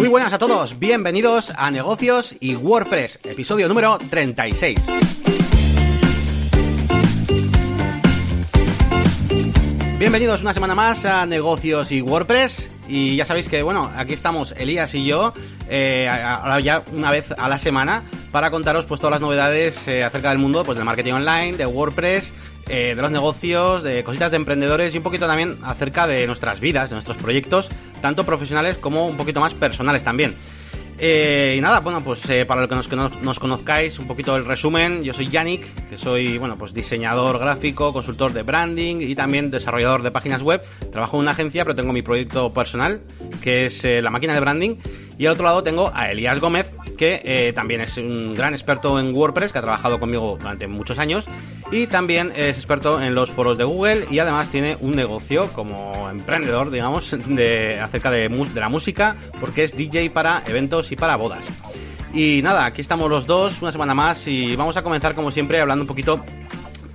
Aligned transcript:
Muy 0.00 0.08
buenas 0.08 0.32
a 0.32 0.38
todos, 0.38 0.78
bienvenidos 0.78 1.52
a 1.54 1.70
Negocios 1.70 2.34
y 2.40 2.54
WordPress, 2.56 3.20
episodio 3.22 3.68
número 3.68 3.98
36. 3.98 4.86
Bienvenidos 9.98 10.40
una 10.40 10.54
semana 10.54 10.74
más 10.74 11.04
a 11.04 11.26
Negocios 11.26 11.92
y 11.92 12.00
WordPress. 12.00 12.70
Y 12.88 13.16
ya 13.16 13.26
sabéis 13.26 13.46
que, 13.46 13.62
bueno, 13.62 13.92
aquí 13.94 14.14
estamos 14.14 14.52
Elías 14.56 14.94
y 14.94 15.04
yo, 15.04 15.34
eh, 15.68 16.08
ahora 16.08 16.60
ya 16.60 16.82
una 16.94 17.10
vez 17.10 17.32
a 17.36 17.50
la 17.50 17.58
semana, 17.58 18.02
para 18.32 18.50
contaros 18.50 18.86
pues 18.86 19.02
todas 19.02 19.12
las 19.12 19.20
novedades 19.20 19.86
eh, 19.86 20.02
acerca 20.02 20.30
del 20.30 20.38
mundo 20.38 20.64
pues 20.64 20.76
del 20.76 20.86
marketing 20.86 21.12
online, 21.12 21.58
de 21.58 21.66
WordPress, 21.66 22.32
eh, 22.70 22.94
de 22.94 23.02
los 23.02 23.10
negocios, 23.10 23.82
de 23.82 24.04
cositas 24.04 24.30
de 24.30 24.36
emprendedores 24.36 24.94
y 24.94 24.98
un 24.98 25.02
poquito 25.02 25.26
también 25.26 25.58
acerca 25.64 26.06
de 26.06 26.24
nuestras 26.26 26.60
vidas, 26.60 26.88
de 26.90 26.94
nuestros 26.94 27.16
proyectos, 27.16 27.68
tanto 28.00 28.24
profesionales 28.24 28.78
como 28.78 29.08
un 29.08 29.16
poquito 29.16 29.40
más 29.40 29.54
personales 29.54 30.04
también. 30.04 30.36
Eh, 30.96 31.56
y 31.58 31.60
nada, 31.60 31.80
bueno, 31.80 32.04
pues 32.04 32.28
eh, 32.30 32.44
para 32.46 32.66
los 32.66 32.86
que 32.86 32.94
nos, 32.94 33.38
conozcáis, 33.40 33.98
un 33.98 34.06
poquito 34.06 34.36
el 34.36 34.44
resumen, 34.44 35.02
yo 35.02 35.12
soy 35.12 35.28
Yannick, 35.30 35.88
que 35.88 35.98
soy, 35.98 36.38
bueno, 36.38 36.56
pues 36.56 36.72
diseñador 36.72 37.38
gráfico, 37.38 37.92
consultor 37.92 38.32
de 38.32 38.44
branding 38.44 38.96
y 39.00 39.16
también 39.16 39.50
desarrollador 39.50 40.02
de 40.02 40.12
páginas 40.12 40.42
web. 40.42 40.62
Trabajo 40.92 41.16
en 41.16 41.22
una 41.22 41.32
agencia, 41.32 41.64
pero 41.64 41.74
tengo 41.74 41.92
mi 41.92 42.02
proyecto 42.02 42.52
personal, 42.52 43.00
que 43.42 43.64
es 43.64 43.82
la 43.82 44.10
máquina 44.10 44.34
de 44.34 44.40
branding. 44.40 44.76
Y 45.20 45.26
al 45.26 45.34
otro 45.34 45.44
lado 45.44 45.62
tengo 45.62 45.92
a 45.94 46.10
Elías 46.10 46.40
Gómez, 46.40 46.72
que 46.96 47.52
también 47.54 47.82
es 47.82 47.98
un 47.98 48.34
gran 48.34 48.54
experto 48.54 48.98
en 48.98 49.14
WordPress, 49.14 49.52
que 49.52 49.58
ha 49.58 49.60
trabajado 49.60 50.00
conmigo 50.00 50.38
durante 50.40 50.66
muchos 50.66 50.98
años. 50.98 51.28
Y 51.70 51.88
también 51.88 52.32
es 52.34 52.56
experto 52.56 53.02
en 53.02 53.14
los 53.14 53.30
foros 53.30 53.58
de 53.58 53.64
Google 53.64 54.06
y 54.10 54.18
además 54.18 54.48
tiene 54.48 54.78
un 54.80 54.96
negocio 54.96 55.52
como 55.52 56.08
emprendedor, 56.08 56.70
digamos, 56.70 57.14
de, 57.26 57.78
acerca 57.80 58.10
de, 58.10 58.30
de 58.30 58.60
la 58.60 58.70
música, 58.70 59.14
porque 59.40 59.64
es 59.64 59.76
DJ 59.76 60.08
para 60.08 60.42
eventos 60.46 60.90
y 60.90 60.96
para 60.96 61.16
bodas. 61.16 61.50
Y 62.14 62.40
nada, 62.42 62.64
aquí 62.64 62.80
estamos 62.80 63.10
los 63.10 63.26
dos, 63.26 63.60
una 63.60 63.72
semana 63.72 63.92
más, 63.92 64.26
y 64.26 64.56
vamos 64.56 64.78
a 64.78 64.82
comenzar 64.82 65.14
como 65.14 65.30
siempre 65.30 65.60
hablando 65.60 65.82
un 65.82 65.88
poquito 65.88 66.24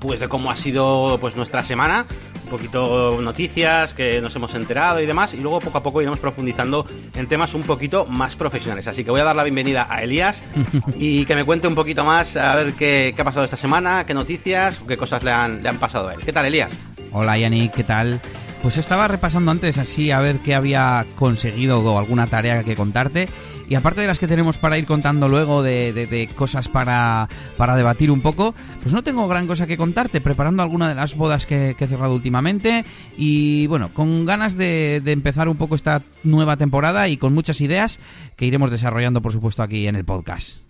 pues 0.06 0.20
de 0.20 0.30
cómo 0.30 0.52
ha 0.52 0.56
sido 0.56 1.18
pues 1.20 1.36
nuestra 1.36 1.64
semana, 1.64 2.06
un 2.44 2.50
poquito 2.50 3.20
noticias 3.22 3.94
que 3.94 4.22
nos 4.22 4.36
hemos 4.36 4.54
enterado 4.54 5.02
y 5.02 5.06
demás, 5.06 5.34
y 5.34 5.38
luego 5.38 5.60
poco 5.60 5.80
a 5.80 5.84
poco 5.84 6.02
iremos 6.02 6.20
profundizando 6.20 6.86
en 7.16 7.28
temas 7.28 7.54
un 7.54 7.64
poquito 7.64 8.06
más 8.06 8.36
profesionales. 8.36 8.88
Así 8.88 9.04
que 9.04 9.12
voy 9.12 9.22
a 9.22 9.24
dar 9.24 9.36
la 9.36 9.44
bienvenida 9.44 9.88
a 9.90 10.04
Elías 10.04 10.44
y 11.00 11.26
que 11.26 11.36
me 11.36 11.44
cuente 11.44 11.68
un 11.68 11.76
poquito 11.76 12.06
más 12.06 12.36
a 12.38 12.56
ver 12.56 12.74
qué, 12.74 13.14
qué 13.16 13.22
ha 13.22 13.26
pasado 13.26 13.46
esta 13.46 13.58
semana, 13.58 14.06
qué 14.06 14.14
noticias, 14.14 14.80
qué 14.88 14.96
cosas 14.96 15.24
le 15.24 15.32
han, 15.32 15.64
le 15.64 15.70
han 15.70 15.80
pasado 15.80 16.10
a 16.10 16.14
él. 16.14 16.22
¿Qué 16.24 16.32
tal, 16.32 16.46
Elías? 16.46 16.72
Hola, 17.12 17.38
Yannick, 17.38 17.74
¿qué 17.74 17.84
tal? 17.84 18.22
Pues 18.62 18.78
estaba 18.78 19.08
repasando 19.08 19.52
antes 19.52 19.78
así 19.78 20.12
a 20.12 20.20
ver 20.20 20.40
qué 20.40 20.56
había 20.56 21.06
conseguido 21.16 21.80
o 21.80 22.00
alguna 22.00 22.28
tarea 22.28 22.64
que 22.64 22.76
contarte. 22.76 23.28
Y 23.68 23.76
aparte 23.76 24.02
de 24.02 24.08
las 24.08 24.20
que 24.20 24.28
tenemos 24.28 24.58
para 24.58 24.78
ir 24.78 24.86
contando 24.86 25.28
luego 25.28 25.64
de, 25.64 26.30
cosas 26.36 26.70
para, 26.70 27.28
para, 27.58 27.76
debatir 27.76 28.12
un 28.12 28.22
poco, 28.22 28.54
pues 28.82 28.94
no 28.94 29.04
tengo 29.04 29.28
gran 29.28 29.48
cosa 29.48 29.68
que 29.68 29.78
contarte, 29.78 30.22
preparando 30.22 30.62
alguna 30.62 30.90
de 30.90 30.96
las 30.96 31.16
bodas 31.16 31.46
que, 31.46 31.76
he 31.80 31.88
cerrado 31.88 32.14
últimamente 32.14 32.86
y 33.18 33.68
bueno, 33.68 33.94
con 33.94 34.26
ganas 34.26 34.58
de, 34.58 35.02
empezar 35.06 35.50
un 35.50 35.58
poco 35.58 35.76
esta 35.76 36.02
nueva 36.24 36.58
temporada 36.58 37.08
y 37.08 37.18
con 37.18 37.34
muchas 37.34 37.62
ideas 37.62 38.00
que 38.36 38.46
iremos 38.46 38.72
desarrollando 38.72 39.22
por 39.22 39.32
supuesto 39.32 39.64
aquí 39.64 39.88
en 39.88 39.96
el 39.96 40.06
podcast. 40.06 40.66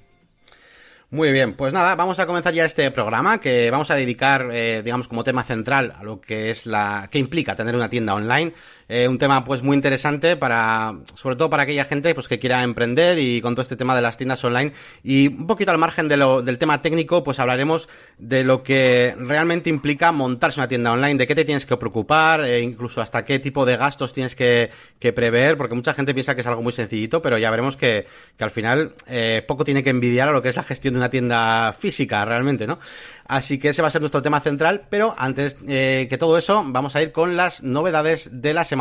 Muy 1.11 1.31
bien, 1.31 1.53
pues 1.53 1.73
nada, 1.73 1.95
vamos 1.95 2.19
a 2.19 2.25
comenzar 2.25 2.53
ya 2.53 2.65
este 2.65 2.89
programa 2.91 3.39
que 3.39 3.69
vamos 3.69 3.91
a 3.91 3.95
dedicar, 3.95 4.49
eh, 4.51 4.81
digamos, 4.83 5.07
como 5.07 5.23
tema 5.23 5.43
central 5.43 5.93
a 5.97 6.03
lo 6.03 6.19
que 6.19 6.49
es 6.49 6.65
la, 6.65 7.07
que 7.11 7.19
implica 7.19 7.55
tener 7.55 7.75
una 7.75 7.89
tienda 7.89 8.15
online. 8.15 8.53
Eh, 8.87 9.07
un 9.07 9.17
tema 9.17 9.43
pues 9.43 9.63
muy 9.63 9.75
interesante 9.75 10.35
para, 10.35 10.95
sobre 11.15 11.35
todo 11.35 11.49
para 11.49 11.63
aquella 11.63 11.85
gente 11.85 12.13
pues 12.13 12.27
que 12.27 12.37
quiera 12.37 12.63
emprender 12.63 13.17
y 13.17 13.41
con 13.41 13.55
todo 13.55 13.63
este 13.63 13.75
tema 13.75 13.95
de 13.95 14.01
las 14.01 14.17
tiendas 14.17 14.43
online. 14.43 14.73
Y 15.03 15.29
un 15.29 15.47
poquito 15.47 15.71
al 15.71 15.79
margen 15.79 16.07
de 16.07 16.17
lo, 16.17 16.43
del 16.43 16.57
tema 16.59 16.81
técnico, 16.81 17.23
pues 17.23 17.39
hablaremos 17.39 17.89
de 18.19 18.43
lo 18.43 18.61
que 18.61 19.15
realmente 19.17 19.69
implica 19.69 20.11
montarse 20.11 20.59
una 20.59 20.67
tienda 20.67 20.91
online, 20.91 21.15
de 21.15 21.25
qué 21.25 21.33
te 21.33 21.45
tienes 21.45 21.65
que 21.65 21.77
preocupar, 21.77 22.41
e 22.41 22.61
incluso 22.61 23.01
hasta 23.01 23.25
qué 23.25 23.39
tipo 23.39 23.65
de 23.65 23.77
gastos 23.77 24.13
tienes 24.13 24.35
que, 24.35 24.69
que, 24.99 25.13
prever, 25.13 25.57
porque 25.57 25.75
mucha 25.75 25.93
gente 25.93 26.13
piensa 26.13 26.35
que 26.35 26.41
es 26.41 26.47
algo 26.47 26.61
muy 26.61 26.73
sencillito, 26.73 27.21
pero 27.21 27.37
ya 27.37 27.49
veremos 27.49 27.77
que, 27.77 28.05
que 28.37 28.43
al 28.43 28.51
final 28.51 28.93
eh, 29.07 29.43
poco 29.47 29.63
tiene 29.63 29.83
que 29.83 29.89
envidiar 29.89 30.29
a 30.29 30.31
lo 30.31 30.41
que 30.41 30.49
es 30.49 30.55
la 30.55 30.63
gestión 30.63 30.93
de 30.93 30.99
una 30.99 31.09
tienda 31.09 31.73
física 31.73 32.23
realmente, 32.25 32.67
¿no? 32.67 32.79
Así 33.27 33.57
que 33.57 33.69
ese 33.69 33.81
va 33.81 33.87
a 33.87 33.91
ser 33.91 34.01
nuestro 34.01 34.21
tema 34.21 34.39
central, 34.39 34.83
pero 34.89 35.15
antes 35.17 35.57
eh, 35.67 36.05
que 36.09 36.17
todo 36.17 36.37
eso, 36.37 36.63
vamos 36.67 36.95
a 36.95 37.01
ir 37.01 37.11
con 37.11 37.35
las 37.35 37.63
novedades 37.63 38.41
de 38.41 38.53
la 38.53 38.63
semana. 38.63 38.74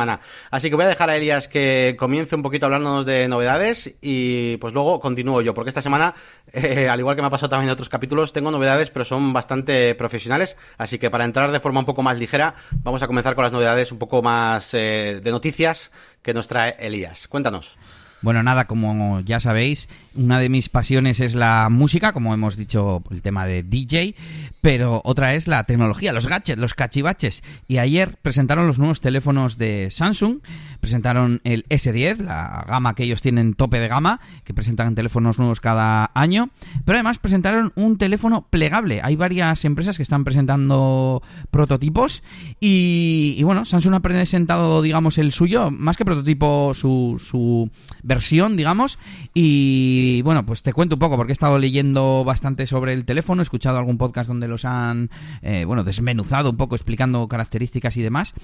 Así 0.50 0.71
que 0.71 0.77
voy 0.77 0.84
a 0.84 0.88
dejar 0.88 1.10
a 1.10 1.16
Elias 1.16 1.49
que 1.49 1.97
comience 1.99 2.34
un 2.34 2.43
poquito 2.43 2.66
hablándonos 2.66 3.06
de 3.06 3.28
novedades 3.28 3.97
y 4.00 4.56
pues 4.59 4.75
luego 4.75 5.00
continúo 5.00 5.41
yo, 5.41 5.55
porque 5.55 5.71
esta 5.71 5.82
semana, 5.82 6.15
eh, 6.53 6.88
al 6.88 7.00
igual 7.00 7.16
que 7.16 7.22
me 7.22 7.28
ha 7.28 7.31
pasado 7.31 7.50
también 7.50 7.69
en 7.69 7.72
otros 7.72 7.88
capítulos, 7.88 8.33
tengo 8.33 8.50
novedades, 8.50 8.91
pero 8.91 9.04
son 9.04 9.33
bastante 9.33 9.94
profesionales. 9.94 10.56
Así 10.78 10.99
que 10.99 11.10
para 11.10 11.25
entrar 11.25 11.53
de 11.53 11.60
forma 11.60 11.81
un 11.81 11.87
poco 11.87 12.03
más 12.03 12.19
ligera, 12.19 12.54
vamos 12.83 13.03
a 13.03 13.06
comenzar 13.06 13.34
con 13.34 13.44
las 13.44 13.53
novedades 13.53 13.93
un 13.93 13.99
poco 13.99 14.22
más 14.22 14.75
eh, 14.75 15.21
de 15.22 15.31
noticias 15.31 15.91
que 16.22 16.34
nos 16.34 16.49
trae 16.49 16.77
Elías. 16.78 17.28
Cuéntanos. 17.28 17.77
Bueno, 18.25 18.43
nada, 18.43 18.65
como 18.65 19.21
ya 19.21 19.39
sabéis, 19.39 19.87
una 20.15 20.39
de 20.39 20.49
mis 20.49 20.71
pasiones 20.71 21.21
es 21.21 21.35
la 21.35 21.69
música, 21.71 22.15
como 22.15 22.33
hemos 22.33 22.57
dicho, 22.57 23.03
el 23.11 23.21
tema 23.21 23.45
de 23.45 23.62
DJ, 23.62 24.15
pero 24.62 25.03
otra 25.05 25.35
es 25.35 25.47
la 25.47 25.65
tecnología, 25.65 26.11
los 26.15 26.27
gadgets, 26.27 26.59
los 26.59 26.73
cachivaches. 26.73 27.43
Y 27.69 27.77
ayer 27.77 28.17
presentaron 28.23 28.67
los 28.67 28.79
nuevos 28.79 29.03
teléfonos 29.03 29.59
de 29.59 29.89
Samsung, 29.91 30.39
presentaron 30.81 31.43
el 31.45 31.67
S10, 31.69 32.21
la 32.21 32.65
gama 32.67 32.95
que 32.95 33.03
ellos 33.03 33.21
tienen 33.21 33.53
tope 33.53 33.79
de 33.79 33.89
gama, 33.89 34.21
que 34.45 34.55
presentan 34.55 34.95
teléfonos 34.95 35.39
nuevos 35.39 35.61
cada 35.61 36.11
año, 36.15 36.49
pero 36.87 36.97
además 36.97 37.19
presentaron 37.19 37.73
un 37.75 37.99
teléfono 37.99 38.47
plegable. 38.49 39.01
Hay 39.03 39.17
varias 39.17 39.67
empresas 39.67 39.99
que 39.99 40.03
están 40.03 40.25
presentando 40.25 41.23
prototipos 41.51 42.23
y, 42.59 43.43
bueno, 43.43 43.67
Samsung 43.67 43.97
ha 43.97 44.01
presentado, 44.01 44.81
digamos, 44.81 45.19
el 45.19 45.31
suyo, 45.33 45.71
más 45.71 45.99
que 45.99 46.07
prototipo, 46.07 46.73
su, 46.73 47.23
su 47.23 47.71
versión, 48.03 48.14
digamos, 48.57 48.99
y 49.33 50.15
y 50.17 50.23
bueno, 50.23 50.47
pues 50.47 50.63
te 50.63 50.73
cuento 50.73 50.97
un 50.97 50.99
poco, 50.99 51.17
porque 51.17 51.33
he 51.33 51.35
estado 51.35 51.59
leyendo 51.59 52.25
bastante 52.25 52.67
sobre 52.67 52.93
el 52.93 53.05
teléfono, 53.05 53.43
he 53.43 53.45
escuchado 53.45 53.79
algún 53.79 53.99
podcast 53.99 54.29
donde 54.29 54.49
los 54.49 54.65
han, 54.65 55.11
eh, 55.43 55.65
bueno, 55.65 55.85
desmenuzado 55.85 56.51
un 56.51 56.57
poco, 56.57 56.75
explicando 56.75 57.27
características 57.29 57.97
y 57.97 58.03
demás. 58.03 58.35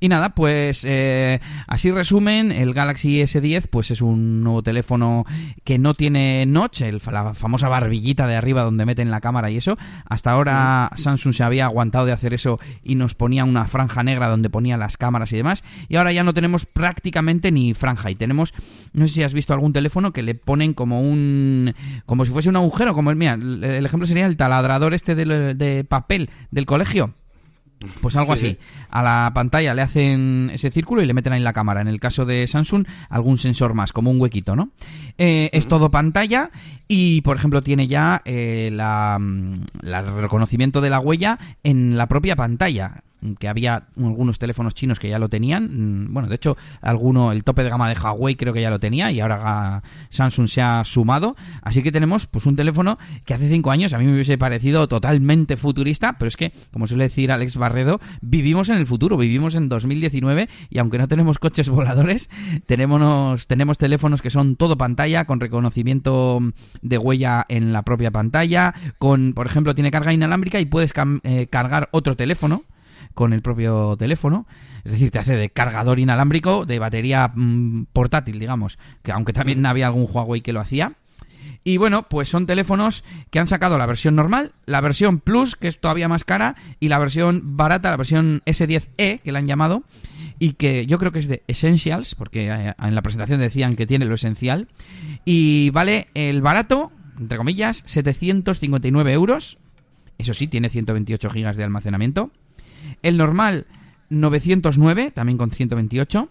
Y 0.00 0.08
nada, 0.08 0.30
pues 0.30 0.84
eh, 0.86 1.40
así 1.66 1.90
resumen, 1.90 2.52
el 2.52 2.72
Galaxy 2.72 3.20
S10 3.20 3.66
pues 3.68 3.90
es 3.90 4.00
un 4.00 4.44
nuevo 4.44 4.62
teléfono 4.62 5.24
que 5.64 5.78
no 5.78 5.94
tiene 5.94 6.46
notch, 6.46 6.82
el, 6.82 7.00
la 7.10 7.34
famosa 7.34 7.68
barbillita 7.68 8.26
de 8.26 8.36
arriba 8.36 8.62
donde 8.62 8.86
meten 8.86 9.10
la 9.10 9.20
cámara 9.20 9.50
y 9.50 9.56
eso. 9.56 9.76
Hasta 10.04 10.30
ahora 10.30 10.90
Samsung 10.96 11.34
se 11.34 11.42
había 11.42 11.64
aguantado 11.64 12.06
de 12.06 12.12
hacer 12.12 12.32
eso 12.32 12.58
y 12.84 12.94
nos 12.94 13.14
ponía 13.14 13.44
una 13.44 13.66
franja 13.66 14.02
negra 14.04 14.28
donde 14.28 14.50
ponía 14.50 14.76
las 14.76 14.96
cámaras 14.96 15.32
y 15.32 15.36
demás. 15.36 15.64
Y 15.88 15.96
ahora 15.96 16.12
ya 16.12 16.22
no 16.22 16.32
tenemos 16.32 16.64
prácticamente 16.64 17.50
ni 17.50 17.74
franja 17.74 18.10
y 18.10 18.14
tenemos, 18.14 18.54
no 18.92 19.06
sé 19.08 19.14
si 19.14 19.17
has 19.22 19.32
visto 19.32 19.52
algún 19.52 19.72
teléfono 19.72 20.12
que 20.12 20.22
le 20.22 20.34
ponen 20.34 20.74
como 20.74 21.00
un, 21.00 21.74
como 22.06 22.24
si 22.24 22.30
fuese 22.30 22.48
un 22.48 22.56
agujero, 22.56 22.94
como 22.94 23.10
el, 23.10 23.16
mira, 23.16 23.34
el, 23.34 23.84
ejemplo 23.84 24.06
sería 24.06 24.26
el 24.26 24.36
taladrador 24.36 24.94
este 24.94 25.14
de 25.14 25.84
papel 25.84 26.30
del 26.50 26.66
colegio 26.66 27.14
pues 28.00 28.16
algo 28.16 28.32
así. 28.32 28.58
A 28.90 29.02
la 29.02 29.30
pantalla 29.34 29.74
le 29.74 29.82
hacen 29.82 30.50
ese 30.52 30.70
círculo 30.70 31.02
y 31.02 31.06
le 31.06 31.14
meten 31.14 31.32
ahí 31.32 31.40
la 31.40 31.52
cámara. 31.52 31.80
En 31.80 31.88
el 31.88 32.00
caso 32.00 32.24
de 32.24 32.46
Samsung, 32.46 32.86
algún 33.08 33.38
sensor 33.38 33.74
más, 33.74 33.92
como 33.92 34.10
un 34.10 34.20
huequito, 34.20 34.56
¿no? 34.56 34.70
Eh, 35.16 35.50
es 35.52 35.68
todo 35.68 35.90
pantalla 35.90 36.50
y, 36.88 37.20
por 37.22 37.36
ejemplo, 37.36 37.62
tiene 37.62 37.86
ya 37.86 38.22
eh, 38.24 38.70
la, 38.72 39.18
mm, 39.20 39.62
el 39.82 40.14
reconocimiento 40.20 40.80
de 40.80 40.90
la 40.90 41.00
huella 41.00 41.38
en 41.62 41.96
la 41.96 42.06
propia 42.06 42.36
pantalla 42.36 43.02
que 43.38 43.48
había 43.48 43.88
algunos 43.96 44.38
teléfonos 44.38 44.74
chinos 44.74 44.98
que 44.98 45.08
ya 45.08 45.18
lo 45.18 45.28
tenían. 45.28 46.04
Mm, 46.04 46.12
bueno, 46.12 46.28
de 46.28 46.36
hecho, 46.36 46.56
alguno, 46.80 47.32
el 47.32 47.44
tope 47.44 47.64
de 47.64 47.70
gama 47.70 47.88
de 47.88 47.98
Huawei 47.98 48.36
creo 48.36 48.52
que 48.52 48.60
ya 48.60 48.70
lo 48.70 48.78
tenía 48.78 49.10
y 49.10 49.20
ahora 49.20 49.82
Samsung 50.10 50.48
se 50.48 50.62
ha 50.62 50.84
sumado. 50.84 51.36
Así 51.62 51.82
que 51.82 51.92
tenemos 51.92 52.26
pues 52.26 52.46
un 52.46 52.56
teléfono 52.56 52.98
que 53.24 53.34
hace 53.34 53.48
cinco 53.48 53.70
años 53.70 53.92
a 53.92 53.98
mí 53.98 54.06
me 54.06 54.14
hubiese 54.14 54.38
parecido 54.38 54.88
totalmente 54.88 55.56
futurista, 55.56 56.16
pero 56.18 56.28
es 56.28 56.36
que, 56.36 56.52
como 56.72 56.86
suele 56.86 57.04
decir 57.04 57.32
Alex 57.32 57.56
Barredo, 57.56 58.00
vivimos 58.20 58.68
en 58.68 58.76
el 58.76 58.86
futuro, 58.86 59.16
vivimos 59.16 59.54
en 59.54 59.68
2019 59.68 60.48
y 60.70 60.78
aunque 60.78 60.98
no 60.98 61.08
tenemos 61.08 61.38
coches 61.38 61.68
voladores, 61.68 62.30
tenemos, 62.66 63.46
tenemos 63.46 63.78
teléfonos 63.78 64.22
que 64.22 64.30
son 64.30 64.56
todo 64.56 64.76
pantalla, 64.76 65.24
con 65.24 65.40
reconocimiento 65.40 66.40
de 66.82 66.98
huella 66.98 67.44
en 67.48 67.72
la 67.72 67.82
propia 67.82 68.10
pantalla, 68.10 68.74
con, 68.98 69.32
por 69.32 69.46
ejemplo, 69.46 69.74
tiene 69.74 69.90
carga 69.90 70.12
inalámbrica 70.12 70.60
y 70.60 70.64
puedes 70.64 70.92
eh, 71.22 71.46
cargar 71.50 71.88
otro 71.92 72.16
teléfono 72.16 72.64
con 73.14 73.32
el 73.32 73.42
propio 73.42 73.96
teléfono. 73.96 74.46
Es 74.84 74.92
decir, 74.92 75.10
te 75.10 75.18
hace 75.18 75.36
de 75.36 75.50
cargador 75.50 75.98
inalámbrico, 75.98 76.64
de 76.64 76.78
batería 76.78 77.30
mm, 77.34 77.86
portátil, 77.92 78.38
digamos. 78.38 78.78
Que 79.02 79.12
aunque 79.12 79.32
también 79.32 79.64
había 79.66 79.86
algún 79.86 80.08
Huawei 80.10 80.40
que 80.40 80.52
lo 80.52 80.60
hacía. 80.60 80.92
Y 81.64 81.76
bueno, 81.76 82.04
pues 82.08 82.28
son 82.28 82.46
teléfonos 82.46 83.04
que 83.30 83.38
han 83.38 83.46
sacado 83.46 83.78
la 83.78 83.86
versión 83.86 84.16
normal, 84.16 84.52
la 84.64 84.80
versión 84.80 85.20
Plus, 85.20 85.56
que 85.56 85.68
es 85.68 85.80
todavía 85.80 86.08
más 86.08 86.24
cara, 86.24 86.56
y 86.80 86.88
la 86.88 86.98
versión 86.98 87.56
barata, 87.56 87.90
la 87.90 87.96
versión 87.96 88.42
S10e, 88.46 89.20
que 89.20 89.32
la 89.32 89.40
han 89.40 89.46
llamado, 89.46 89.82
y 90.38 90.54
que 90.54 90.86
yo 90.86 90.98
creo 90.98 91.12
que 91.12 91.18
es 91.18 91.28
de 91.28 91.42
Essentials, 91.46 92.14
porque 92.14 92.48
eh, 92.48 92.74
en 92.78 92.94
la 92.94 93.02
presentación 93.02 93.40
decían 93.40 93.76
que 93.76 93.86
tiene 93.86 94.06
lo 94.06 94.14
esencial, 94.14 94.68
y 95.24 95.70
vale 95.70 96.08
el 96.14 96.40
barato, 96.40 96.92
entre 97.18 97.38
comillas, 97.38 97.82
759 97.84 99.12
euros, 99.12 99.58
eso 100.16 100.34
sí, 100.34 100.46
tiene 100.46 100.68
128 100.68 101.28
gigas 101.28 101.56
de 101.56 101.64
almacenamiento, 101.64 102.30
el 103.02 103.16
normal 103.16 103.66
909, 104.10 105.12
también 105.12 105.38
con 105.38 105.50
128, 105.50 106.28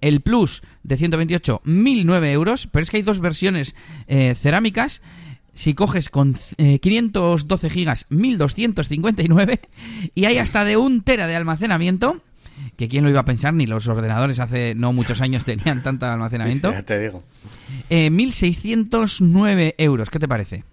el 0.00 0.20
Plus 0.20 0.62
de 0.82 0.96
128, 0.96 1.62
1009 1.64 2.32
euros, 2.32 2.68
pero 2.70 2.82
es 2.82 2.90
que 2.90 2.98
hay 2.98 3.02
dos 3.02 3.20
versiones 3.20 3.74
eh, 4.06 4.34
cerámicas 4.34 5.02
si 5.54 5.74
coges 5.74 6.08
con 6.08 6.36
512 6.56 7.66
eh, 7.66 7.70
gigas 7.70 8.06
1259 8.10 9.60
y 10.14 10.24
hay 10.26 10.38
hasta 10.38 10.64
de 10.64 10.76
un 10.76 11.02
tera 11.02 11.26
de 11.26 11.34
almacenamiento 11.34 12.22
que 12.76 12.88
quién 12.88 13.04
lo 13.04 13.10
iba 13.10 13.20
a 13.20 13.24
pensar, 13.24 13.54
ni 13.54 13.66
los 13.66 13.88
ordenadores 13.88 14.38
hace 14.38 14.74
no 14.74 14.92
muchos 14.92 15.20
años 15.20 15.44
tenían 15.44 15.82
tanto 15.82 16.06
almacenamiento. 16.06 16.72
ya 16.72 16.82
te 16.82 16.98
digo. 17.00 17.22
1.609 17.90 19.58
eh, 19.58 19.74
euros, 19.78 20.10
¿qué 20.10 20.18
te 20.18 20.28
parece? 20.28 20.64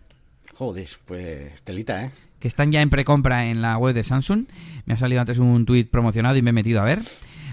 Joder, 0.54 0.88
pues 1.06 1.62
telita, 1.64 2.06
¿eh? 2.06 2.12
Que 2.46 2.50
están 2.50 2.72
ya 2.72 2.84
en 2.84 2.92
precompra 2.92 3.48
en 3.48 3.64
la 3.64 3.76
web 3.80 3.96
de 3.96 4.04
Samsung. 4.04 4.46
Me 4.86 4.94
ha 4.94 4.98
salido 4.98 5.20
antes 5.20 5.40
un 5.40 5.66
tuit 5.66 5.90
promocionado 5.90 6.38
y 6.38 6.44
me 6.44 6.52
he 6.52 6.54
metido 6.54 6.80
a 6.80 6.84
ver. 6.84 7.02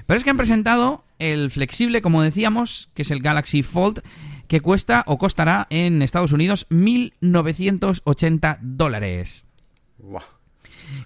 Pero 0.04 0.18
es 0.18 0.22
que 0.22 0.28
han 0.28 0.36
presentado 0.36 1.02
el 1.18 1.50
flexible, 1.50 2.02
como 2.02 2.20
decíamos, 2.20 2.90
que 2.92 3.00
es 3.00 3.10
el 3.10 3.22
Galaxy 3.22 3.62
Fold, 3.62 4.02
que 4.48 4.60
cuesta 4.60 5.02
o 5.06 5.16
costará 5.16 5.66
en 5.70 6.02
Estados 6.02 6.32
Unidos 6.32 6.66
1.980 6.68 8.58
dólares. 8.60 9.46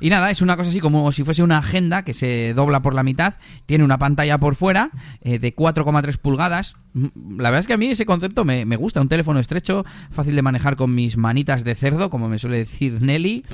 Y 0.01 0.11
nada, 0.11 0.31
es 0.31 0.43
una 0.43 0.57
cosa 0.57 0.71
así 0.71 0.81
como 0.81 1.11
si 1.13 1.25
fuese 1.25 1.43
una 1.43 1.59
agenda 1.59 2.03
que 2.03 2.15
se 2.15 2.55
dobla 2.55 2.81
por 2.81 2.95
la 2.95 3.03
mitad, 3.03 3.35
tiene 3.67 3.85
una 3.85 3.99
pantalla 3.99 4.39
por 4.39 4.55
fuera 4.55 4.91
eh, 5.23 5.39
de 5.39 5.55
4,3 5.55 6.19
pulgadas. 6.19 6.75
Mm, 6.93 7.41
la 7.41 7.51
verdad 7.51 7.61
es 7.61 7.67
que 7.67 7.73
a 7.73 7.77
mí 7.77 7.87
ese 7.87 8.07
concepto 8.07 8.45
me, 8.45 8.65
gusta, 8.77 9.01
un 9.01 9.09
teléfono 9.09 9.41
estrecho, 9.41 9.85
fácil 10.11 10.37
de 10.37 10.43
manejar 10.43 10.77
con 10.77 10.95
mis 10.95 11.17
manitas 11.17 11.65
de 11.65 11.75
cerdo, 11.75 12.11
como 12.11 12.29
me 12.29 12.39
suele 12.39 12.59
decir 12.59 13.01
Nelly. 13.01 13.45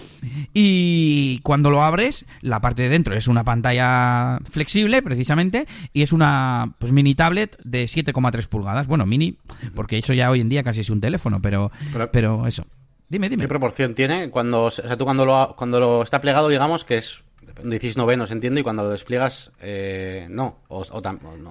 Y 0.55 1.41
cuando 1.43 1.71
lo 1.71 1.83
abres, 1.83 2.25
la 2.41 2.61
parte 2.61 2.83
de 2.83 2.89
dentro 2.89 3.15
es 3.15 3.29
una 3.29 3.45
pantalla 3.45 4.39
flexible, 4.51 5.03
precisamente, 5.03 5.67
y 5.93 6.03
es 6.03 6.13
una 6.13 6.75
pues, 6.79 6.93
mini 6.93 7.15
tablet 7.15 7.59
de 7.65 7.85
7,3 7.85 8.47
pulgadas. 8.49 8.87
Bueno, 8.87 9.07
mini, 9.07 9.39
porque 9.75 9.99
eso 9.99 10.13
ya 10.13 10.31
hoy 10.31 10.41
en 10.41 10.49
día 10.49 10.63
casi 10.63 10.81
es 10.81 10.91
un 10.91 11.01
teléfono, 11.01 11.41
pero, 11.41 11.71
pero 12.13 12.47
eso. 12.47 12.67
Dime, 13.13 13.29
dime. 13.29 13.43
¿Qué 13.43 13.49
proporción 13.49 13.95
tiene? 13.95 14.31
Cuando, 14.31 14.65
o 14.65 14.71
sea, 14.71 14.97
tú 14.97 15.05
cuando 15.05 15.27
lo, 15.27 15.55
cuando 15.55 15.79
lo 15.79 16.03
está 16.03 16.23
plegado, 16.23 16.49
digamos 16.49 16.87
que 16.87 16.97
es 16.97 17.23
16 17.63 17.99
novenos, 17.99 18.31
entiendo, 18.31 18.59
y 18.59 18.63
cuando 18.63 18.85
lo 18.85 18.89
despliegas, 18.89 19.53
eh, 19.61 20.29
no. 20.31 20.57
O, 20.69 20.83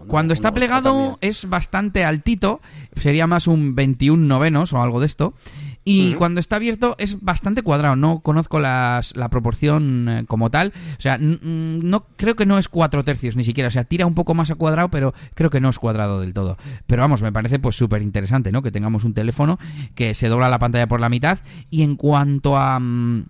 cuando 0.08 0.34
está 0.34 0.56
plegado 0.56 1.20
es 1.22 1.48
bastante 1.48 2.04
altito, 2.04 2.62
sería 2.96 3.28
más 3.28 3.46
un 3.46 3.76
21 3.76 4.26
novenos 4.26 4.74
o 4.74 4.82
algo 4.82 5.00
de 5.00 5.06
esto. 5.06 5.36
Y 5.84 6.14
cuando 6.14 6.40
está 6.40 6.58
abierto 6.58 6.96
es 7.00 7.22
bastante 7.22 7.64
cuadrado. 7.64 7.96
No 7.96 8.20
conozco 8.20 8.60
las, 8.60 9.16
la 9.16 9.30
proporción 9.30 10.08
eh, 10.08 10.26
como 10.28 10.52
tal. 10.52 10.74
O 10.98 11.02
sea, 11.02 11.18
no 11.18 12.06
creo 12.18 12.36
que 12.36 12.46
no 12.46 12.58
es 12.58 12.70
cuatro 12.70 13.04
tercios 13.04 13.36
ni 13.36 13.44
siquiera. 13.44 13.68
O 13.68 13.72
sea, 13.72 13.84
tira 13.84 14.06
un 14.06 14.14
poco 14.14 14.34
más 14.34 14.52
a 14.52 14.56
cuadrado, 14.56 14.90
pero 14.90 15.14
creo 15.34 15.50
que 15.50 15.60
no 15.60 15.70
es 15.70 15.80
cuadrado 15.80 16.22
del 16.22 16.34
todo. 16.34 16.58
Pero 16.86 17.02
vamos, 17.02 17.22
me 17.22 17.32
parece 17.32 17.58
pues 17.58 17.76
súper 17.76 18.02
interesante, 18.02 18.52
¿no? 18.52 18.62
Que 18.62 18.72
tengamos 18.72 19.04
un 19.04 19.14
teléfono 19.14 19.58
que 19.96 20.14
se 20.14 20.28
dobla 20.28 20.50
la 20.50 20.60
pantalla 20.60 20.88
por 20.88 21.02
la 21.02 21.10
mitad. 21.10 21.40
Y 21.70 21.82
en 21.82 21.96
cuanto 21.96 22.58
a... 22.58 22.80
Mm, 22.80 23.26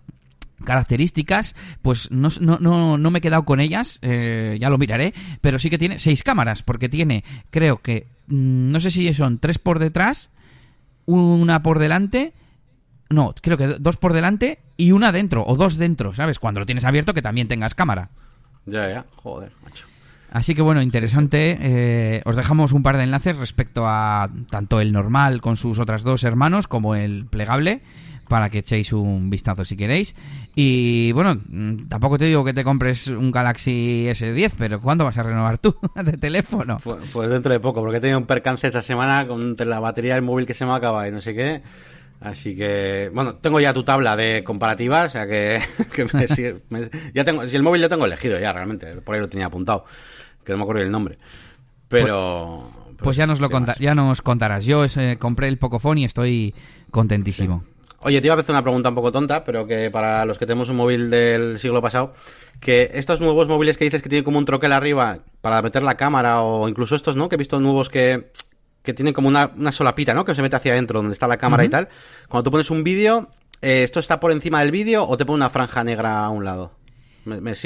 características, 0.64 1.56
pues 1.82 2.12
no, 2.12 2.30
no, 2.40 2.96
no, 2.96 3.12
me 3.12 3.18
he 3.18 3.22
quedado 3.22 3.46
con 3.46 3.60
ellas, 3.60 3.98
eh, 4.04 4.60
ya 4.62 4.70
lo 4.70 4.78
miraré, 4.78 5.16
pero 5.42 5.58
sí 5.58 5.72
que 5.72 5.80
tiene 5.80 5.98
seis 5.98 6.22
cámaras, 6.22 6.62
porque 6.62 6.88
tiene, 6.88 7.24
creo 7.50 7.78
que, 7.78 8.06
mm, 8.28 8.70
no 8.70 8.80
sé 8.80 8.92
si 8.92 9.12
son 9.16 9.40
tres 9.40 9.58
por 9.58 9.80
detrás, 9.80 10.30
una 11.08 11.64
por 11.64 11.80
delante 11.80 12.34
no, 13.12 13.34
creo 13.42 13.58
que 13.58 13.68
dos 13.80 13.98
por 13.98 14.14
delante 14.14 14.60
y 14.78 14.92
una 14.92 15.12
dentro, 15.12 15.44
o 15.46 15.56
dos 15.56 15.78
dentro, 15.78 16.14
¿sabes? 16.14 16.40
Cuando 16.40 16.60
lo 16.60 16.66
tienes 16.66 16.86
abierto 16.86 17.14
que 17.14 17.22
también 17.22 17.48
tengas 17.48 17.76
cámara. 17.76 18.10
Ya, 18.66 18.90
ya, 18.90 19.06
joder, 19.16 19.52
macho. 19.64 19.88
Así 20.32 20.56
que 20.56 20.62
bueno, 20.62 20.82
interesante. 20.82 21.58
Eh, 21.60 22.22
os 22.24 22.38
dejamos 22.38 22.72
un 22.72 22.84
par 22.84 22.96
de 22.96 23.04
enlaces 23.04 23.36
respecto 23.36 23.86
a 23.86 24.30
tanto 24.50 24.80
el 24.80 24.94
normal 24.94 25.42
con 25.42 25.58
sus 25.58 25.78
otras 25.78 26.04
dos 26.04 26.24
hermanos 26.24 26.68
como 26.68 26.96
el 26.96 27.26
plegable 27.26 27.82
para 28.30 28.50
que 28.50 28.60
echéis 28.60 28.94
un 28.94 29.30
vistazo 29.30 29.66
si 29.66 29.76
queréis. 29.76 30.16
Y 30.56 31.12
bueno, 31.12 31.36
mm, 31.36 31.90
tampoco 31.90 32.18
te 32.18 32.26
digo 32.26 32.46
que 32.46 32.54
te 32.54 32.64
compres 32.64 33.08
un 33.08 33.30
Galaxy 33.30 34.06
S10, 34.08 34.54
pero 34.58 34.80
¿cuándo 34.80 35.04
vas 35.04 35.18
a 35.18 35.24
renovar 35.24 35.58
tú 35.58 35.76
de 35.96 36.14
teléfono? 36.14 36.78
Pues, 36.82 37.10
pues, 37.12 37.30
dentro 37.30 37.52
de 37.52 37.60
poco, 37.60 37.82
porque 37.82 37.98
he 37.98 38.00
tenido 38.00 38.18
un 38.18 38.26
percance 38.26 38.68
esta 38.68 38.82
semana 38.82 39.28
con 39.28 39.58
la 39.58 39.82
batería 39.82 40.14
del 40.14 40.24
móvil 40.24 40.46
que 40.46 40.54
se 40.54 40.66
me 40.66 40.74
acaba 40.74 41.10
y 41.10 41.12
no 41.12 41.20
sé 41.20 41.36
qué. 41.36 41.62
Así 42.22 42.56
que, 42.56 43.10
bueno, 43.14 43.36
tengo 43.36 43.60
ya 43.60 43.74
tu 43.74 43.84
tabla 43.84 44.16
de 44.16 44.44
comparativas, 44.44 45.08
o 45.08 45.10
sea 45.10 45.26
que, 45.26 45.60
ya 47.16 47.24
tengo, 47.24 47.48
si 47.48 47.56
el 47.56 47.64
móvil 47.64 47.82
lo 47.82 47.90
tengo 47.90 48.06
elegido 48.06 48.40
ya 48.40 48.54
realmente, 48.54 48.96
por 48.98 49.16
ahí 49.16 49.22
lo 49.22 49.28
tenía 49.28 49.48
apuntado, 49.48 49.86
que 50.46 50.52
no 50.52 50.60
me 50.60 50.64
acuerdo 50.64 50.84
el 50.84 50.92
nombre. 50.92 51.18
Pero... 51.88 52.70
Pues, 52.86 52.98
pues 53.00 53.18
ya 53.18 53.26
nos 53.26 53.40
lo 53.40 53.50
ya 53.80 53.96
nos 53.96 54.22
contarás. 54.22 54.64
Yo 54.64 54.86
eh, 54.86 55.18
compré 55.18 55.48
el 55.48 55.58
Pocophone 55.58 56.02
y 56.02 56.04
estoy 56.06 56.54
contentísimo. 56.92 57.64
Oye, 58.04 58.22
te 58.22 58.28
iba 58.28 58.36
a 58.36 58.40
hacer 58.40 58.54
una 58.54 58.62
pregunta 58.62 58.90
un 58.90 58.96
poco 58.96 59.12
tonta, 59.12 59.44
pero 59.44 59.66
que 59.66 59.90
para 59.90 60.24
los 60.26 60.38
que 60.38 60.46
tenemos 60.46 60.70
un 60.70 60.76
móvil 60.76 61.10
del 61.10 61.58
siglo 61.58 61.82
pasado, 61.82 62.14
que 62.60 62.92
estos 62.94 63.20
nuevos 63.20 63.48
móviles 63.48 63.78
que 63.78 63.86
dices 63.86 64.04
que 64.04 64.10
tienen 64.10 64.24
como 64.24 64.38
un 64.38 64.46
troquel 64.46 64.74
arriba 64.74 65.20
para 65.42 65.64
meter 65.64 65.82
la 65.82 65.98
cámara, 65.98 66.42
o 66.42 66.70
incluso 66.70 66.96
estos, 66.96 67.16
¿no? 67.16 67.30
Que 67.30 67.36
he 67.36 67.38
visto 67.38 67.60
nuevos 67.60 67.90
que 67.90 68.32
que 68.84 68.94
tiene 68.94 69.14
como 69.14 69.28
una, 69.28 69.52
una 69.56 69.72
solapita, 69.72 70.14
¿no? 70.14 70.26
Que 70.26 70.36
se 70.36 70.42
mete 70.42 70.56
hacia 70.56 70.74
adentro, 70.74 71.00
donde 71.00 71.14
está 71.14 71.28
la 71.28 71.38
cámara 71.38 71.64
y 71.64 71.70
tal. 71.70 71.90
Cuando 72.28 72.44
tú 72.46 72.52
pones 72.52 72.72
un 72.72 72.84
vídeo, 72.84 73.30
eh, 73.62 73.84
¿esto 73.84 74.00
está 74.00 74.20
por 74.20 74.32
encima 74.32 74.62
del 74.62 74.72
vídeo 74.72 75.08
o 75.08 75.18
te 75.18 75.26
pone 75.26 75.38
una 75.38 75.50
franja 75.50 75.84
negra 75.84 76.24
a 76.24 76.30
un 76.30 76.44
lado? 76.46 76.72
¿Me, 77.24 77.40
pues, 77.40 77.60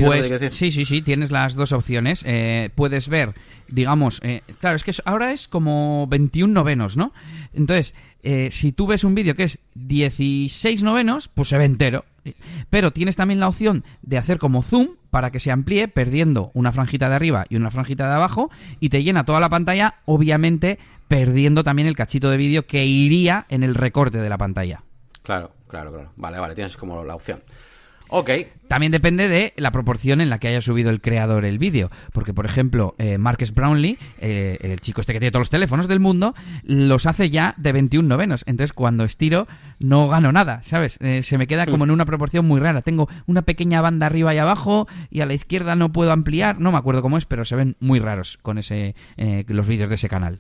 sí, 0.51 0.69
sí, 0.69 0.83
sí, 0.83 1.01
tienes 1.01 1.31
las 1.31 1.53
dos 1.53 1.71
opciones. 1.71 2.23
Eh, 2.25 2.71
puedes 2.75 3.07
ver, 3.07 3.33
digamos, 3.69 4.19
eh, 4.21 4.41
claro, 4.59 4.75
es 4.75 4.83
que 4.83 4.91
ahora 5.05 5.31
es 5.31 5.47
como 5.47 6.07
21 6.07 6.53
novenos, 6.53 6.97
¿no? 6.97 7.13
Entonces, 7.53 7.95
si 8.49 8.73
tú 8.73 8.87
ves 8.87 9.05
un 9.05 9.15
vídeo 9.15 9.35
que 9.35 9.43
es 9.43 9.59
16 9.75 10.83
novenos, 10.83 11.29
pues 11.33 11.47
se 11.47 11.57
ve 11.57 11.63
entero. 11.63 12.03
Pero 12.69 12.91
tienes 12.91 13.15
también 13.15 13.39
la 13.39 13.47
opción 13.47 13.83
de 14.01 14.17
hacer 14.17 14.37
como 14.37 14.61
zoom 14.61 14.95
para 15.09 15.31
que 15.31 15.39
se 15.39 15.51
amplíe 15.51 15.87
perdiendo 15.87 16.51
una 16.53 16.71
franjita 16.71 17.09
de 17.09 17.15
arriba 17.15 17.45
y 17.49 17.55
una 17.55 17.71
franjita 17.71 18.07
de 18.07 18.15
abajo 18.15 18.49
y 18.79 18.89
te 18.89 19.03
llena 19.03 19.25
toda 19.25 19.39
la 19.39 19.49
pantalla, 19.49 19.95
obviamente 20.05 20.79
perdiendo 21.07 21.63
también 21.63 21.87
el 21.87 21.95
cachito 21.95 22.29
de 22.29 22.37
vídeo 22.37 22.65
que 22.65 22.85
iría 22.85 23.45
en 23.49 23.63
el 23.63 23.75
recorte 23.75 24.17
de 24.17 24.29
la 24.29 24.37
pantalla. 24.37 24.83
Claro, 25.21 25.51
claro, 25.67 25.91
claro. 25.91 26.11
Vale, 26.15 26.39
vale, 26.39 26.55
tienes 26.55 26.77
como 26.77 27.03
la 27.03 27.15
opción. 27.15 27.41
Ok. 28.09 28.29
También 28.67 28.91
depende 28.91 29.27
de 29.27 29.53
la 29.57 29.71
proporción 29.71 30.21
en 30.21 30.29
la 30.29 30.39
que 30.39 30.47
haya 30.47 30.61
subido 30.61 30.89
el 30.89 31.01
creador 31.01 31.45
el 31.45 31.59
vídeo. 31.59 31.89
Porque, 32.13 32.33
por 32.33 32.45
ejemplo, 32.45 32.95
eh, 32.97 33.17
Marcus 33.17 33.53
Brownlee, 33.53 33.97
eh, 34.19 34.57
el 34.61 34.79
chico 34.79 35.01
este 35.01 35.13
que 35.13 35.19
tiene 35.19 35.31
todos 35.31 35.41
los 35.41 35.49
teléfonos 35.49 35.87
del 35.87 35.99
mundo, 35.99 36.33
los 36.63 37.05
hace 37.05 37.29
ya 37.29 37.53
de 37.57 37.71
21 37.71 38.07
novenos. 38.07 38.43
Entonces, 38.47 38.73
cuando 38.73 39.03
estiro, 39.03 39.47
no 39.79 40.07
gano 40.07 40.31
nada, 40.31 40.61
¿sabes? 40.63 40.97
Eh, 41.01 41.21
se 41.21 41.37
me 41.37 41.47
queda 41.47 41.65
como 41.65 41.83
en 41.83 41.91
una 41.91 42.05
proporción 42.05 42.45
muy 42.45 42.59
rara. 42.59 42.81
Tengo 42.81 43.07
una 43.27 43.43
pequeña 43.43 43.81
banda 43.81 44.07
arriba 44.07 44.33
y 44.33 44.37
abajo, 44.39 44.87
y 45.09 45.21
a 45.21 45.25
la 45.25 45.33
izquierda 45.33 45.75
no 45.75 45.91
puedo 45.91 46.11
ampliar. 46.11 46.59
No 46.59 46.71
me 46.71 46.77
acuerdo 46.77 47.01
cómo 47.01 47.17
es, 47.17 47.25
pero 47.25 47.45
se 47.45 47.55
ven 47.55 47.75
muy 47.79 47.99
raros 47.99 48.39
con 48.41 48.57
ese 48.57 48.95
los 49.47 49.67
vídeos 49.67 49.89
de 49.89 49.95
ese 49.95 50.09
canal. 50.09 50.39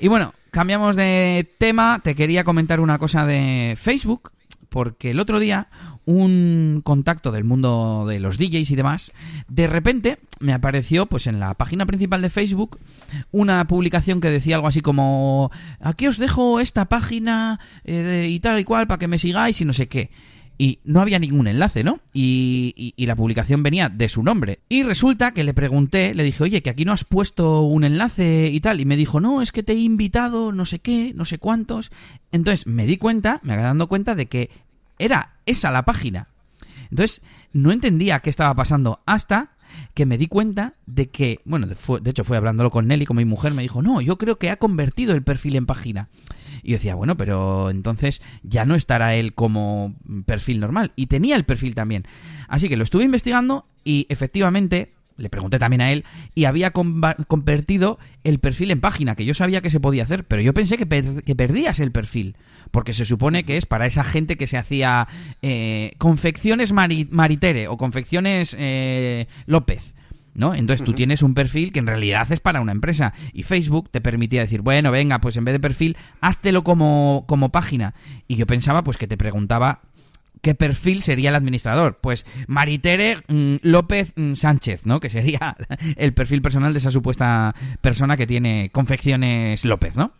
Y 0.00 0.08
bueno, 0.08 0.34
cambiamos 0.50 0.96
de 0.96 1.48
tema. 1.58 2.00
Te 2.02 2.14
quería 2.14 2.42
comentar 2.42 2.80
una 2.80 2.98
cosa 2.98 3.24
de 3.24 3.74
Facebook. 3.80 4.32
Porque 4.72 5.10
el 5.10 5.20
otro 5.20 5.38
día 5.38 5.68
un 6.06 6.80
contacto 6.82 7.30
del 7.30 7.44
mundo 7.44 8.06
de 8.08 8.18
los 8.20 8.38
DJs 8.38 8.70
y 8.70 8.74
demás, 8.74 9.12
de 9.48 9.66
repente 9.66 10.18
me 10.40 10.54
apareció 10.54 11.04
pues 11.04 11.26
en 11.26 11.38
la 11.40 11.52
página 11.54 11.84
principal 11.84 12.22
de 12.22 12.30
Facebook 12.30 12.78
una 13.32 13.66
publicación 13.66 14.22
que 14.22 14.30
decía 14.30 14.56
algo 14.56 14.68
así 14.68 14.80
como 14.80 15.50
aquí 15.78 16.08
os 16.08 16.16
dejo 16.16 16.58
esta 16.58 16.86
página 16.86 17.60
eh, 17.84 18.26
y 18.30 18.40
tal 18.40 18.58
y 18.58 18.64
cual 18.64 18.86
para 18.86 18.98
que 18.98 19.08
me 19.08 19.18
sigáis 19.18 19.60
y 19.60 19.66
no 19.66 19.74
sé 19.74 19.88
qué 19.88 20.10
y 20.62 20.78
no 20.84 21.00
había 21.00 21.18
ningún 21.18 21.48
enlace, 21.48 21.82
¿no? 21.82 21.98
Y, 22.12 22.94
la 22.96 23.16
publicación 23.16 23.64
venía 23.64 23.88
de 23.88 24.08
su 24.08 24.22
nombre. 24.22 24.60
Y 24.68 24.84
resulta 24.84 25.32
que 25.32 25.42
le 25.42 25.54
pregunté, 25.54 26.14
le 26.14 26.22
dije, 26.22 26.44
oye, 26.44 26.62
que 26.62 26.70
aquí 26.70 26.84
no 26.84 26.92
has 26.92 27.02
puesto 27.02 27.62
un 27.62 27.82
enlace 27.82 28.46
y 28.46 28.60
tal. 28.60 28.80
Y 28.80 28.84
me 28.84 28.96
dijo, 28.96 29.18
no, 29.18 29.42
es 29.42 29.50
que 29.50 29.64
te 29.64 29.72
he 29.72 29.80
invitado, 29.80 30.52
no 30.52 30.64
sé 30.64 30.78
qué, 30.78 31.14
no 31.16 31.24
sé 31.24 31.38
cuántos. 31.38 31.90
Entonces 32.30 32.64
me 32.68 32.86
di 32.86 32.96
cuenta, 32.96 33.40
me 33.42 33.54
había 33.54 33.64
dado 33.64 33.88
cuenta 33.88 34.14
de 34.14 34.26
que 34.26 34.50
era 35.00 35.32
esa 35.46 35.72
la 35.72 35.84
página. 35.84 36.28
Entonces 36.90 37.22
no 37.52 37.72
entendía 37.72 38.20
qué 38.20 38.30
estaba 38.30 38.54
pasando 38.54 39.00
hasta 39.04 39.56
que 39.94 40.06
me 40.06 40.18
di 40.18 40.26
cuenta 40.26 40.74
de 40.86 41.10
que, 41.10 41.40
bueno, 41.44 41.66
de, 41.66 42.10
hecho 42.10 42.24
fue 42.24 42.36
hablándolo 42.36 42.70
con 42.70 42.86
Nelly, 42.86 43.06
con 43.06 43.16
mi 43.16 43.24
mujer, 43.24 43.52
me 43.54 43.62
dijo, 43.62 43.82
no, 43.82 44.00
yo 44.00 44.18
creo 44.18 44.38
que 44.38 44.50
ha 44.50 44.56
convertido 44.56 45.14
el 45.14 45.22
perfil 45.22 45.56
en 45.56 45.66
página. 45.66 46.08
Y 46.62 46.70
yo 46.70 46.74
decía, 46.74 46.94
bueno, 46.94 47.16
pero 47.16 47.70
entonces 47.70 48.22
ya 48.42 48.64
no 48.64 48.74
estará 48.74 49.14
él 49.14 49.34
como 49.34 49.94
perfil 50.26 50.60
normal. 50.60 50.92
Y 50.96 51.06
tenía 51.06 51.36
el 51.36 51.44
perfil 51.44 51.74
también. 51.74 52.04
Así 52.48 52.68
que 52.68 52.76
lo 52.76 52.84
estuve 52.84 53.04
investigando 53.04 53.66
y 53.84 54.06
efectivamente 54.08 54.92
le 55.22 55.30
pregunté 55.30 55.58
también 55.58 55.80
a 55.80 55.92
él, 55.92 56.04
y 56.34 56.44
había 56.44 56.72
convertido 56.72 57.98
el 58.24 58.40
perfil 58.40 58.72
en 58.72 58.80
página, 58.80 59.14
que 59.14 59.24
yo 59.24 59.34
sabía 59.34 59.60
que 59.60 59.70
se 59.70 59.78
podía 59.78 60.02
hacer, 60.02 60.24
pero 60.24 60.42
yo 60.42 60.52
pensé 60.52 60.76
que, 60.76 60.86
perdías 60.86 61.78
el 61.78 61.92
perfil, 61.92 62.36
porque 62.72 62.92
se 62.92 63.04
supone 63.04 63.44
que 63.44 63.56
es 63.56 63.64
para 63.64 63.86
esa 63.86 64.02
gente 64.02 64.36
que 64.36 64.48
se 64.48 64.58
hacía 64.58 65.06
eh, 65.40 65.92
confecciones 65.98 66.72
Maritere 66.72 67.68
o 67.68 67.76
confecciones 67.76 68.56
eh, 68.58 69.26
López. 69.46 69.94
¿no? 70.34 70.54
Entonces 70.54 70.84
tú 70.84 70.94
tienes 70.94 71.22
un 71.22 71.34
perfil 71.34 71.72
que 71.72 71.78
en 71.78 71.86
realidad 71.86 72.30
es 72.32 72.40
para 72.40 72.62
una 72.62 72.72
empresa 72.72 73.12
y 73.34 73.42
Facebook 73.42 73.90
te 73.90 74.00
permitía 74.00 74.40
decir, 74.40 74.62
bueno, 74.62 74.90
venga, 74.90 75.20
pues 75.20 75.36
en 75.36 75.44
vez 75.44 75.52
de 75.52 75.60
perfil, 75.60 75.96
háztelo 76.20 76.64
como, 76.64 77.24
como 77.28 77.52
página. 77.52 77.94
Y 78.28 78.36
yo 78.36 78.46
pensaba 78.46 78.82
pues 78.82 78.96
que 78.96 79.06
te 79.06 79.18
preguntaba 79.18 79.82
qué 80.42 80.54
perfil 80.54 81.02
sería 81.02 81.30
el 81.30 81.36
administrador. 81.36 81.98
Pues 82.02 82.26
Maritere 82.46 83.16
mm, 83.28 83.56
López 83.62 84.12
mm, 84.14 84.34
Sánchez, 84.34 84.84
¿no? 84.84 85.00
Que 85.00 85.08
sería 85.08 85.56
el 85.96 86.12
perfil 86.12 86.42
personal 86.42 86.74
de 86.74 86.80
esa 86.80 86.90
supuesta 86.90 87.54
persona 87.80 88.16
que 88.16 88.26
tiene 88.26 88.70
confecciones 88.70 89.64
López, 89.64 89.96
¿no? 89.96 90.12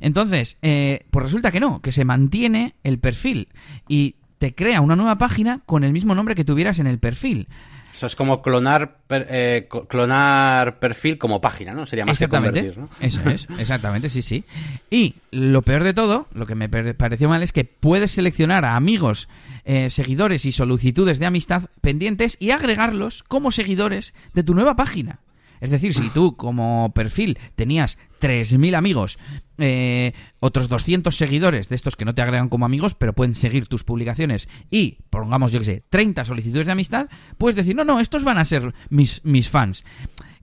Entonces, 0.00 0.56
eh, 0.62 1.04
pues 1.10 1.24
resulta 1.24 1.52
que 1.52 1.60
no, 1.60 1.82
que 1.82 1.92
se 1.92 2.06
mantiene 2.06 2.74
el 2.82 2.98
perfil 2.98 3.48
y 3.86 4.16
te 4.38 4.54
crea 4.54 4.80
una 4.80 4.96
nueva 4.96 5.18
página 5.18 5.60
con 5.66 5.84
el 5.84 5.92
mismo 5.92 6.14
nombre 6.14 6.34
que 6.34 6.44
tuvieras 6.44 6.78
en 6.78 6.86
el 6.86 6.98
perfil. 6.98 7.48
Eso 7.96 8.06
es 8.06 8.14
como 8.14 8.42
clonar 8.42 8.98
eh, 9.08 9.68
clonar 9.88 10.78
perfil 10.78 11.16
como 11.16 11.40
página, 11.40 11.72
¿no? 11.72 11.86
Sería 11.86 12.04
más 12.04 12.18
que 12.18 12.28
convertir, 12.28 12.76
¿no? 12.76 12.90
Eso 13.00 13.26
es, 13.30 13.48
exactamente, 13.58 14.10
sí, 14.10 14.20
sí. 14.20 14.44
Y 14.90 15.14
lo 15.30 15.62
peor 15.62 15.82
de 15.82 15.94
todo, 15.94 16.26
lo 16.34 16.44
que 16.44 16.54
me 16.54 16.68
pareció 16.68 17.30
mal 17.30 17.42
es 17.42 17.52
que 17.52 17.64
puedes 17.64 18.10
seleccionar 18.10 18.66
a 18.66 18.76
amigos, 18.76 19.28
eh, 19.64 19.88
seguidores 19.88 20.44
y 20.44 20.52
solicitudes 20.52 21.18
de 21.18 21.24
amistad 21.24 21.70
pendientes 21.80 22.36
y 22.38 22.50
agregarlos 22.50 23.22
como 23.22 23.50
seguidores 23.50 24.12
de 24.34 24.42
tu 24.42 24.52
nueva 24.52 24.76
página. 24.76 25.20
Es 25.60 25.70
decir, 25.70 25.94
si 25.94 26.08
tú 26.10 26.36
como 26.36 26.92
perfil 26.94 27.38
tenías 27.54 27.98
3.000 28.20 28.76
amigos, 28.76 29.18
eh, 29.58 30.12
otros 30.40 30.68
200 30.68 31.14
seguidores 31.14 31.68
de 31.68 31.76
estos 31.76 31.96
que 31.96 32.04
no 32.04 32.14
te 32.14 32.22
agregan 32.22 32.48
como 32.48 32.66
amigos, 32.66 32.94
pero 32.94 33.12
pueden 33.12 33.34
seguir 33.34 33.66
tus 33.66 33.84
publicaciones 33.84 34.48
y, 34.70 34.98
pongamos, 35.10 35.52
yo 35.52 35.58
que 35.58 35.64
sé, 35.64 35.82
30 35.88 36.24
solicitudes 36.24 36.66
de 36.66 36.72
amistad, 36.72 37.08
puedes 37.38 37.56
decir, 37.56 37.74
no, 37.74 37.84
no, 37.84 38.00
estos 38.00 38.24
van 38.24 38.38
a 38.38 38.44
ser 38.44 38.74
mis, 38.90 39.24
mis 39.24 39.48
fans. 39.48 39.84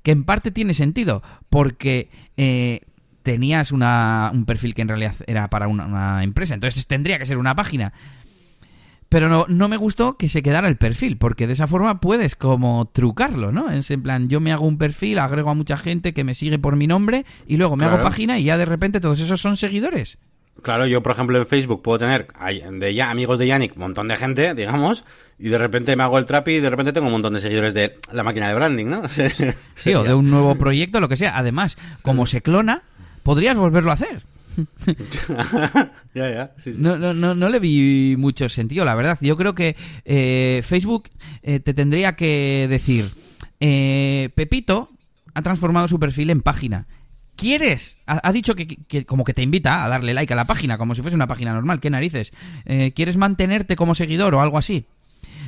Que 0.01 0.11
en 0.11 0.23
parte 0.23 0.51
tiene 0.51 0.73
sentido, 0.73 1.23
porque... 1.49 2.09
Eh, 2.37 2.81
tenías 3.23 3.71
una, 3.71 4.31
un 4.33 4.43
perfil 4.43 4.75
que 4.75 4.81
en 4.81 4.89
realidad 4.89 5.15
era 5.27 5.49
para 5.49 5.69
una 5.69 6.25
empresa, 6.25 6.53
entonces 6.53 6.85
tendría 6.87 7.17
que 7.17 7.25
ser 7.25 7.37
una 7.37 7.55
página 7.55 7.93
pero 9.13 9.29
no, 9.29 9.45
no 9.47 9.67
me 9.67 9.77
gustó 9.77 10.17
que 10.17 10.27
se 10.27 10.41
quedara 10.41 10.67
el 10.67 10.75
perfil, 10.75 11.17
porque 11.17 11.45
de 11.45 11.53
esa 11.53 11.67
forma 11.67 11.99
puedes 11.99 12.35
como 12.35 12.89
trucarlo, 12.91 13.51
¿no? 13.51 13.69
Es 13.69 13.91
en 13.91 14.01
plan, 14.01 14.27
yo 14.27 14.39
me 14.39 14.51
hago 14.51 14.65
un 14.65 14.79
perfil, 14.79 15.19
agrego 15.19 15.51
a 15.51 15.53
mucha 15.53 15.77
gente 15.77 16.15
que 16.15 16.23
me 16.23 16.33
sigue 16.33 16.57
por 16.57 16.75
mi 16.75 16.87
nombre 16.87 17.23
y 17.45 17.57
luego 17.57 17.75
me 17.75 17.85
hago 17.85 18.01
página 18.01 18.39
y 18.39 18.45
ya 18.45 18.57
de 18.57 18.65
repente 18.65 18.99
todos 18.99 19.19
esos 19.19 19.39
son 19.39 19.55
seguidores. 19.55 20.17
Claro, 20.63 20.87
yo 20.87 21.03
por 21.03 21.11
ejemplo 21.11 21.37
en 21.37 21.45
Facebook 21.45 21.83
puedo 21.83 21.99
tener 21.99 22.25
de 22.71 22.95
ya 22.95 23.11
amigos 23.11 23.37
de 23.37 23.45
Yannick 23.45 23.75
un 23.75 23.83
montón 23.83 24.07
de 24.07 24.15
gente, 24.15 24.55
digamos, 24.55 25.05
y 25.37 25.49
de 25.49 25.59
repente 25.59 25.95
me 25.95 26.01
hago 26.01 26.17
el 26.17 26.25
trap 26.25 26.47
y 26.47 26.59
de 26.59 26.71
repente 26.71 26.91
tengo 26.91 27.05
un 27.05 27.13
montón 27.13 27.35
de 27.35 27.39
seguidores 27.39 27.75
de 27.75 27.95
la 28.11 28.23
máquina 28.23 28.47
de 28.47 28.55
branding, 28.55 28.87
¿no? 28.87 29.03
sí, 29.75 29.93
o 29.93 30.01
de 30.01 30.15
un 30.15 30.31
nuevo 30.31 30.55
proyecto, 30.55 30.99
lo 30.99 31.07
que 31.07 31.17
sea. 31.17 31.37
Además, 31.37 31.77
como 32.01 32.25
se 32.25 32.41
clona, 32.41 32.81
podrías 33.21 33.55
volverlo 33.55 33.91
a 33.91 33.93
hacer. 33.93 34.23
No, 36.77 36.97
no, 36.97 37.13
no, 37.13 37.35
no, 37.35 37.49
le 37.49 37.59
vi 37.59 38.15
mucho 38.17 38.47
sentido, 38.49 38.85
la 38.85 38.95
verdad. 38.95 39.17
Yo 39.21 39.35
creo 39.35 39.55
que 39.55 39.75
eh, 40.05 40.61
Facebook 40.63 41.09
eh, 41.41 41.59
te 41.59 41.73
tendría 41.73 42.15
que 42.15 42.67
decir, 42.69 43.09
eh, 43.59 44.29
Pepito 44.35 44.89
ha 45.33 45.41
transformado 45.41 45.87
su 45.87 45.99
perfil 45.99 46.29
en 46.29 46.41
página. 46.41 46.87
¿Quieres? 47.35 47.97
Ha, 48.05 48.31
dicho 48.31 48.53
que, 48.55 49.05
como 49.05 49.23
que 49.23 49.33
te 49.33 49.41
invita 49.41 49.83
a 49.83 49.89
darle 49.89 50.13
like 50.13 50.31
a 50.31 50.35
la 50.35 50.45
página, 50.45 50.77
como 50.77 50.93
si 50.93 51.01
fuese 51.01 51.15
una 51.15 51.27
página 51.27 51.51
normal. 51.51 51.79
¿Qué 51.79 51.89
narices? 51.89 52.31
¿Quieres 52.93 53.17
mantenerte 53.17 53.75
como 53.75 53.95
seguidor 53.95 54.35
o 54.35 54.41
algo 54.41 54.59
así? 54.59 54.85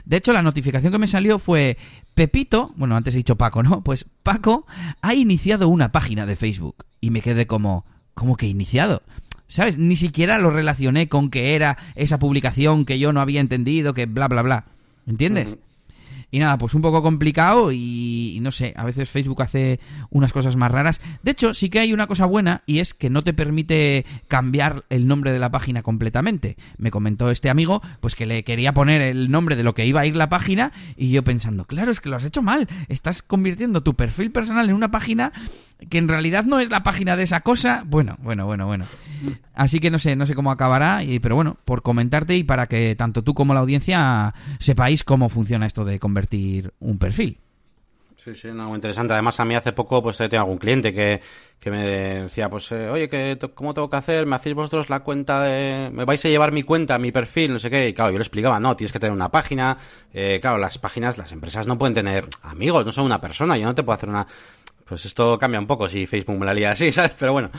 De 0.04 0.18
hecho, 0.18 0.34
la 0.34 0.42
notificación 0.42 0.92
que 0.92 1.00
me 1.00 1.08
salió 1.08 1.40
fue 1.40 1.78
Pepito, 2.14 2.74
bueno, 2.76 2.96
antes 2.96 3.14
he 3.14 3.18
dicho 3.18 3.38
Paco, 3.38 3.64
¿no? 3.64 3.84
Pues 3.84 4.06
Paco 4.24 4.66
ha 5.02 5.14
iniciado 5.14 5.68
una 5.68 5.92
página 5.92 6.26
de 6.26 6.36
Facebook. 6.36 6.86
Y 7.02 7.12
me 7.12 7.22
quedé 7.22 7.48
como, 7.48 7.86
¿Cómo 8.16 8.36
que 8.38 8.48
iniciado? 8.48 9.04
¿Sabes? 9.48 9.78
Ni 9.78 9.96
siquiera 9.96 10.40
lo 10.40 10.50
relacioné 10.50 11.08
con 11.08 11.30
que 11.30 11.54
era 11.54 11.78
esa 11.94 12.18
publicación 12.18 12.86
que 12.86 12.98
yo 12.98 13.14
no 13.14 13.22
había 13.22 13.42
entendido, 13.42 13.94
que 13.94 14.08
bla, 14.08 14.28
bla, 14.28 14.42
bla. 14.42 14.66
¿Entiendes? 15.06 15.58
Y 16.32 16.40
nada, 16.40 16.58
pues 16.58 16.74
un 16.74 16.82
poco 16.82 17.02
complicado 17.02 17.72
y, 17.72 18.40
no 18.42 18.52
sé, 18.52 18.74
a 18.76 18.84
veces 18.84 19.10
Facebook 19.10 19.42
hace 19.42 19.80
unas 20.10 20.34
cosas 20.34 20.56
más 20.56 20.72
raras. 20.72 21.02
De 21.24 21.32
hecho, 21.32 21.54
sí 21.54 21.70
que 21.70 21.80
hay 21.80 21.94
una 21.94 22.08
cosa 22.08 22.26
buena 22.26 22.64
y 22.66 22.80
es 22.80 22.94
que 22.94 23.10
no 23.10 23.24
te 23.24 23.34
permite 23.34 24.06
cambiar 24.28 24.86
el 24.90 25.08
nombre 25.08 25.32
de 25.32 25.40
la 25.40 25.52
página 25.52 25.82
completamente. 25.82 26.58
Me 26.78 26.92
comentó 26.92 27.30
este 27.30 27.50
amigo, 27.50 27.82
pues 28.02 28.16
que 28.16 28.26
le 28.26 28.44
quería 28.44 28.74
poner 28.74 29.02
el 29.02 29.32
nombre 29.32 29.56
de 29.56 29.64
lo 29.64 29.74
que 29.74 29.86
iba 29.86 30.02
a 30.02 30.06
ir 30.06 30.16
la 30.16 30.30
página 30.30 30.72
y 30.98 31.12
yo 31.12 31.24
pensando, 31.24 31.66
claro, 31.66 31.92
es 31.92 32.02
que 32.02 32.10
lo 32.10 32.16
has 32.16 32.26
hecho 32.26 32.42
mal. 32.42 32.68
Estás 32.90 33.22
convirtiendo 33.22 33.84
tu 33.84 33.96
perfil 33.96 34.32
personal 34.32 34.70
en 34.70 34.76
una 34.76 34.92
página 34.92 35.32
que 35.90 35.98
en 35.98 36.08
realidad 36.08 36.46
no 36.46 36.60
es 36.60 36.70
la 36.70 36.84
página 36.84 37.16
de 37.16 37.24
esa 37.24 37.42
cosa. 37.42 37.84
Bueno, 37.86 38.18
bueno, 38.22 38.46
bueno, 38.46 38.66
bueno. 38.66 38.86
Así 39.54 39.80
que 39.80 39.92
no 39.92 40.00
sé, 40.00 40.16
no 40.16 40.26
sé 40.26 40.36
cómo 40.36 40.52
acabará, 40.52 41.04
y, 41.04 41.20
pero 41.20 41.36
bueno, 41.36 41.58
por 41.66 41.82
comentarte 41.82 42.36
y 42.36 42.44
para 42.44 42.68
que 42.68 42.96
tanto 42.96 43.24
tú 43.24 43.34
como 43.34 43.54
la 43.54 43.62
audiencia 43.62 44.34
sepáis 44.60 45.04
cómo 45.04 45.30
funciona 45.30 45.66
esto 45.66 45.86
de 45.86 46.00
convertir 46.00 46.15
un 46.80 46.98
perfil. 46.98 47.38
Sí, 48.26 48.34
sí, 48.34 48.48
no, 48.48 48.70
muy 48.70 48.76
interesante. 48.78 49.14
Además, 49.14 49.40
a 49.40 49.46
mí 49.46 49.56
hace 49.56 49.72
poco 49.72 50.02
pues 50.02 50.18
tengo 50.18 50.38
algún 50.38 50.58
cliente 50.58 50.92
que, 50.92 51.22
me 51.70 52.24
decía, 52.24 52.50
pues, 52.50 52.72
eh, 52.72 52.90
oye, 52.90 53.08
que 53.08 53.38
¿cómo 53.54 53.76
tengo 53.76 53.88
que 53.88 53.98
hacer? 53.98 54.26
¿Me 54.26 54.36
hacéis 54.36 54.56
vosotros 54.56 54.90
la 54.90 55.02
cuenta 55.02 55.44
de... 55.44 55.92
¿Me 55.94 56.06
vais 56.06 56.26
a 56.26 56.30
llevar 56.30 56.52
mi 56.52 56.64
cuenta, 56.64 56.98
mi 56.98 57.12
perfil? 57.12 57.54
No 57.54 57.60
sé 57.60 57.70
qué. 57.70 57.90
Y 57.90 57.94
claro, 57.94 58.10
yo 58.10 58.18
le 58.18 58.24
explicaba, 58.24 58.60
no, 58.60 58.76
tienes 58.76 58.92
que 58.92 59.00
tener 59.00 59.14
una 59.14 59.30
página. 59.30 59.78
Eh, 60.12 60.40
claro, 60.42 60.58
las 60.58 60.80
páginas, 60.80 61.20
las 61.20 61.32
empresas 61.34 61.68
no 61.68 61.78
pueden 61.78 61.94
tener 61.94 62.26
amigos, 62.42 62.84
no 62.84 62.92
son 62.92 63.06
una 63.06 63.22
persona. 63.22 63.60
Yo 63.60 63.66
no 63.66 63.76
te 63.76 63.84
puedo 63.84 63.96
hacer 63.96 64.10
una... 64.10 64.26
Pues 64.86 65.04
esto 65.06 65.38
cambia 65.40 65.60
un 65.60 65.66
poco 65.66 65.90
si 65.90 66.06
Facebook 66.06 66.38
me 66.38 66.46
la 66.46 66.54
lía 66.54 66.72
así, 66.72 66.92
¿sabes? 66.94 67.14
Pero 67.18 67.34
bueno. 67.34 67.50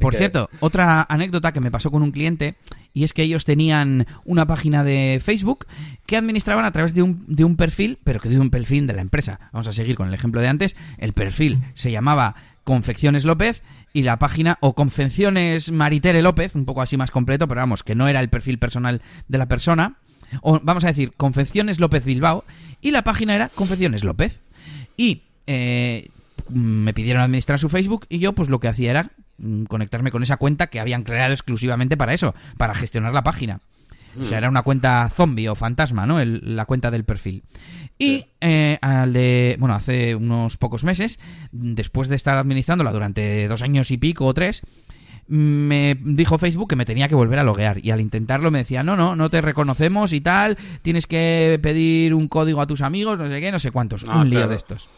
Por 0.00 0.14
cierto, 0.14 0.50
otra 0.60 1.06
anécdota 1.08 1.52
que 1.52 1.60
me 1.60 1.70
pasó 1.70 1.90
con 1.90 2.02
un 2.02 2.12
cliente 2.12 2.56
y 2.92 3.04
es 3.04 3.14
que 3.14 3.22
ellos 3.22 3.46
tenían 3.46 4.06
una 4.24 4.46
página 4.46 4.84
de 4.84 5.20
Facebook 5.24 5.66
que 6.04 6.16
administraban 6.16 6.66
a 6.66 6.72
través 6.72 6.92
de 6.92 7.02
un, 7.02 7.24
de 7.26 7.44
un 7.44 7.56
perfil, 7.56 7.98
pero 8.04 8.20
que 8.20 8.28
de 8.28 8.38
un 8.38 8.50
perfil 8.50 8.86
de 8.86 8.92
la 8.92 9.00
empresa. 9.00 9.40
Vamos 9.52 9.66
a 9.68 9.72
seguir 9.72 9.96
con 9.96 10.08
el 10.08 10.14
ejemplo 10.14 10.42
de 10.42 10.48
antes. 10.48 10.76
El 10.98 11.14
perfil 11.14 11.58
se 11.74 11.90
llamaba 11.90 12.34
Confecciones 12.64 13.24
López 13.24 13.62
y 13.94 14.02
la 14.02 14.18
página 14.18 14.58
o 14.60 14.74
Confecciones 14.74 15.70
Maritere 15.70 16.20
López, 16.20 16.54
un 16.54 16.66
poco 16.66 16.82
así 16.82 16.98
más 16.98 17.10
completo, 17.10 17.48
pero 17.48 17.62
vamos, 17.62 17.82
que 17.82 17.94
no 17.94 18.08
era 18.08 18.20
el 18.20 18.28
perfil 18.28 18.58
personal 18.58 19.00
de 19.26 19.38
la 19.38 19.46
persona. 19.46 19.96
O 20.42 20.60
vamos 20.62 20.84
a 20.84 20.88
decir 20.88 21.12
Confecciones 21.16 21.80
López 21.80 22.04
Bilbao 22.04 22.44
y 22.82 22.90
la 22.90 23.04
página 23.04 23.34
era 23.34 23.48
Confecciones 23.48 24.04
López. 24.04 24.42
Y 24.98 25.22
eh, 25.46 26.10
me 26.52 26.94
pidieron 26.94 27.22
administrar 27.22 27.58
su 27.58 27.68
Facebook 27.68 28.06
y 28.08 28.18
yo 28.18 28.32
pues 28.34 28.48
lo 28.48 28.60
que 28.60 28.68
hacía 28.68 28.90
era 28.90 29.10
mm, 29.38 29.64
conectarme 29.64 30.10
con 30.10 30.22
esa 30.22 30.36
cuenta 30.36 30.68
que 30.68 30.80
habían 30.80 31.04
creado 31.04 31.32
exclusivamente 31.32 31.96
para 31.96 32.14
eso, 32.14 32.34
para 32.56 32.74
gestionar 32.74 33.14
la 33.14 33.22
página. 33.22 33.60
O 34.20 34.26
sea, 34.26 34.38
era 34.38 34.50
una 34.50 34.62
cuenta 34.62 35.08
zombie 35.08 35.48
o 35.48 35.54
fantasma, 35.54 36.04
¿no? 36.04 36.22
la 36.22 36.66
cuenta 36.66 36.90
del 36.90 37.04
perfil. 37.04 37.44
Y 37.98 38.26
eh, 38.42 38.78
al 38.82 39.12
de, 39.12 39.56
bueno, 39.58 39.74
hace 39.74 40.14
unos 40.14 40.58
pocos 40.58 40.84
meses, 40.84 41.18
después 41.50 42.08
de 42.08 42.16
estar 42.16 42.36
administrándola 42.36 42.92
durante 42.92 43.48
dos 43.48 43.62
años 43.62 43.90
y 43.90 43.96
pico 43.96 44.26
o 44.26 44.34
tres, 44.34 44.62
me 45.28 45.96
dijo 45.98 46.36
Facebook 46.36 46.68
que 46.68 46.76
me 46.76 46.84
tenía 46.84 47.08
que 47.08 47.14
volver 47.14 47.38
a 47.38 47.44
loguear 47.44 47.82
y 47.82 47.90
al 47.90 48.00
intentarlo 48.00 48.50
me 48.50 48.58
decía, 48.58 48.82
no, 48.82 48.96
no, 48.96 49.16
no 49.16 49.30
te 49.30 49.40
reconocemos 49.40 50.12
y 50.12 50.20
tal, 50.20 50.58
tienes 50.82 51.06
que 51.06 51.58
pedir 51.62 52.12
un 52.14 52.28
código 52.28 52.60
a 52.60 52.66
tus 52.66 52.82
amigos, 52.82 53.18
no 53.18 53.28
sé 53.28 53.40
qué, 53.40 53.50
no 53.50 53.58
sé 53.58 53.70
cuántos, 53.70 54.02
un 54.02 54.28
lío 54.28 54.46
de 54.48 54.56
estos. 54.56 54.88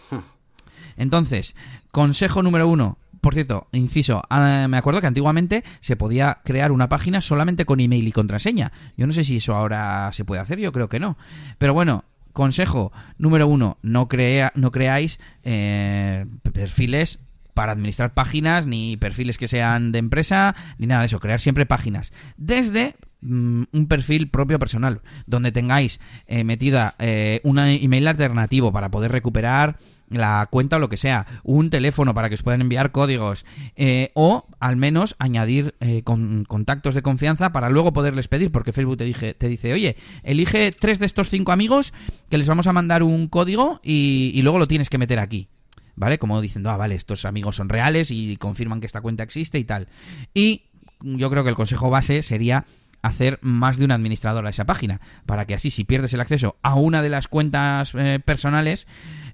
Entonces, 0.97 1.55
consejo 1.91 2.43
número 2.43 2.69
uno. 2.69 2.99
Por 3.21 3.33
cierto, 3.33 3.69
inciso, 3.73 4.23
ah, 4.29 4.67
me 4.69 4.77
acuerdo 4.77 5.01
que 5.01 5.07
antiguamente 5.07 5.65
se 5.81 5.97
podía 5.97 6.41
crear 6.45 6.73
una 6.73 6.91
página 6.91 7.23
solamente 7.23 7.65
con 7.65 7.81
email 7.81 8.07
y 8.07 8.13
contraseña. 8.13 8.71
Yo 8.99 9.07
no 9.07 9.15
sé 9.15 9.25
si 9.25 9.37
eso 9.37 9.55
ahora 9.55 10.11
se 10.13 10.27
puede 10.27 10.43
hacer, 10.43 10.59
yo 10.59 10.73
creo 10.73 10.91
que 10.91 11.01
no. 11.01 11.17
Pero 11.57 11.73
bueno, 11.73 12.05
consejo 12.35 12.93
número 13.17 13.49
uno, 13.49 13.79
no, 13.81 14.09
crea, 14.09 14.53
no 14.55 14.71
creáis 14.71 15.21
eh, 15.43 16.27
perfiles 16.53 17.19
para 17.55 17.73
administrar 17.73 18.13
páginas, 18.13 18.67
ni 18.67 18.99
perfiles 18.99 19.39
que 19.39 19.49
sean 19.49 19.93
de 19.93 20.01
empresa, 20.01 20.55
ni 20.77 20.87
nada 20.87 21.01
de 21.01 21.07
eso. 21.07 21.21
Crear 21.21 21.41
siempre 21.41 21.65
páginas. 21.65 22.13
Desde 22.37 22.97
mm, 23.23 23.63
un 23.73 23.87
perfil 23.89 24.29
propio 24.29 24.59
personal, 24.59 25.01
donde 25.27 25.53
tengáis 25.53 26.01
eh, 26.27 26.45
metida 26.45 26.97
eh, 26.99 27.41
un 27.45 27.59
email 27.59 28.09
alternativo 28.09 28.73
para 28.73 28.91
poder 28.91 29.13
recuperar 29.13 29.79
la 30.19 30.47
cuenta 30.51 30.77
o 30.77 30.79
lo 30.79 30.89
que 30.89 30.97
sea, 30.97 31.27
un 31.43 31.71
teléfono 31.71 32.15
para 32.15 32.29
que 32.29 32.35
os 32.35 32.43
puedan 32.43 32.61
enviar 32.61 32.93
códigos 32.93 33.45
eh, 33.77 34.11
o 34.15 34.47
al 34.61 34.77
menos 34.77 35.17
añadir 35.19 35.75
eh, 35.81 36.03
con, 36.03 36.45
contactos 36.45 36.95
de 36.95 37.03
confianza 37.03 37.53
para 37.53 37.71
luego 37.71 37.93
poderles 37.93 38.29
pedir, 38.29 38.51
porque 38.53 38.73
Facebook 38.73 38.99
te, 38.99 39.05
dije, 39.05 39.35
te 39.35 39.49
dice, 39.49 39.73
oye, 39.73 39.97
elige 40.23 40.73
tres 40.73 40.99
de 40.99 41.07
estos 41.07 41.29
cinco 41.29 41.53
amigos 41.53 41.93
que 42.29 42.39
les 42.39 42.49
vamos 42.49 42.67
a 42.67 42.73
mandar 42.73 43.03
un 43.03 43.29
código 43.29 43.81
y, 43.83 44.41
luego 44.43 44.59
lo 44.59 44.69
tienes 44.69 44.91
que 44.91 44.99
meter 44.99 45.19
aquí. 45.19 45.49
¿Vale? 45.97 46.19
Como 46.19 46.41
diciendo, 46.41 46.71
ah, 46.71 46.77
vale, 46.77 46.97
estos 46.97 47.25
amigos 47.25 47.55
son 47.55 47.69
reales 47.69 48.11
y 48.11 48.37
confirman 48.37 48.81
que 48.81 48.87
esta 48.87 49.01
cuenta 49.01 49.23
existe 49.23 49.61
y 49.61 49.65
tal. 49.65 49.87
Y 50.35 50.65
yo 51.01 51.31
creo 51.31 51.45
que 51.45 51.51
el 51.51 51.55
consejo 51.55 51.89
base 51.89 52.25
sería 52.25 52.65
hacer 53.05 53.39
más 53.43 53.77
de 53.77 53.85
un 53.85 53.93
administrador 53.93 54.47
a 54.47 54.51
esa 54.51 54.65
página, 54.65 55.01
para 55.27 55.45
que 55.45 55.55
así 55.55 55.71
si 55.71 55.85
pierdes 55.85 56.15
el 56.15 56.23
acceso 56.23 56.57
a 56.63 56.75
una 56.75 57.03
de 57.03 57.11
las 57.11 57.29
cuentas 57.29 57.93
eh, 57.95 58.19
personales, 58.25 58.87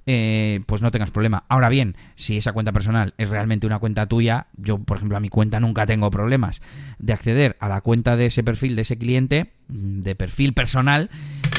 eh, 0.06 0.60
pues 0.66 0.82
no 0.82 0.90
tengas 0.90 1.10
problema. 1.10 1.44
Ahora 1.48 1.68
bien, 1.68 1.96
si 2.16 2.36
esa 2.36 2.52
cuenta 2.52 2.72
personal 2.72 3.14
es 3.18 3.28
realmente 3.28 3.66
una 3.66 3.78
cuenta 3.78 4.06
tuya, 4.06 4.46
yo, 4.56 4.78
por 4.78 4.96
ejemplo, 4.96 5.16
a 5.16 5.20
mi 5.20 5.28
cuenta 5.28 5.60
nunca 5.60 5.86
tengo 5.86 6.10
problemas 6.10 6.62
de 6.98 7.12
acceder 7.12 7.56
a 7.60 7.68
la 7.68 7.80
cuenta 7.80 8.16
de 8.16 8.26
ese 8.26 8.42
perfil, 8.42 8.76
de 8.76 8.82
ese 8.82 8.96
cliente, 8.96 9.52
mm, 9.68 10.00
de 10.00 10.14
perfil 10.14 10.54
personal, 10.54 11.10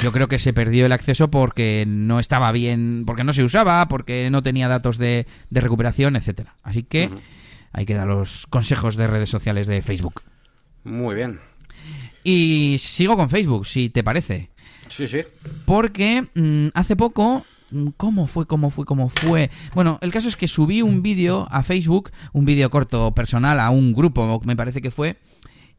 yo 0.02 0.12
creo 0.12 0.28
que 0.28 0.40
se 0.40 0.54
perdió 0.54 0.86
el 0.86 0.92
acceso 0.92 1.30
porque 1.30 1.86
no 1.88 2.20
estaba 2.20 2.52
bien, 2.52 3.04
porque 3.06 3.24
no 3.24 3.34
se 3.34 3.44
usaba, 3.44 3.88
porque 3.88 4.30
no 4.32 4.42
tenía 4.42 4.68
datos 4.68 4.98
de, 4.98 5.28
recuperación, 5.52 6.16
etcétera. 6.16 6.56
Así 6.64 6.84
que 6.84 7.10
hay 7.72 7.86
que 7.86 7.94
dar 7.94 8.08
los 8.08 8.48
consejos 8.48 8.96
de 8.96 9.08
redes 9.08 9.30
sociales 9.30 9.68
de 9.68 9.82
Facebook. 9.82 10.24
Muy 10.84 11.16
bien. 11.16 11.40
Y 12.24 12.78
sigo 12.80 13.16
con 13.16 13.30
Facebook, 13.30 13.66
si 13.66 13.90
te 13.90 14.04
parece. 14.04 14.50
Sí, 14.90 15.08
sí. 15.08 15.22
Porque 15.66 16.26
mm, 16.34 16.70
hace 16.74 16.96
poco 16.96 17.46
¿Cómo 17.98 18.28
fue? 18.28 18.46
¿Cómo 18.48 18.70
fue? 18.70 18.86
¿Cómo 18.86 19.10
fue? 19.10 19.50
Bueno, 19.74 19.98
el 20.02 20.12
caso 20.12 20.28
es 20.28 20.36
que 20.36 20.48
subí 20.48 20.82
un 20.82 21.02
vídeo 21.02 21.48
a 21.52 21.64
Facebook, 21.64 22.12
un 22.34 22.46
vídeo 22.46 22.70
corto 22.70 23.14
personal 23.14 23.60
a 23.60 23.70
un 23.70 23.94
grupo, 23.94 24.42
me 24.44 24.56
parece 24.56 24.82
que 24.82 24.92
fue, 24.92 25.18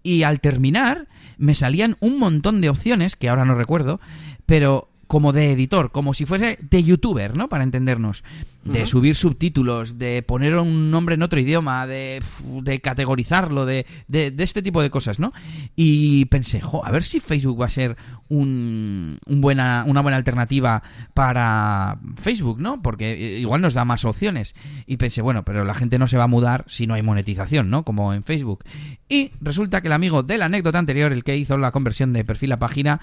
y 0.03 0.23
al 0.23 0.41
terminar 0.41 1.09
me 1.39 1.55
salían 1.55 1.97
un 2.01 2.19
montón 2.19 2.61
de 2.61 2.69
opciones, 2.69 3.17
que 3.17 3.29
ahora 3.29 3.45
no 3.45 3.55
recuerdo, 3.55 4.01
pero 4.47 4.92
como 5.13 5.35
de 5.35 5.53
editor, 5.53 5.93
como 5.93 6.15
si 6.15 6.25
fuese 6.25 6.59
de 6.63 6.83
youtuber, 6.83 7.37
¿no? 7.37 7.51
Para 7.51 7.65
entendernos. 7.65 8.25
De 8.65 8.87
subir 8.87 9.17
subtítulos, 9.17 9.99
de 9.99 10.23
poner 10.23 10.55
un 10.57 10.91
nombre 10.91 11.17
en 11.17 11.23
otro 11.23 11.39
idioma, 11.39 11.87
de, 11.87 12.23
de 12.63 12.79
categorizarlo, 12.79 13.67
de, 13.67 13.85
de, 14.07 14.33
este 14.39 14.63
tipo 14.63 14.81
de 14.81 14.89
cosas, 14.89 15.19
¿no? 15.19 15.33
Y 15.75 16.27
pensé, 16.27 16.61
jo, 16.61 16.87
a 16.87 16.91
ver 16.93 17.03
si 17.03 17.19
Facebook 17.19 17.61
va 17.61 17.67
a 17.67 17.71
ser 17.71 17.97
un, 18.29 19.19
buena, 19.27 19.85
una 19.87 20.01
buena 20.01 20.17
alternativa 20.17 20.83
para 21.13 21.99
Facebook, 22.15 22.61
¿no? 22.61 22.81
Porque 22.81 23.13
eh, 23.13 23.41
igual 23.41 23.61
nos 23.61 23.75
da 23.75 23.85
más 23.85 24.05
opciones. 24.05 24.55
Y 24.87 24.97
pensé, 24.97 25.23
bueno, 25.23 25.45
pero 25.45 25.65
la 25.65 25.75
gente 25.75 25.99
no 25.99 26.07
se 26.07 26.17
va 26.17 26.25
a 26.25 26.29
mudar 26.29 26.65
si 26.69 26.87
no 26.87 26.95
hay 26.95 27.03
monetización, 27.03 27.69
¿no? 27.69 27.85
Como 27.85 28.15
en 28.15 28.23
Facebook. 28.23 28.65
Y 29.09 29.33
resulta 29.41 29.83
que 29.83 29.89
el 29.89 29.93
amigo 29.93 30.23
de 30.23 30.39
la 30.39 30.45
anécdota 30.45 30.79
anterior, 30.79 31.13
el 31.13 31.25
que 31.25 31.37
hizo 31.37 31.59
la 31.59 31.73
conversión 31.73 32.13
de 32.13 32.25
perfil 32.25 32.53
a 32.53 32.61
página, 32.61 33.01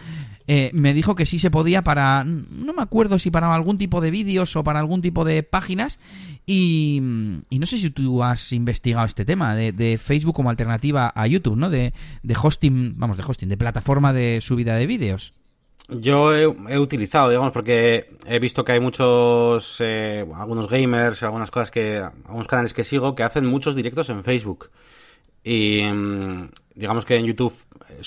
eh, 0.47 0.71
me 0.73 0.95
dijo 0.95 1.13
que 1.13 1.27
sí 1.27 1.37
se 1.37 1.51
podía 1.51 1.83
para, 1.83 1.98
no 2.23 2.73
me 2.73 2.81
acuerdo 2.81 3.19
si 3.19 3.31
para 3.31 3.53
algún 3.53 3.77
tipo 3.77 4.01
de 4.01 4.11
vídeos 4.11 4.55
o 4.55 4.63
para 4.63 4.79
algún 4.79 5.01
tipo 5.01 5.25
de 5.25 5.43
páginas. 5.43 5.99
Y, 6.45 6.99
no 7.01 7.65
sé 7.65 7.77
si 7.77 7.89
tú 7.91 8.23
has 8.23 8.51
investigado 8.53 9.05
este 9.05 9.25
tema 9.25 9.55
de, 9.55 9.99
Facebook 10.01 10.35
como 10.35 10.49
alternativa 10.49 11.11
a 11.13 11.27
YouTube, 11.27 11.57
¿no? 11.57 11.69
De, 11.69 11.93
de 12.23 12.35
hosting, 12.41 12.93
vamos, 12.97 13.17
de 13.17 13.23
hosting, 13.23 13.49
de 13.49 13.57
plataforma 13.57 14.13
de 14.13 14.39
subida 14.41 14.75
de 14.75 14.87
vídeos. 14.87 15.33
Yo 15.87 16.35
he, 16.35 16.77
utilizado, 16.77 17.29
digamos, 17.29 17.51
porque 17.51 18.11
he 18.27 18.37
visto 18.37 18.63
que 18.63 18.73
hay 18.73 18.79
muchos, 18.79 19.77
eh, 19.79 20.23
algunos 20.35 20.69
gamers, 20.69 21.23
algunas 21.23 21.49
cosas 21.49 21.71
que, 21.71 21.97
algunos 21.97 22.47
canales 22.47 22.73
que 22.75 22.83
sigo 22.83 23.15
que 23.15 23.23
hacen 23.23 23.45
muchos 23.47 23.75
directos 23.75 24.09
en 24.09 24.23
Facebook. 24.23 24.69
Y 25.43 25.81
mm, 25.81 26.49
digamos 26.79 27.05
que 27.05 27.17
en 27.17 27.25
YouTube, 27.25 27.53
eh, 27.89 28.01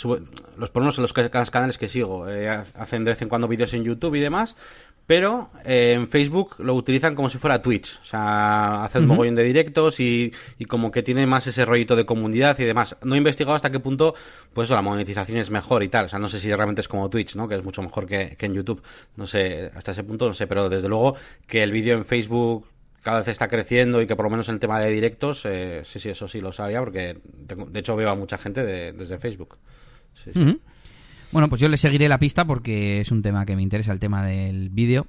los 0.57 0.71
ponemos 0.71 0.97
en 0.99 1.02
los 1.02 1.12
canales 1.12 1.76
que 1.76 1.88
sigo, 1.88 2.29
eh, 2.29 2.49
hacen 2.49 3.05
de 3.05 3.11
vez 3.11 3.23
en 3.23 3.29
cuando 3.29 3.47
vídeos 3.47 3.75
en 3.75 3.85
YouTube 3.85 4.14
y 4.14 4.21
demás, 4.21 4.57
pero 5.07 5.50
eh, 5.64 5.93
en 5.93 6.09
Facebook 6.09 6.55
lo 6.59 6.75
utilizan 6.75 7.14
como 7.14 7.29
si 7.29 7.37
fuera 7.37 7.61
Twitch. 7.61 7.99
O 8.00 8.05
sea, 8.05 8.85
hacen 8.85 9.02
un 9.02 9.09
mogollón 9.09 9.35
de 9.35 9.43
directos 9.43 10.00
y, 10.00 10.33
y, 10.59 10.64
como 10.64 10.91
que 10.91 11.02
tiene 11.02 11.26
más 11.26 11.47
ese 11.47 11.67
rollito 11.67 11.97
de 11.97 12.07
comunidad 12.07 12.59
y 12.59 12.64
demás. 12.64 12.97
No 13.03 13.14
he 13.14 13.18
investigado 13.18 13.55
hasta 13.55 13.70
qué 13.70 13.79
punto, 13.79 14.14
pues 14.55 14.70
la 14.70 14.81
monetización 14.81 15.38
es 15.38 15.51
mejor 15.51 15.83
y 15.83 15.88
tal. 15.88 16.07
O 16.07 16.09
sea, 16.09 16.18
no 16.18 16.29
sé 16.29 16.40
si 16.40 16.55
realmente 16.55 16.81
es 16.81 16.88
como 16.88 17.11
Twitch, 17.11 17.37
¿no? 17.37 17.47
Que 17.49 17.57
es 17.57 17.64
mucho 17.64 17.83
mejor 17.83 18.07
que, 18.07 18.37
que 18.38 18.47
en 18.47 18.55
YouTube. 18.55 18.83
No 19.16 19.27
sé, 19.27 19.70
hasta 19.75 19.92
ese 19.92 20.05
punto 20.05 20.29
no 20.29 20.35
sé, 20.35 20.47
pero 20.47 20.70
desde 20.70 20.88
luego 20.88 21.16
que 21.47 21.62
el 21.62 21.73
vídeo 21.73 21.94
en 21.94 22.05
Facebook 22.07 22.66
cada 23.03 23.19
vez 23.19 23.29
está 23.29 23.49
creciendo 23.49 24.01
y 24.01 24.07
que 24.07 24.17
por 24.17 24.25
lo 24.25 24.31
menos 24.31 24.49
en 24.49 24.55
el 24.55 24.61
tema 24.61 24.81
de 24.81 24.91
directos, 24.91 25.45
eh, 25.45 25.83
sí, 25.85 25.99
sí, 25.99 26.11
eso 26.11 26.29
sí 26.29 26.41
lo 26.41 26.53
sabía 26.53 26.81
porque 26.81 27.19
de 27.25 27.81
hecho 27.81 27.97
veo 27.97 28.11
a 28.11 28.15
mucha 28.15 28.38
gente 28.38 28.65
desde 28.65 29.19
Facebook. 29.19 29.59
Bueno, 31.33 31.49
pues 31.49 31.61
yo 31.61 31.69
le 31.69 31.77
seguiré 31.77 32.09
la 32.09 32.19
pista 32.19 32.45
porque 32.45 33.01
es 33.01 33.11
un 33.11 33.23
tema 33.23 33.45
que 33.45 33.57
me 33.57 33.62
interesa, 33.62 33.93
el 33.93 33.99
tema 33.99 34.25
del 34.25 34.69
vídeo. 34.71 35.07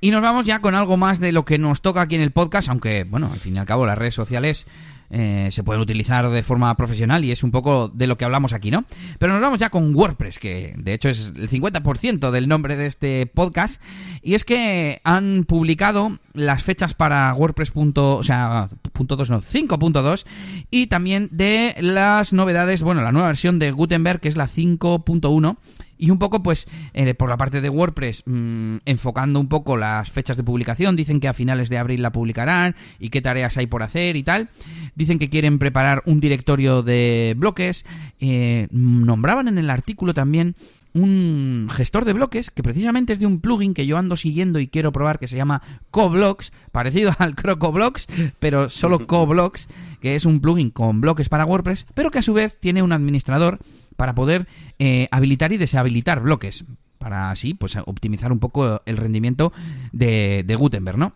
Y 0.00 0.10
nos 0.10 0.22
vamos 0.22 0.44
ya 0.44 0.60
con 0.60 0.74
algo 0.74 0.96
más 0.96 1.18
de 1.18 1.32
lo 1.32 1.44
que 1.44 1.58
nos 1.58 1.80
toca 1.82 2.02
aquí 2.02 2.14
en 2.14 2.20
el 2.20 2.30
podcast, 2.30 2.68
aunque, 2.68 3.04
bueno, 3.04 3.30
al 3.32 3.38
fin 3.38 3.56
y 3.56 3.58
al 3.58 3.66
cabo 3.66 3.86
las 3.86 3.98
redes 3.98 4.14
sociales 4.14 4.66
eh, 5.10 5.48
se 5.52 5.62
pueden 5.62 5.80
utilizar 5.80 6.28
de 6.28 6.42
forma 6.42 6.76
profesional 6.76 7.24
y 7.24 7.32
es 7.32 7.42
un 7.42 7.50
poco 7.50 7.88
de 7.88 8.06
lo 8.06 8.18
que 8.18 8.26
hablamos 8.26 8.52
aquí, 8.52 8.70
¿no? 8.70 8.84
Pero 9.18 9.32
nos 9.32 9.40
vamos 9.40 9.58
ya 9.58 9.70
con 9.70 9.94
WordPress, 9.94 10.38
que 10.38 10.74
de 10.76 10.92
hecho 10.92 11.08
es 11.08 11.32
el 11.34 11.48
50% 11.48 12.30
del 12.30 12.46
nombre 12.46 12.76
de 12.76 12.86
este 12.86 13.26
podcast, 13.26 13.80
y 14.22 14.34
es 14.34 14.44
que 14.44 15.00
han 15.04 15.44
publicado 15.44 16.18
las 16.34 16.62
fechas 16.62 16.92
para 16.92 17.32
WordPress. 17.32 17.72
o 17.74 18.22
sea, 18.22 18.68
punto 18.92 19.16
no, 19.16 19.40
5.2 19.40 20.26
y 20.70 20.88
también 20.88 21.28
de 21.32 21.74
las 21.80 22.32
novedades, 22.32 22.82
bueno, 22.82 23.02
la 23.02 23.12
nueva 23.12 23.28
versión 23.28 23.58
de 23.58 23.70
Gutenberg 23.70 24.20
que 24.20 24.28
es 24.28 24.36
la 24.36 24.46
5.1 24.46 25.56
y 25.98 26.10
un 26.10 26.18
poco, 26.18 26.42
pues, 26.42 26.66
eh, 26.94 27.14
por 27.14 27.28
la 27.28 27.36
parte 27.36 27.60
de 27.60 27.68
WordPress, 27.68 28.22
mm, 28.26 28.76
enfocando 28.84 29.40
un 29.40 29.48
poco 29.48 29.76
las 29.76 30.10
fechas 30.10 30.36
de 30.36 30.44
publicación, 30.44 30.96
dicen 30.96 31.20
que 31.20 31.28
a 31.28 31.32
finales 31.32 31.68
de 31.68 31.78
abril 31.78 32.02
la 32.02 32.12
publicarán 32.12 32.76
y 32.98 33.10
qué 33.10 33.20
tareas 33.20 33.56
hay 33.56 33.66
por 33.66 33.82
hacer 33.82 34.16
y 34.16 34.22
tal. 34.22 34.48
Dicen 34.94 35.18
que 35.18 35.28
quieren 35.28 35.58
preparar 35.58 36.02
un 36.06 36.20
directorio 36.20 36.82
de 36.82 37.34
bloques. 37.36 37.84
Eh, 38.20 38.68
nombraban 38.70 39.48
en 39.48 39.58
el 39.58 39.70
artículo 39.70 40.14
también 40.14 40.54
un 40.94 41.68
gestor 41.70 42.04
de 42.04 42.12
bloques 42.12 42.50
que 42.50 42.62
precisamente 42.62 43.12
es 43.12 43.18
de 43.18 43.26
un 43.26 43.40
plugin 43.40 43.74
que 43.74 43.86
yo 43.86 43.98
ando 43.98 44.16
siguiendo 44.16 44.58
y 44.58 44.68
quiero 44.68 44.92
probar 44.92 45.18
que 45.18 45.28
se 45.28 45.36
llama 45.36 45.62
CoBlocks, 45.90 46.52
parecido 46.72 47.12
al 47.18 47.34
CrocoBlocks, 47.34 48.06
pero 48.38 48.68
solo 48.68 49.06
CoBlocks, 49.06 49.68
que 50.00 50.16
es 50.16 50.24
un 50.24 50.40
plugin 50.40 50.70
con 50.70 51.00
bloques 51.00 51.28
para 51.28 51.44
WordPress, 51.44 51.86
pero 51.94 52.10
que 52.10 52.18
a 52.18 52.22
su 52.22 52.32
vez 52.32 52.56
tiene 52.58 52.82
un 52.82 52.92
administrador 52.92 53.58
para 53.98 54.14
poder 54.14 54.46
eh, 54.78 55.08
habilitar 55.10 55.52
y 55.52 55.56
deshabilitar 55.56 56.20
bloques, 56.20 56.64
para 56.98 57.32
así 57.32 57.52
pues 57.52 57.74
optimizar 57.84 58.30
un 58.30 58.38
poco 58.38 58.80
el 58.86 58.96
rendimiento 58.96 59.52
de, 59.90 60.54
Gutenberg, 60.56 60.96
¿no? 60.96 61.14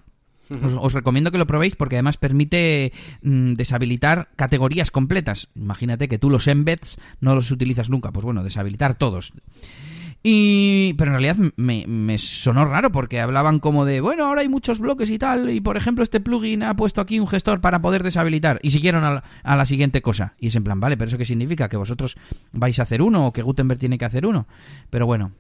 Os, 0.80 0.92
recomiendo 0.92 1.30
que 1.30 1.38
lo 1.38 1.46
probéis 1.46 1.76
porque 1.76 1.94
además 1.94 2.16
permite 2.16 2.92
mm, 3.22 3.52
deshabilitar 3.54 4.30
categorías 4.34 4.90
completas. 4.90 5.48
Imagínate 5.54 6.08
que 6.08 6.18
tú 6.18 6.28
los 6.28 6.48
embeds 6.48 6.98
no 7.20 7.36
los 7.36 7.52
utilizas 7.52 7.88
nunca. 7.88 8.10
Pues 8.10 8.24
bueno, 8.24 8.42
deshabilitar 8.42 8.94
todos. 8.96 9.32
Y, 10.24 10.94
pero 10.94 11.10
en 11.10 11.20
realidad 11.20 11.52
me, 11.56 12.18
sonó 12.18 12.64
raro 12.64 12.92
porque 12.92 13.20
hablaban 13.20 13.58
como 13.58 13.84
de, 13.84 14.00
bueno, 14.00 14.26
ahora 14.26 14.42
hay 14.42 14.48
muchos 14.48 14.78
bloques 14.78 15.10
y 15.10 15.18
tal, 15.18 15.50
y 15.50 15.60
por 15.60 15.76
ejemplo 15.76 16.04
este 16.04 16.20
plugin 16.20 16.62
ha 16.62 16.76
puesto 16.76 17.00
aquí 17.00 17.18
un 17.18 17.26
gestor 17.26 17.60
para 17.60 17.82
poder 17.82 18.04
deshabilitar, 18.04 18.60
y 18.62 18.70
siguieron 18.70 19.04
a 19.04 19.22
la, 19.56 19.66
siguiente 19.66 20.00
cosa. 20.00 20.34
Y 20.38 20.48
es 20.48 20.56
en 20.56 20.64
plan, 20.64 20.78
vale, 20.78 20.96
pero 20.96 21.08
¿eso 21.08 21.18
qué 21.18 21.24
significa? 21.24 21.68
¿Que 21.68 21.76
vosotros 21.76 22.16
vais 22.52 22.78
a 22.78 22.82
hacer 22.82 23.02
uno 23.02 23.26
o 23.26 23.32
que 23.32 23.42
Gutenberg 23.42 23.80
tiene 23.80 23.98
que 23.98 24.04
hacer 24.04 24.26
uno? 24.26 24.46
Pero 24.90 25.06
bueno. 25.06 25.32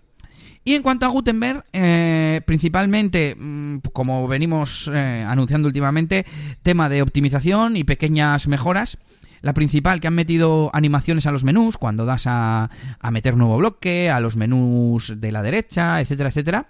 Y 0.64 0.74
en 0.74 0.82
cuanto 0.82 1.06
a 1.06 1.08
Gutenberg, 1.08 1.64
eh, 1.72 2.40
principalmente, 2.46 3.36
mm, 3.36 3.78
como 3.92 4.28
venimos 4.28 4.88
eh, 4.92 5.24
anunciando 5.26 5.66
últimamente, 5.66 6.24
tema 6.62 6.88
de 6.88 7.02
optimización 7.02 7.76
y 7.76 7.84
pequeñas 7.84 8.46
mejoras. 8.46 8.98
La 9.42 9.52
principal, 9.54 10.00
que 10.00 10.06
han 10.06 10.14
metido 10.14 10.70
animaciones 10.72 11.26
a 11.26 11.32
los 11.32 11.44
menús, 11.44 11.76
cuando 11.76 12.04
das 12.04 12.26
a, 12.26 12.70
a 12.98 13.10
meter 13.10 13.36
nuevo 13.36 13.58
bloque, 13.58 14.08
a 14.08 14.20
los 14.20 14.36
menús 14.36 15.14
de 15.20 15.32
la 15.32 15.42
derecha, 15.42 16.00
etcétera, 16.00 16.28
etcétera. 16.30 16.66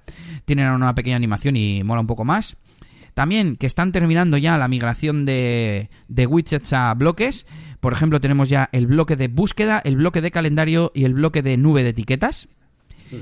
Tienen 0.46 0.70
una 0.70 0.94
pequeña 0.94 1.16
animación 1.16 1.56
y 1.56 1.85
mola 1.85 2.00
un 2.00 2.06
poco 2.06 2.24
más. 2.24 2.56
También 3.14 3.56
que 3.56 3.66
están 3.66 3.92
terminando 3.92 4.38
ya 4.38 4.56
la 4.56 4.68
migración 4.68 5.26
de, 5.26 5.90
de 6.08 6.26
widgets 6.26 6.72
a 6.72 6.94
bloques. 6.94 7.46
Por 7.80 7.92
ejemplo, 7.92 8.20
tenemos 8.20 8.48
ya 8.48 8.70
el 8.72 8.87
bloque 8.87 9.16
de 9.16 9.28
búsqueda, 9.28 9.80
el 9.85 9.96
bloque 9.96 10.22
de 10.22 10.30
calendario 10.30 10.92
y 10.94 11.04
el 11.04 11.12
bloque 11.14 11.42
de 11.42 11.56
nube 11.58 11.82
de 11.82 11.90
etiquetas. 11.90 12.48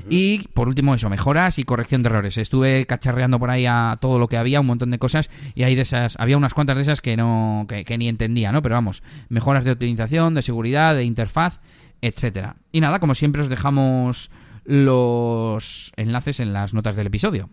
Y 0.09 0.47
por 0.49 0.67
último, 0.67 0.95
eso, 0.95 1.09
mejoras 1.09 1.59
y 1.59 1.63
corrección 1.63 2.03
de 2.03 2.09
errores. 2.09 2.37
Estuve 2.37 2.85
cacharreando 2.85 3.39
por 3.39 3.49
ahí 3.49 3.65
a 3.65 3.97
todo 3.99 4.19
lo 4.19 4.27
que 4.27 4.37
había, 4.37 4.61
un 4.61 4.67
montón 4.67 4.91
de 4.91 4.99
cosas, 4.99 5.29
y 5.55 5.63
hay 5.63 5.75
de 5.75 5.81
esas, 5.81 6.15
había 6.19 6.37
unas 6.37 6.53
cuantas 6.53 6.75
de 6.77 6.83
esas 6.83 7.01
que 7.01 7.17
no, 7.17 7.65
que, 7.67 7.97
ni 7.97 8.07
entendía, 8.07 8.51
¿no? 8.51 8.61
Pero 8.61 8.75
vamos, 8.75 9.03
mejoras 9.29 9.63
de 9.63 9.71
optimización, 9.71 10.33
de 10.33 10.41
seguridad, 10.41 10.95
de 10.95 11.03
interfaz, 11.03 11.59
etcétera. 12.01 12.55
Y 12.71 12.81
nada, 12.81 12.99
como 12.99 13.15
siempre 13.15 13.41
os 13.41 13.49
dejamos 13.49 14.31
los 14.63 15.91
enlaces 15.95 16.39
en 16.39 16.53
las 16.53 16.73
notas 16.73 16.95
del 16.95 17.07
episodio. 17.07 17.49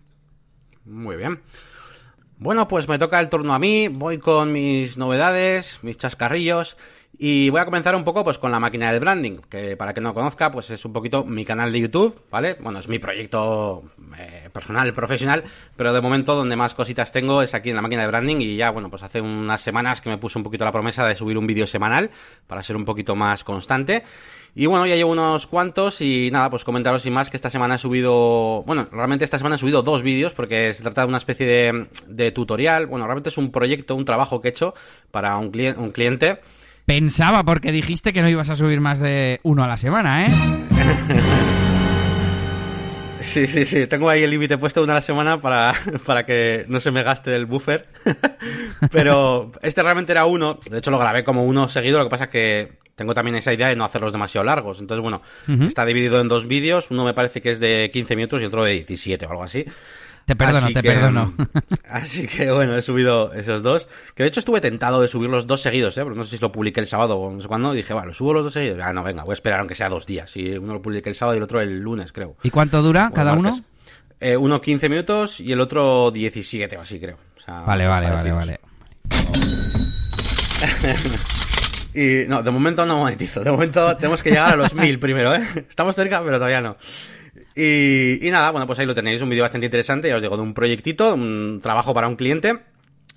Muy 0.85 1.17
bien. 1.17 1.39
Bueno, 2.37 2.69
pues 2.69 2.87
me 2.87 2.97
toca 2.97 3.19
el 3.19 3.27
turno 3.27 3.53
a 3.53 3.59
mí, 3.59 3.89
voy 3.89 4.17
con 4.17 4.53
mis 4.53 4.97
novedades, 4.97 5.79
mis 5.81 5.97
chascarrillos. 5.97 6.77
Y 7.21 7.49
voy 7.49 7.59
a 7.59 7.65
comenzar 7.65 7.97
un 7.97 8.05
poco 8.05 8.23
pues 8.23 8.39
con 8.39 8.49
la 8.49 8.61
máquina 8.61 8.89
del 8.93 9.01
branding, 9.01 9.39
que 9.49 9.75
para 9.75 9.93
que 9.93 9.99
no 9.99 10.13
conozca, 10.13 10.49
pues 10.51 10.69
es 10.69 10.85
un 10.85 10.93
poquito 10.93 11.25
mi 11.25 11.43
canal 11.43 11.69
de 11.69 11.81
YouTube, 11.81 12.17
¿vale? 12.31 12.55
Bueno, 12.61 12.79
es 12.79 12.87
mi 12.87 12.97
proyecto 12.97 13.83
eh, 14.17 14.49
personal, 14.53 14.93
profesional, 14.95 15.43
pero 15.75 15.91
de 15.91 15.99
momento 15.99 16.33
donde 16.33 16.55
más 16.55 16.73
cositas 16.73 17.11
tengo 17.11 17.41
es 17.41 17.53
aquí 17.53 17.71
en 17.71 17.75
la 17.75 17.81
máquina 17.81 18.03
de 18.03 18.07
branding 18.07 18.37
y 18.39 18.55
ya, 18.55 18.69
bueno, 18.69 18.89
pues 18.89 19.03
hace 19.03 19.19
unas 19.19 19.59
semanas 19.59 19.99
que 19.99 20.09
me 20.09 20.17
puse 20.17 20.39
un 20.39 20.45
poquito 20.45 20.63
la 20.63 20.71
promesa 20.71 21.05
de 21.05 21.13
subir 21.13 21.37
un 21.37 21.45
vídeo 21.45 21.67
semanal 21.67 22.09
para 22.47 22.63
ser 22.63 22.77
un 22.77 22.85
poquito 22.85 23.17
más 23.17 23.43
constante. 23.43 24.03
Y 24.55 24.67
bueno, 24.67 24.87
ya 24.87 24.95
llevo 24.95 25.11
unos 25.11 25.45
cuantos 25.45 25.99
y 25.99 26.31
nada, 26.31 26.49
pues 26.49 26.63
comentaros 26.63 27.01
sin 27.01 27.11
más 27.11 27.29
que 27.29 27.35
esta 27.35 27.49
semana 27.49 27.75
he 27.75 27.79
subido, 27.79 28.63
bueno, 28.65 28.87
realmente 28.93 29.25
esta 29.25 29.37
semana 29.37 29.57
he 29.57 29.59
subido 29.59 29.81
dos 29.81 30.03
vídeos 30.03 30.33
porque 30.33 30.71
se 30.71 30.83
trata 30.83 31.01
de 31.01 31.09
una 31.09 31.17
especie 31.17 31.45
de, 31.45 31.87
de 32.07 32.31
tutorial, 32.31 32.87
bueno, 32.87 33.05
realmente 33.07 33.27
es 33.27 33.37
un 33.37 33.51
proyecto, 33.51 33.93
un 33.93 34.05
trabajo 34.05 34.39
que 34.39 34.47
he 34.47 34.51
hecho 34.51 34.73
para 35.11 35.37
un, 35.37 35.51
un 35.77 35.91
cliente 35.91 36.39
Pensaba, 36.89 37.43
porque 37.43 37.71
dijiste 37.71 38.13
que 38.13 38.23
no 38.23 38.29
ibas 38.29 38.49
a 38.49 38.55
subir 38.55 38.81
más 38.81 38.99
de 38.99 39.39
uno 39.43 39.63
a 39.63 39.67
la 39.67 39.77
semana, 39.77 40.25
¿eh? 40.25 40.29
Sí, 43.21 43.45
sí, 43.45 43.65
sí. 43.65 43.85
Tengo 43.85 44.09
ahí 44.09 44.23
el 44.23 44.31
límite 44.31 44.57
puesto 44.57 44.81
una 44.81 44.93
a 44.93 44.95
la 44.95 45.01
semana 45.01 45.39
para, 45.39 45.75
para 46.07 46.25
que 46.25 46.65
no 46.67 46.79
se 46.79 46.89
me 46.89 47.03
gaste 47.03 47.35
el 47.35 47.45
buffer. 47.45 47.85
Pero 48.91 49.51
este 49.61 49.83
realmente 49.83 50.13
era 50.13 50.25
uno. 50.25 50.57
De 50.67 50.79
hecho, 50.79 50.89
lo 50.89 50.97
grabé 50.97 51.23
como 51.23 51.43
uno 51.43 51.69
seguido. 51.69 51.99
Lo 51.99 52.05
que 52.05 52.09
pasa 52.09 52.23
es 52.23 52.29
que 52.31 52.79
tengo 52.95 53.13
también 53.13 53.35
esa 53.35 53.53
idea 53.53 53.67
de 53.67 53.75
no 53.75 53.85
hacerlos 53.85 54.13
demasiado 54.13 54.45
largos. 54.45 54.79
Entonces, 54.79 55.03
bueno, 55.03 55.21
está 55.67 55.85
dividido 55.85 56.19
en 56.21 56.27
dos 56.27 56.47
vídeos. 56.47 56.89
Uno 56.89 57.05
me 57.05 57.13
parece 57.13 57.39
que 57.39 57.51
es 57.51 57.59
de 57.59 57.91
15 57.93 58.15
minutos 58.15 58.41
y 58.41 58.45
otro 58.45 58.63
de 58.63 58.73
17 58.73 59.27
o 59.27 59.29
algo 59.29 59.43
así. 59.43 59.63
Te 60.29 60.35
perdono, 60.35 60.67
te 60.71 60.83
perdono. 60.83 61.33
Así 61.89 62.27
que 62.27 62.51
bueno, 62.51 62.77
he 62.77 62.83
subido 62.83 63.33
esos 63.33 63.63
dos. 63.63 63.89
Que 64.13 64.21
de 64.21 64.29
hecho 64.29 64.39
estuve 64.39 64.61
tentado 64.61 65.01
de 65.01 65.07
subir 65.07 65.27
los 65.27 65.47
dos 65.47 65.59
seguidos, 65.59 65.97
¿eh? 65.97 66.03
Porque 66.03 66.19
no 66.19 66.23
sé 66.23 66.37
si 66.37 66.41
lo 66.43 66.51
publiqué 66.51 66.81
el 66.81 66.85
sábado 66.85 67.17
o 67.17 67.31
no 67.31 67.41
sé 67.41 67.47
cuándo. 67.47 67.73
dije, 67.73 67.95
bueno, 67.95 68.13
subo 68.13 68.35
los 68.35 68.43
dos 68.43 68.53
seguidos. 68.53 68.77
Ah, 68.83 68.93
no, 68.93 69.01
venga, 69.01 69.23
voy 69.23 69.31
a 69.31 69.33
esperar 69.33 69.59
aunque 69.59 69.73
sea 69.73 69.89
dos 69.89 70.05
días. 70.05 70.37
Y 70.37 70.51
uno 70.51 70.73
lo 70.73 70.83
publiqué 70.83 71.09
el 71.09 71.15
sábado 71.15 71.35
y 71.35 71.37
el 71.37 71.43
otro 71.43 71.61
el 71.61 71.79
lunes, 71.79 72.11
creo. 72.11 72.35
¿Y 72.43 72.51
cuánto 72.51 72.83
dura 72.83 73.09
cada 73.11 73.33
uno? 73.33 73.59
Eh, 74.19 74.37
uno 74.37 74.61
15 74.61 74.87
minutos 74.87 75.39
y 75.39 75.51
el 75.51 75.61
otro 75.61 76.11
17 76.11 76.77
o 76.77 76.81
así, 76.81 76.99
creo. 76.99 77.17
vale, 77.47 77.87
vale, 77.87 78.11
vale, 78.11 78.31
vale. 78.31 78.59
y 81.95 82.27
no, 82.27 82.43
de 82.43 82.51
momento 82.51 82.85
no 82.85 82.99
monetizo. 82.99 83.43
De 83.43 83.49
momento 83.49 83.97
tenemos 83.97 84.21
que 84.21 84.29
llegar 84.29 84.53
a 84.53 84.57
los 84.57 84.75
mil 84.75 84.99
primero, 84.99 85.33
¿eh? 85.33 85.41
Estamos 85.67 85.95
cerca, 85.95 86.21
pero 86.23 86.37
todavía 86.37 86.61
no. 86.61 86.77
Y, 87.61 88.31
nada, 88.31 88.51
bueno, 88.51 88.65
pues 88.65 88.79
ahí 88.79 88.85
lo 88.85 88.95
tenéis, 88.95 89.21
un 89.21 89.29
vídeo 89.29 89.43
bastante 89.43 89.65
interesante, 89.67 90.07
ya 90.07 90.15
os 90.15 90.21
digo, 90.21 90.37
de 90.37 90.43
un 90.43 90.53
proyectito, 90.53 91.13
un 91.13 91.59
trabajo 91.61 91.93
para 91.93 92.07
un 92.07 92.15
cliente, 92.15 92.57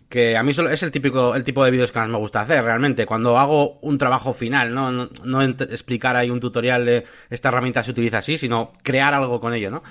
que 0.09 0.37
a 0.37 0.42
mí 0.42 0.50
es 0.50 0.83
el 0.83 0.90
típico, 0.90 1.37
el 1.37 1.44
tipo 1.44 1.64
de 1.64 1.70
vídeos 1.70 1.92
que 1.92 2.00
más 2.00 2.09
me 2.09 2.18
gusta 2.18 2.40
hacer, 2.40 2.64
realmente, 2.64 3.07
cuando 3.07 3.38
hago 3.38 3.78
un 3.83 3.98
trabajo 3.98 4.33
final, 4.33 4.74
no, 4.74 4.90
no, 4.90 5.42
explicar 5.42 6.16
ahí 6.16 6.28
un 6.28 6.40
tutorial 6.40 6.85
de 6.85 7.05
esta 7.31 7.50
herramienta 7.50 7.85
se 7.85 7.92
utiliza 7.92 8.18
así, 8.18 8.37
sino 8.37 8.72
crear 8.83 9.14
algo 9.14 9.40
con 9.40 9.55
ello, 9.55 9.70
¿no? 9.70 9.85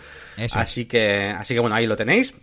Así 0.51 0.83
que, 0.83 1.29
así 1.29 1.53
que 1.53 1.61
bueno, 1.61 1.77
ahí 1.77 1.87
lo 1.87 1.95
tenéis. 1.95 2.33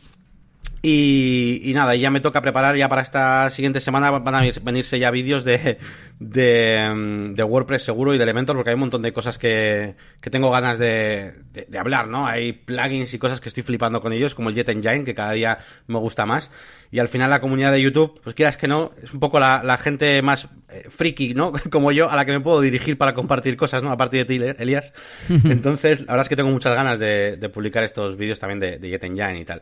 Y, 0.81 1.73
nada, 1.75 1.97
ya 1.97 2.11
me 2.11 2.21
toca 2.21 2.41
preparar 2.41 2.77
ya 2.77 2.89
para 2.89 3.03
esta 3.03 3.51
siguiente 3.51 3.81
semana 3.81 4.11
van 4.11 4.35
a 4.35 4.43
venirse 4.63 4.99
ya 4.99 5.11
vídeos 5.11 5.45
de, 5.45 5.79
de, 6.21 7.43
WordPress 7.43 7.85
seguro 7.85 8.15
y 8.15 8.19
de 8.19 8.25
Elementor 8.25 8.57
porque 8.57 8.71
hay 8.71 8.75
un 8.75 8.81
montón 8.81 9.03
de 9.03 9.13
cosas 9.13 9.39
que, 9.39 9.97
que 10.21 10.31
tengo 10.31 10.51
ganas 10.51 10.79
de, 10.79 11.33
de, 11.53 11.79
hablar, 11.79 12.09
¿no? 12.09 12.27
Hay 12.27 12.53
plugins 12.53 13.13
y 13.13 13.19
cosas 13.19 13.41
que 13.41 13.49
estoy 13.49 13.65
flipando 13.65 14.01
con 14.01 14.13
ellos 14.13 14.35
como 14.35 14.51
el 14.51 14.55
Jet 14.55 14.69
Engine 14.69 15.05
que 15.05 15.15
cada 15.15 15.33
día 15.33 15.59
me 15.89 15.99
gusta 15.99 16.27
más 16.27 16.51
y 16.91 17.01
al 17.01 17.09
final 17.09 17.29
la 17.31 17.41
comunidad 17.41 17.73
de 17.73 17.83
YouTube, 17.83 18.21
pues 18.23 18.35
quieras 18.35 18.57
que 18.57 18.67
no, 18.67 18.93
es 19.03 19.13
un 19.13 19.21
poco 19.21 19.39
la, 19.39 19.63
la 19.63 19.77
gente 19.77 20.23
más 20.23 20.49
eh, 20.71 20.87
friki, 20.89 21.35
¿no? 21.35 21.53
Como 21.71 21.93
yo 21.93 22.11
a 22.11 22.17
la 22.17 22.25
que 22.25 22.33
me 22.33 22.41
puedo 22.41 22.61
dirigir 22.61 22.97
para 22.97 23.15
compartir 23.15 23.57
cosas, 23.57 23.83
¿no? 23.83 23.91
A 23.91 23.97
partir 23.97 24.27
de 24.27 24.39
ti, 24.39 24.55
Elías. 24.59 24.93
Entonces, 25.29 26.01
la 26.01 26.13
verdad 26.13 26.23
es 26.23 26.29
que 26.29 26.37
tengo 26.37 26.51
muchas 26.51 26.75
ganas 26.75 26.99
de, 26.99 27.37
de 27.37 27.49
publicar 27.49 27.85
estos 27.85 28.17
vídeos 28.17 28.39
también 28.39 28.59
de, 28.59 28.79
de 28.79 28.89
Jet 28.89 29.05
Engine 29.05 29.41
y 29.41 29.45
tal. 29.45 29.61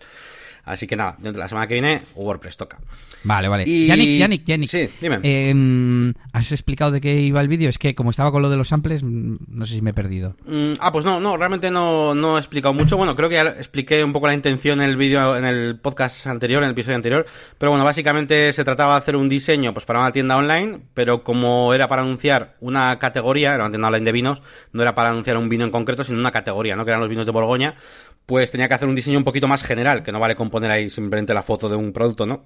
Así 0.67 0.89
que 0.89 0.97
nada, 0.97 1.13
dentro 1.13 1.35
de 1.35 1.39
la 1.39 1.49
semana 1.49 1.69
que 1.69 1.75
viene, 1.75 2.03
WordPress 2.17 2.57
toca. 2.57 2.79
Vale, 3.23 3.47
vale. 3.47 3.65
Y... 3.67 3.87
Yannick, 3.87 4.19
Yannick, 4.19 4.45
Yannick. 4.45 4.69
Sí, 4.69 4.89
dime. 5.01 5.21
Em, 5.23 6.13
¿Has 6.33 6.51
explicado 6.51 6.91
de 6.91 7.01
qué 7.01 7.21
iba 7.21 7.41
el 7.41 7.47
vídeo? 7.47 7.69
Es 7.69 7.79
que 7.79 7.95
como 7.95 8.11
estaba 8.11 8.33
con 8.33 8.43
lo 8.43 8.51
de 8.51 8.57
los 8.57 8.67
samples, 8.67 9.05
mm, 9.05 9.35
no 9.49 9.65
sé 9.65 9.75
si 9.75 9.81
me 9.81 9.91
he 9.91 9.95
perdido. 9.95 10.35
Mm, 10.45 10.75
ah, 10.81 10.91
pues 10.91 11.05
no, 11.05 11.21
no, 11.21 11.37
realmente 11.37 11.71
no, 11.71 12.17
no 12.17 12.37
he 12.37 12.41
explicado 12.41 12.75
mucho. 12.75 12.97
Bueno, 12.97 13.15
creo 13.15 13.29
que 13.29 13.37
ya 13.37 13.43
expliqué 13.43 14.03
un 14.03 14.13
poco 14.13 14.27
la 14.27 14.35
intención 14.35 14.81
en 14.81 14.91
el 14.91 14.97
vídeo, 14.97 15.37
en 15.37 15.45
el 15.45 15.79
podcast 15.79 16.27
anterior, 16.27 16.63
en 16.63 16.67
el 16.67 16.73
episodio 16.73 16.97
anterior. 16.97 17.27
Pero 17.59 17.71
bueno, 17.71 17.85
básicamente 17.85 18.53
se 18.53 18.65
trataba 18.65 18.95
de 18.95 18.99
hacer 18.99 19.15
un 19.15 19.29
diseño 19.29 19.73
pues 19.73 19.87
para 19.87 20.01
una 20.01 20.11
tienda 20.11 20.37
online, 20.37 20.81
pero 20.95 21.23
como 21.23 21.75
era 21.75 21.87
para 21.87 22.03
anunciar 22.03 22.57
una 22.61 22.99
categoría, 22.99 23.55
era 23.55 23.65
una 23.65 23.71
tienda 23.71 23.87
online 23.87 24.05
de 24.05 24.13
vinos, 24.13 24.43
no 24.73 24.83
era 24.83 24.97
para 24.97 25.11
anunciar 25.11 25.37
un 25.37 25.49
vino 25.49 25.65
en 25.65 25.71
concreto, 25.71 26.03
sino 26.03 26.19
una 26.19 26.33
categoría, 26.33 26.75
¿no? 26.75 26.85
Que 26.85 26.91
eran 26.91 27.01
los 27.01 27.11
vinos 27.11 27.25
de 27.25 27.31
Borgoña 27.33 27.77
pues 28.27 28.51
tenía 28.51 28.67
que 28.67 28.75
hacer 28.75 28.89
un 28.89 28.95
diseño 28.97 29.19
un 29.19 29.25
poquito 29.25 29.47
más 29.47 29.63
general, 29.63 30.03
que 30.03 30.11
no 30.11 30.19
vale 30.19 30.35
con 30.35 30.51
poner 30.57 30.71
ahí 30.71 30.89
simplemente 30.89 31.35
la 31.35 31.43
foto 31.43 31.69
de 31.69 31.77
un 31.77 31.93
producto, 31.93 32.25
¿no? 32.25 32.45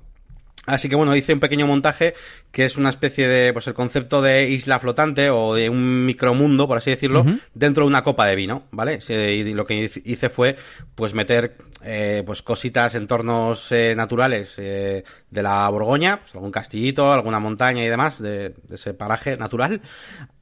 Así 0.67 0.89
que 0.89 0.97
bueno, 0.97 1.17
hice 1.17 1.33
un 1.33 1.41
pequeño 1.41 1.67
montaje 1.67 2.15
que 2.53 2.65
es 2.65 2.77
una 2.77 2.91
especie 2.91 3.27
de, 3.27 3.53
pues 3.53 3.67
el 3.67 3.75
concepto 3.75 4.21
de 4.21 4.51
isla 4.51 4.79
flotante 4.79 5.31
o 5.31 5.55
de 5.55 5.71
un 5.71 6.05
micromundo, 6.05 6.69
por 6.69 6.77
así 6.77 6.91
decirlo, 6.91 7.25
dentro 7.55 7.85
de 7.85 7.89
una 7.89 8.05
copa 8.05 8.27
de 8.27 8.37
vino, 8.37 8.65
¿vale? 8.71 8.99
Y 9.09 9.55
lo 9.55 9.65
que 9.65 9.91
hice 10.05 10.29
fue, 10.29 10.57
pues 10.95 11.15
meter, 11.15 11.57
eh, 11.83 12.23
pues 12.27 12.43
cositas, 12.43 12.95
entornos 12.95 13.73
eh, 13.73 13.95
naturales 13.97 14.55
eh, 14.59 15.03
de 15.31 15.43
la 15.43 15.69
Borgoña, 15.71 16.21
pues 16.21 16.35
algún 16.35 16.51
castillito, 16.51 17.11
alguna 17.11 17.39
montaña 17.39 17.83
y 17.83 17.89
demás 17.89 18.21
de, 18.21 18.55
ese 18.71 18.93
paraje 18.93 19.39
natural, 19.39 19.81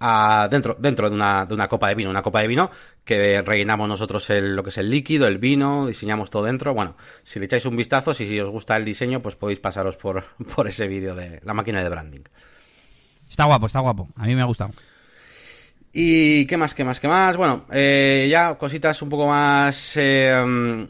a, 0.01 0.49
dentro, 0.51 0.77
dentro 0.81 1.09
de 1.09 1.15
una, 1.15 1.47
de 1.47 1.55
una 1.55 1.69
copa 1.69 1.89
de 1.89 1.95
vino, 1.95 2.11
una 2.11 2.23
copa 2.23 2.41
de 2.41 2.49
vino 2.49 2.71
que 3.09 3.41
rellenamos 3.41 3.89
nosotros 3.89 4.29
el, 4.29 4.55
lo 4.55 4.63
que 4.63 4.69
es 4.69 4.77
el 4.77 4.91
líquido, 4.91 5.27
el 5.27 5.39
vino, 5.39 5.87
diseñamos 5.87 6.29
todo 6.29 6.45
dentro. 6.45 6.75
Bueno, 6.75 6.95
si 7.23 7.39
le 7.39 7.47
echáis 7.47 7.65
un 7.65 7.75
vistazo, 7.75 8.13
si, 8.13 8.29
si 8.29 8.39
os 8.39 8.51
gusta 8.51 8.77
el 8.77 8.85
diseño, 8.85 9.23
pues 9.23 9.35
podéis 9.35 9.61
pasaros 9.61 9.97
por, 9.97 10.25
por 10.55 10.69
ese 10.69 10.87
vídeo 10.89 11.15
de 11.15 11.41
la 11.43 11.55
máquina 11.55 11.83
de 11.83 11.89
branding. 11.89 12.21
Está 13.29 13.45
guapo, 13.45 13.67
está 13.67 13.81
guapo. 13.81 14.09
A 14.15 14.27
mí 14.27 14.35
me 14.35 14.43
ha 14.43 14.45
gustado. 14.45 14.73
¿Y 15.91 16.45
qué 16.45 16.59
más, 16.59 16.75
qué 16.75 16.85
más, 16.85 17.01
qué 17.01 17.09
más? 17.09 17.39
Bueno, 17.39 17.65
eh, 17.73 18.29
ya 18.31 18.57
cositas 18.57 19.01
un 19.01 19.09
poco 19.09 19.27
más, 19.27 19.97
eh, 19.97 20.87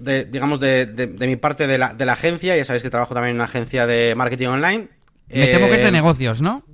de, 0.00 0.24
digamos, 0.24 0.58
de, 0.58 0.86
de, 0.86 1.26
mi 1.28 1.36
parte 1.36 1.68
de 1.68 1.78
la, 1.78 1.94
de 1.94 2.04
la 2.04 2.14
agencia. 2.14 2.56
Ya 2.56 2.64
sabéis 2.64 2.82
que 2.82 2.90
trabajo 2.90 3.14
también 3.14 3.30
en 3.30 3.36
una 3.36 3.44
agencia 3.44 3.86
de 3.86 4.16
marketing 4.16 4.48
online. 4.48 4.88
Me 5.28 5.46
temo 5.46 5.68
que 5.68 5.74
es 5.74 5.80
de 5.82 5.88
eh, 5.88 5.92
negocios, 5.92 6.42
¿no? 6.42 6.64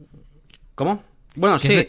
¿Cómo? 0.74 1.04
Bueno, 1.34 1.58
sí. 1.58 1.86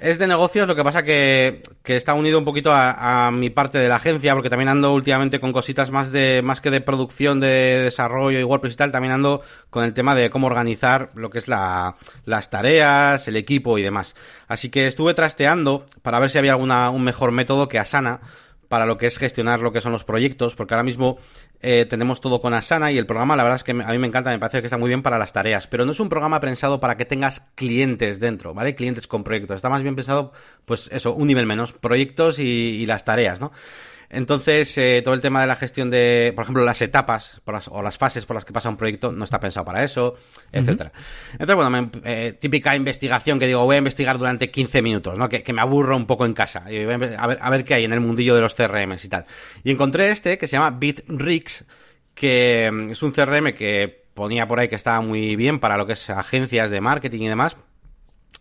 Es 0.00 0.20
de 0.20 0.28
negocios, 0.28 0.68
lo 0.68 0.76
que 0.76 0.84
pasa 0.84 1.02
que, 1.02 1.60
que 1.82 1.96
está 1.96 2.14
unido 2.14 2.38
un 2.38 2.44
poquito 2.44 2.70
a, 2.72 3.32
mi 3.32 3.50
parte 3.50 3.78
de 3.78 3.88
la 3.88 3.96
agencia, 3.96 4.32
porque 4.32 4.48
también 4.48 4.68
ando 4.68 4.94
últimamente 4.94 5.40
con 5.40 5.52
cositas 5.52 5.90
más 5.90 6.12
de, 6.12 6.40
más 6.40 6.60
que 6.60 6.70
de 6.70 6.80
producción, 6.80 7.40
de 7.40 7.82
desarrollo 7.82 8.38
y 8.38 8.44
WordPress 8.44 8.74
y 8.74 8.76
tal, 8.76 8.92
también 8.92 9.12
ando 9.12 9.42
con 9.70 9.84
el 9.84 9.94
tema 9.94 10.14
de 10.14 10.30
cómo 10.30 10.46
organizar 10.46 11.10
lo 11.16 11.30
que 11.30 11.38
es 11.38 11.48
la, 11.48 11.96
las 12.26 12.48
tareas, 12.48 13.26
el 13.26 13.34
equipo 13.34 13.76
y 13.76 13.82
demás. 13.82 14.14
Así 14.46 14.68
que 14.70 14.86
estuve 14.86 15.14
trasteando 15.14 15.84
para 16.02 16.20
ver 16.20 16.30
si 16.30 16.38
había 16.38 16.52
alguna, 16.52 16.90
un 16.90 17.02
mejor 17.02 17.32
método 17.32 17.66
que 17.66 17.80
Asana, 17.80 18.20
para 18.68 18.86
lo 18.86 18.98
que 18.98 19.06
es 19.06 19.18
gestionar 19.18 19.60
lo 19.60 19.72
que 19.72 19.80
son 19.80 19.90
los 19.90 20.04
proyectos, 20.04 20.54
porque 20.54 20.74
ahora 20.74 20.84
mismo 20.84 21.18
eh, 21.60 21.86
tenemos 21.88 22.20
todo 22.20 22.40
con 22.40 22.54
Asana 22.54 22.92
y 22.92 22.98
el 22.98 23.06
programa, 23.06 23.36
la 23.36 23.42
verdad 23.42 23.56
es 23.56 23.64
que 23.64 23.72
a 23.72 23.74
mí 23.74 23.98
me 23.98 24.06
encanta, 24.06 24.30
me 24.30 24.38
parece 24.38 24.60
que 24.60 24.66
está 24.66 24.78
muy 24.78 24.88
bien 24.88 25.02
para 25.02 25.18
las 25.18 25.32
tareas, 25.32 25.66
pero 25.66 25.84
no 25.84 25.92
es 25.92 26.00
un 26.00 26.08
programa 26.08 26.40
pensado 26.40 26.80
para 26.80 26.96
que 26.96 27.04
tengas 27.04 27.40
clientes 27.54 28.20
dentro, 28.20 28.54
¿vale? 28.54 28.74
Clientes 28.74 29.06
con 29.06 29.24
proyectos, 29.24 29.56
está 29.56 29.68
más 29.68 29.82
bien 29.82 29.96
pensado, 29.96 30.32
pues 30.64 30.88
eso, 30.92 31.14
un 31.14 31.26
nivel 31.26 31.46
menos, 31.46 31.72
proyectos 31.72 32.38
y, 32.38 32.44
y 32.44 32.86
las 32.86 33.04
tareas, 33.04 33.40
¿no? 33.40 33.52
Entonces, 34.10 34.76
eh, 34.78 35.02
todo 35.04 35.12
el 35.14 35.20
tema 35.20 35.42
de 35.42 35.46
la 35.46 35.56
gestión 35.56 35.90
de, 35.90 36.32
por 36.34 36.44
ejemplo, 36.44 36.64
las 36.64 36.80
etapas 36.80 37.40
o 37.70 37.82
las 37.82 37.98
fases 37.98 38.24
por 38.24 38.34
las 38.34 38.44
que 38.44 38.52
pasa 38.52 38.70
un 38.70 38.76
proyecto 38.76 39.12
no 39.12 39.24
está 39.24 39.38
pensado 39.38 39.66
para 39.66 39.84
eso, 39.84 40.14
etcétera. 40.50 40.92
Entonces, 41.32 41.56
bueno, 41.56 41.90
eh, 42.04 42.34
típica 42.40 42.74
investigación 42.74 43.38
que 43.38 43.46
digo, 43.46 43.64
voy 43.64 43.74
a 43.74 43.78
investigar 43.78 44.16
durante 44.16 44.50
15 44.50 44.80
minutos, 44.80 45.18
¿no? 45.18 45.28
Que, 45.28 45.44
me 45.52 45.60
aburro 45.60 45.96
un 45.96 46.06
poco 46.06 46.24
en 46.24 46.32
casa. 46.32 46.64
Y 46.70 46.82
a, 46.82 46.96
ver, 46.96 47.18
a 47.18 47.50
ver 47.50 47.64
qué 47.64 47.74
hay 47.74 47.84
en 47.84 47.92
el 47.92 48.00
mundillo 48.00 48.34
de 48.34 48.40
los 48.40 48.54
CRMs 48.54 49.04
y 49.04 49.08
tal. 49.08 49.26
Y 49.62 49.70
encontré 49.70 50.08
este 50.08 50.38
que 50.38 50.46
se 50.46 50.52
llama 50.52 50.70
Bitrix, 50.70 51.64
que 52.14 52.70
mm, 52.72 52.92
es 52.92 53.02
un 53.02 53.12
CRM 53.12 53.52
que 53.52 54.06
ponía 54.14 54.48
por 54.48 54.58
ahí 54.58 54.68
que 54.68 54.74
estaba 54.74 55.00
muy 55.00 55.36
bien 55.36 55.60
para 55.60 55.76
lo 55.76 55.86
que 55.86 55.92
es 55.92 56.08
agencias 56.10 56.70
de 56.70 56.80
marketing 56.80 57.22
y 57.22 57.28
demás. 57.28 57.56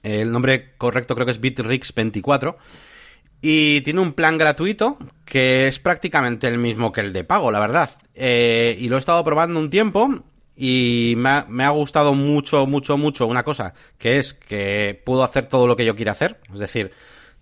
El 0.01 0.31
nombre 0.31 0.75
correcto 0.77 1.13
creo 1.13 1.25
que 1.25 1.31
es 1.31 1.41
Bitrix 1.41 1.93
24 1.93 2.57
Y 3.41 3.81
tiene 3.81 4.01
un 4.01 4.13
plan 4.13 4.37
gratuito 4.37 4.97
que 5.25 5.67
es 5.67 5.77
prácticamente 5.79 6.47
el 6.47 6.57
mismo 6.57 6.91
que 6.91 7.01
el 7.01 7.13
de 7.13 7.23
pago, 7.23 7.51
la 7.51 7.59
verdad. 7.59 7.89
Eh, 8.15 8.75
y 8.79 8.87
lo 8.87 8.95
he 8.95 8.99
estado 8.99 9.23
probando 9.23 9.59
un 9.59 9.69
tiempo 9.69 10.23
y 10.55 11.15
me 11.17 11.63
ha, 11.63 11.69
gustado 11.69 12.15
mucho, 12.15 12.65
mucho, 12.65 12.97
mucho 12.97 13.27
una 13.27 13.43
cosa, 13.43 13.73
que 13.99 14.17
es 14.17 14.33
que 14.33 14.99
puedo 15.05 15.23
hacer 15.23 15.47
todo 15.47 15.67
lo 15.67 15.75
que 15.75 15.85
yo 15.85 15.95
quiera 15.95 16.13
hacer. 16.13 16.39
Es 16.51 16.59
decir, 16.59 16.91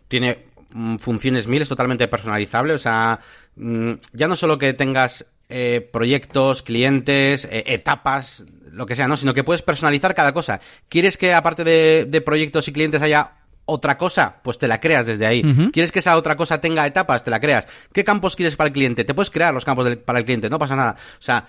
tiene 0.08 0.46
mm, 0.72 0.98
funciones 0.98 1.48
mil, 1.48 1.62
es 1.62 1.70
totalmente 1.70 2.08
personalizable. 2.08 2.74
O 2.74 2.78
sea, 2.78 3.20
mm, 3.56 3.92
ya 4.12 4.28
no 4.28 4.36
solo 4.36 4.58
que 4.58 4.74
tengas 4.74 5.26
eh, 5.48 5.88
proyectos, 5.94 6.64
clientes, 6.64 7.46
eh, 7.46 7.64
etapas, 7.68 8.44
lo 8.72 8.86
que 8.86 8.96
sea, 8.96 9.08
¿no? 9.08 9.16
Sino 9.16 9.34
que 9.34 9.44
puedes 9.44 9.62
personalizar 9.62 10.16
cada 10.16 10.34
cosa. 10.34 10.60
¿Quieres 10.90 11.18
que 11.18 11.34
aparte 11.34 11.64
de 11.64 12.22
proyectos 12.22 12.68
y 12.68 12.74
clientes 12.74 13.02
haya 13.02 13.45
otra 13.66 13.98
cosa, 13.98 14.38
pues 14.44 14.58
te 14.58 14.68
la 14.68 14.80
creas 14.80 15.06
desde 15.06 15.26
ahí. 15.26 15.42
Uh 15.44 15.48
-huh. 15.48 15.72
¿Quieres 15.72 15.92
que 15.92 16.00
esa 16.00 16.18
otra 16.18 16.36
cosa 16.36 16.62
tenga 16.62 16.86
etapas? 16.86 17.24
Te 17.24 17.32
la 17.32 17.40
creas. 17.40 17.68
¿Qué 17.92 18.04
campos 18.04 18.36
quieres 18.36 18.56
para 18.56 18.68
el 18.68 18.74
cliente? 18.74 19.04
Te 19.04 19.14
puedes 19.14 19.30
crear 19.30 19.54
los 19.54 19.66
campos 19.66 19.86
del, 19.86 19.98
para 19.98 20.20
el 20.20 20.26
cliente, 20.26 20.50
no 20.50 20.60
pasa 20.60 20.76
nada. 20.76 20.96
O 21.20 21.22
sea, 21.22 21.46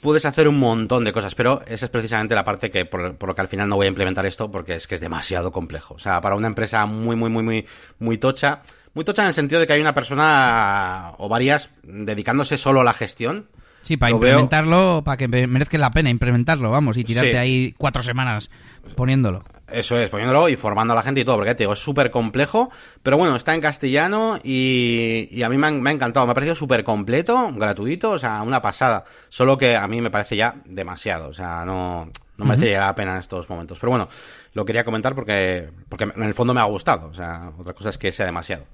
puedes 0.00 0.24
hacer 0.24 0.48
un 0.48 0.58
montón 0.58 1.04
de 1.04 1.12
cosas, 1.12 1.34
pero 1.34 1.62
esa 1.66 1.86
es 1.86 1.90
precisamente 1.90 2.34
la 2.34 2.44
parte 2.44 2.70
que 2.70 2.84
por, 2.84 3.16
por, 3.16 3.28
lo 3.28 3.34
que 3.34 3.40
al 3.40 3.48
final 3.48 3.68
no 3.68 3.76
voy 3.76 3.86
a 3.86 3.88
implementar 3.88 4.24
esto 4.26 4.50
porque 4.50 4.76
es 4.76 4.86
que 4.86 4.94
es 4.94 5.00
demasiado 5.00 5.50
complejo. 5.50 5.94
O 5.94 5.98
sea, 5.98 6.20
para 6.20 6.36
una 6.36 6.46
empresa 6.46 6.86
muy, 6.86 7.16
muy, 7.16 7.30
muy, 7.30 7.42
muy, 7.42 7.66
muy 7.98 8.18
tocha, 8.18 8.62
muy 8.94 9.04
tocha 9.04 9.22
en 9.22 9.28
el 9.28 9.34
sentido 9.34 9.60
de 9.60 9.66
que 9.66 9.72
hay 9.72 9.80
una 9.80 9.94
persona 9.94 11.14
o 11.18 11.28
varias 11.28 11.70
dedicándose 11.82 12.56
solo 12.56 12.80
a 12.80 12.84
la 12.84 12.94
gestión. 12.94 13.48
Sí, 13.88 13.96
para 13.96 14.12
implementarlo, 14.12 14.96
veo... 14.96 15.02
para 15.02 15.16
que 15.16 15.28
merezca 15.28 15.78
la 15.78 15.90
pena 15.90 16.10
implementarlo, 16.10 16.70
vamos, 16.70 16.98
y 16.98 17.04
tirarte 17.04 17.30
sí. 17.30 17.36
ahí 17.38 17.74
cuatro 17.78 18.02
semanas 18.02 18.50
poniéndolo. 18.94 19.42
Eso 19.66 19.98
es, 19.98 20.10
poniéndolo 20.10 20.50
y 20.50 20.56
formando 20.56 20.92
a 20.92 20.96
la 20.96 21.02
gente 21.02 21.22
y 21.22 21.24
todo, 21.24 21.36
porque 21.36 21.54
te 21.54 21.62
digo, 21.62 21.72
es 21.72 21.78
súper 21.78 22.10
complejo, 22.10 22.70
pero 23.02 23.16
bueno, 23.16 23.34
está 23.34 23.54
en 23.54 23.62
castellano 23.62 24.38
y, 24.44 25.30
y 25.30 25.42
a 25.42 25.48
mí 25.48 25.56
me 25.56 25.68
ha, 25.68 25.70
me 25.70 25.88
ha, 25.88 25.92
encantado, 25.94 26.26
me 26.26 26.32
ha 26.32 26.34
parecido 26.34 26.54
súper 26.54 26.84
completo, 26.84 27.50
gratuito, 27.54 28.10
o 28.10 28.18
sea, 28.18 28.42
una 28.42 28.60
pasada, 28.60 29.04
solo 29.30 29.56
que 29.56 29.74
a 29.74 29.88
mí 29.88 30.02
me 30.02 30.10
parece 30.10 30.36
ya 30.36 30.56
demasiado, 30.66 31.30
o 31.30 31.32
sea, 31.32 31.64
no, 31.64 32.10
no 32.36 32.44
merece 32.44 32.74
uh 32.74 32.76
-huh. 32.76 32.86
la 32.88 32.94
pena 32.94 33.12
en 33.12 33.20
estos 33.20 33.48
momentos, 33.48 33.78
pero 33.78 33.88
bueno, 33.88 34.10
lo 34.52 34.66
quería 34.66 34.84
comentar 34.84 35.14
porque, 35.14 35.70
porque 35.88 36.04
en 36.14 36.24
el 36.24 36.34
fondo 36.34 36.52
me 36.52 36.60
ha 36.60 36.64
gustado, 36.64 37.08
o 37.08 37.14
sea, 37.14 37.52
otra 37.56 37.72
cosa 37.72 37.88
es 37.88 37.96
que 37.96 38.12
sea 38.12 38.26
demasiado. 38.26 38.64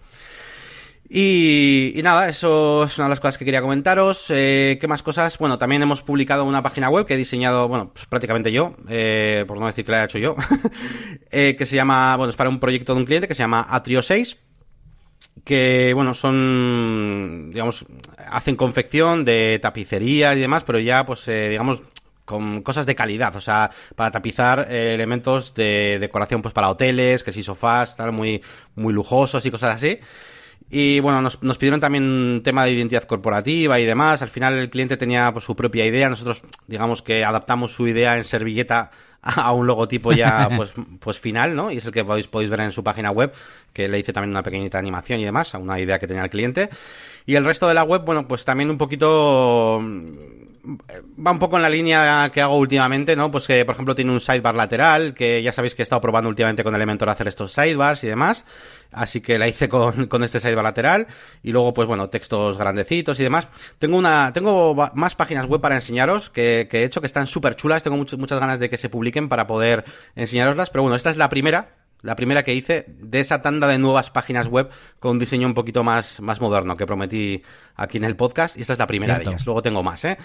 Y, 1.09 1.93
y, 1.95 2.03
nada, 2.03 2.29
eso 2.29 2.85
es 2.85 2.97
una 2.97 3.07
de 3.07 3.11
las 3.11 3.21
cosas 3.21 3.37
que 3.37 3.45
quería 3.45 3.61
comentaros. 3.61 4.27
Eh, 4.31 4.79
¿Qué 4.81 4.89
más 4.89 5.03
cosas? 5.03 5.37
Bueno, 5.39 5.59
también 5.59 5.83
hemos 5.83 6.03
publicado 6.03 6.45
una 6.45 6.63
página 6.63 6.89
web 6.89 7.05
que 7.05 7.15
he 7.15 7.19
diseñado, 7.19 7.69
bueno, 7.69 7.91
pues 7.93 8.07
prácticamente 8.07 8.51
yo, 8.51 8.75
eh, 8.89 9.45
por 9.47 9.61
no 9.61 9.67
decir 9.67 9.85
que 9.85 9.93
la 9.93 10.03
he 10.03 10.05
hecho 10.07 10.19
yo, 10.19 10.35
eh, 11.31 11.57
que 11.59 11.67
se 11.67 11.77
llama, 11.77 12.17
bueno, 12.17 12.31
es 12.31 12.37
para 12.37 12.49
un 12.49 12.59
proyecto 12.59 12.95
de 12.95 13.01
un 13.01 13.07
cliente 13.07 13.29
que 13.29 13.35
se 13.35 13.43
llama 13.43 13.67
Atrio 13.69 14.03
6, 14.03 14.39
que, 15.45 15.93
bueno, 15.95 16.15
son, 16.15 17.51
digamos, 17.53 17.85
hacen 18.31 18.57
confección 18.57 19.27
de 19.27 19.59
tapicería 19.61 20.35
y 20.35 20.41
demás, 20.41 20.65
pero 20.65 20.79
ya, 20.79 21.05
pues, 21.05 21.29
eh, 21.29 21.51
digamos, 21.51 21.83
con 22.25 22.63
cosas 22.63 22.87
de 22.87 22.95
calidad, 22.95 23.37
o 23.37 23.43
sea, 23.43 23.71
para 23.95 24.11
tapizar 24.11 24.73
elementos 24.73 25.53
de 25.53 25.99
decoración, 26.01 26.41
pues, 26.41 26.55
para 26.55 26.71
hoteles, 26.71 27.23
que 27.23 27.33
si 27.33 27.43
sofás, 27.43 27.95
tal, 27.95 28.13
muy, 28.13 28.43
muy 28.75 28.95
lujosos 28.95 29.45
y 29.45 29.51
cosas 29.51 29.77
así. 29.77 30.01
Y 30.71 31.01
bueno, 31.01 31.21
nos, 31.23 31.43
nos, 31.43 31.59
pidieron 31.59 31.81
también 31.81 32.05
un 32.05 32.43
tema 32.43 32.65
de 32.65 32.73
identidad 32.73 33.05
corporativa 33.05 33.79
y 33.79 33.85
demás. 33.85 34.23
Al 34.23 34.31
final 34.31 34.55
el 34.55 34.71
cliente 34.71 34.97
tenía 34.97 35.33
pues, 35.33 35.45
su 35.45 35.55
propia 35.55 35.87
idea. 35.87 36.09
Nosotros, 36.09 36.43
digamos 36.67 37.03
que 37.03 37.25
adaptamos 37.25 37.73
su 37.73 37.87
idea 37.87 38.17
en 38.17 38.25
servilleta 38.25 38.91
a 39.25 39.53
un 39.53 39.67
logotipo 39.67 40.13
ya 40.13 40.49
pues, 40.57 40.75
pues 41.01 41.19
final, 41.19 41.57
¿no? 41.57 41.71
Y 41.71 41.79
es 41.79 41.87
el 41.87 41.93
que 41.93 42.05
podéis, 42.05 42.29
podéis 42.29 42.51
ver 42.51 42.61
en 42.61 42.73
su 42.73 42.85
página 42.85 43.11
web, 43.11 43.33
que 43.73 43.89
le 43.89 43.99
hice 43.99 44.13
también 44.13 44.31
una 44.31 44.43
pequeñita 44.43 44.79
animación 44.79 45.21
y 45.21 45.25
demás, 45.25 45.55
a 45.55 45.59
una 45.59 45.81
idea 45.81 45.99
que 45.99 46.07
tenía 46.07 46.25
el 46.25 46.31
cliente. 46.31 46.69
Y 47.27 47.35
el 47.37 47.45
resto 47.45 47.67
de 47.67 47.75
la 47.75 47.85
web, 47.85 48.03
bueno, 48.05 48.29
pues 48.29 48.45
también 48.45 48.71
un 48.71 48.79
poquito 48.79 49.83
va 50.65 51.33
un 51.33 51.39
poco 51.39 51.57
en 51.57 51.63
la 51.63 51.69
línea 51.69 52.31
que 52.33 52.41
hago 52.41 52.57
últimamente, 52.57 53.17
¿no? 53.17 53.31
Pues 53.31 53.47
que, 53.47 53.65
por 53.65 53.75
ejemplo, 53.75 53.95
tiene 53.95 54.13
un 54.13 54.21
sidebar 54.21 54.55
lateral, 54.55 55.15
que 55.15 55.43
ya 55.43 55.53
sabéis 55.53 55.75
que 55.75 55.83
he 55.83 55.85
estado 55.85 56.01
probando 56.01 56.29
últimamente 56.29 56.65
con 56.65 56.75
Elementor 56.75 57.11
hacer 57.11 57.29
estos 57.29 57.53
sidebars 57.53 58.03
y 58.05 58.09
demás. 58.09 58.45
Así 58.93 59.21
que 59.21 59.39
la 59.39 59.49
hice 59.49 59.69
con, 59.69 60.07
con 60.07 60.25
este 60.25 60.41
sidebar 60.41 60.65
lateral. 60.65 61.07
Y 61.43 61.53
luego, 61.53 61.75
pues 61.75 61.87
bueno, 61.87 62.09
textos 62.09 62.59
grandecitos 62.59 63.19
y 63.21 63.23
demás. 63.23 63.49
Tengo 63.79 63.97
una, 63.97 64.33
tengo 64.33 64.75
más 64.95 65.15
páginas 65.15 65.47
web 65.47 65.61
para 65.61 65.75
enseñaros 65.75 66.31
que, 66.31 66.69
he 66.71 66.85
hecho 66.85 67.01
que 67.01 67.07
están 67.07 67.27
súper 67.27 67.57
chulas. 67.57 67.83
Tengo 67.83 67.97
much, 67.97 68.15
muchas 68.15 68.41
ganas 68.41 68.59
de 68.59 68.71
que 68.71 68.79
se 68.79 68.89
publiquen 68.89 69.29
para 69.29 69.47
poder 69.47 69.85
enseñaroslas. 70.17 70.71
Pero 70.71 70.83
bueno, 70.83 70.97
esta 70.97 71.11
es 71.11 71.17
la 71.17 71.29
primera 71.29 71.84
la 72.05 72.17
primera 72.17 72.43
que 72.43 72.55
hice 72.55 72.85
de 72.87 73.21
esa 73.21 73.41
tanda 73.41 73.67
de 73.67 73.79
nuevas 73.79 74.11
páginas 74.11 74.49
web 74.49 74.69
con 75.01 75.13
un 75.13 75.19
diseño 75.19 75.47
un 75.47 75.55
poquito 75.55 75.83
más, 75.83 76.21
más 76.21 76.41
moderno 76.41 76.77
que 76.77 76.87
prometí 76.87 77.43
aquí 77.77 77.97
en 77.97 78.05
el 78.05 78.15
podcast. 78.15 78.57
Y 78.59 78.61
esta 78.61 78.75
es 78.75 78.79
la 78.79 78.87
primera 78.87 79.15
Cierto. 79.15 79.31
de 79.31 79.35
ellas. 79.35 79.47
Luego 79.47 79.63
tengo 79.63 79.83
más, 79.83 80.05
¿eh? 80.05 80.19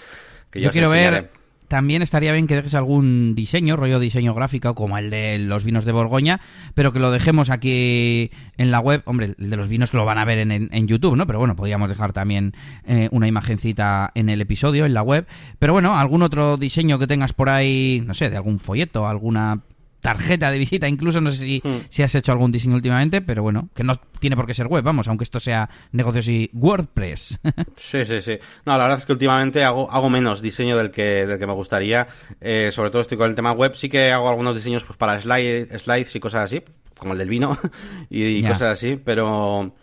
Que 0.50 0.60
yo, 0.60 0.66
yo 0.66 0.72
quiero 0.72 0.90
ver. 0.90 1.30
También 1.68 2.02
estaría 2.02 2.32
bien 2.32 2.48
que 2.48 2.56
dejes 2.56 2.74
algún 2.74 3.36
diseño, 3.36 3.76
rollo 3.76 4.00
diseño 4.00 4.34
gráfico, 4.34 4.74
como 4.74 4.98
el 4.98 5.08
de 5.08 5.38
los 5.38 5.62
vinos 5.62 5.84
de 5.84 5.92
Borgoña, 5.92 6.40
pero 6.74 6.92
que 6.92 6.98
lo 6.98 7.12
dejemos 7.12 7.48
aquí 7.48 8.32
en 8.58 8.72
la 8.72 8.80
web. 8.80 9.02
Hombre, 9.04 9.36
el 9.38 9.50
de 9.50 9.56
los 9.56 9.68
vinos 9.68 9.92
que 9.92 9.96
lo 9.96 10.04
van 10.04 10.18
a 10.18 10.24
ver 10.24 10.38
en, 10.38 10.50
en, 10.50 10.68
en 10.72 10.88
YouTube, 10.88 11.16
¿no? 11.16 11.28
Pero 11.28 11.38
bueno, 11.38 11.54
podríamos 11.54 11.88
dejar 11.88 12.12
también 12.12 12.54
eh, 12.84 13.08
una 13.12 13.28
imagencita 13.28 14.10
en 14.16 14.28
el 14.30 14.40
episodio, 14.40 14.84
en 14.84 14.94
la 14.94 15.02
web. 15.02 15.28
Pero 15.60 15.72
bueno, 15.72 15.96
algún 15.96 16.22
otro 16.22 16.56
diseño 16.56 16.98
que 16.98 17.06
tengas 17.06 17.32
por 17.32 17.48
ahí, 17.48 18.02
no 18.04 18.14
sé, 18.14 18.30
de 18.30 18.36
algún 18.36 18.58
folleto, 18.58 19.06
alguna 19.06 19.60
tarjeta 20.00 20.50
de 20.50 20.58
visita, 20.58 20.88
incluso 20.88 21.20
no 21.20 21.30
sé 21.30 21.36
si, 21.36 21.62
mm. 21.64 21.86
si, 21.88 22.02
has 22.02 22.14
hecho 22.14 22.32
algún 22.32 22.50
diseño 22.50 22.74
últimamente, 22.74 23.20
pero 23.20 23.42
bueno, 23.42 23.68
que 23.74 23.84
no 23.84 23.94
tiene 24.18 24.36
por 24.36 24.46
qué 24.46 24.54
ser 24.54 24.66
web, 24.66 24.82
vamos, 24.82 25.08
aunque 25.08 25.24
esto 25.24 25.40
sea 25.40 25.68
negocios 25.92 26.28
y 26.28 26.50
WordPress. 26.52 27.40
sí, 27.76 28.04
sí, 28.04 28.20
sí. 28.20 28.38
No, 28.64 28.76
la 28.76 28.84
verdad 28.84 28.98
es 28.98 29.06
que 29.06 29.12
últimamente 29.12 29.64
hago, 29.64 29.90
hago 29.90 30.10
menos 30.10 30.42
diseño 30.42 30.76
del 30.76 30.90
que, 30.90 31.26
del 31.26 31.38
que 31.38 31.46
me 31.46 31.54
gustaría, 31.54 32.06
eh, 32.40 32.70
sobre 32.72 32.90
todo 32.90 33.02
estoy 33.02 33.18
con 33.18 33.28
el 33.28 33.36
tema 33.36 33.52
web, 33.52 33.74
sí 33.74 33.88
que 33.88 34.10
hago 34.10 34.28
algunos 34.28 34.54
diseños 34.54 34.84
pues 34.84 34.96
para 34.96 35.20
slide, 35.20 35.78
slides 35.78 36.14
y 36.16 36.20
cosas 36.20 36.44
así, 36.44 36.62
como 36.98 37.12
el 37.12 37.18
del 37.18 37.28
vino 37.28 37.56
y, 38.10 38.22
y 38.22 38.40
yeah. 38.40 38.52
cosas 38.52 38.72
así, 38.72 38.96
pero 38.96 39.74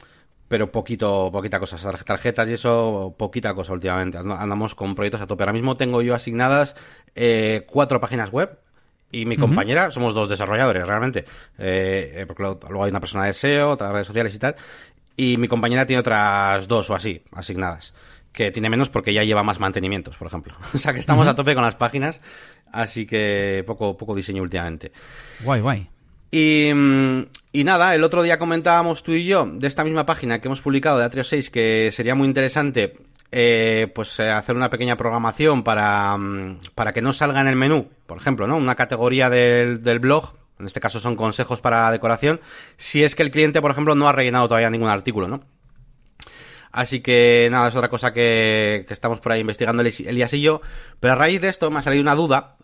pero 0.47 0.71
poquito, 0.71 1.29
poquita 1.31 1.59
cosa, 1.59 1.77
tarjetas 2.05 2.47
y 2.49 2.53
eso, 2.53 3.15
poquita 3.17 3.53
cosa 3.53 3.73
últimamente. 3.73 4.17
Andamos 4.17 4.75
con 4.75 4.95
proyectos 4.95 5.21
a 5.21 5.27
tope. 5.27 5.43
Ahora 5.43 5.53
mismo 5.53 5.75
tengo 5.75 6.01
yo 6.01 6.15
asignadas 6.15 6.75
eh, 7.15 7.65
cuatro 7.67 7.99
páginas 7.99 8.31
web 8.31 8.57
y 9.11 9.25
mi 9.25 9.37
compañera, 9.37 9.85
uh 9.85 9.87
-huh. 9.87 9.91
somos 9.91 10.13
dos 10.13 10.29
desarrolladores 10.29 10.87
realmente, 10.87 11.25
eh, 11.57 12.25
porque 12.27 12.43
luego 12.43 12.83
hay 12.83 12.89
una 12.89 12.99
persona 12.99 13.25
de 13.25 13.33
SEO, 13.33 13.71
otras 13.71 13.91
redes 13.91 14.07
sociales 14.07 14.35
y 14.35 14.39
tal, 14.39 14.55
y 15.15 15.37
mi 15.37 15.47
compañera 15.47 15.85
tiene 15.85 15.99
otras 15.99 16.67
dos 16.67 16.89
o 16.89 16.95
así, 16.95 17.21
asignadas, 17.31 17.93
que 18.31 18.51
tiene 18.51 18.69
menos 18.69 18.89
porque 18.89 19.13
ya 19.13 19.23
lleva 19.23 19.43
más 19.43 19.59
mantenimientos, 19.59 20.17
por 20.17 20.27
ejemplo. 20.27 20.55
o 20.73 20.77
sea 20.77 20.93
que 20.93 20.99
estamos 20.99 21.25
uh 21.25 21.29
-huh. 21.29 21.33
a 21.33 21.35
tope 21.35 21.55
con 21.55 21.63
las 21.63 21.75
páginas, 21.75 22.21
así 22.71 23.05
que 23.05 23.63
poco, 23.65 23.97
poco 23.97 24.15
diseño 24.15 24.41
últimamente. 24.41 24.91
Guay, 25.41 25.61
guay. 25.61 25.89
Y, 26.29 26.69
y, 27.53 27.63
nada, 27.63 27.95
el 27.95 28.03
otro 28.03 28.21
día 28.21 28.37
comentábamos 28.37 29.01
tú 29.01 29.13
y 29.13 29.25
yo 29.25 29.45
de 29.45 29.65
esta 29.65 29.85
misma 29.85 30.05
página 30.05 30.39
que 30.39 30.49
hemos 30.49 30.59
publicado 30.59 30.99
de 30.99 31.05
Atrio 31.05 31.23
6 31.23 31.49
que 31.49 31.89
sería 31.93 32.15
muy 32.15 32.27
interesante 32.27 32.97
eh, 33.31 33.91
pues 33.93 34.19
eh, 34.19 34.29
hacer 34.29 34.55
una 34.55 34.69
pequeña 34.69 34.95
programación 34.95 35.63
para, 35.63 36.17
mm, 36.17 36.59
para 36.75 36.93
que 36.93 37.01
no 37.01 37.13
salga 37.13 37.41
en 37.41 37.47
el 37.47 37.55
menú, 37.55 37.89
por 38.05 38.17
ejemplo, 38.17 38.47
¿no? 38.47 38.57
Una 38.57 38.75
categoría 38.75 39.29
del, 39.29 39.83
del 39.83 39.99
blog, 39.99 40.33
en 40.59 40.65
este 40.65 40.79
caso 40.79 40.99
son 40.99 41.15
consejos 41.15 41.61
para 41.61 41.91
decoración, 41.91 42.39
si 42.77 43.03
es 43.03 43.15
que 43.15 43.23
el 43.23 43.31
cliente, 43.31 43.61
por 43.61 43.71
ejemplo, 43.71 43.95
no 43.95 44.07
ha 44.07 44.13
rellenado 44.13 44.47
todavía 44.47 44.69
ningún 44.69 44.89
artículo, 44.89 45.27
¿no? 45.27 45.43
Así 46.71 46.99
que 47.01 47.47
nada, 47.49 47.69
es 47.69 47.75
otra 47.75 47.89
cosa 47.89 48.13
que, 48.13 48.85
que 48.87 48.93
estamos 48.93 49.19
por 49.19 49.31
ahí 49.31 49.41
investigando 49.41 49.81
Elías 49.81 50.33
y 50.33 50.41
yo. 50.41 50.61
Pero 50.99 51.13
a 51.13 51.15
raíz 51.15 51.41
de 51.41 51.47
esto 51.47 51.71
me 51.71 51.79
ha 51.79 51.81
salido 51.81 52.03
una 52.03 52.13
duda 52.13 52.57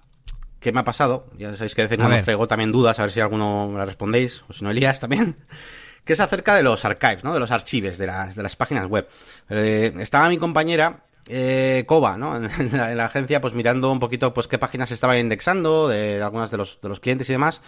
que 0.60 0.71
me 0.71 0.80
ha 0.80 0.84
pasado. 0.84 1.28
Ya 1.38 1.56
sabéis 1.56 1.76
que 1.76 1.82
de 1.82 1.88
vez 1.88 1.93
en 1.93 1.99
cuando 1.99 2.17
os 2.17 2.23
traigo 2.23 2.47
también 2.47 2.71
dudas, 2.71 2.99
a 2.99 3.04
ver 3.04 3.12
si 3.12 3.19
alguno 3.19 3.69
me 3.69 3.80
la 3.80 3.86
respondéis, 3.86 4.43
o 4.47 4.54
si 4.54 4.63
no 4.63 4.71
Elías 4.71 4.99
también. 4.99 5.36
Que 6.05 6.13
es 6.13 6.19
acerca 6.19 6.55
de 6.55 6.63
los 6.63 6.85
archives, 6.85 7.23
¿no? 7.23 7.33
De 7.33 7.39
los 7.39 7.51
archives 7.51 7.97
de 7.97 8.07
las, 8.07 8.35
de 8.35 8.43
las 8.43 8.55
páginas 8.55 8.87
web. 8.87 9.07
Eh, 9.49 9.93
estaba 9.99 10.29
mi 10.29 10.37
compañera 10.37 11.03
eh, 11.27 11.85
¿no? 11.87 12.35
En 12.59 12.77
la, 12.77 12.91
en 12.91 12.97
la, 12.97 13.05
agencia, 13.05 13.41
pues 13.41 13.53
mirando 13.53 13.91
un 13.91 13.99
poquito, 13.99 14.33
pues 14.33 14.47
qué 14.47 14.57
páginas 14.57 14.91
estaba 14.91 15.17
indexando 15.17 15.87
de, 15.87 16.17
de 16.17 16.21
algunas 16.21 16.51
de 16.51 16.57
los, 16.57 16.79
de 16.81 16.89
los 16.89 16.99
clientes 16.99 17.29
y 17.29 17.33
demás. 17.33 17.61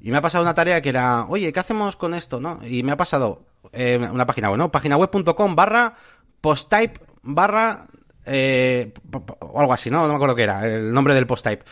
Y 0.00 0.10
me 0.10 0.18
ha 0.18 0.20
pasado 0.20 0.42
una 0.44 0.54
tarea 0.54 0.80
que 0.80 0.88
era, 0.88 1.26
oye, 1.26 1.52
¿qué 1.52 1.60
hacemos 1.60 1.96
con 1.96 2.14
esto, 2.14 2.40
no? 2.40 2.60
Y 2.64 2.82
me 2.82 2.92
ha 2.92 2.96
pasado 2.96 3.44
eh, 3.72 3.98
una 4.10 4.26
página 4.26 4.48
web, 4.48 4.58
¿no? 4.58 4.70
Paginaweb.com 4.70 5.56
barra 5.56 5.94
posttype 6.40 7.00
barra 7.22 7.86
eh, 8.24 8.92
o 9.40 9.60
algo 9.60 9.72
así, 9.72 9.90
¿no? 9.90 10.02
No 10.02 10.08
me 10.08 10.14
acuerdo 10.14 10.34
qué 10.34 10.44
era, 10.44 10.66
el 10.66 10.92
nombre 10.92 11.14
del 11.14 11.26
posttype. 11.26 11.64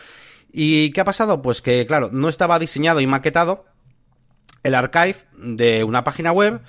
¿Y 0.52 0.90
qué 0.90 1.00
ha 1.00 1.04
pasado? 1.04 1.40
Pues 1.40 1.62
que, 1.62 1.86
claro, 1.86 2.10
no 2.12 2.28
estaba 2.28 2.58
diseñado 2.58 3.00
y 3.00 3.06
maquetado 3.06 3.64
el 4.62 4.74
archive 4.74 5.16
de 5.36 5.84
una 5.84 6.04
página 6.04 6.32
web 6.32 6.60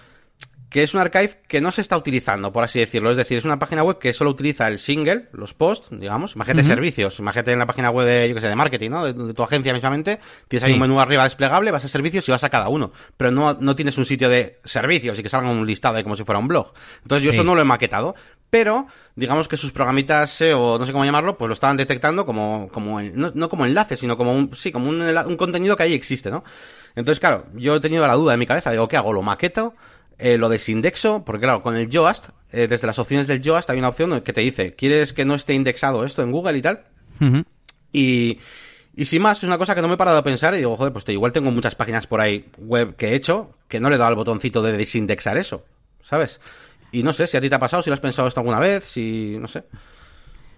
que 0.70 0.84
es 0.84 0.94
un 0.94 1.02
archive 1.02 1.42
que 1.48 1.62
no 1.62 1.72
se 1.72 1.82
está 1.82 1.98
utilizando, 1.98 2.52
por 2.52 2.64
así 2.64 2.80
decirlo. 2.80 3.10
Es 3.10 3.18
decir, 3.18 3.38
es 3.38 3.46
una 3.46 3.58
página 3.58 3.84
web 3.84 3.98
que 3.98 4.14
solo 4.14 4.30
utiliza 4.30 4.68
el 4.68 4.78
single, 4.78 5.28
los 5.34 5.54
posts, 5.54 5.88
digamos. 5.92 6.36
Imagínate 6.36 6.68
servicios, 6.68 7.20
imagínate 7.20 7.52
en 7.52 7.60
la 7.60 7.66
página 7.66 7.90
web 7.90 8.06
de, 8.06 8.30
yo 8.30 8.36
que 8.36 8.42
sé, 8.42 8.48
de 8.48 8.56
marketing, 8.56 8.92
¿no? 8.92 9.12
De, 9.12 9.34
tu 9.34 9.44
agencia 9.44 9.74
mismamente. 9.74 10.20
Tienes 10.48 10.64
ahí 10.64 10.74
un 10.74 10.80
menú 10.80 11.00
arriba 11.00 11.24
desplegable, 11.24 11.72
vas 11.72 11.86
a 11.86 11.88
servicios 11.88 12.28
y 12.30 12.32
vas 12.32 12.44
a 12.44 12.50
cada 12.50 12.70
uno. 12.70 12.92
Pero 13.18 13.32
no, 13.32 13.58
no 13.60 13.76
tienes 13.76 13.98
un 13.98 14.06
sitio 14.06 14.30
de 14.30 14.60
servicios 14.64 15.18
y 15.18 15.24
que 15.24 15.30
salga 15.30 15.50
un 15.50 15.66
listado 15.66 15.96
de 15.96 16.04
como 16.04 16.16
si 16.16 16.24
fuera 16.24 16.40
un 16.40 16.48
blog. 16.48 16.74
Entonces 17.02 17.24
yo 17.24 17.32
eso 17.32 17.44
no 17.44 17.56
lo 17.56 17.62
he 17.62 17.66
maquetado. 17.66 18.16
Pero, 18.52 18.88
digamos 19.16 19.48
que 19.48 19.58
sus 19.58 19.72
programitas 19.72 20.42
o 20.42 20.80
no 20.80 20.86
sé 20.86 20.92
cómo 20.92 21.06
llamarlo, 21.06 21.38
pues 21.38 21.48
lo 21.48 21.54
estaban 21.54 21.78
detectando 21.78 22.26
como, 22.26 22.68
como 22.72 23.00
no, 23.00 23.48
como 23.48 23.66
enlace, 23.66 23.96
sino 23.96 24.18
como 24.18 24.34
un, 24.34 24.52
sí, 24.56 24.72
como 24.72 24.90
un, 24.90 25.02
un 25.02 25.38
contenido 25.38 25.76
que 25.76 25.84
ahí 25.84 25.94
existe, 25.94 26.32
¿no? 26.32 26.44
Entonces, 26.96 27.20
claro, 27.20 27.46
yo 27.54 27.76
he 27.76 27.80
tenido 27.80 28.08
la 28.08 28.16
duda 28.16 28.34
en 28.34 28.40
mi 28.40 28.48
cabeza, 28.48 28.72
digo, 28.72 28.88
¿qué 28.88 28.98
hago? 28.98 29.14
¿Lo 29.14 29.22
maqueto? 29.22 29.76
Eh, 30.20 30.38
lo 30.38 30.50
desindexo, 30.50 31.24
porque 31.26 31.46
claro, 31.46 31.64
con 31.64 31.76
el 31.76 31.90
Yoast, 31.90 32.30
eh, 32.52 32.68
desde 32.68 32.88
las 32.88 33.00
opciones 33.00 33.28
del 33.28 33.42
Yoast 33.42 33.70
hay 33.70 33.80
una 33.80 33.90
opción 33.90 34.22
que 34.22 34.34
te 34.34 34.42
dice, 34.42 34.76
¿quieres 34.76 35.14
que 35.14 35.26
no 35.26 35.36
esté 35.36 35.54
indexado 35.54 36.04
esto 36.04 36.22
en 36.22 36.32
Google 36.32 36.58
y 36.58 36.62
tal? 36.62 36.84
Y... 37.92 38.40
Y 38.96 39.06
sin 39.06 39.22
más, 39.22 39.38
es 39.38 39.44
una 39.46 39.58
cosa 39.58 39.76
que 39.76 39.82
no 39.82 39.88
me 39.88 39.94
he 39.94 39.98
parado 39.98 40.18
a 40.18 40.24
pensar 40.24 40.54
y 40.56 40.58
digo, 40.58 40.76
joder, 40.76 40.92
pues 40.92 41.08
igual 41.08 41.32
tengo 41.32 41.52
muchas 41.52 41.74
páginas 41.74 42.06
por 42.06 42.20
ahí 42.20 42.50
web 42.58 42.98
que 42.98 43.10
he 43.10 43.16
hecho 43.16 43.52
que 43.70 43.80
no 43.80 43.90
le 43.90 43.96
he 43.96 43.98
dado 43.98 44.10
al 44.10 44.16
botoncito 44.16 44.62
de 44.62 44.76
desindexar 44.76 45.38
eso, 45.38 45.64
¿sabes? 46.04 46.42
Y 46.92 47.04
no 47.04 47.14
sé 47.14 47.26
si 47.26 47.38
a 47.38 47.42
ti 47.42 47.48
te 47.48 47.56
ha 47.56 47.60
pasado, 47.60 47.82
si 47.82 47.90
lo 47.90 47.94
has 47.94 48.02
pensado 48.02 48.28
esto 48.28 48.42
alguna 48.42 48.60
vez, 48.60 48.84
si... 48.84 49.38
no 49.40 49.48
sé. 49.48 49.64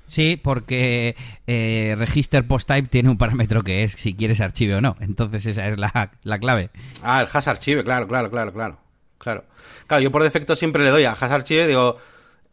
Sí, 0.07 0.39
porque 0.41 1.15
eh, 1.45 1.95
Register 1.99 2.47
Post 2.47 2.67
Type 2.67 2.87
tiene 2.87 3.09
un 3.09 3.17
parámetro 3.17 3.63
que 3.63 3.83
es 3.83 3.91
si 3.91 4.13
quieres 4.15 4.41
archive 4.41 4.75
o 4.75 4.81
no. 4.81 4.97
Entonces 5.01 5.45
esa 5.45 5.67
es 5.67 5.77
la, 5.77 6.11
la 6.23 6.39
clave. 6.39 6.69
Ah, 7.03 7.21
el 7.21 7.27
hash 7.31 7.47
archive, 7.47 7.83
claro, 7.83 8.07
claro, 8.07 8.31
claro, 8.31 8.51
claro. 8.51 8.77
Claro. 9.21 9.45
Claro, 9.85 10.01
yo 10.01 10.11
por 10.11 10.23
defecto 10.23 10.55
siempre 10.55 10.83
le 10.83 10.89
doy 10.89 11.03
a 11.03 11.11
Hash 11.11 11.31
Archive, 11.31 11.67
digo, 11.67 11.97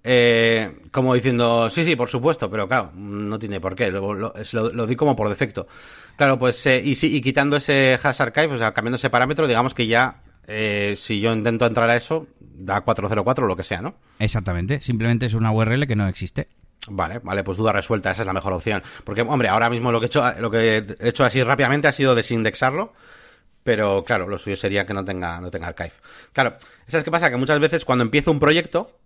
eh, 0.04 0.80
como 0.90 1.14
diciendo, 1.14 1.70
sí, 1.70 1.82
sí, 1.82 1.96
por 1.96 2.08
supuesto, 2.08 2.50
pero 2.50 2.68
claro, 2.68 2.92
no 2.94 3.38
tiene 3.38 3.58
por 3.58 3.74
qué, 3.74 3.90
lo, 3.90 4.12
lo, 4.12 4.32
lo, 4.52 4.86
di 4.86 4.94
como 4.94 5.16
por 5.16 5.28
defecto. 5.30 5.66
Claro, 6.16 6.38
pues, 6.38 6.64
eh, 6.66 6.82
y, 6.84 6.92
y 7.06 7.20
quitando 7.22 7.56
ese 7.56 7.98
hash 8.02 8.20
archive, 8.20 8.54
o 8.54 8.58
sea, 8.58 8.72
cambiando 8.72 8.96
ese 8.96 9.08
parámetro, 9.08 9.46
digamos 9.46 9.72
que 9.72 9.86
ya, 9.86 10.20
eh, 10.46 10.94
si 10.96 11.20
yo 11.20 11.32
intento 11.32 11.64
entrar 11.64 11.88
a 11.88 11.96
eso, 11.96 12.26
da 12.38 12.82
404 12.82 13.44
o 13.44 13.48
lo 13.48 13.56
que 13.56 13.62
sea, 13.62 13.80
¿no? 13.80 13.94
Exactamente, 14.18 14.80
simplemente 14.82 15.24
es 15.26 15.34
una 15.34 15.50
URL 15.50 15.86
que 15.86 15.96
no 15.96 16.06
existe. 16.06 16.48
Vale, 16.90 17.20
vale, 17.22 17.44
pues 17.44 17.56
duda 17.56 17.72
resuelta, 17.72 18.10
esa 18.10 18.22
es 18.22 18.26
la 18.26 18.32
mejor 18.34 18.52
opción. 18.52 18.82
Porque, 19.04 19.22
hombre, 19.22 19.48
ahora 19.48 19.70
mismo 19.70 19.90
lo 19.90 20.00
que 20.00 20.06
he 20.06 20.08
hecho, 20.08 20.24
lo 20.38 20.50
que 20.50 20.78
he 20.78 21.08
hecho 21.08 21.24
así 21.24 21.42
rápidamente 21.42 21.88
ha 21.88 21.92
sido 21.92 22.14
desindexarlo 22.14 22.92
pero 23.68 24.02
claro, 24.02 24.26
lo 24.26 24.38
suyo 24.38 24.56
sería 24.56 24.86
que 24.86 24.94
no 24.94 25.04
tenga, 25.04 25.42
no 25.42 25.50
tenga 25.50 25.68
archive. 25.68 25.92
Claro, 26.32 26.56
¿sabes 26.86 27.04
qué 27.04 27.10
pasa? 27.10 27.28
Que 27.28 27.36
muchas 27.36 27.58
veces 27.60 27.84
cuando 27.84 28.02
empiezo 28.02 28.30
un 28.30 28.40
proyecto, 28.40 28.96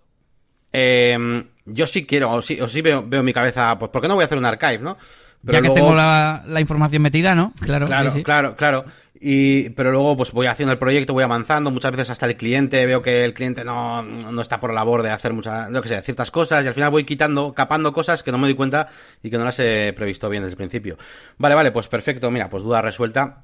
em, 0.70 1.48
yo 1.64 1.84
sí 1.88 2.06
quiero, 2.06 2.30
o 2.30 2.42
sí, 2.42 2.60
o 2.60 2.68
sí 2.68 2.80
veo, 2.80 3.02
veo 3.04 3.24
mi 3.24 3.32
cabeza, 3.32 3.76
pues 3.76 3.90
¿por 3.90 4.00
qué 4.00 4.06
no 4.06 4.14
voy 4.14 4.22
a 4.22 4.26
hacer 4.26 4.38
un 4.38 4.44
archive, 4.44 4.78
no? 4.78 4.96
Pero 5.44 5.58
ya 5.58 5.62
que 5.62 5.70
tengo 5.74 5.96
la, 5.96 6.44
información 6.60 7.02
metida, 7.02 7.34
¿no? 7.34 7.52
Claro, 7.60 7.88
claro, 7.88 8.12
claro, 8.22 8.54
claro. 8.54 8.84
Y, 9.20 9.70
pero 9.70 9.90
luego 9.90 10.16
pues 10.16 10.30
voy 10.30 10.46
haciendo 10.46 10.70
el 10.70 10.78
proyecto, 10.78 11.12
voy 11.12 11.24
avanzando, 11.24 11.72
muchas 11.72 11.90
veces 11.90 12.10
hasta 12.10 12.26
el 12.26 12.36
cliente, 12.36 12.86
veo 12.86 13.02
que 13.02 13.24
el 13.24 13.34
cliente 13.34 13.64
no, 13.64 14.04
no 14.04 14.40
está 14.40 14.60
por 14.60 14.70
la 14.70 14.76
labor 14.76 15.02
de 15.02 15.10
hacer 15.10 15.32
muchas, 15.32 15.70
no 15.70 15.82
que 15.82 15.88
sé, 15.88 16.00
ciertas 16.02 16.30
cosas 16.30 16.64
y 16.64 16.68
al 16.68 16.74
final 16.74 16.90
voy 16.90 17.02
quitando, 17.02 17.52
capando 17.52 17.92
cosas 17.92 18.22
que 18.22 18.30
no 18.30 18.38
me 18.38 18.46
doy 18.46 18.54
cuenta 18.54 18.86
y 19.24 19.30
que 19.30 19.38
no 19.38 19.44
las 19.44 19.58
he 19.58 19.92
previsto 19.92 20.28
bien 20.28 20.44
desde 20.44 20.52
el 20.52 20.58
principio. 20.58 20.98
Vale, 21.38 21.56
vale, 21.56 21.72
pues 21.72 21.88
perfecto, 21.88 22.30
mira, 22.30 22.48
pues 22.48 22.62
duda 22.62 22.80
resuelta. 22.80 23.42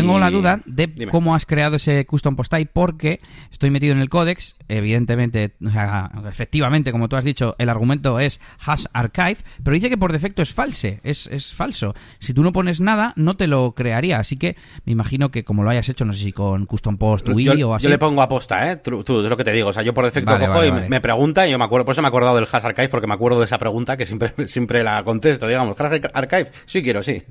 Tengo 0.00 0.18
la 0.18 0.30
duda 0.30 0.60
de 0.66 1.08
cómo 1.10 1.34
has 1.34 1.46
creado 1.46 1.76
ese 1.76 2.04
custom 2.06 2.36
post 2.36 2.52
type 2.52 2.70
porque 2.72 3.20
estoy 3.50 3.70
metido 3.70 3.92
en 3.92 4.00
el 4.00 4.08
códex, 4.08 4.56
evidentemente, 4.68 5.54
o 5.64 5.70
sea, 5.70 6.10
efectivamente, 6.28 6.92
como 6.92 7.08
tú 7.08 7.16
has 7.16 7.24
dicho, 7.24 7.54
el 7.58 7.68
argumento 7.68 8.20
es 8.20 8.40
hash 8.64 8.84
archive, 8.92 9.38
pero 9.64 9.74
dice 9.74 9.88
que 9.88 9.96
por 9.96 10.12
defecto 10.12 10.42
es 10.42 10.52
false, 10.52 11.00
es, 11.02 11.26
es 11.28 11.54
falso. 11.54 11.94
Si 12.18 12.34
tú 12.34 12.42
no 12.42 12.52
pones 12.52 12.80
nada, 12.80 13.14
no 13.16 13.36
te 13.36 13.46
lo 13.46 13.72
crearía, 13.72 14.18
así 14.18 14.36
que 14.36 14.56
me 14.84 14.92
imagino 14.92 15.30
que 15.30 15.44
como 15.44 15.64
lo 15.64 15.70
hayas 15.70 15.88
hecho, 15.88 16.04
no 16.04 16.12
sé 16.12 16.24
si 16.24 16.32
con 16.32 16.66
custom 16.66 16.98
post 16.98 17.28
UI 17.28 17.62
o 17.62 17.74
así. 17.74 17.84
Yo 17.84 17.90
le 17.90 17.98
pongo 17.98 18.20
aposta, 18.20 18.70
¿eh? 18.70 18.76
Tú, 18.76 19.00
es 19.00 19.08
lo 19.08 19.36
que 19.36 19.44
te 19.44 19.52
digo, 19.52 19.70
o 19.70 19.72
sea, 19.72 19.82
yo 19.82 19.94
por 19.94 20.04
defecto 20.04 20.38
cojo 20.38 20.64
y 20.64 20.72
me 20.72 21.00
pregunta 21.00 21.46
y 21.48 21.50
yo 21.50 21.58
me 21.58 21.64
acuerdo, 21.64 21.86
por 21.86 21.92
eso 21.92 22.02
me 22.02 22.08
he 22.08 22.10
acordado 22.10 22.36
del 22.36 22.44
hash 22.44 22.64
archive 22.64 22.88
porque 22.88 23.06
me 23.06 23.14
acuerdo 23.14 23.38
de 23.38 23.46
esa 23.46 23.58
pregunta 23.58 23.96
que 23.96 24.04
siempre, 24.04 24.34
siempre 24.46 24.84
la 24.84 25.02
contesto, 25.04 25.48
digamos, 25.48 25.80
hash 25.80 26.00
archive, 26.12 26.50
sí 26.66 26.82
quiero, 26.82 27.02
sí. 27.02 27.22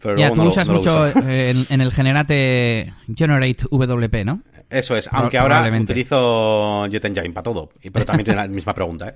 Pero 0.00 0.16
ya, 0.16 0.32
tú 0.32 0.42
usas 0.42 0.68
mucho 0.68 1.06
en, 1.06 1.66
en 1.68 1.80
el 1.80 1.90
general 1.92 2.11
Generate, 2.12 2.92
Generate 3.16 3.64
WP, 3.70 4.24
¿no? 4.24 4.42
Eso 4.68 4.96
es, 4.96 5.08
aunque 5.12 5.36
ahora 5.36 5.70
utilizo 5.78 6.86
Jet 6.86 7.04
Engine 7.04 7.30
para 7.30 7.44
todo, 7.44 7.70
pero 7.92 8.04
también 8.06 8.24
tiene 8.24 8.40
la 8.40 8.48
misma 8.48 8.72
pregunta. 8.72 9.08
¿eh? 9.10 9.14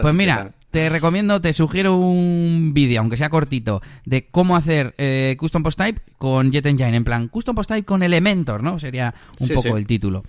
Pues 0.00 0.14
mira, 0.14 0.52
te 0.70 0.88
recomiendo, 0.88 1.40
te 1.40 1.52
sugiero 1.52 1.96
un 1.96 2.72
vídeo, 2.72 3.00
aunque 3.00 3.18
sea 3.18 3.28
cortito, 3.28 3.82
de 4.06 4.26
cómo 4.28 4.56
hacer 4.56 4.94
eh, 4.96 5.36
Custom 5.38 5.62
Post 5.62 5.78
Type 5.78 6.00
con 6.16 6.50
Jet 6.50 6.64
Engine, 6.64 6.96
en 6.96 7.04
plan 7.04 7.28
Custom 7.28 7.54
Post 7.54 7.68
Type 7.68 7.84
con 7.84 8.02
Elementor, 8.02 8.62
¿no? 8.62 8.78
Sería 8.78 9.14
un 9.38 9.48
poco 9.50 9.76
el 9.76 9.86
título. 9.86 10.24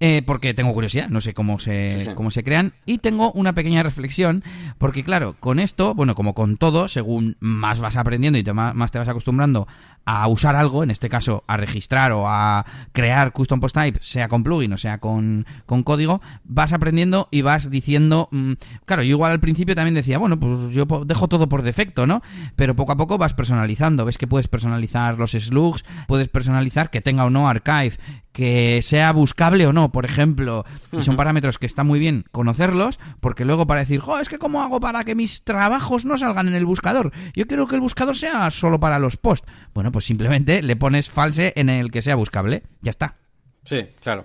Eh, 0.00 0.22
porque 0.24 0.54
tengo 0.54 0.72
curiosidad, 0.72 1.08
no 1.08 1.20
sé 1.20 1.34
cómo 1.34 1.58
se, 1.58 2.12
cómo 2.14 2.30
se 2.30 2.44
crean. 2.44 2.72
Y 2.86 2.98
tengo 2.98 3.32
una 3.32 3.52
pequeña 3.52 3.82
reflexión, 3.82 4.44
porque 4.78 5.02
claro, 5.02 5.34
con 5.40 5.58
esto, 5.58 5.94
bueno, 5.94 6.14
como 6.14 6.34
con 6.34 6.56
todo, 6.56 6.88
según 6.88 7.36
más 7.40 7.80
vas 7.80 7.96
aprendiendo 7.96 8.38
y 8.38 8.44
más 8.52 8.92
te 8.92 8.98
vas 8.98 9.08
acostumbrando 9.08 9.66
a 10.10 10.26
usar 10.28 10.56
algo, 10.56 10.82
en 10.82 10.90
este 10.90 11.10
caso 11.10 11.44
a 11.46 11.58
registrar 11.58 12.12
o 12.12 12.26
a 12.26 12.64
crear 12.92 13.32
custom 13.32 13.60
post 13.60 13.74
type, 13.74 13.98
sea 14.00 14.28
con 14.28 14.42
plugin 14.42 14.72
o 14.72 14.78
sea 14.78 14.98
con, 15.00 15.44
código, 15.84 16.22
vas 16.44 16.72
aprendiendo 16.72 17.28
y 17.30 17.42
vas 17.42 17.68
diciendo, 17.68 18.28
mm, 18.30 18.52
claro, 18.86 19.02
yo 19.02 19.10
igual 19.10 19.32
al 19.32 19.40
principio 19.40 19.74
también 19.74 19.94
decía, 19.94 20.16
bueno, 20.16 20.40
pues 20.40 20.70
yo 20.72 20.86
dejo 21.04 21.28
todo 21.28 21.50
por 21.50 21.60
defecto, 21.60 22.06
¿no? 22.06 22.22
Pero 22.56 22.74
poco 22.74 22.92
a 22.92 22.96
poco 22.96 23.18
vas 23.18 23.34
personalizando, 23.34 24.06
ves 24.06 24.16
que 24.16 24.26
puedes 24.26 24.48
personalizar 24.48 25.18
los 25.18 25.32
slugs, 25.32 25.84
puedes 26.06 26.28
personalizar 26.28 26.88
que 26.88 27.02
tenga 27.02 27.26
o 27.26 27.30
no 27.30 27.46
archive, 27.46 27.98
que 28.38 28.82
sea 28.82 29.10
buscable 29.10 29.66
o 29.66 29.72
no, 29.72 29.90
por 29.90 30.04
ejemplo, 30.04 30.64
y 30.92 31.02
son 31.02 31.16
parámetros 31.16 31.58
que 31.58 31.66
está 31.66 31.82
muy 31.82 31.98
bien 31.98 32.22
conocerlos, 32.30 33.00
porque 33.18 33.44
luego 33.44 33.66
para 33.66 33.80
decir, 33.80 33.98
jo, 33.98 34.20
es 34.20 34.28
que 34.28 34.38
cómo 34.38 34.62
hago 34.62 34.78
para 34.78 35.02
que 35.02 35.16
mis 35.16 35.42
trabajos 35.42 36.04
no 36.04 36.16
salgan 36.16 36.46
en 36.46 36.54
el 36.54 36.64
buscador, 36.64 37.10
yo 37.34 37.48
quiero 37.48 37.66
que 37.66 37.74
el 37.74 37.80
buscador 37.80 38.16
sea 38.16 38.48
solo 38.52 38.78
para 38.78 39.00
los 39.00 39.16
posts. 39.16 39.50
Bueno, 39.74 39.90
pues 39.90 40.04
simplemente 40.04 40.62
le 40.62 40.76
pones 40.76 41.10
false 41.10 41.52
en 41.56 41.68
el 41.68 41.90
que 41.90 42.00
sea 42.00 42.14
buscable, 42.14 42.62
ya 42.80 42.90
está. 42.90 43.16
Sí, 43.64 43.88
claro. 44.00 44.24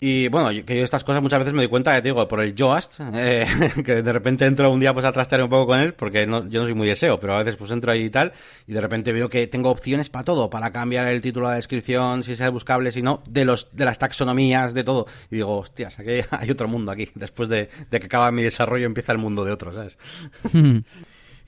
Y 0.00 0.28
bueno, 0.28 0.50
que 0.64 0.76
yo 0.76 0.84
estas 0.84 1.02
cosas 1.02 1.22
muchas 1.22 1.40
veces 1.40 1.52
me 1.52 1.62
doy 1.62 1.68
cuenta, 1.68 1.94
te 1.96 2.08
digo, 2.08 2.26
por 2.28 2.40
el 2.40 2.54
Yoast, 2.54 3.00
eh, 3.14 3.46
que 3.84 4.02
de 4.02 4.12
repente 4.12 4.46
entro 4.46 4.70
un 4.70 4.80
día 4.80 4.94
pues 4.94 5.04
a 5.04 5.12
trastear 5.12 5.42
un 5.42 5.48
poco 5.48 5.66
con 5.66 5.80
él, 5.80 5.94
porque 5.94 6.26
no, 6.26 6.48
yo 6.48 6.60
no 6.60 6.66
soy 6.66 6.74
muy 6.74 6.88
deseo, 6.88 7.18
pero 7.18 7.34
a 7.34 7.38
veces 7.38 7.56
pues 7.56 7.70
entro 7.70 7.90
ahí 7.90 8.04
y 8.04 8.10
tal, 8.10 8.32
y 8.66 8.72
de 8.72 8.80
repente 8.80 9.12
veo 9.12 9.28
que 9.28 9.46
tengo 9.48 9.70
opciones 9.70 10.08
para 10.08 10.24
todo, 10.24 10.50
para 10.50 10.70
cambiar 10.70 11.08
el 11.08 11.20
título 11.20 11.46
de 11.46 11.52
la 11.52 11.56
descripción, 11.56 12.22
si 12.22 12.36
sea 12.36 12.50
buscable, 12.50 12.92
si 12.92 13.02
no, 13.02 13.22
de 13.28 13.44
los, 13.44 13.68
de 13.72 13.84
las 13.84 13.98
taxonomías, 13.98 14.72
de 14.74 14.84
todo. 14.84 15.06
Y 15.30 15.36
digo, 15.36 15.58
hostias, 15.58 15.98
aquí 15.98 16.20
hay 16.30 16.50
otro 16.50 16.68
mundo 16.68 16.92
aquí. 16.92 17.08
Después 17.14 17.48
de, 17.48 17.68
de 17.90 18.00
que 18.00 18.06
acaba 18.06 18.30
mi 18.30 18.42
desarrollo 18.42 18.86
empieza 18.86 19.12
el 19.12 19.18
mundo 19.18 19.44
de 19.44 19.52
otros, 19.52 19.74
¿sabes? 19.74 19.98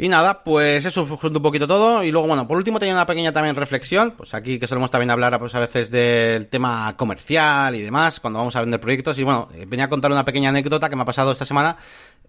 Y 0.02 0.08
nada, 0.08 0.42
pues 0.42 0.86
eso 0.86 1.04
fue 1.04 1.28
un 1.28 1.42
poquito 1.42 1.68
todo. 1.68 2.02
Y 2.02 2.10
luego, 2.10 2.26
bueno, 2.26 2.48
por 2.48 2.56
último 2.56 2.78
tenía 2.78 2.94
una 2.94 3.04
pequeña 3.04 3.32
también 3.32 3.54
reflexión. 3.54 4.12
Pues 4.16 4.32
aquí 4.32 4.58
que 4.58 4.66
solemos 4.66 4.90
también 4.90 5.10
hablar 5.10 5.38
pues, 5.38 5.54
a 5.54 5.60
veces 5.60 5.90
del 5.90 6.48
tema 6.48 6.94
comercial 6.96 7.74
y 7.74 7.82
demás, 7.82 8.18
cuando 8.18 8.38
vamos 8.38 8.56
a 8.56 8.62
vender 8.62 8.80
proyectos. 8.80 9.18
Y 9.18 9.24
bueno, 9.24 9.50
eh, 9.52 9.66
venía 9.68 9.84
a 9.84 9.88
contar 9.90 10.10
una 10.10 10.24
pequeña 10.24 10.48
anécdota 10.48 10.88
que 10.88 10.96
me 10.96 11.02
ha 11.02 11.04
pasado 11.04 11.32
esta 11.32 11.44
semana 11.44 11.76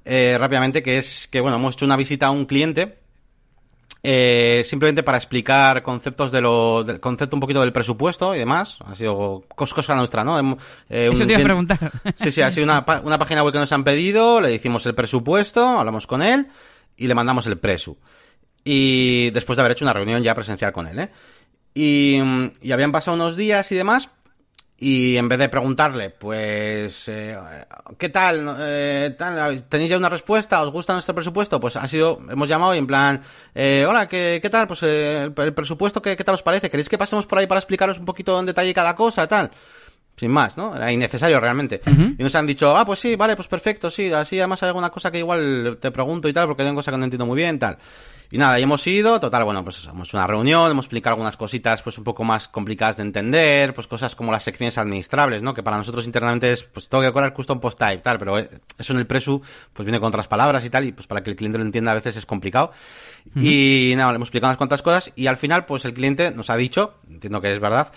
eh, 0.03 0.35
rápidamente, 0.37 0.83
que 0.83 0.97
es 0.97 1.29
que, 1.29 1.39
bueno, 1.39 1.55
hemos 1.55 1.75
hecho 1.75 1.85
una 1.85 1.95
visita 1.95 2.25
a 2.25 2.31
un 2.31 2.43
cliente. 2.43 2.97
Eh, 4.03 4.63
simplemente 4.65 5.03
para 5.03 5.17
explicar 5.17 5.81
conceptos 5.81 6.31
de 6.31 6.41
lo, 6.41 6.83
del 6.83 6.99
concepto 6.99 7.37
un 7.37 7.39
poquito 7.39 7.61
del 7.61 7.71
presupuesto 7.71 8.35
y 8.35 8.39
demás. 8.39 8.79
Ha 8.85 8.95
sido 8.95 9.45
cosa 9.55 9.95
nuestra, 9.95 10.25
¿no? 10.25 10.57
Eh, 10.89 11.09
Eso 11.13 11.25
te 11.25 11.31
iba 11.31 11.41
a 11.41 11.45
preguntar. 11.45 11.79
Sí, 12.15 12.31
sí, 12.31 12.41
ha 12.41 12.51
sido 12.51 12.65
una, 12.65 12.83
una 13.05 13.17
página 13.17 13.43
web 13.43 13.53
que 13.53 13.59
nos 13.59 13.71
han 13.71 13.85
pedido, 13.85 14.41
le 14.41 14.53
hicimos 14.53 14.85
el 14.87 14.93
presupuesto, 14.93 15.65
hablamos 15.65 16.05
con 16.05 16.21
él 16.21 16.47
y 16.97 17.07
le 17.07 17.15
mandamos 17.15 17.47
el 17.47 17.57
presu. 17.57 17.97
Y 18.63 19.31
después 19.31 19.57
de 19.57 19.61
haber 19.61 19.71
hecho 19.71 19.85
una 19.85 19.93
reunión 19.93 20.21
ya 20.21 20.35
presencial 20.35 20.71
con 20.71 20.87
él, 20.87 20.99
¿eh? 20.99 21.09
Y, 21.73 22.19
habían 22.71 22.91
pasado 22.91 23.15
unos 23.15 23.37
días 23.37 23.71
y 23.71 23.75
demás. 23.75 24.09
Y 24.77 25.15
en 25.17 25.29
vez 25.29 25.37
de 25.37 25.47
preguntarle, 25.47 26.09
pues, 26.09 27.07
eh, 27.07 27.37
¿qué 27.99 28.09
tal? 28.09 28.57
Eh, 28.61 29.15
¿Tenéis 29.69 29.91
ya 29.91 29.97
una 29.97 30.09
respuesta? 30.09 30.59
¿Os 30.63 30.71
gusta 30.71 30.93
nuestro 30.93 31.13
presupuesto? 31.13 31.59
Pues 31.59 31.75
ha 31.75 31.87
sido, 31.87 32.19
hemos 32.27 32.49
llamado 32.49 32.73
y 32.73 32.79
en 32.79 32.87
plan, 32.87 33.21
eh, 33.53 33.85
hola, 33.87 34.07
¿qué, 34.07 34.39
¿qué, 34.41 34.49
tal? 34.49 34.65
Pues 34.65 34.81
el, 34.81 35.33
presupuesto, 35.33 36.01
¿qué, 36.01 36.17
¿qué, 36.17 36.23
tal 36.23 36.33
os 36.33 36.41
parece? 36.41 36.71
¿Queréis 36.71 36.89
que 36.89 36.97
pasemos 36.97 37.27
por 37.27 37.37
ahí 37.37 37.45
para 37.45 37.59
explicaros 37.59 37.99
un 37.99 38.05
poquito 38.05 38.39
en 38.39 38.47
detalle 38.47 38.73
cada 38.73 38.95
cosa, 38.95 39.27
tal? 39.27 39.51
Sin 40.17 40.31
más, 40.31 40.57
¿no? 40.57 40.75
Era 40.75 40.91
innecesario 40.91 41.39
realmente. 41.39 41.81
Y 42.17 42.21
nos 42.21 42.35
han 42.35 42.45
dicho, 42.45 42.77
ah, 42.77 42.85
pues 42.85 42.99
sí, 42.99 43.15
vale, 43.15 43.35
pues 43.35 43.47
perfecto, 43.47 43.89
sí, 43.89 44.11
así 44.13 44.39
además 44.39 44.61
hay 44.63 44.67
alguna 44.67 44.89
cosa 44.89 45.11
que 45.11 45.17
igual 45.17 45.77
te 45.81 45.91
pregunto 45.91 46.29
y 46.29 46.33
tal, 46.33 46.47
porque 46.47 46.63
hay 46.63 46.75
cosas 46.75 46.93
que 46.93 46.97
no 46.97 47.05
entiendo 47.05 47.25
muy 47.25 47.37
bien, 47.37 47.57
tal. 47.57 47.77
Y 48.33 48.37
nada, 48.37 48.57
y 48.57 48.63
hemos 48.63 48.87
ido, 48.87 49.19
total, 49.19 49.43
bueno, 49.43 49.61
pues 49.61 49.85
hemos 49.87 50.07
hecho 50.07 50.15
una 50.15 50.25
reunión, 50.25 50.71
hemos 50.71 50.85
explicado 50.85 51.15
algunas 51.15 51.35
cositas 51.35 51.81
pues 51.81 51.97
un 51.97 52.05
poco 52.05 52.23
más 52.23 52.47
complicadas 52.47 52.95
de 52.95 53.03
entender, 53.03 53.73
pues 53.73 53.87
cosas 53.87 54.15
como 54.15 54.31
las 54.31 54.41
secciones 54.43 54.77
administrables, 54.77 55.43
¿no? 55.43 55.53
Que 55.53 55.63
para 55.63 55.75
nosotros 55.75 56.05
internamente 56.05 56.49
es, 56.49 56.63
pues 56.63 56.87
tengo 56.87 57.01
que 57.01 57.07
decorar 57.07 57.33
custom 57.33 57.59
post 57.59 57.77
type, 57.77 57.97
tal, 57.97 58.17
pero 58.17 58.39
eh, 58.39 58.49
eso 58.79 58.93
en 58.93 58.99
el 58.99 59.05
presu, 59.05 59.41
pues 59.73 59.85
viene 59.85 59.99
con 59.99 60.07
otras 60.07 60.29
palabras 60.29 60.63
y 60.63 60.69
tal, 60.69 60.85
y 60.85 60.93
pues 60.93 61.07
para 61.07 61.21
que 61.23 61.29
el 61.29 61.35
cliente 61.35 61.57
lo 61.57 61.65
entienda 61.65 61.91
a 61.91 61.95
veces 61.95 62.15
es 62.15 62.25
complicado. 62.25 62.71
Y 63.35 63.93
nada, 63.97 64.13
le 64.13 64.15
hemos 64.15 64.27
explicado 64.27 64.51
unas 64.51 64.57
cuantas 64.57 64.81
cosas, 64.81 65.11
y 65.17 65.27
al 65.27 65.35
final, 65.35 65.65
pues 65.65 65.83
el 65.83 65.93
cliente 65.93 66.31
nos 66.31 66.49
ha 66.49 66.55
dicho, 66.55 66.95
entiendo 67.09 67.41
que 67.41 67.53
es 67.53 67.59
verdad, 67.59 67.91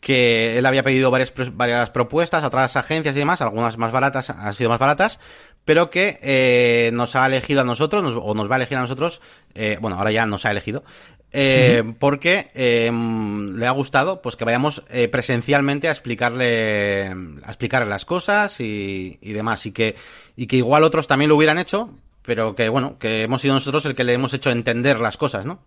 que 0.00 0.56
él 0.56 0.66
había 0.66 0.82
pedido 0.82 1.10
varias, 1.10 1.32
varias 1.52 1.90
propuestas 1.90 2.42
a 2.42 2.46
otras 2.46 2.76
agencias 2.76 3.14
y 3.14 3.18
demás, 3.18 3.42
algunas 3.42 3.76
más 3.76 3.92
baratas, 3.92 4.30
han 4.30 4.54
sido 4.54 4.70
más 4.70 4.78
baratas, 4.78 5.20
pero 5.64 5.90
que 5.90 6.18
eh, 6.22 6.90
nos 6.94 7.16
ha 7.16 7.26
elegido 7.26 7.60
a 7.60 7.64
nosotros, 7.64 8.16
o 8.20 8.34
nos 8.34 8.50
va 8.50 8.54
a 8.54 8.58
elegir 8.58 8.78
a 8.78 8.80
nosotros, 8.80 9.20
eh, 9.54 9.78
bueno, 9.80 9.98
ahora 9.98 10.10
ya 10.10 10.24
nos 10.24 10.46
ha 10.46 10.50
elegido, 10.50 10.84
eh, 11.32 11.84
porque 11.98 12.50
le 12.54 13.66
ha 13.66 13.70
gustado 13.70 14.20
pues 14.20 14.34
que 14.34 14.44
vayamos 14.44 14.82
presencialmente 15.12 15.86
a 15.86 15.92
explicarle 15.92 17.06
a 17.06 17.46
explicarle 17.46 17.88
las 17.88 18.04
cosas 18.04 18.58
y, 18.58 19.16
y, 19.22 19.32
demás 19.32 19.64
y 19.64 19.70
que 19.70 19.94
y 20.34 20.48
que 20.48 20.56
igual 20.56 20.82
otros 20.82 21.06
también 21.06 21.28
lo 21.28 21.36
hubieran 21.36 21.58
hecho 21.58 21.90
pero 22.24 22.56
que 22.56 22.68
bueno 22.68 22.98
que 22.98 23.22
hemos 23.22 23.42
sido 23.42 23.54
nosotros 23.54 23.86
el 23.86 23.94
que 23.94 24.02
le 24.02 24.14
hemos 24.14 24.34
hecho 24.34 24.50
entender 24.50 24.98
las 24.98 25.16
cosas 25.16 25.46
no 25.46 25.60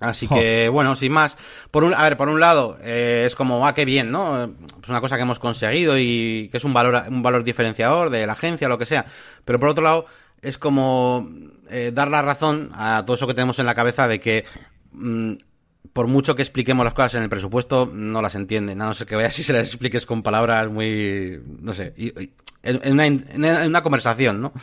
Así 0.00 0.26
que, 0.26 0.70
bueno, 0.70 0.96
sin 0.96 1.12
más. 1.12 1.36
Por 1.70 1.84
un, 1.84 1.92
a 1.92 2.02
ver, 2.02 2.16
por 2.16 2.30
un 2.30 2.40
lado, 2.40 2.78
eh, 2.82 3.24
es 3.26 3.36
como, 3.36 3.66
ah, 3.66 3.74
qué 3.74 3.84
bien, 3.84 4.10
¿no? 4.10 4.44
Es 4.44 4.88
una 4.88 5.02
cosa 5.02 5.16
que 5.16 5.22
hemos 5.22 5.38
conseguido 5.38 5.98
y 5.98 6.48
que 6.50 6.56
es 6.56 6.64
un 6.64 6.72
valor, 6.72 7.04
un 7.08 7.22
valor 7.22 7.44
diferenciador 7.44 8.08
de 8.08 8.26
la 8.26 8.32
agencia, 8.32 8.68
lo 8.68 8.78
que 8.78 8.86
sea. 8.86 9.04
Pero 9.44 9.58
por 9.58 9.68
otro 9.68 9.84
lado, 9.84 10.06
es 10.40 10.56
como 10.56 11.28
eh, 11.68 11.92
dar 11.92 12.08
la 12.08 12.22
razón 12.22 12.70
a 12.72 13.02
todo 13.04 13.14
eso 13.14 13.26
que 13.26 13.34
tenemos 13.34 13.58
en 13.58 13.66
la 13.66 13.74
cabeza 13.74 14.08
de 14.08 14.20
que 14.20 14.46
mm, 14.92 15.34
por 15.92 16.06
mucho 16.06 16.34
que 16.34 16.42
expliquemos 16.42 16.82
las 16.82 16.94
cosas 16.94 17.16
en 17.16 17.24
el 17.24 17.28
presupuesto, 17.28 17.84
no 17.84 18.22
las 18.22 18.36
entienden. 18.36 18.80
A 18.80 18.86
no 18.86 18.94
sé 18.94 19.04
que 19.04 19.16
vaya 19.16 19.30
si 19.30 19.42
se 19.42 19.52
las 19.52 19.66
expliques 19.66 20.06
con 20.06 20.22
palabras 20.22 20.70
muy, 20.70 21.42
no 21.60 21.74
sé, 21.74 21.92
en, 22.62 22.92
una, 22.92 23.06
en 23.06 23.66
una 23.66 23.82
conversación, 23.82 24.40
¿no? 24.40 24.54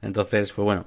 Entonces, 0.00 0.52
pues 0.52 0.64
bueno. 0.64 0.86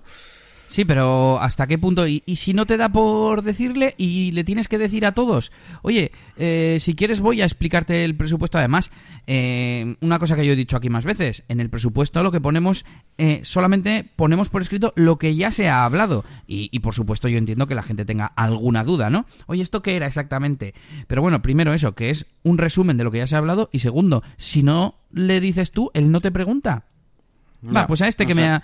Sí, 0.67 0.83
pero 0.83 1.39
¿hasta 1.39 1.67
qué 1.67 1.77
punto? 1.77 2.07
¿Y, 2.07 2.21
si 2.35 2.53
no 2.53 2.65
te 2.65 2.77
da 2.77 2.89
por 2.89 3.43
decirle 3.43 3.95
y 3.97 4.31
le 4.31 4.43
tienes 4.43 4.67
que 4.67 4.77
decir 4.77 5.05
a 5.05 5.13
todos, 5.13 5.51
oye, 5.83 6.11
eh, 6.37 6.77
si 6.81 6.95
quieres 6.95 7.19
voy 7.19 7.41
a 7.41 7.45
explicarte 7.45 8.03
el 8.03 8.15
presupuesto? 8.15 8.57
Además, 8.57 8.91
eh, 9.27 9.95
una 10.01 10.19
cosa 10.19 10.35
que 10.35 10.45
yo 10.45 10.53
he 10.53 10.57
dicho 10.57 10.75
aquí 10.75 10.89
más 10.89 11.05
veces, 11.05 11.43
en 11.47 11.59
el 11.59 11.69
presupuesto 11.69 12.23
lo 12.23 12.31
que 12.31 12.41
ponemos, 12.41 12.83
eh, 13.17 13.41
solamente 13.43 14.05
ponemos 14.15 14.49
por 14.49 14.61
escrito 14.61 14.91
lo 14.95 15.17
que 15.17 15.35
ya 15.35 15.51
se 15.51 15.69
ha 15.69 15.85
hablado. 15.85 16.25
Y, 16.47 16.69
y, 16.71 16.79
por 16.79 16.93
supuesto 16.93 17.29
yo 17.29 17.37
entiendo 17.37 17.67
que 17.67 17.75
la 17.75 17.83
gente 17.83 18.05
tenga 18.05 18.25
alguna 18.25 18.83
duda, 18.83 19.09
¿no? 19.09 19.25
Oye, 19.45 19.63
¿esto 19.63 19.81
qué 19.81 19.95
era 19.95 20.07
exactamente? 20.07 20.73
Pero 21.07 21.21
bueno, 21.21 21.41
primero 21.41 21.73
eso, 21.73 21.95
que 21.95 22.09
es 22.09 22.25
un 22.43 22.57
resumen 22.57 22.97
de 22.97 23.03
lo 23.03 23.11
que 23.11 23.19
ya 23.19 23.27
se 23.27 23.35
ha 23.35 23.39
hablado. 23.39 23.69
Y 23.71 23.79
segundo, 23.79 24.23
si 24.37 24.63
no 24.63 24.95
le 25.11 25.39
dices 25.39 25.71
tú, 25.71 25.91
él 25.93 26.11
no 26.11 26.21
te 26.21 26.31
pregunta. 26.31 26.83
Va, 27.73 27.87
pues 27.87 28.01
a 28.01 28.07
este 28.07 28.25
que 28.25 28.35
me 28.35 28.45
ha... 28.45 28.61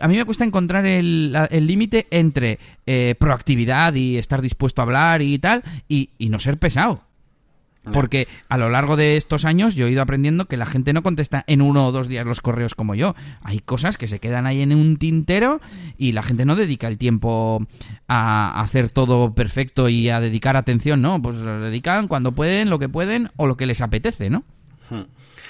a 0.00 0.08
mí 0.08 0.16
me 0.16 0.24
cuesta 0.24 0.44
encontrar 0.44 0.86
el 0.86 1.66
límite 1.66 2.06
entre 2.10 2.58
eh, 2.86 3.14
proactividad 3.18 3.94
y 3.94 4.18
estar 4.18 4.42
dispuesto 4.42 4.82
a 4.82 4.84
hablar 4.84 5.22
y 5.22 5.38
tal, 5.38 5.62
y, 5.88 6.10
no 6.28 6.38
ser 6.38 6.58
pesado. 6.58 7.02
Porque 7.92 8.26
a 8.48 8.56
lo 8.56 8.70
largo 8.70 8.96
de 8.96 9.18
estos 9.18 9.44
años 9.44 9.74
yo 9.74 9.86
he 9.86 9.90
ido 9.90 10.00
aprendiendo 10.00 10.46
que 10.46 10.56
la 10.56 10.64
gente 10.64 10.94
no 10.94 11.02
contesta 11.02 11.44
en 11.46 11.60
uno 11.60 11.86
o 11.86 11.92
dos 11.92 12.08
días 12.08 12.24
los 12.24 12.40
correos 12.40 12.74
como 12.74 12.94
yo. 12.94 13.14
Hay 13.42 13.58
cosas 13.58 13.98
que 13.98 14.06
se 14.06 14.20
quedan 14.20 14.46
ahí 14.46 14.62
en 14.62 14.74
un 14.74 14.96
tintero 14.96 15.60
y 15.98 16.12
la 16.12 16.22
gente 16.22 16.46
no 16.46 16.56
dedica 16.56 16.88
el 16.88 16.96
tiempo 16.96 17.66
a 18.08 18.58
hacer 18.58 18.88
todo 18.88 19.34
perfecto 19.34 19.90
y 19.90 20.08
a 20.08 20.20
dedicar 20.20 20.56
atención, 20.56 21.02
¿no? 21.02 21.20
Pues 21.20 21.36
lo 21.36 21.60
dedican 21.60 22.08
cuando 22.08 22.32
pueden, 22.32 22.70
lo 22.70 22.78
que 22.78 22.88
pueden 22.88 23.30
o 23.36 23.46
lo 23.46 23.58
que 23.58 23.66
les 23.66 23.82
apetece, 23.82 24.30
¿no? 24.30 24.44
Hmm. 24.88 25.02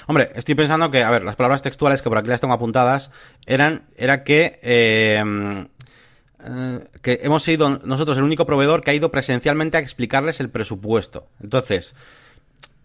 Hombre, 0.07 0.30
estoy 0.34 0.55
pensando 0.55 0.90
que, 0.90 1.02
a 1.02 1.11
ver, 1.11 1.24
las 1.24 1.36
palabras 1.36 1.62
textuales 1.62 2.02
que 2.02 2.09
por 2.09 2.18
aquí 2.18 2.28
las 2.28 2.40
tengo 2.40 2.55
apuntadas 2.55 3.11
eran, 3.46 3.84
era 3.96 4.22
que, 4.22 4.59
eh, 4.62 5.22
eh, 6.44 6.80
que 7.02 7.20
hemos 7.22 7.42
sido 7.42 7.80
nosotros 7.84 8.18
el 8.18 8.24
único 8.24 8.44
proveedor 8.44 8.82
que 8.82 8.90
ha 8.90 8.94
ido 8.94 9.11
presencialmente 9.11 9.76
a 9.76 9.80
explicarles 9.80 10.40
el 10.40 10.50
presupuesto. 10.50 11.28
Entonces, 11.42 11.94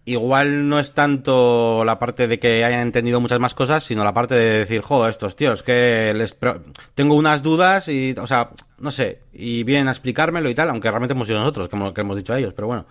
igual 0.06 0.68
no 0.68 0.78
es 0.78 0.92
tanto 0.92 1.84
la 1.84 1.98
parte 1.98 2.26
de 2.26 2.38
que 2.38 2.64
hayan 2.64 2.80
entendido 2.80 3.20
muchas 3.20 3.38
más 3.38 3.54
cosas, 3.54 3.84
sino 3.84 4.02
la 4.02 4.14
parte 4.14 4.34
de 4.34 4.60
decir, 4.60 4.80
joder, 4.80 5.10
estos 5.10 5.36
tíos, 5.36 5.62
que 5.62 6.14
les 6.14 6.38
tengo 6.94 7.14
unas 7.14 7.42
dudas 7.42 7.88
y, 7.88 8.14
o 8.18 8.26
sea, 8.26 8.50
no 8.78 8.90
sé, 8.90 9.20
y 9.32 9.62
vienen 9.62 9.88
a 9.88 9.92
explicármelo 9.92 10.48
y 10.48 10.54
tal, 10.54 10.70
aunque 10.70 10.88
realmente 10.90 11.12
hemos 11.12 11.26
sido 11.26 11.40
nosotros 11.40 11.68
que 11.68 11.94
que 11.94 12.00
hemos 12.00 12.16
dicho 12.16 12.32
a 12.32 12.38
ellos, 12.38 12.54
pero 12.54 12.66
bueno 12.66 12.86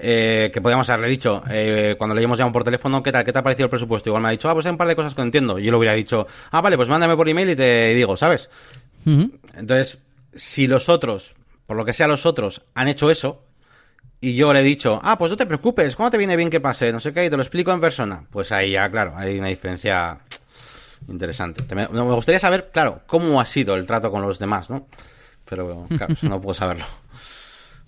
eh, 0.00 0.50
que 0.52 0.60
podíamos 0.60 0.88
haberle 0.88 1.08
dicho 1.08 1.42
eh, 1.50 1.96
cuando 1.98 2.14
le 2.14 2.22
hemos 2.22 2.38
llamado 2.38 2.52
por 2.52 2.64
teléfono, 2.64 3.02
¿qué 3.02 3.10
tal? 3.10 3.24
¿Qué 3.24 3.32
te 3.32 3.38
ha 3.40 3.42
parecido 3.42 3.64
el 3.66 3.70
presupuesto? 3.70 4.08
Igual 4.08 4.22
me 4.22 4.28
ha 4.28 4.32
dicho, 4.32 4.48
ah, 4.48 4.54
pues 4.54 4.64
hay 4.66 4.72
un 4.72 4.78
par 4.78 4.88
de 4.88 4.96
cosas 4.96 5.14
que 5.14 5.20
no 5.20 5.26
entiendo. 5.26 5.58
Y 5.58 5.64
yo 5.64 5.72
le 5.72 5.78
hubiera 5.78 5.94
dicho, 5.94 6.26
ah, 6.50 6.60
vale, 6.60 6.76
pues 6.76 6.88
mándame 6.88 7.16
por 7.16 7.28
email 7.28 7.50
y 7.50 7.56
te 7.56 7.94
digo, 7.94 8.16
¿sabes? 8.16 8.48
Entonces, 9.04 9.98
si 10.34 10.66
los 10.66 10.88
otros, 10.88 11.34
por 11.66 11.76
lo 11.76 11.84
que 11.84 11.92
sea 11.92 12.06
los 12.06 12.26
otros, 12.26 12.62
han 12.74 12.88
hecho 12.88 13.10
eso, 13.10 13.42
y 14.20 14.34
yo 14.34 14.52
le 14.52 14.60
he 14.60 14.64
dicho, 14.64 15.00
ah, 15.02 15.16
pues 15.18 15.30
no 15.30 15.36
te 15.36 15.46
preocupes, 15.46 15.96
¿cómo 15.96 16.10
te 16.10 16.18
viene 16.18 16.36
bien 16.36 16.50
que 16.50 16.60
pase? 16.60 16.92
No 16.92 17.00
sé 17.00 17.12
qué, 17.12 17.24
y 17.26 17.30
te 17.30 17.36
lo 17.36 17.42
explico 17.42 17.72
en 17.72 17.80
persona. 17.80 18.24
Pues 18.30 18.52
ahí 18.52 18.72
ya, 18.72 18.88
claro, 18.90 19.14
hay 19.16 19.38
una 19.38 19.48
diferencia 19.48 20.18
interesante. 21.08 21.62
Me 21.74 21.86
gustaría 21.86 22.40
saber, 22.40 22.70
claro, 22.72 23.02
cómo 23.06 23.40
ha 23.40 23.46
sido 23.46 23.74
el 23.74 23.86
trato 23.86 24.10
con 24.10 24.22
los 24.22 24.38
demás, 24.38 24.70
¿no? 24.70 24.86
Pero, 25.48 25.86
claro, 25.96 26.12
eso 26.12 26.28
no 26.28 26.40
puedo 26.40 26.54
saberlo. 26.54 26.84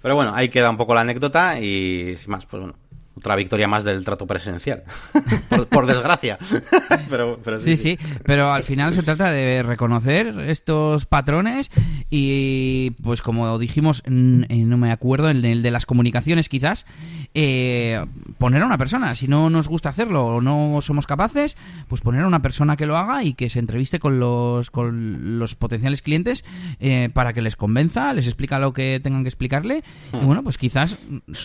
Pero 0.02 0.14
bueno, 0.14 0.32
ahí 0.34 0.48
queda 0.48 0.70
un 0.70 0.76
poco 0.76 0.94
la 0.94 1.02
anécdota 1.02 1.60
y 1.60 2.16
sin 2.16 2.30
más, 2.30 2.46
pues 2.46 2.62
bueno, 2.62 2.76
otra 3.16 3.36
victoria 3.36 3.68
más 3.68 3.84
del 3.84 4.04
trato 4.04 4.26
presencial. 4.26 4.84
por, 5.70 5.86
desgracia. 5.86 6.38
pero, 7.10 7.38
sí, 7.58 7.76
sí, 7.76 7.98
pero 8.24 8.52
al 8.52 8.62
final 8.62 8.94
se 8.94 9.02
trata 9.02 9.30
de 9.30 9.62
reconocer 9.62 10.38
estos 10.46 11.06
patrones 11.06 11.70
y, 12.10 12.90
pues 13.02 13.22
como 13.22 13.58
dijimos, 13.58 14.02
no 14.06 14.76
me 14.76 14.92
acuerdo, 14.92 15.30
en 15.30 15.44
el 15.44 15.62
de 15.62 15.70
las 15.70 15.86
comunicaciones 15.86 16.48
quizás, 16.48 16.86
eh, 17.34 18.04
poner 18.38 18.62
a 18.62 18.66
una 18.66 18.78
persona. 18.78 19.14
Si 19.14 19.28
no 19.28 19.50
nos 19.50 19.68
gusta 19.68 19.90
hacerlo 19.90 20.26
o 20.26 20.40
no 20.40 20.80
somos 20.80 21.06
capaces, 21.06 21.56
pues 21.88 22.00
poner 22.00 22.22
a 22.22 22.26
una 22.26 22.42
persona 22.42 22.76
que 22.76 22.86
lo 22.86 22.96
haga 22.96 23.22
y 23.24 23.34
que 23.34 23.50
se 23.50 23.58
entreviste 23.58 23.98
con 23.98 24.18
los, 24.18 24.70
con 24.70 25.38
los 25.38 25.54
potenciales 25.54 26.02
clientes 26.02 26.44
eh, 26.80 27.10
para 27.12 27.32
que 27.32 27.42
les 27.42 27.56
convenza, 27.56 28.12
les 28.12 28.26
explica 28.26 28.58
lo 28.58 28.72
que 28.72 29.00
tengan 29.02 29.22
que 29.22 29.28
explicarle. 29.28 29.84
Y 30.12 30.16
hmm. 30.16 30.26
bueno, 30.26 30.42
pues 30.42 30.58
quizás, 30.58 30.98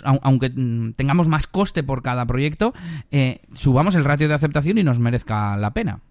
aunque 0.03 0.49
tengamos 0.95 1.27
más 1.27 1.47
coste 1.55 1.83
por 1.83 2.03
cada 2.03 2.25
proyecto, 2.25 2.73
eh, 3.11 3.39
subamos 3.53 3.95
el 3.95 4.03
ratio 4.03 4.27
de 4.27 4.33
aceptación 4.33 4.77
y 4.77 4.83
nos 4.83 4.99
merezca 4.99 5.55
la 5.55 5.71
pena. 5.71 6.01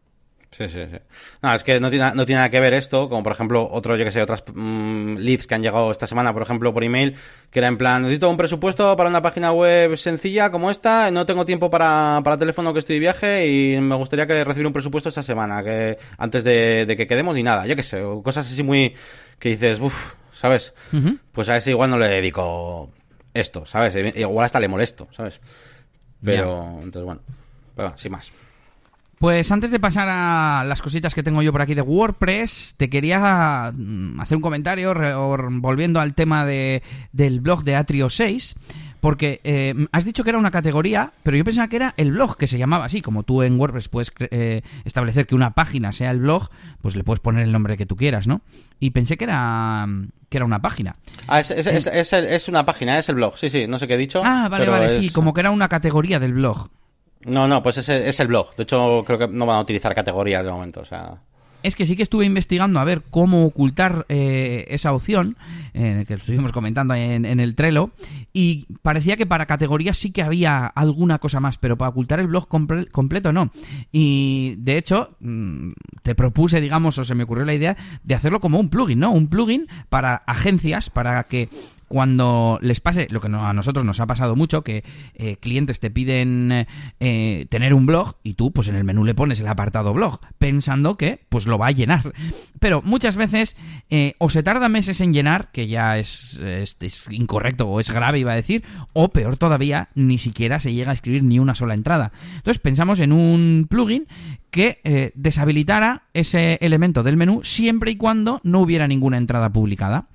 Sí, 0.51 0.71
sí, 0.71 0.81
sí. 0.91 0.97
No, 1.43 1.53
es 1.53 1.63
que 1.63 1.81
no 1.81 1.91
tiene, 1.91 2.15
no 2.15 2.25
tiene 2.25 2.39
nada 2.39 2.49
que 2.49 2.61
ver 2.61 2.73
esto, 2.73 3.11
como 3.11 3.23
por 3.23 3.33
ejemplo, 3.33 3.69
otro, 3.71 3.95
yo 3.97 4.07
que 4.07 4.11
sé, 4.11 4.23
otras 4.23 4.43
mm, 4.55 5.17
leads 5.17 5.47
que 5.47 5.55
han 5.55 5.63
llegado 5.63 5.91
esta 5.91 6.07
semana, 6.07 6.33
por 6.33 6.41
ejemplo, 6.41 6.73
por 6.73 6.83
email, 6.83 7.15
que 7.51 7.59
era 7.59 7.69
en 7.69 7.77
plan, 7.77 8.01
necesito 8.01 8.31
un 8.31 8.39
presupuesto 8.39 8.97
para 8.97 9.11
una 9.11 9.21
página 9.21 9.53
web 9.53 9.99
sencilla 9.99 10.51
como 10.51 10.71
esta, 10.71 11.11
no 11.11 11.27
tengo 11.27 11.45
tiempo 11.45 11.69
para, 11.69 12.23
para 12.25 12.39
teléfono 12.39 12.73
que 12.73 12.79
estoy 12.79 12.97
de 12.97 13.01
viaje 13.01 13.49
y 13.49 13.81
me 13.83 13.97
gustaría 13.97 14.27
que 14.27 14.45
recibir 14.45 14.67
un 14.67 14.73
presupuesto 14.73 15.11
esta 15.11 15.23
semana, 15.23 15.63
que 15.63 15.99
antes 16.17 16.43
de, 16.43 16.95
que 16.97 17.07
quedemos 17.07 17.35
ni 17.35 17.43
nada, 17.43 17.67
yo 17.67 17.77
que 17.77 17.83
sé, 17.83 18.01
cosas 18.23 18.47
así 18.47 18.63
muy, 18.63 18.95
que 19.39 19.51
dices, 19.51 19.79
uff, 19.79 20.15
¿sabes? 20.33 20.73
Pues 21.33 21.51
a 21.51 21.59
ese 21.59 21.71
igual 21.73 21.91
no 21.91 21.99
le 21.99 22.09
dedico 22.09 22.89
esto, 23.35 23.67
¿sabes? 23.67 23.95
Igual 24.17 24.47
hasta 24.47 24.61
le 24.61 24.69
molesto, 24.69 25.09
¿sabes? 25.11 25.41
Pero, 26.23 26.71
entonces, 26.77 27.05
bueno, 27.05 27.21
pero, 27.77 27.99
sin 27.99 28.13
más. 28.13 28.33
Pues 29.19 29.51
antes 29.53 29.71
de 29.71 29.81
pasar 29.81 30.09
a 30.11 30.65
las 30.65 30.83
cositas 30.83 31.15
que 31.15 31.23
tengo 31.23 31.43
yo 31.43 31.53
por 31.53 31.63
aquí 31.63 31.75
de 31.75 31.83
WordPress, 31.83 32.75
te 32.77 32.91
quería 32.91 33.73
mm, 33.75 34.21
hacer 34.21 34.37
un 34.37 34.43
comentario 34.43 34.95
volviendo 35.61 36.01
al 36.01 36.15
tema 36.15 36.45
de, 36.45 36.83
del 37.13 37.41
blog 37.41 37.65
de 37.65 37.77
Atrio 37.77 38.11
6. 38.11 38.55
Porque 39.05 39.43
eh, 39.45 39.75
has 39.93 40.07
dicho 40.07 40.25
que 40.25 40.31
era 40.31 40.39
una 40.39 40.51
categoría, 40.51 41.13
pero 41.23 41.37
yo 41.37 41.45
pensaba 41.45 41.69
que 41.69 41.77
era 41.77 41.93
el 41.99 42.13
blog, 42.13 42.39
que 42.39 42.47
se 42.47 42.57
llamaba 42.57 42.87
así. 42.87 43.03
Como 43.03 43.23
tú 43.23 43.43
en 43.43 43.61
WordPress 43.61 43.91
puedes 43.91 44.11
eh, 44.19 44.63
establecer 44.87 45.27
que 45.27 45.35
una 45.35 45.51
página 45.51 45.93
sea 45.93 46.11
el 46.11 46.21
blog, 46.21 46.49
pues 46.81 46.97
le 46.97 47.05
puedes 47.05 47.21
poner 47.21 47.43
el 47.43 47.53
nombre 47.53 47.77
que 47.77 47.85
tú 47.85 47.97
quieras, 47.97 48.27
¿no? 48.27 48.41
Y 48.81 48.93
pensé 48.93 49.19
que 49.19 49.25
era 49.25 49.87
que 50.31 50.39
era 50.39 50.47
una 50.47 50.63
página. 50.63 50.97
Ah, 51.29 51.41
es, 51.41 51.51
es, 51.51 52.49
una 52.49 52.65
página, 52.65 52.99
es 52.99 53.11
el 53.11 53.17
blog. 53.17 53.37
Sí, 53.37 53.51
sí, 53.51 53.67
no 53.67 53.79
sé 53.79 53.87
qué 53.87 53.93
he 53.93 53.99
dicho. 53.99 54.23
Ah, 54.25 54.49
vale, 54.51 54.71
vale, 54.71 54.89
sí, 54.89 55.11
como 55.11 55.35
que 55.35 55.41
era 55.41 55.51
una 55.51 55.69
categoría 55.69 56.19
del 56.19 56.33
blog. 56.33 56.71
No, 57.27 57.47
no, 57.47 57.63
pues 57.63 57.77
es, 57.77 57.91
es 57.91 58.21
el 58.21 58.29
blog. 58.29 58.57
De 58.57 58.63
hecho, 58.63 59.05
creo 59.05 59.19
que 59.19 59.29
no 59.29 59.45
van 59.45 59.59
a 59.59 59.61
utilizar 59.61 59.95
categorías 59.95 60.43
de 60.43 60.51
momento, 60.51 60.81
o 60.81 60.87
sea... 60.87 61.21
es 61.65 61.75
que 61.77 61.87
sí 61.87 61.97
que 61.97 62.03
estuve 62.03 62.27
investigando 62.27 62.79
a 62.79 62.85
ver 62.85 63.03
cómo 63.11 63.47
ocultar 63.47 64.05
eh, 64.11 64.67
esa 64.69 64.93
opción, 64.93 65.39
eh, 65.73 66.05
que 66.07 66.15
estuvimos 66.15 66.53
comentando 66.53 66.95
en, 66.95 67.25
el 67.25 67.55
Trello, 67.55 67.91
y 68.35 68.67
parecía 68.83 69.17
que 69.17 69.25
para 69.25 69.47
categorías 69.47 69.97
sí 69.97 70.13
que 70.13 70.23
había 70.23 70.67
alguna 70.67 71.19
cosa 71.19 71.41
más, 71.41 71.57
pero 71.57 71.79
para 71.79 71.89
ocultar 71.89 72.21
el 72.21 72.27
blog 72.27 72.49
completo 72.49 73.33
no. 73.33 73.51
Y 73.91 74.57
de 74.59 74.77
hecho, 74.77 75.17
mm, 75.21 75.71
te 76.03 76.15
propuse, 76.15 76.61
digamos, 76.61 76.99
o 76.99 77.05
se 77.05 77.15
me 77.15 77.25
ocurrió 77.25 77.47
la 77.47 77.55
idea 77.55 77.77
de 78.03 78.15
hacerlo 78.15 78.41
como 78.41 78.61
un 78.61 78.69
plugin, 78.69 79.01
¿no? 79.01 79.11
Un 79.11 79.29
plugin 79.29 79.67
para 79.89 80.17
agencias, 80.17 80.91
para 80.91 81.25
que 81.25 81.49
cuando 81.95 82.59
les 82.61 82.81
pase 82.81 83.07
lo 83.11 83.21
que 83.21 83.29
a 83.29 83.53
nosotros 83.53 83.85
nos 83.85 84.01
ha 84.01 84.07
pasado 84.09 84.35
mucho, 84.35 84.65
que 84.65 84.83
eh, 85.15 85.37
clientes 85.37 85.79
te 85.79 85.93
piden 85.93 86.67
eh, 86.99 87.47
tener 87.51 87.73
un 87.73 87.87
blog 87.87 88.17
y 88.25 88.35
tú 88.35 88.51
pues 88.51 88.67
en 88.67 88.75
el 88.75 88.83
menú 88.83 89.05
le 89.05 89.15
pones 89.15 89.39
el 89.39 89.47
apartado 89.47 89.95
blog, 89.95 90.19
pensando 90.41 90.97
que 90.97 91.21
pues 91.29 91.47
lo 91.47 91.57
va 91.57 91.69
a 91.69 91.71
llenar. 91.71 92.13
Pero 92.59 92.83
muchas 92.83 93.15
veces 93.15 93.57
eh, 93.91 94.15
o 94.19 94.29
se 94.29 94.43
tarda 94.43 94.69
meses 94.69 95.01
en 95.01 95.13
llenar, 95.13 95.53
que 95.53 95.69
ya 95.69 95.97
es, 95.97 96.37
es, 96.43 97.07
incorrecto 97.13 97.69
o 97.69 97.79
es 97.79 97.93
grave 97.93 98.19
iba 98.19 98.33
a 98.33 98.35
decir, 98.37 98.65
o 98.93 99.11
peor 99.11 99.37
todavía, 99.37 99.91
ni 99.95 100.19
siquiera 100.19 100.59
se 100.59 100.73
llega 100.73 100.91
a 100.91 100.95
escribir 100.95 101.23
ni 101.23 101.39
una 101.39 101.55
sola 101.55 101.75
entrada. 101.75 102.11
Entonces 102.35 102.59
pensamos 102.59 102.99
en 102.99 103.13
un 103.13 103.69
plugin 103.71 104.09
que 104.51 105.13
deshabilitara 105.15 106.09
ese 106.13 106.59
elemento 106.61 107.05
del 107.05 107.17
menú 107.17 107.45
siempre 107.45 107.93
y 107.93 107.97
cuando 107.97 108.41
no 108.43 108.63
hubiera 108.63 108.89
ninguna 108.89 109.17
entrada 109.17 109.53
publicada. 109.53 110.09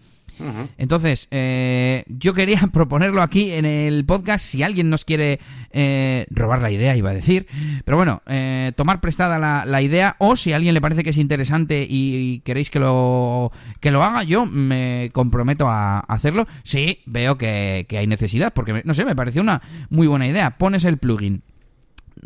Entonces, 0.78 1.28
eh, 1.32 2.04
yo 2.08 2.34
quería 2.34 2.60
proponerlo 2.74 3.22
aquí 3.22 3.52
en 3.52 3.66
el 3.66 4.06
podcast 4.06 4.46
si 4.46 4.64
alguien 4.64 4.90
nos 4.90 5.06
quiere 5.06 5.40
eh, 5.72 6.26
robar 6.30 6.62
la 6.62 6.72
idea, 6.72 6.96
iba 6.96 7.10
a 7.10 7.14
decir. 7.14 7.48
Pero 7.86 7.98
bueno, 7.98 8.22
eh, 8.28 8.74
tomar 8.76 9.02
prestada 9.02 9.38
la, 9.66 9.82
idea 9.82 10.16
o 10.20 10.36
si 10.36 10.52
a 10.52 10.58
alguien 10.58 10.74
le 10.74 10.82
parece 10.82 11.04
que 11.04 11.12
es 11.12 11.18
interesante 11.18 11.86
y, 11.90 12.42
queréis 12.42 12.70
que 12.70 12.80
lo, 12.80 13.52
que 13.80 13.92
lo 13.92 14.04
haga, 14.04 14.24
yo 14.24 14.46
me 14.46 15.10
comprometo 15.14 15.68
a 15.70 16.00
hacerlo. 16.00 16.48
Sí, 16.64 17.00
veo 17.06 17.38
que, 17.38 17.86
que 17.88 17.98
hay 17.98 18.08
necesidad 18.08 18.54
porque, 18.54 18.82
no 18.84 18.94
sé, 18.94 19.06
me 19.06 19.16
pareció 19.16 19.42
una 19.42 19.62
muy 19.90 20.08
buena 20.08 20.28
idea. 20.28 20.58
Pones 20.58 20.84
el 20.86 20.98
plugin 20.98 21.44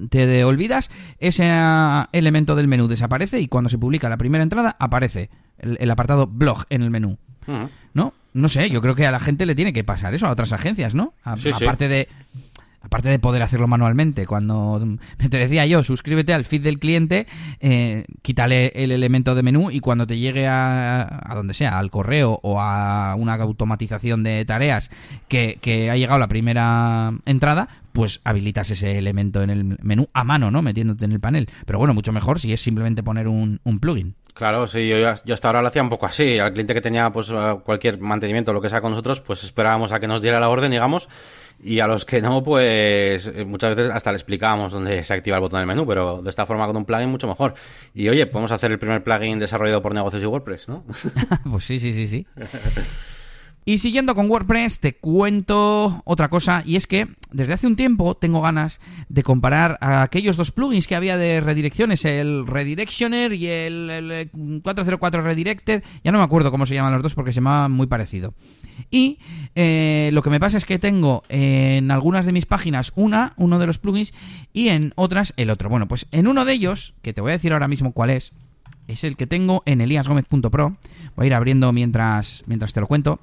te 0.09 0.43
olvidas, 0.43 0.89
ese 1.19 1.51
elemento 2.11 2.55
del 2.55 2.67
menú 2.67 2.87
desaparece 2.87 3.39
y 3.39 3.47
cuando 3.47 3.69
se 3.69 3.77
publica 3.77 4.09
la 4.09 4.17
primera 4.17 4.43
entrada 4.43 4.75
aparece 4.79 5.29
el, 5.57 5.91
apartado 5.91 6.27
blog 6.27 6.65
en 6.69 6.81
el 6.81 6.89
menú. 6.89 7.17
¿No? 7.93 8.13
No 8.33 8.49
sé, 8.49 8.69
yo 8.69 8.81
creo 8.81 8.95
que 8.95 9.05
a 9.05 9.11
la 9.11 9.19
gente 9.19 9.45
le 9.45 9.55
tiene 9.55 9.73
que 9.73 9.83
pasar 9.83 10.13
eso, 10.13 10.27
a 10.27 10.31
otras 10.31 10.53
agencias, 10.53 10.95
¿no? 10.95 11.13
aparte 11.23 11.87
de 11.87 12.07
aparte 12.83 13.07
de 13.09 13.17
poder 13.17 13.41
hacerlo 13.41 13.67
manualmente, 13.67 14.27
cuando 14.27 14.97
te 15.17 15.37
decía 15.37 15.65
yo, 15.65 15.83
suscríbete 15.83 16.33
al 16.33 16.45
feed 16.45 16.61
del 16.61 16.79
cliente, 16.79 17.27
eh, 17.59 18.05
quítale 18.21 18.67
el 18.75 18.91
elemento 18.91 19.35
de 19.35 19.43
menú 19.43 19.71
y 19.71 19.79
cuando 19.79 20.05
te 20.05 20.17
llegue 20.19 20.47
a, 20.47 21.21
a 21.23 21.35
donde 21.35 21.53
sea, 21.53 21.79
al 21.79 21.89
correo 21.89 22.39
o 22.43 22.59
a 22.59 23.15
una 23.15 23.35
automatización 23.35 24.23
de 24.23 24.43
tareas 24.45 24.91
que, 25.27 25.57
que 25.61 25.89
ha 25.89 25.95
llegado 25.95 26.19
la 26.19 26.27
primera 26.27 27.13
entrada, 27.25 27.69
pues 27.93 28.19
habilitas 28.23 28.69
ese 28.71 28.97
elemento 28.97 29.41
en 29.41 29.49
el 29.49 29.77
menú 29.81 30.09
a 30.13 30.23
mano, 30.23 30.51
¿no? 30.51 30.61
Metiéndote 30.61 31.05
en 31.05 31.11
el 31.11 31.19
panel. 31.19 31.49
Pero 31.65 31.79
bueno, 31.79 31.93
mucho 31.93 32.11
mejor 32.11 32.39
si 32.39 32.51
es 32.51 32.61
simplemente 32.61 33.03
poner 33.03 33.27
un, 33.27 33.59
un 33.63 33.79
plugin. 33.79 34.15
Claro, 34.33 34.65
sí, 34.65 34.87
yo, 34.87 34.97
yo, 34.97 35.33
hasta 35.33 35.47
ahora 35.47 35.61
lo 35.61 35.67
hacía 35.67 35.83
un 35.83 35.89
poco 35.89 36.07
así. 36.07 36.39
Al 36.39 36.53
cliente 36.53 36.73
que 36.73 36.81
tenía 36.81 37.11
pues 37.11 37.31
cualquier 37.63 37.99
mantenimiento, 37.99 38.51
lo 38.51 38.61
que 38.61 38.69
sea 38.69 38.81
con 38.81 38.91
nosotros, 38.91 39.21
pues 39.21 39.43
esperábamos 39.43 39.91
a 39.91 39.99
que 39.99 40.07
nos 40.07 40.23
diera 40.23 40.39
la 40.39 40.49
orden, 40.49 40.71
digamos, 40.71 41.07
y 41.61 41.79
a 41.79 41.87
los 41.87 42.03
que 42.03 42.19
no, 42.19 42.41
pues 42.41 43.27
eh, 43.27 43.45
muchas 43.45 43.75
veces 43.75 43.91
hasta 43.93 44.11
le 44.11 44.17
explicábamos 44.17 44.71
dónde 44.71 45.03
se 45.03 45.13
activa 45.13 45.37
el 45.37 45.41
botón 45.41 45.59
del 45.59 45.67
menú, 45.67 45.85
pero 45.85 46.23
de 46.23 46.29
esta 46.31 46.47
forma 46.47 46.65
con 46.65 46.75
un 46.75 46.85
plugin 46.85 47.09
mucho 47.09 47.27
mejor. 47.27 47.53
Y 47.93 48.09
oye, 48.09 48.25
podemos 48.25 48.51
hacer 48.51 48.71
el 48.71 48.79
primer 48.79 49.03
plugin 49.03 49.37
desarrollado 49.37 49.83
por 49.83 49.93
negocios 49.93 50.23
y 50.23 50.25
WordPress, 50.25 50.67
¿no? 50.67 50.83
pues 51.51 51.63
sí, 51.63 51.77
sí, 51.77 51.93
sí, 51.93 52.07
sí. 52.07 52.27
Y 53.65 53.77
siguiendo 53.77 54.13
con 54.13 54.29
WordPress, 54.29 54.79
te 54.79 54.95
cuento 54.95 56.01
otra 56.03 56.29
cosa, 56.29 56.63
y 56.65 56.75
es 56.75 56.85
que 56.85 57.07
desde 57.31 57.53
hace 57.53 57.65
un 57.65 57.77
tiempo 57.77 58.15
tengo 58.15 58.41
ganas 58.41 58.81
de 59.07 59.23
comparar 59.23 59.77
a 59.79 60.01
aquellos 60.01 60.35
dos 60.35 60.51
plugins 60.51 60.85
que 60.85 60.95
había 60.95 61.15
de 61.15 61.39
redirecciones, 61.39 62.03
el 62.03 62.45
Redirectioner 62.45 63.31
y 63.31 63.47
el, 63.47 64.29
404 64.61 65.21
Redirected, 65.21 65.83
ya 66.03 66.11
no 66.11 66.17
me 66.17 66.25
acuerdo 66.25 66.51
cómo 66.51 66.65
se 66.65 66.75
llaman 66.75 66.91
los 66.91 67.03
dos 67.03 67.13
porque 67.13 67.31
se 67.31 67.37
llamaban 67.37 67.71
muy 67.71 67.87
parecido. 67.87 68.33
Y 68.91 69.19
eh, 69.55 70.09
lo 70.11 70.21
que 70.23 70.29
me 70.29 70.41
pasa 70.41 70.57
es 70.57 70.65
que 70.65 70.77
tengo 70.77 71.23
en 71.29 71.89
algunas 71.89 72.25
de 72.25 72.33
mis 72.33 72.45
páginas 72.45 72.91
una, 72.95 73.33
uno 73.37 73.59
de 73.59 73.67
los 73.67 73.77
plugins, 73.77 74.13
y 74.51 74.69
en 74.69 74.91
otras 74.95 75.33
el 75.37 75.49
otro. 75.49 75.69
Bueno, 75.69 75.87
pues 75.87 76.07
en 76.11 76.27
uno 76.27 76.43
de 76.43 76.51
ellos, 76.51 76.95
que 77.01 77.13
te 77.13 77.21
voy 77.21 77.31
a 77.31 77.33
decir 77.33 77.53
ahora 77.53 77.69
mismo 77.69 77.93
cuál 77.93 78.09
es, 78.09 78.33
es 78.89 79.05
el 79.05 79.15
que 79.15 79.25
tengo 79.25 79.63
en 79.65 79.79
eliasgomez.pro. 79.79 80.75
Voy 81.15 81.23
a 81.23 81.27
ir 81.27 81.33
abriendo 81.33 81.71
mientras, 81.71 82.43
mientras 82.45 82.73
te 82.73 82.81
lo 82.81 82.87
cuento 82.87 83.21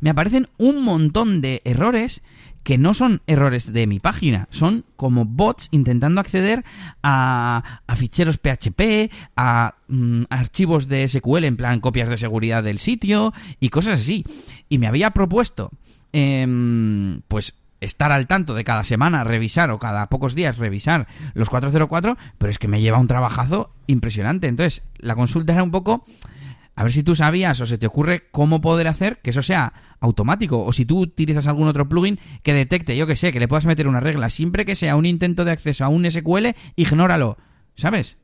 me 0.00 0.10
aparecen 0.10 0.48
un 0.58 0.82
montón 0.82 1.40
de 1.40 1.62
errores 1.64 2.22
que 2.64 2.78
no 2.78 2.94
son 2.94 3.20
errores 3.26 3.72
de 3.72 3.86
mi 3.86 4.00
página, 4.00 4.48
son 4.50 4.84
como 4.96 5.26
bots 5.26 5.68
intentando 5.70 6.20
acceder 6.20 6.64
a, 7.02 7.82
ficheros 7.94 8.38
PHP, 8.38 9.12
a 9.36 9.74
mm, 9.86 10.22
archivos 10.30 10.88
de 10.88 11.06
SQL 11.06 11.44
en 11.44 11.56
plan 11.56 11.80
copias 11.80 12.08
de 12.08 12.16
seguridad 12.16 12.64
del 12.64 12.78
sitio 12.78 13.34
y 13.60 13.68
cosas 13.68 14.00
así. 14.00 14.24
Y 14.70 14.78
me 14.78 14.86
había 14.86 15.10
propuesto, 15.10 15.70
em, 16.12 17.20
pues 17.28 17.54
estar 17.80 18.12
al 18.12 18.26
tanto 18.26 18.54
de 18.54 18.64
cada 18.64 18.82
semana, 18.82 19.24
revisar 19.24 19.70
o 19.70 19.78
cada 19.78 20.06
pocos 20.06 20.34
días 20.34 20.56
revisar 20.56 21.06
los 21.34 21.50
404, 21.50 22.16
pero 22.38 22.50
es 22.50 22.58
que 22.58 22.68
me 22.68 22.80
lleva 22.80 22.98
un 22.98 23.08
trabajazo 23.08 23.70
impresionante. 23.86 24.48
Entonces, 24.48 24.82
la 24.96 25.14
consulta 25.14 25.52
era 25.52 25.62
un 25.62 25.70
poco 25.70 26.06
a 26.76 26.82
ver 26.82 26.92
si 26.92 27.02
tú 27.02 27.14
sabías 27.14 27.60
o 27.60 27.66
se 27.66 27.78
te 27.78 27.86
ocurre 27.86 28.24
cómo 28.30 28.60
poder 28.60 28.88
hacer 28.88 29.18
que 29.18 29.30
eso 29.30 29.42
sea 29.42 29.72
automático. 30.00 30.64
O 30.64 30.72
si 30.72 30.84
tú 30.84 31.00
utilizas 31.00 31.46
algún 31.46 31.68
otro 31.68 31.88
plugin 31.88 32.18
que 32.42 32.52
detecte, 32.52 32.96
yo 32.96 33.06
que 33.06 33.16
sé, 33.16 33.32
que 33.32 33.40
le 33.40 33.48
puedas 33.48 33.66
meter 33.66 33.86
una 33.86 34.00
regla. 34.00 34.30
Siempre 34.30 34.64
que 34.64 34.76
sea 34.76 34.96
un 34.96 35.06
intento 35.06 35.44
de 35.44 35.52
acceso 35.52 35.84
a 35.84 35.88
un 35.88 36.10
SQL, 36.10 36.48
ignóralo. 36.76 37.38
¿Sabes? 37.76 38.16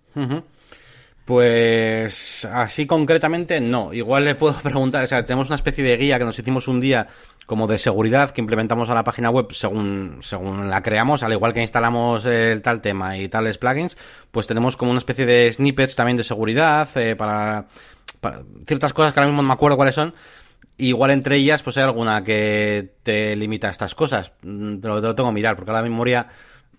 Pues 1.25 2.45
así 2.45 2.87
concretamente 2.87 3.61
no. 3.61 3.93
Igual 3.93 4.25
le 4.25 4.35
puedo 4.35 4.55
preguntar, 4.63 5.05
o 5.05 5.07
sea, 5.07 5.25
tenemos 5.25 5.49
una 5.49 5.57
especie 5.57 5.85
de 5.85 5.97
guía 5.97 6.19
que 6.19 6.25
nos 6.25 6.39
hicimos 6.39 6.67
un 6.67 6.81
día 6.81 7.07
como 7.47 7.67
de 7.67 7.79
seguridad 7.79 8.31
que 8.31 8.41
implementamos 8.41 8.91
a 8.91 8.95
la 8.95 9.03
página 9.03 9.29
web 9.29 9.49
según, 9.51 10.19
según 10.23 10.71
la 10.71 10.83
creamos, 10.83 11.25
al 11.25 11.33
igual 11.33 11.53
que 11.53 11.61
instalamos 11.61 12.25
el 12.25 12.63
tal 12.63 12.81
tema 12.81 13.19
y 13.19 13.29
tales 13.29 13.59
plugins, 13.59 13.97
pues 14.31 14.47
tenemos 14.47 14.77
como 14.77 14.93
una 14.93 14.99
especie 14.99 15.27
de 15.27 15.53
snippets 15.53 15.97
también 15.97 16.17
de 16.17 16.23
seguridad 16.23 16.89
eh, 16.97 17.17
para 17.17 17.67
ciertas 18.67 18.93
cosas 18.93 19.13
que 19.13 19.21
ahora 19.21 19.29
mismo 19.29 19.43
no 19.43 19.49
me 19.49 19.55
acuerdo 19.55 19.77
cuáles 19.77 19.95
son. 19.95 20.15
Igual 20.77 21.11
entre 21.11 21.37
ellas, 21.37 21.63
pues 21.63 21.77
hay 21.77 21.85
alguna 21.85 22.25
que 22.25 22.95
te 23.03 23.37
limita 23.37 23.69
a 23.69 23.71
estas 23.71 23.95
cosas. 23.95 24.33
Mm, 24.43 24.79
te 24.79 24.89
lo, 24.89 25.15
tengo 25.15 25.29
que 25.29 25.35
mirar, 25.35 25.57
porque 25.57 25.71
ahora 25.71 25.83
la 25.83 25.89
memoria, 25.89 26.27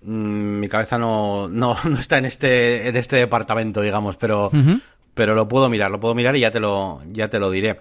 mm, 0.02 0.60
mi 0.60 0.68
cabeza 0.68 0.98
no, 0.98 1.48
no, 1.48 1.78
no, 1.84 2.00
está 2.00 2.18
en 2.18 2.26
este, 2.26 2.88
en 2.88 2.96
este 2.96 3.18
departamento, 3.18 3.82
digamos, 3.82 4.18
pero, 4.18 4.50
pero 5.14 5.36
lo 5.36 5.48
puedo 5.48 5.70
mirar, 5.70 5.92
lo 5.92 6.00
puedo 6.00 6.16
mirar 6.16 6.36
y 6.36 6.42
ya 6.42 6.52
te 6.52 6.60
lo, 6.60 7.02
ya 7.08 7.30
te 7.30 7.40
lo 7.40 7.52
diré. 7.52 7.80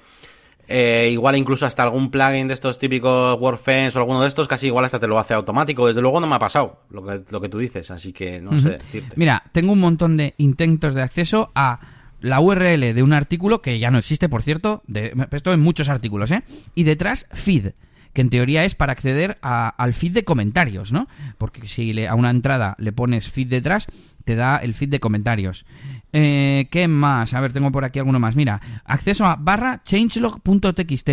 Eh, 0.73 1.09
igual 1.11 1.35
incluso 1.35 1.67
hasta 1.67 1.83
algún 1.83 2.13
plugin 2.13 2.47
de 2.47 2.55
estos 2.55 2.79
típicos 2.79 3.37
WordFence 3.41 3.99
o 3.99 4.03
alguno 4.03 4.23
de 4.23 4.29
estos, 4.29 4.47
casi 4.47 4.67
igual 4.67 4.85
hasta 4.85 5.01
te 5.01 5.09
lo 5.09 5.19
hace 5.19 5.35
automático. 5.35 5.89
Desde 5.89 6.01
luego 6.01 6.21
no 6.21 6.29
me 6.29 6.37
ha 6.37 6.39
pasado 6.39 6.83
lo 6.91 7.05
que, 7.05 7.23
lo 7.29 7.41
que 7.41 7.49
tú 7.49 7.59
dices, 7.59 7.91
así 7.91 8.13
que 8.13 8.41
no 8.41 8.57
sé 8.61 8.71
decirte. 8.71 9.15
Mira, 9.17 9.43
tengo 9.51 9.73
un 9.73 9.81
montón 9.81 10.17
de 10.17 10.35
intentos 10.39 10.95
de 10.95 11.03
acceso 11.03 11.51
a 11.57 11.81
la 12.21 12.41
URL 12.41 12.95
de 12.95 13.03
un 13.03 13.13
artículo 13.13 13.63
que 13.63 13.79
ya 13.79 13.91
no 13.91 13.99
existe, 13.99 14.29
por 14.29 14.43
cierto, 14.43 14.83
de, 14.87 15.15
esto 15.33 15.53
en 15.53 15.61
muchos 15.61 15.89
artículos, 15.89 16.31
¿eh? 16.31 16.43
Y 16.75 16.85
detrás 16.85 17.27
feed, 17.33 17.73
que 18.13 18.21
en 18.21 18.31
teoría 18.31 18.65
es 18.65 18.75
para 18.75 18.93
acceder 18.93 19.39
al 19.41 19.95
feed 19.95 20.13
de 20.13 20.25
comentarios, 20.25 20.93
¿no? 20.93 21.09
Porque 21.39 21.67
si 21.69 21.93
le, 21.93 22.09
a 22.09 22.15
una 22.15 22.31
entrada 22.31 22.75
le 22.79 22.93
pones 22.93 23.31
feed 23.31 23.49
detrás, 23.49 23.87
te 24.25 24.35
da 24.35 24.57
el 24.57 24.75
feed 24.75 24.91
de 24.91 25.01
comentarios. 25.01 25.65
Eh, 26.13 26.69
¿Qué 26.71 26.89
más? 26.89 27.35
A 27.35 27.41
ver, 27.41 27.53
tengo 27.53 27.71
por 27.71 27.85
aquí 27.85 27.99
alguno 27.99 28.19
más. 28.19 28.37
Mira, 28.37 28.61
acceso 28.85 29.25
a 29.25 29.37
barra 29.37 29.83
changelog.txt. 29.85 31.11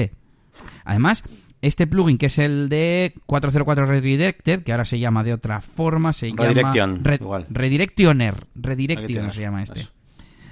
Además, 0.85 1.23
este 1.61 1.87
plugin, 1.87 2.17
que 2.17 2.27
es 2.27 2.37
el 2.39 2.69
de 2.69 3.13
404 3.25 3.85
Redirected, 3.85 4.63
que 4.63 4.71
ahora 4.71 4.85
se 4.85 4.99
llama 4.99 5.23
de 5.23 5.33
otra 5.33 5.61
forma, 5.61 6.13
se 6.13 6.29
llama... 6.29 6.45
Redirectioner. 7.49 8.47
Redirectioner 8.55 9.33
se 9.33 9.41
llama 9.41 9.63
este. 9.63 9.87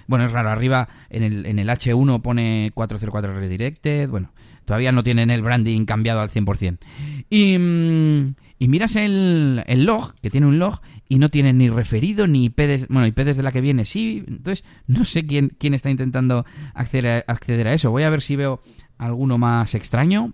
Bueno, 0.08 0.26
es 0.26 0.32
raro, 0.32 0.50
arriba 0.50 0.88
en 1.10 1.24
el, 1.24 1.46
en 1.46 1.60
el 1.60 1.70
H1 1.70 2.22
pone 2.22 2.72
404 2.74 3.40
Redirected, 3.40 4.10
bueno, 4.10 4.32
todavía 4.66 4.92
no 4.92 5.04
tienen 5.04 5.32
el 5.32 5.42
branding 5.42 5.86
cambiado 5.86 6.22
al 6.22 6.30
100%. 6.30 6.78
Y, 7.30 7.58
mm, 7.58 8.36
y 8.60 8.68
miras 8.68 8.96
el, 8.96 9.64
el 9.68 9.86
log, 9.86 10.14
que 10.22 10.30
tiene 10.30 10.48
un 10.48 10.60
log, 10.60 10.82
y 11.08 11.20
no 11.20 11.30
tiene 11.30 11.54
ni 11.54 11.70
referido 11.70 12.28
ni 12.28 12.46
IP, 12.46 12.58
de, 12.58 12.86
bueno, 12.90 13.08
IP 13.08 13.20
desde 13.20 13.44
la 13.44 13.52
que 13.52 13.62
viene, 13.62 13.86
sí, 13.86 14.24
entonces 14.28 14.66
no 14.88 15.06
sé 15.06 15.26
quién, 15.26 15.52
quién 15.60 15.74
está 15.74 15.90
intentando 15.90 16.46
acceder 16.74 17.24
a, 17.28 17.32
acceder 17.32 17.68
a 17.68 17.74
eso. 17.74 17.92
Voy 17.92 18.04
a 18.04 18.10
ver 18.10 18.22
si 18.22 18.36
veo 18.36 18.62
alguno 18.98 19.38
más 19.38 19.76
extraño. 19.76 20.34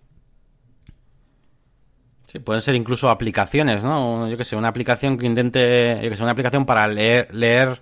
Sí, 2.26 2.40
pueden 2.40 2.62
ser 2.62 2.76
incluso 2.76 3.10
aplicaciones, 3.10 3.84
¿no? 3.84 4.30
Yo 4.30 4.38
que 4.38 4.46
sé, 4.46 4.56
una 4.56 4.70
aplicación 4.70 5.18
que 5.18 5.26
intente, 5.26 6.00
yo 6.02 6.10
que 6.10 6.16
sé, 6.16 6.24
una 6.24 6.32
aplicación 6.32 6.66
para 6.66 6.88
leer, 6.88 7.34
leer 7.36 7.82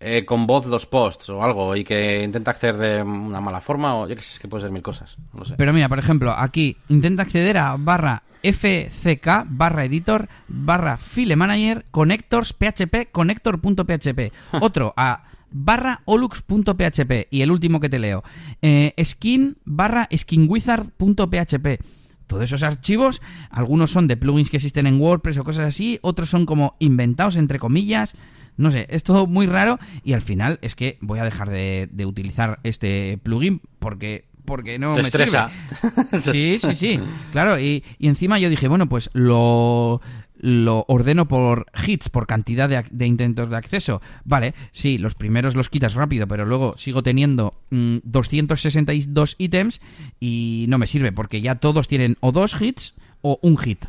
eh, 0.00 0.24
con 0.26 0.46
voz 0.46 0.66
los 0.66 0.86
posts 0.86 1.30
o 1.30 1.42
algo 1.42 1.74
y 1.74 1.84
que 1.84 2.22
intenta 2.22 2.50
acceder 2.50 2.76
de 2.76 3.02
una 3.02 3.40
mala 3.40 3.60
forma 3.60 3.96
o 3.96 4.08
yo 4.08 4.14
qué 4.14 4.22
sé, 4.22 4.38
que 4.38 4.48
puede 4.48 4.62
ser 4.62 4.70
mil 4.70 4.82
cosas. 4.82 5.16
No 5.32 5.40
lo 5.40 5.44
sé. 5.44 5.54
Pero 5.56 5.72
mira, 5.72 5.88
por 5.88 5.98
ejemplo, 5.98 6.34
aquí 6.36 6.76
intenta 6.88 7.22
acceder 7.22 7.58
a 7.58 7.76
barra 7.78 8.22
fck 8.42 9.44
barra 9.46 9.84
editor 9.84 10.28
barra 10.46 10.96
file 10.96 11.34
manager 11.34 11.84
connectors 11.90 12.52
php 12.52 13.10
connector.php. 13.10 14.32
Otro 14.60 14.92
a 14.96 15.24
barra 15.50 16.02
olux.php 16.04 17.28
y 17.30 17.40
el 17.40 17.50
último 17.50 17.80
que 17.80 17.88
te 17.88 17.98
leo 17.98 18.22
eh, 18.60 18.92
skin 19.02 19.56
barra 19.64 20.08
skinwizard.php 20.14 21.80
todos 22.26 22.42
esos 22.42 22.64
archivos, 22.64 23.22
algunos 23.50 23.92
son 23.92 24.08
de 24.08 24.16
plugins 24.16 24.50
que 24.50 24.56
existen 24.56 24.86
en 24.88 25.00
WordPress 25.00 25.38
o 25.38 25.44
cosas 25.44 25.68
así, 25.68 26.00
otros 26.02 26.28
son 26.28 26.44
como 26.44 26.74
inventados 26.80 27.36
entre 27.36 27.60
comillas. 27.60 28.14
No 28.56 28.70
sé, 28.70 28.86
es 28.90 29.02
todo 29.02 29.26
muy 29.26 29.46
raro 29.46 29.78
y 30.02 30.12
al 30.14 30.22
final 30.22 30.58
es 30.62 30.74
que 30.74 30.98
voy 31.00 31.18
a 31.18 31.24
dejar 31.24 31.50
de, 31.50 31.88
de 31.92 32.06
utilizar 32.06 32.58
este 32.62 33.18
plugin 33.22 33.60
porque 33.78 34.24
porque 34.44 34.78
no 34.78 34.94
Te 34.94 35.02
me 35.02 35.08
estresa. 35.08 35.50
sirve. 35.80 36.22
Sí, 36.32 36.58
sí, 36.60 36.74
sí. 36.74 37.00
Claro, 37.32 37.58
y, 37.58 37.82
y 37.98 38.06
encima 38.06 38.38
yo 38.38 38.48
dije, 38.48 38.68
bueno, 38.68 38.88
pues 38.88 39.10
lo, 39.12 40.00
lo 40.38 40.84
ordeno 40.86 41.26
por 41.26 41.66
hits, 41.84 42.08
por 42.10 42.28
cantidad 42.28 42.68
de, 42.68 42.84
de 42.88 43.06
intentos 43.08 43.50
de 43.50 43.56
acceso. 43.56 44.00
Vale, 44.24 44.54
sí, 44.70 44.98
los 44.98 45.16
primeros 45.16 45.56
los 45.56 45.68
quitas 45.68 45.94
rápido, 45.94 46.28
pero 46.28 46.46
luego 46.46 46.78
sigo 46.78 47.02
teniendo 47.02 47.54
mm, 47.70 47.96
262 48.04 49.34
ítems 49.38 49.80
y 50.20 50.66
no 50.68 50.78
me 50.78 50.86
sirve 50.86 51.10
porque 51.10 51.40
ya 51.40 51.56
todos 51.56 51.88
tienen 51.88 52.16
o 52.20 52.30
dos 52.32 52.60
hits 52.60 52.94
o 53.22 53.38
un 53.42 53.56
hit 53.58 53.84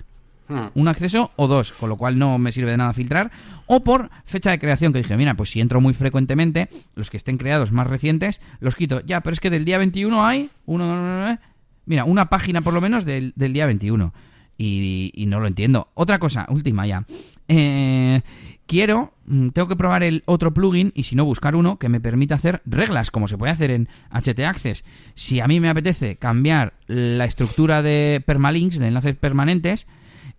Hmm. 0.49 0.67
un 0.75 0.87
acceso 0.87 1.31
o 1.35 1.47
dos, 1.47 1.73
con 1.73 1.89
lo 1.89 1.97
cual 1.97 2.17
no 2.17 2.37
me 2.37 2.51
sirve 2.51 2.71
de 2.71 2.77
nada 2.77 2.93
filtrar, 2.93 3.31
o 3.65 3.83
por 3.83 4.09
fecha 4.23 4.51
de 4.51 4.59
creación, 4.59 4.93
que 4.93 4.99
dije, 4.99 5.17
mira, 5.17 5.33
pues 5.33 5.49
si 5.49 5.59
entro 5.59 5.81
muy 5.81 5.93
frecuentemente, 5.93 6.69
los 6.95 7.09
que 7.09 7.17
estén 7.17 7.37
creados 7.37 7.71
más 7.71 7.87
recientes, 7.87 8.39
los 8.59 8.75
quito. 8.75 9.01
Ya, 9.05 9.21
pero 9.21 9.33
es 9.33 9.39
que 9.39 9.49
del 9.49 9.65
día 9.65 9.77
21 9.77 10.25
hay 10.25 10.49
uno, 10.65 11.37
mira, 11.85 12.05
una 12.05 12.29
página 12.29 12.61
por 12.61 12.73
lo 12.73 12.81
menos 12.81 13.03
del, 13.03 13.33
del 13.35 13.53
día 13.53 13.65
21. 13.65 14.13
Y, 14.59 15.11
y 15.13 15.27
no 15.27 15.39
lo 15.39 15.45
entiendo. 15.45 15.89
Otra 15.93 16.17
cosa, 16.17 16.47
última 16.49 16.87
ya. 16.87 17.05
Eh, 17.47 18.21
quiero, 18.65 19.13
mm, 19.25 19.49
tengo 19.49 19.67
que 19.67 19.75
probar 19.75 20.03
el 20.03 20.23
otro 20.25 20.53
plugin 20.53 20.91
y 20.93 21.03
si 21.03 21.15
no 21.15 21.25
buscar 21.25 21.55
uno 21.55 21.79
que 21.79 21.89
me 21.89 21.99
permita 21.99 22.35
hacer 22.35 22.61
reglas, 22.65 23.09
como 23.09 23.27
se 23.27 23.37
puede 23.37 23.51
hacer 23.51 23.71
en 23.71 23.87
HT 24.11 24.39
Access. 24.45 24.83
Si 25.15 25.39
a 25.39 25.47
mí 25.47 25.59
me 25.59 25.69
apetece 25.69 26.17
cambiar 26.17 26.73
la 26.87 27.25
estructura 27.25 27.81
de 27.81 28.21
permalinks, 28.25 28.79
de 28.79 28.87
enlaces 28.87 29.15
permanentes, 29.15 29.87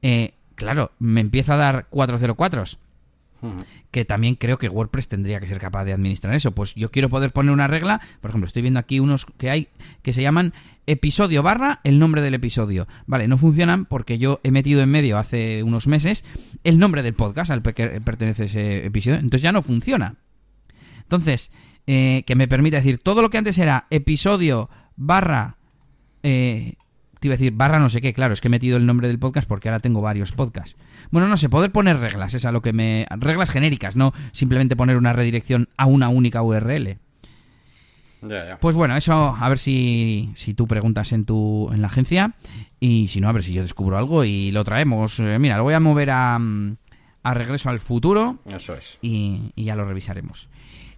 eh, 0.03 0.34
claro, 0.55 0.92
me 0.99 1.20
empieza 1.20 1.55
a 1.55 1.57
dar 1.57 1.86
404s. 1.90 2.78
Hmm. 3.40 3.61
Que 3.92 4.05
también 4.05 4.34
creo 4.34 4.59
que 4.59 4.68
WordPress 4.68 5.07
tendría 5.07 5.38
que 5.38 5.46
ser 5.46 5.61
capaz 5.61 5.84
de 5.84 5.92
administrar 5.92 6.34
eso. 6.34 6.53
Pues 6.53 6.74
yo 6.74 6.90
quiero 6.90 7.09
poder 7.09 7.30
poner 7.30 7.53
una 7.53 7.68
regla. 7.68 8.01
Por 8.20 8.30
ejemplo, 8.30 8.46
estoy 8.46 8.62
viendo 8.62 8.80
aquí 8.80 8.99
unos 8.99 9.26
que 9.26 9.51
hay 9.51 9.68
que 10.03 10.12
se 10.12 10.22
llaman 10.22 10.53
episodio 10.86 11.42
barra 11.42 11.80
el 11.84 11.99
nombre 11.99 12.20
del 12.20 12.34
episodio. 12.34 12.88
Vale, 13.07 13.28
no 13.28 13.38
funcionan 13.38 13.84
porque 13.84 14.18
yo 14.18 14.40
he 14.42 14.51
metido 14.51 14.80
en 14.80 14.88
medio 14.90 15.18
hace 15.18 15.62
unos 15.62 15.86
meses 15.86 16.24
el 16.64 16.78
nombre 16.78 17.03
del 17.03 17.14
podcast 17.14 17.51
al 17.51 17.62
que 17.62 18.01
pertenece 18.01 18.44
ese 18.44 18.86
episodio. 18.86 19.18
Entonces 19.18 19.42
ya 19.42 19.53
no 19.53 19.62
funciona. 19.62 20.16
Entonces, 21.03 21.51
eh, 21.86 22.24
que 22.26 22.34
me 22.34 22.49
permite 22.49 22.76
decir 22.76 22.99
todo 22.99 23.22
lo 23.22 23.30
que 23.30 23.38
antes 23.38 23.57
era 23.59 23.86
episodio 23.90 24.68
barra. 24.96 25.57
Eh, 26.22 26.74
te 27.20 27.28
iba 27.28 27.34
a 27.34 27.36
decir 27.38 27.52
barra 27.52 27.78
no 27.78 27.88
sé 27.88 28.00
qué, 28.00 28.12
claro, 28.12 28.34
es 28.34 28.40
que 28.40 28.48
he 28.48 28.50
metido 28.50 28.76
el 28.76 28.86
nombre 28.86 29.08
del 29.08 29.18
podcast 29.18 29.48
porque 29.48 29.68
ahora 29.68 29.80
tengo 29.80 30.00
varios 30.00 30.32
podcasts. 30.32 30.76
Bueno, 31.10 31.28
no 31.28 31.36
sé, 31.36 31.48
poder 31.48 31.72
poner 31.72 31.98
reglas, 31.98 32.34
es 32.34 32.44
a 32.44 32.52
lo 32.52 32.62
que 32.62 32.72
me. 32.72 33.06
reglas 33.10 33.50
genéricas, 33.50 33.96
no 33.96 34.12
simplemente 34.32 34.76
poner 34.76 34.96
una 34.96 35.12
redirección 35.12 35.68
a 35.76 35.86
una 35.86 36.08
única 36.08 36.42
URL. 36.42 36.98
Ya, 38.20 38.44
ya. 38.46 38.58
Pues 38.58 38.74
bueno, 38.74 38.96
eso 38.96 39.36
a 39.38 39.48
ver 39.48 39.58
si, 39.58 40.30
si 40.34 40.52
tú 40.52 40.66
preguntas 40.66 41.12
en 41.12 41.24
tu 41.24 41.70
en 41.72 41.80
la 41.80 41.86
agencia 41.86 42.32
y 42.80 43.06
si 43.08 43.20
no, 43.20 43.28
a 43.28 43.32
ver 43.32 43.44
si 43.44 43.52
yo 43.52 43.62
descubro 43.62 43.96
algo 43.96 44.24
y 44.24 44.50
lo 44.50 44.64
traemos. 44.64 45.20
Eh, 45.20 45.38
mira, 45.38 45.56
lo 45.56 45.62
voy 45.62 45.74
a 45.74 45.80
mover 45.80 46.10
a, 46.10 46.36
a 47.22 47.34
regreso 47.34 47.70
al 47.70 47.78
futuro 47.78 48.38
Eso 48.52 48.74
es. 48.74 48.98
y, 49.02 49.52
y 49.54 49.64
ya 49.64 49.76
lo 49.76 49.84
revisaremos. 49.84 50.48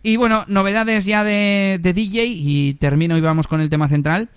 Y 0.02 0.16
bueno, 0.16 0.44
novedades 0.48 1.04
ya 1.04 1.22
de, 1.22 1.78
de 1.82 1.92
DJ 1.92 2.24
y 2.24 2.74
termino 2.80 3.18
y 3.18 3.20
vamos 3.20 3.46
con 3.46 3.60
el 3.60 3.68
tema 3.68 3.86
central. 3.86 4.30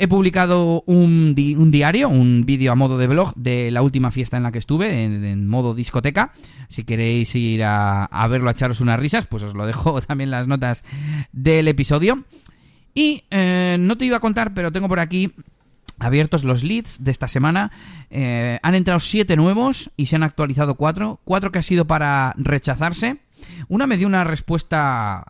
He 0.00 0.06
publicado 0.06 0.84
un, 0.86 1.34
di- 1.34 1.56
un 1.56 1.70
diario, 1.72 2.08
un 2.08 2.44
vídeo 2.46 2.70
a 2.70 2.76
modo 2.76 2.98
de 2.98 3.08
blog 3.08 3.34
de 3.34 3.70
la 3.72 3.82
última 3.82 4.12
fiesta 4.12 4.36
en 4.36 4.44
la 4.44 4.52
que 4.52 4.58
estuve, 4.58 5.04
en, 5.04 5.48
modo 5.48 5.74
discoteca. 5.74 6.32
Si 6.68 6.84
queréis 6.84 7.34
ir 7.34 7.62
a, 7.64 8.08
verlo, 8.30 8.48
a 8.48 8.52
echaros 8.52 8.80
unas 8.80 9.00
risas, 9.00 9.26
pues 9.26 9.42
os 9.42 9.54
lo 9.54 9.66
dejo 9.66 10.00
también 10.06 10.30
las 10.30 10.46
notas 10.46 10.84
del 11.32 11.66
episodio. 11.66 12.22
Y 12.94 13.24
eh, 13.30 13.76
no 13.80 13.98
te 13.98 14.04
iba 14.04 14.18
a 14.18 14.20
contar, 14.20 14.54
pero 14.54 14.70
tengo 14.70 14.88
por 14.88 15.00
aquí 15.00 15.32
abiertos 15.98 16.44
los 16.44 16.62
leads 16.62 17.02
de 17.02 17.10
esta 17.10 17.26
semana. 17.26 17.72
Eh, 18.10 18.60
han 18.62 18.74
entrado 18.76 19.00
siete 19.00 19.36
nuevos 19.36 19.90
y 19.96 20.06
se 20.06 20.14
han 20.14 20.22
actualizado 20.22 20.76
cuatro. 20.76 21.18
Cuatro 21.24 21.50
que 21.50 21.58
ha 21.58 21.62
sido 21.62 21.86
para 21.86 22.34
rechazarse. 22.36 23.16
Una 23.68 23.86
me 23.86 23.96
dio 23.96 24.06
una 24.06 24.24
respuesta, 24.24 25.24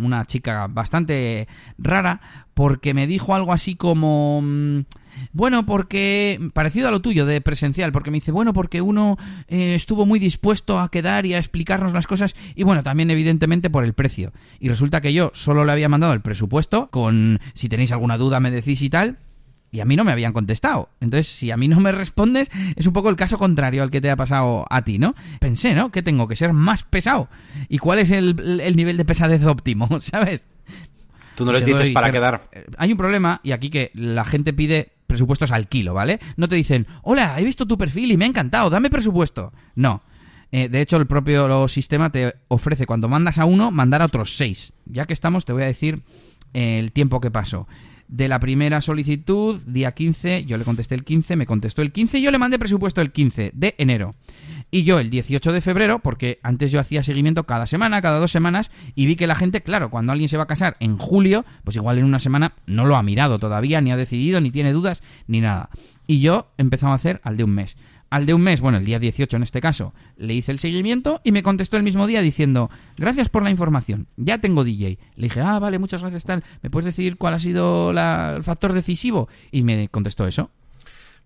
una 0.00 0.24
chica 0.24 0.66
bastante 0.68 1.48
rara, 1.78 2.20
porque 2.54 2.94
me 2.94 3.06
dijo 3.06 3.34
algo 3.34 3.52
así 3.52 3.74
como... 3.76 4.40
mm, 4.42 4.80
Bueno, 5.32 5.64
porque 5.66 6.38
parecido 6.52 6.88
a 6.88 6.90
lo 6.90 7.00
tuyo 7.00 7.26
de 7.26 7.40
presencial, 7.40 7.92
porque 7.92 8.10
me 8.10 8.16
dice, 8.16 8.32
bueno, 8.32 8.52
porque 8.52 8.80
uno 8.80 9.16
eh, 9.48 9.74
estuvo 9.74 10.06
muy 10.06 10.18
dispuesto 10.18 10.78
a 10.78 10.90
quedar 10.90 11.26
y 11.26 11.34
a 11.34 11.38
explicarnos 11.38 11.92
las 11.92 12.06
cosas, 12.06 12.34
y 12.54 12.64
bueno, 12.64 12.82
también 12.82 13.10
evidentemente 13.10 13.70
por 13.70 13.84
el 13.84 13.94
precio. 13.94 14.32
Y 14.60 14.68
resulta 14.68 15.00
que 15.00 15.12
yo 15.12 15.30
solo 15.34 15.64
le 15.64 15.72
había 15.72 15.88
mandado 15.88 16.12
el 16.12 16.20
presupuesto, 16.20 16.88
con 16.90 17.40
si 17.54 17.68
tenéis 17.68 17.92
alguna 17.92 18.18
duda 18.18 18.40
me 18.40 18.50
decís 18.50 18.82
y 18.82 18.90
tal, 18.90 19.18
y 19.76 19.80
a 19.80 19.84
mí 19.84 19.94
no 19.96 20.04
me 20.04 20.12
habían 20.12 20.32
contestado. 20.32 20.88
Entonces, 21.00 21.26
si 21.28 21.50
a 21.50 21.56
mí 21.56 21.68
no 21.68 21.78
me 21.80 21.92
respondes, 21.92 22.50
es 22.74 22.86
un 22.86 22.92
poco 22.92 23.08
el 23.10 23.16
caso 23.16 23.38
contrario 23.38 23.82
al 23.82 23.90
que 23.90 24.00
te 24.00 24.10
ha 24.10 24.16
pasado 24.16 24.66
a 24.68 24.82
ti, 24.82 24.98
¿no? 24.98 25.14
Pensé, 25.38 25.74
¿no? 25.74 25.90
Que 25.90 26.02
tengo 26.02 26.26
que 26.28 26.36
ser 26.36 26.52
más 26.52 26.82
pesado. 26.82 27.28
¿Y 27.68 27.78
cuál 27.78 27.98
es 28.00 28.10
el, 28.10 28.60
el 28.60 28.76
nivel 28.76 28.96
de 28.96 29.04
pesadez 29.04 29.44
óptimo, 29.44 29.88
¿sabes? 30.00 30.44
Tú 31.36 31.44
no 31.44 31.52
les 31.52 31.64
Te 31.64 31.70
dices 31.70 31.86
doy- 31.88 31.92
para 31.94 32.10
quedar. 32.10 32.48
eh, 32.52 32.64
Hay 32.78 32.90
un 32.92 32.98
problema, 32.98 33.40
y 33.42 33.52
aquí 33.52 33.70
que 33.70 33.90
la 33.94 34.24
gente 34.24 34.52
pide 34.52 34.92
presupuestos 35.06 35.52
al 35.52 35.68
kilo, 35.68 35.94
¿vale? 35.94 36.18
No 36.36 36.48
te 36.48 36.56
dicen, 36.56 36.86
hola, 37.02 37.38
he 37.38 37.44
visto 37.44 37.66
tu 37.66 37.76
perfil 37.78 38.10
y 38.10 38.16
me 38.16 38.24
ha 38.24 38.28
encantado, 38.28 38.70
dame 38.70 38.90
presupuesto. 38.90 39.52
No. 39.74 40.02
Eh, 40.52 40.68
de 40.68 40.80
hecho, 40.80 40.96
el 40.96 41.06
propio 41.06 41.68
sistema 41.68 42.10
te 42.10 42.34
ofrece, 42.48 42.86
cuando 42.86 43.08
mandas 43.08 43.38
a 43.38 43.44
uno, 43.44 43.70
mandar 43.70 44.00
a 44.02 44.06
otros 44.06 44.36
seis. 44.36 44.72
Ya 44.86 45.04
que 45.04 45.12
estamos, 45.12 45.44
te 45.44 45.52
voy 45.52 45.62
a 45.62 45.66
decir 45.66 46.02
eh, 46.54 46.78
el 46.78 46.92
tiempo 46.92 47.20
que 47.20 47.30
pasó. 47.30 47.68
De 48.08 48.28
la 48.28 48.38
primera 48.38 48.80
solicitud, 48.80 49.60
día 49.66 49.92
15, 49.92 50.44
yo 50.44 50.56
le 50.56 50.64
contesté 50.64 50.94
el 50.94 51.04
15, 51.04 51.34
me 51.34 51.46
contestó 51.46 51.82
el 51.82 51.90
15 51.90 52.18
y 52.18 52.22
yo 52.22 52.30
le 52.30 52.38
mandé 52.38 52.58
presupuesto 52.58 53.00
el 53.00 53.10
15 53.10 53.50
de 53.52 53.74
enero. 53.78 54.14
Y 54.70 54.84
yo 54.84 54.98
el 54.98 55.10
18 55.10 55.52
de 55.52 55.60
febrero, 55.60 55.98
porque 56.00 56.38
antes 56.42 56.70
yo 56.70 56.78
hacía 56.78 57.02
seguimiento 57.02 57.44
cada 57.44 57.66
semana, 57.66 58.02
cada 58.02 58.18
dos 58.18 58.30
semanas, 58.30 58.70
y 58.94 59.06
vi 59.06 59.16
que 59.16 59.26
la 59.26 59.34
gente, 59.34 59.62
claro, 59.62 59.90
cuando 59.90 60.12
alguien 60.12 60.28
se 60.28 60.36
va 60.36 60.44
a 60.44 60.48
casar 60.48 60.76
en 60.80 60.98
julio, 60.98 61.44
pues 61.64 61.76
igual 61.76 61.98
en 61.98 62.04
una 62.04 62.18
semana 62.18 62.54
no 62.66 62.84
lo 62.84 62.96
ha 62.96 63.02
mirado 63.02 63.38
todavía, 63.38 63.80
ni 63.80 63.90
ha 63.90 63.96
decidido, 63.96 64.40
ni 64.40 64.50
tiene 64.50 64.72
dudas, 64.72 65.02
ni 65.26 65.40
nada. 65.40 65.70
Y 66.06 66.20
yo 66.20 66.52
empezaba 66.58 66.92
a 66.92 66.96
hacer 66.96 67.20
al 67.24 67.36
de 67.36 67.44
un 67.44 67.54
mes. 67.54 67.76
Al 68.08 68.24
de 68.24 68.34
un 68.34 68.40
mes, 68.42 68.60
bueno, 68.60 68.78
el 68.78 68.84
día 68.84 68.98
18 69.00 69.36
en 69.36 69.42
este 69.42 69.60
caso, 69.60 69.92
le 70.16 70.34
hice 70.34 70.52
el 70.52 70.58
seguimiento 70.60 71.20
y 71.24 71.32
me 71.32 71.42
contestó 71.42 71.76
el 71.76 71.82
mismo 71.82 72.06
día 72.06 72.22
diciendo, 72.22 72.70
gracias 72.96 73.28
por 73.28 73.42
la 73.42 73.50
información, 73.50 74.06
ya 74.16 74.38
tengo 74.38 74.62
DJ. 74.62 74.98
Le 75.16 75.24
dije, 75.24 75.40
ah, 75.40 75.58
vale, 75.58 75.78
muchas 75.80 76.02
gracias, 76.02 76.24
tal, 76.24 76.44
¿me 76.62 76.70
puedes 76.70 76.86
decir 76.86 77.16
cuál 77.16 77.34
ha 77.34 77.38
sido 77.40 77.92
la- 77.92 78.34
el 78.36 78.42
factor 78.44 78.72
decisivo? 78.72 79.28
Y 79.50 79.62
me 79.64 79.88
contestó 79.88 80.26
eso. 80.26 80.50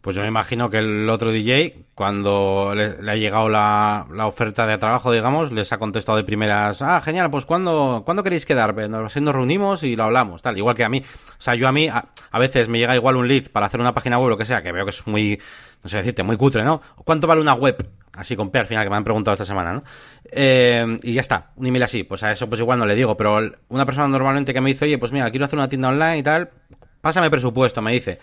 Pues 0.01 0.17
yo 0.17 0.23
me 0.23 0.29
imagino 0.29 0.71
que 0.71 0.79
el 0.79 1.11
otro 1.11 1.31
DJ, 1.31 1.85
cuando 1.95 2.73
le, 2.75 3.11
ha 3.11 3.17
llegado 3.17 3.51
la, 3.51 4.07
la 4.11 4.27
oferta 4.27 4.67
de 4.67 4.79
trabajo, 4.79 5.13
digamos, 5.13 5.53
les 5.53 5.73
ha 5.75 5.79
contestado 5.79 6.17
de 6.17 6.25
primeras, 6.25 6.81
ah, 6.81 7.03
genial, 7.03 7.31
pues 7.31 7.45
¿cuándo, 7.45 8.03
¿cuándo 8.07 8.23
queréis 8.23 8.47
quedar? 8.47 8.75
Ve, 8.75 8.89
Nos, 8.89 9.15
nos 9.15 9.35
reunimos 9.35 9.83
y 9.83 9.97
lo 9.97 10.05
hablamos, 10.05 10.41
tal. 10.41 10.57
Igual 10.57 10.75
que 10.75 10.85
a 10.85 10.89
mí. 10.89 11.03
O 11.03 11.41
sea, 11.41 11.55
yo 11.55 11.69
a 11.69 11.73
mí, 11.73 11.89
a, 11.89 12.07
a 12.31 12.39
veces 12.39 12.69
me 12.69 12.79
llega 12.79 12.97
igual 12.97 13.17
un 13.17 13.29
lead 13.29 13.51
para 13.53 13.67
hacer 13.67 13.79
una 13.79 13.93
página 13.93 14.17
web 14.19 14.29
o 14.29 14.31
lo 14.31 14.39
que 14.39 14.47
sea, 14.47 14.63
que 14.63 14.73
veo 14.73 14.85
que 14.87 14.91
es 14.91 15.07
muy, 15.07 15.39
no 15.83 15.91
sé 15.91 15.99
decirte, 15.99 16.23
muy 16.23 16.39
cutre, 16.39 16.65
¿no? 16.65 16.81
¿Cuánto 17.05 17.27
vale 17.27 17.43
una 17.43 17.53
web? 17.53 17.87
Así 18.13 18.37
con 18.37 18.51
P 18.51 18.59
al 18.59 18.67
final, 18.67 18.85
que 18.85 18.91
me 18.91 18.97
han 18.97 19.05
preguntado 19.05 19.35
esta 19.35 19.45
semana, 19.45 19.75
¿no? 19.75 19.85
Eh, 20.33 20.97
y 21.03 21.13
ya 21.13 21.21
está, 21.21 21.51
un 21.57 21.67
email 21.67 21.83
así. 21.83 22.05
Pues 22.05 22.23
a 22.23 22.33
eso 22.33 22.49
pues 22.49 22.61
igual 22.61 22.79
no 22.79 22.87
le 22.87 22.95
digo, 22.95 23.19
pero 23.19 23.39
una 23.69 23.85
persona 23.85 24.09
normalmente 24.09 24.55
que 24.55 24.63
me 24.63 24.71
dice, 24.71 24.87
oye, 24.87 24.97
pues 24.97 25.13
mira, 25.13 25.31
quiero 25.31 25.45
hacer 25.45 25.59
una 25.59 25.69
tienda 25.69 25.89
online 25.89 26.19
y 26.19 26.23
tal, 26.23 26.51
pásame 27.01 27.31
presupuesto, 27.31 27.83
me 27.83 27.93
dice. 27.93 28.19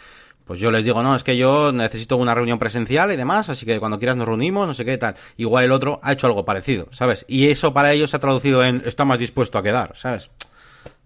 Pues 0.47 0.61
yo 0.61 0.71
les 0.71 0.85
digo, 0.85 1.03
no, 1.03 1.13
es 1.15 1.23
que 1.23 1.35
yo 1.35 1.73
necesito 1.73 2.15
una 2.15 2.33
reunión 2.33 2.57
presencial 2.57 3.11
y 3.11 3.17
demás, 3.17 3.49
así 3.49 3.65
que 3.65 3.79
cuando 3.79 3.99
quieras 3.99 4.15
nos 4.15 4.27
reunimos, 4.27 4.65
no 4.65 4.73
sé 4.73 4.85
qué 4.85 4.97
tal. 4.97 5.15
Igual 5.35 5.65
el 5.65 5.73
otro 5.73 5.99
ha 6.01 6.13
hecho 6.13 6.27
algo 6.27 6.45
parecido, 6.45 6.87
¿sabes? 6.91 7.25
Y 7.27 7.49
eso 7.49 7.73
para 7.73 7.91
ellos 7.91 8.11
se 8.11 8.15
ha 8.15 8.19
traducido 8.19 8.63
en 8.63 8.81
está 8.85 9.03
más 9.03 9.19
dispuesto 9.19 9.57
a 9.57 9.63
quedar, 9.63 9.93
¿sabes? 9.97 10.31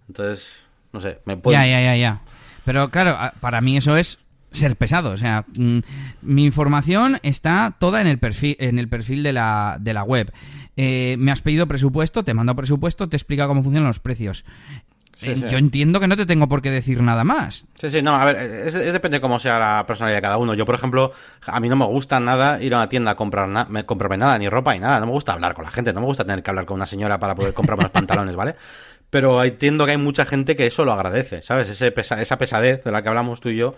Entonces, 0.08 0.58
no 0.94 1.02
sé, 1.02 1.20
me 1.26 1.38
puedo... 1.38 1.58
Ya, 1.58 1.66
ya, 1.66 1.82
ya, 1.82 1.96
ya. 1.96 2.22
Pero 2.66 2.89
claro, 2.89 3.18
para 3.39 3.62
mí 3.62 3.78
eso 3.78 3.98
es 3.98 4.20
ser 4.52 4.76
pesado. 4.76 5.12
O 5.12 5.18
sea, 5.18 5.46
mm, 5.56 5.80
mi 6.22 6.44
información 6.44 7.18
está 7.24 7.76
toda 7.80 8.02
en 8.02 8.08
el 8.08 8.20
perfil, 8.20 8.58
en 8.60 8.78
el 8.78 8.88
perfil 8.88 9.24
de 9.24 9.34
la, 9.34 9.78
de 9.80 9.94
la 9.94 10.04
web. 10.04 10.32
Eh, 10.78 11.16
me 11.20 11.32
has 11.32 11.42
pedido 11.42 11.68
presupuesto, 11.68 12.24
te 12.24 12.34
mando 12.34 12.56
presupuesto, 12.56 13.10
te 13.10 13.18
explica 13.18 13.48
cómo 13.48 13.64
funcionan 13.64 13.88
los 13.88 14.00
precios. 14.00 14.46
Sí, 15.22 15.30
Eh, 15.30 15.36
sí. 15.36 15.45
Yo 15.49 15.57
entiendo 15.57 15.99
que 15.99 16.07
no 16.07 16.17
te 16.17 16.26
tengo 16.26 16.47
por 16.49 16.61
qué 16.61 16.72
decir 16.72 17.01
nada 17.01 17.24
más. 17.24 17.65
Sí, 17.76 17.89
sí, 17.89 18.01
no, 18.01 18.15
a 18.15 18.26
ver, 18.26 18.38
es, 18.38 18.74
es 18.74 18.91
depende 18.93 19.17
de 19.17 19.22
cómo 19.22 19.39
sea 19.39 19.59
la 19.59 19.86
personalidad 19.86 20.17
de 20.17 20.22
cada 20.24 20.38
uno. 20.38 20.53
Yo, 20.55 20.65
por 20.65 20.76
ejemplo, 20.76 21.11
a 21.45 21.59
mí 21.59 21.69
no 21.69 21.76
me 21.76 21.86
gusta 21.86 22.19
nada 22.19 22.61
ir 22.61 22.74
a 22.74 22.78
una 22.78 22.89
tienda 22.89 23.11
a 23.11 23.15
comprar 23.15 23.47
na- 23.47 23.65
me- 23.69 23.86
comprarme 23.86 24.17
nada, 24.17 24.38
ni 24.38 24.49
ropa, 24.49 24.74
ni 24.74 24.80
nada. 24.80 24.99
No 24.99 25.05
me 25.05 25.11
gusta 25.11 25.34
hablar 25.34 25.53
con 25.53 25.63
la 25.65 25.72
gente, 25.72 25.93
no 25.93 25.99
me 26.01 26.07
gusta 26.07 26.24
tener 26.26 26.41
que 26.43 26.49
hablar 26.49 26.65
con 26.65 26.76
una 26.76 26.86
señora 26.88 27.19
para 27.19 27.36
poder 27.36 27.53
comprarme 27.53 27.84
los 27.84 27.91
pantalones, 28.26 28.36
¿vale? 28.36 28.55
Pero 29.09 29.43
entiendo 29.43 29.86
que 29.86 29.91
hay 29.91 29.97
mucha 29.97 30.26
gente 30.26 30.55
que 30.55 30.65
eso 30.67 30.86
lo 30.86 30.93
agradece, 30.93 31.41
¿sabes? 31.41 31.69
Ese 31.69 31.91
pesa- 31.91 32.22
esa 32.22 32.38
pesadez 32.38 32.84
de 32.84 32.91
la 32.91 33.03
que 33.03 33.09
hablamos 33.09 33.41
tú 33.41 33.49
y 33.49 33.57
yo. 33.57 33.76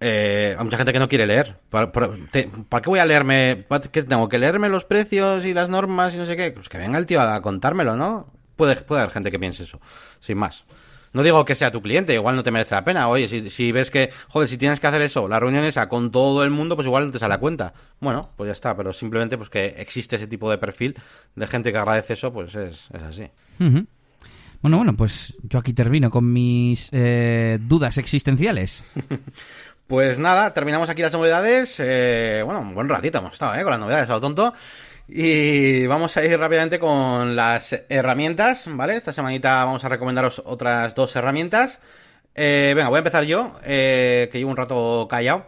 Eh, 0.00 0.56
hay 0.58 0.64
mucha 0.64 0.76
gente 0.76 0.92
que 0.92 0.98
no 0.98 1.08
quiere 1.08 1.26
leer. 1.26 1.56
¿Para, 1.70 1.92
para- 1.92 2.10
te- 2.32 2.50
¿para 2.68 2.82
qué 2.82 2.90
voy 2.90 2.98
a 2.98 3.04
leerme? 3.06 3.64
¿Para 3.68 3.82
¿Qué 3.88 4.02
tengo 4.02 4.28
que 4.28 4.38
leerme 4.38 4.68
los 4.68 4.84
precios 4.84 5.44
y 5.44 5.54
las 5.54 5.68
normas 5.68 6.12
y 6.14 6.18
no 6.18 6.26
sé 6.26 6.36
qué? 6.36 6.50
Pues 6.50 6.68
que 6.68 6.78
venga 6.78 6.98
el 6.98 7.06
tío 7.06 7.20
a 7.20 7.40
contármelo, 7.40 7.94
¿no? 7.96 8.26
Puede, 8.56 8.76
puede 8.76 9.02
haber 9.02 9.12
gente 9.12 9.30
que 9.30 9.38
piense 9.38 9.64
eso, 9.64 9.80
sin 10.20 10.38
más. 10.38 10.64
No 11.12 11.22
digo 11.22 11.44
que 11.44 11.54
sea 11.54 11.70
tu 11.70 11.82
cliente, 11.82 12.14
igual 12.14 12.36
no 12.36 12.42
te 12.42 12.50
merece 12.50 12.74
la 12.74 12.84
pena. 12.84 13.08
Oye, 13.08 13.28
si, 13.28 13.50
si 13.50 13.70
ves 13.70 13.90
que, 13.90 14.10
joder, 14.28 14.48
si 14.48 14.56
tienes 14.56 14.80
que 14.80 14.86
hacer 14.86 15.02
eso, 15.02 15.28
la 15.28 15.38
reunión 15.38 15.64
esa 15.64 15.88
con 15.88 16.10
todo 16.10 16.42
el 16.42 16.50
mundo, 16.50 16.74
pues 16.74 16.86
igual 16.86 17.06
no 17.06 17.12
te 17.12 17.18
sale 17.18 17.34
a 17.34 17.38
cuenta. 17.38 17.74
Bueno, 18.00 18.30
pues 18.36 18.48
ya 18.48 18.52
está, 18.52 18.74
pero 18.74 18.92
simplemente 18.92 19.36
pues 19.36 19.50
que 19.50 19.66
existe 19.76 20.16
ese 20.16 20.26
tipo 20.26 20.50
de 20.50 20.56
perfil 20.56 20.96
de 21.34 21.46
gente 21.46 21.70
que 21.70 21.78
agradece 21.78 22.14
eso, 22.14 22.32
pues 22.32 22.54
es, 22.54 22.88
es 22.94 23.02
así. 23.02 23.30
Bueno, 23.58 24.76
bueno, 24.78 24.96
pues 24.96 25.34
yo 25.42 25.58
aquí 25.58 25.74
termino 25.74 26.10
con 26.10 26.32
mis 26.32 26.88
eh, 26.92 27.58
dudas 27.60 27.98
existenciales. 27.98 28.84
Pues 29.92 30.18
nada, 30.18 30.54
terminamos 30.54 30.88
aquí 30.88 31.02
las 31.02 31.12
novedades. 31.12 31.76
Eh, 31.78 32.40
bueno, 32.46 32.60
un 32.60 32.74
buen 32.74 32.88
ratito 32.88 33.18
hemos 33.18 33.34
estado, 33.34 33.54
¿eh? 33.56 33.62
Con 33.62 33.72
las 33.72 33.80
novedades, 33.80 34.08
a 34.08 34.14
lo 34.14 34.20
tonto. 34.22 34.54
Y 35.08 35.86
vamos 35.86 36.16
a 36.16 36.24
ir 36.24 36.38
rápidamente 36.38 36.78
con 36.78 37.34
las 37.34 37.72
herramientas, 37.88 38.66
¿vale? 38.68 38.96
Esta 38.96 39.12
semanita 39.12 39.64
vamos 39.64 39.84
a 39.84 39.88
recomendaros 39.88 40.42
otras 40.44 40.94
dos 40.94 41.14
herramientas. 41.16 41.80
Eh, 42.34 42.72
venga, 42.74 42.88
voy 42.88 42.96
a 42.96 42.98
empezar 42.98 43.24
yo, 43.24 43.58
eh, 43.64 44.28
que 44.30 44.38
llevo 44.38 44.50
un 44.50 44.56
rato 44.56 45.06
callado. 45.10 45.46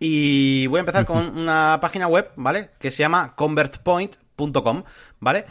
Y 0.00 0.66
voy 0.68 0.78
a 0.78 0.80
empezar 0.80 1.04
con 1.04 1.18
una 1.38 1.78
página 1.80 2.08
web, 2.08 2.30
¿vale? 2.36 2.70
Que 2.78 2.90
se 2.90 2.98
llama 2.98 3.34
convertpoint.com, 3.36 4.84
¿vale? 5.20 5.44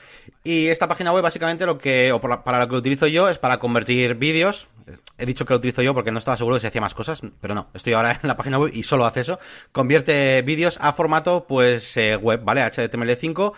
Y 0.43 0.67
esta 0.67 0.87
página 0.87 1.11
web 1.11 1.23
básicamente 1.23 1.65
lo 1.65 1.77
que, 1.77 2.11
o 2.11 2.19
para 2.19 2.59
lo 2.59 2.67
que 2.67 2.75
utilizo 2.75 3.07
yo 3.07 3.29
es 3.29 3.37
para 3.37 3.59
convertir 3.59 4.15
vídeos. 4.15 4.67
He 5.17 5.25
dicho 5.25 5.45
que 5.45 5.53
lo 5.53 5.57
utilizo 5.57 5.81
yo 5.81 5.93
porque 5.93 6.11
no 6.11 6.19
estaba 6.19 6.37
seguro 6.37 6.55
de 6.55 6.61
si 6.61 6.67
hacía 6.67 6.79
más 6.81 6.93
cosas, 6.93 7.21
pero 7.41 7.53
no, 7.53 7.67
estoy 7.73 7.93
ahora 7.93 8.11
en 8.23 8.27
la 8.27 8.37
página 8.37 8.57
web 8.57 8.71
y 8.73 8.83
solo 8.83 9.05
hace 9.05 9.21
eso. 9.21 9.39
Convierte 9.71 10.41
vídeos 10.43 10.77
a 10.81 10.93
formato, 10.93 11.45
pues, 11.47 11.97
eh, 11.97 12.15
web, 12.15 12.41
¿vale? 12.43 12.61
HTML5 12.61 13.51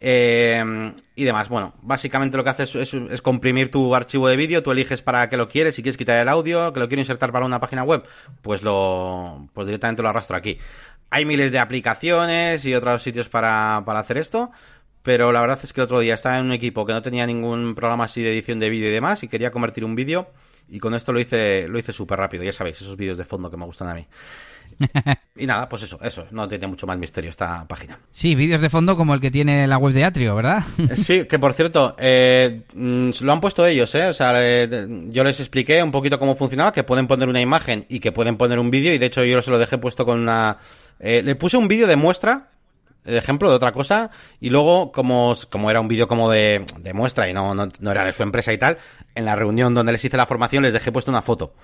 eh, 0.00 0.92
y 1.14 1.24
demás. 1.24 1.48
Bueno, 1.48 1.74
básicamente 1.82 2.36
lo 2.36 2.44
que 2.44 2.50
hace 2.50 2.62
es, 2.64 2.74
es- 2.76 2.94
es 2.94 3.22
comprimir 3.22 3.70
tu 3.70 3.94
archivo 3.94 4.28
de 4.28 4.36
vídeo, 4.36 4.62
tú 4.62 4.70
eliges 4.70 5.02
para 5.02 5.28
qué 5.28 5.36
lo 5.36 5.48
quieres, 5.48 5.74
si 5.74 5.82
quieres 5.82 5.96
quitar 5.96 6.18
el 6.20 6.28
audio, 6.28 6.72
que 6.72 6.80
lo 6.80 6.88
quiero 6.88 7.00
insertar 7.00 7.32
para 7.32 7.46
una 7.46 7.60
página 7.60 7.82
web, 7.82 8.04
pues 8.42 8.62
lo, 8.62 9.48
pues 9.54 9.66
directamente 9.66 10.02
lo 10.02 10.08
arrastro 10.10 10.36
aquí. 10.36 10.58
Hay 11.10 11.24
miles 11.24 11.50
de 11.52 11.58
aplicaciones 11.58 12.64
y 12.66 12.74
otros 12.74 13.02
sitios 13.02 13.28
para, 13.28 13.82
para 13.86 14.00
hacer 14.00 14.18
esto, 14.18 14.50
pero 15.02 15.32
la 15.32 15.40
verdad 15.40 15.58
es 15.62 15.72
que 15.72 15.80
el 15.80 15.84
otro 15.84 16.00
día 16.00 16.14
estaba 16.14 16.38
en 16.38 16.46
un 16.46 16.52
equipo 16.52 16.84
que 16.84 16.92
no 16.92 17.00
tenía 17.02 17.26
ningún 17.26 17.74
programa 17.74 18.04
así 18.04 18.22
de 18.22 18.32
edición 18.32 18.58
de 18.58 18.68
vídeo 18.70 18.88
y 18.88 18.92
demás 18.92 19.22
y 19.22 19.28
quería 19.28 19.50
convertir 19.50 19.84
un 19.84 19.94
vídeo 19.94 20.28
y 20.68 20.78
con 20.78 20.94
esto 20.94 21.12
lo 21.12 21.20
hice, 21.20 21.66
lo 21.68 21.78
hice 21.78 21.92
súper 21.92 22.18
rápido, 22.18 22.44
ya 22.44 22.52
sabéis, 22.52 22.80
esos 22.80 22.96
vídeos 22.96 23.18
de 23.18 23.24
fondo 23.24 23.50
que 23.50 23.56
me 23.56 23.64
gustan 23.64 23.88
a 23.88 23.94
mí. 23.94 24.06
y 25.36 25.46
nada, 25.46 25.68
pues 25.68 25.84
eso, 25.84 25.98
eso, 26.02 26.26
no 26.32 26.48
tiene 26.48 26.66
mucho 26.66 26.86
más 26.86 26.98
misterio 26.98 27.30
esta 27.30 27.66
página. 27.66 27.98
Sí, 28.10 28.34
vídeos 28.34 28.60
de 28.60 28.68
fondo 28.68 28.96
como 28.96 29.14
el 29.14 29.20
que 29.20 29.30
tiene 29.30 29.66
la 29.66 29.78
web 29.78 29.94
de 29.94 30.04
Atrio, 30.04 30.34
¿verdad? 30.34 30.64
Sí, 30.94 31.24
que 31.28 31.38
por 31.38 31.52
cierto, 31.52 31.94
eh, 31.98 32.62
mm, 32.74 33.10
lo 33.20 33.32
han 33.32 33.40
puesto 33.40 33.66
ellos, 33.66 33.94
¿eh? 33.94 34.06
O 34.06 34.12
sea, 34.12 34.32
eh, 34.36 34.86
yo 35.08 35.24
les 35.24 35.38
expliqué 35.40 35.82
un 35.82 35.92
poquito 35.92 36.18
cómo 36.18 36.34
funcionaba, 36.34 36.72
que 36.72 36.84
pueden 36.84 37.06
poner 37.06 37.28
una 37.28 37.40
imagen 37.40 37.86
y 37.88 38.00
que 38.00 38.12
pueden 38.12 38.36
poner 38.36 38.58
un 38.58 38.70
vídeo, 38.70 38.92
y 38.92 38.98
de 38.98 39.06
hecho 39.06 39.24
yo 39.24 39.40
se 39.42 39.50
lo 39.50 39.58
dejé 39.58 39.78
puesto 39.78 40.04
con 40.04 40.20
una... 40.20 40.58
eh, 40.98 41.22
le 41.24 41.34
puse 41.36 41.56
un 41.56 41.68
vídeo 41.68 41.86
de 41.86 41.96
muestra, 41.96 42.50
ejemplo, 43.06 43.48
de 43.48 43.56
otra 43.56 43.72
cosa, 43.72 44.10
y 44.40 44.50
luego, 44.50 44.92
como, 44.92 45.34
como 45.50 45.70
era 45.70 45.80
un 45.80 45.88
vídeo 45.88 46.08
como 46.08 46.30
de, 46.30 46.64
de 46.80 46.92
muestra 46.92 47.28
y 47.28 47.32
no, 47.32 47.54
no, 47.54 47.68
no 47.78 47.90
era 47.90 48.04
de 48.04 48.12
su 48.12 48.22
empresa 48.22 48.52
y 48.52 48.58
tal, 48.58 48.78
en 49.14 49.24
la 49.24 49.36
reunión 49.36 49.74
donde 49.74 49.92
les 49.92 50.04
hice 50.04 50.16
la 50.16 50.26
formación 50.26 50.62
les 50.62 50.72
dejé 50.72 50.92
puesto 50.92 51.10
una 51.10 51.22
foto. 51.22 51.54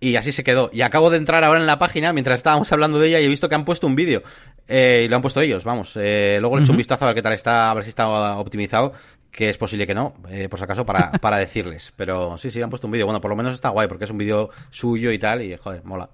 Y 0.00 0.16
así 0.16 0.32
se 0.32 0.44
quedó. 0.44 0.70
Y 0.72 0.82
acabo 0.82 1.08
de 1.08 1.16
entrar 1.16 1.44
ahora 1.44 1.60
en 1.60 1.66
la 1.66 1.78
página 1.78 2.12
mientras 2.12 2.36
estábamos 2.36 2.70
hablando 2.72 2.98
de 2.98 3.08
ella 3.08 3.20
y 3.20 3.24
he 3.24 3.28
visto 3.28 3.48
que 3.48 3.54
han 3.54 3.64
puesto 3.64 3.86
un 3.86 3.94
vídeo. 3.94 4.22
Eh, 4.68 5.04
y 5.06 5.08
lo 5.08 5.16
han 5.16 5.22
puesto 5.22 5.40
ellos, 5.40 5.64
vamos. 5.64 5.92
Eh, 5.96 6.38
luego 6.40 6.56
le 6.56 6.60
he 6.60 6.64
hecho 6.64 6.72
un 6.72 6.78
vistazo 6.78 7.04
a 7.04 7.08
ver 7.08 7.14
qué 7.14 7.22
tal 7.22 7.32
está, 7.32 7.70
a 7.70 7.74
ver 7.74 7.84
si 7.84 7.90
está 7.90 8.36
optimizado. 8.36 8.92
Que 9.30 9.48
es 9.48 9.58
posible 9.58 9.86
que 9.86 9.94
no, 9.94 10.14
eh, 10.28 10.48
por 10.48 10.58
si 10.58 10.64
acaso, 10.64 10.84
para, 10.84 11.10
para 11.20 11.38
decirles. 11.38 11.92
Pero 11.96 12.36
sí, 12.38 12.50
sí, 12.50 12.60
han 12.60 12.70
puesto 12.70 12.86
un 12.86 12.92
vídeo. 12.92 13.06
Bueno, 13.06 13.20
por 13.20 13.30
lo 13.30 13.36
menos 13.36 13.54
está 13.54 13.70
guay 13.70 13.88
porque 13.88 14.04
es 14.04 14.10
un 14.10 14.18
vídeo 14.18 14.50
suyo 14.70 15.10
y 15.10 15.18
tal. 15.18 15.42
Y 15.42 15.56
joder, 15.56 15.82
mola. 15.84 16.10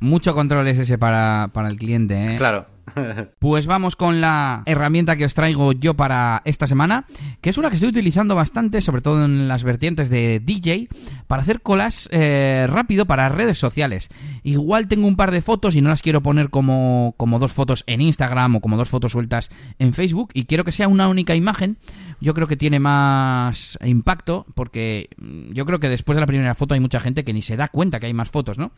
Mucho 0.00 0.34
control 0.34 0.68
es 0.68 0.78
ese 0.78 0.98
para, 0.98 1.48
para 1.52 1.68
el 1.68 1.76
cliente, 1.76 2.34
¿eh? 2.34 2.36
Claro. 2.36 2.66
Pues 3.38 3.66
vamos 3.66 3.96
con 3.96 4.20
la 4.20 4.62
herramienta 4.66 5.16
que 5.16 5.24
os 5.24 5.34
traigo 5.34 5.72
yo 5.72 5.94
para 5.94 6.42
esta 6.44 6.66
semana, 6.66 7.06
que 7.40 7.50
es 7.50 7.58
una 7.58 7.68
que 7.68 7.76
estoy 7.76 7.90
utilizando 7.90 8.34
bastante, 8.34 8.80
sobre 8.80 9.02
todo 9.02 9.24
en 9.24 9.48
las 9.48 9.64
vertientes 9.64 10.08
de 10.08 10.40
DJ, 10.40 10.88
para 11.26 11.42
hacer 11.42 11.60
colas 11.60 12.08
eh, 12.12 12.66
rápido 12.68 13.06
para 13.06 13.28
redes 13.28 13.58
sociales. 13.58 14.08
Igual 14.42 14.88
tengo 14.88 15.06
un 15.06 15.16
par 15.16 15.30
de 15.30 15.42
fotos 15.42 15.76
y 15.76 15.82
no 15.82 15.90
las 15.90 16.02
quiero 16.02 16.22
poner 16.22 16.50
como, 16.50 17.14
como 17.16 17.38
dos 17.38 17.52
fotos 17.52 17.84
en 17.86 18.00
Instagram 18.00 18.56
o 18.56 18.60
como 18.60 18.76
dos 18.76 18.88
fotos 18.88 19.12
sueltas 19.12 19.50
en 19.78 19.92
Facebook 19.92 20.30
y 20.34 20.44
quiero 20.44 20.64
que 20.64 20.72
sea 20.72 20.88
una 20.88 21.08
única 21.08 21.34
imagen. 21.34 21.78
Yo 22.20 22.34
creo 22.34 22.46
que 22.46 22.56
tiene 22.56 22.80
más 22.80 23.78
impacto 23.84 24.46
porque 24.54 25.08
mm, 25.16 25.52
yo 25.52 25.66
creo 25.66 25.80
que 25.80 25.88
después 25.88 26.16
de 26.16 26.20
la 26.20 26.26
primera 26.26 26.54
foto 26.54 26.74
hay 26.74 26.80
mucha 26.80 27.00
gente 27.00 27.24
que 27.24 27.32
ni 27.32 27.42
se 27.42 27.56
da 27.56 27.68
cuenta 27.68 28.00
que 28.00 28.06
hay 28.06 28.14
más 28.14 28.30
fotos, 28.30 28.58
¿no? 28.58 28.72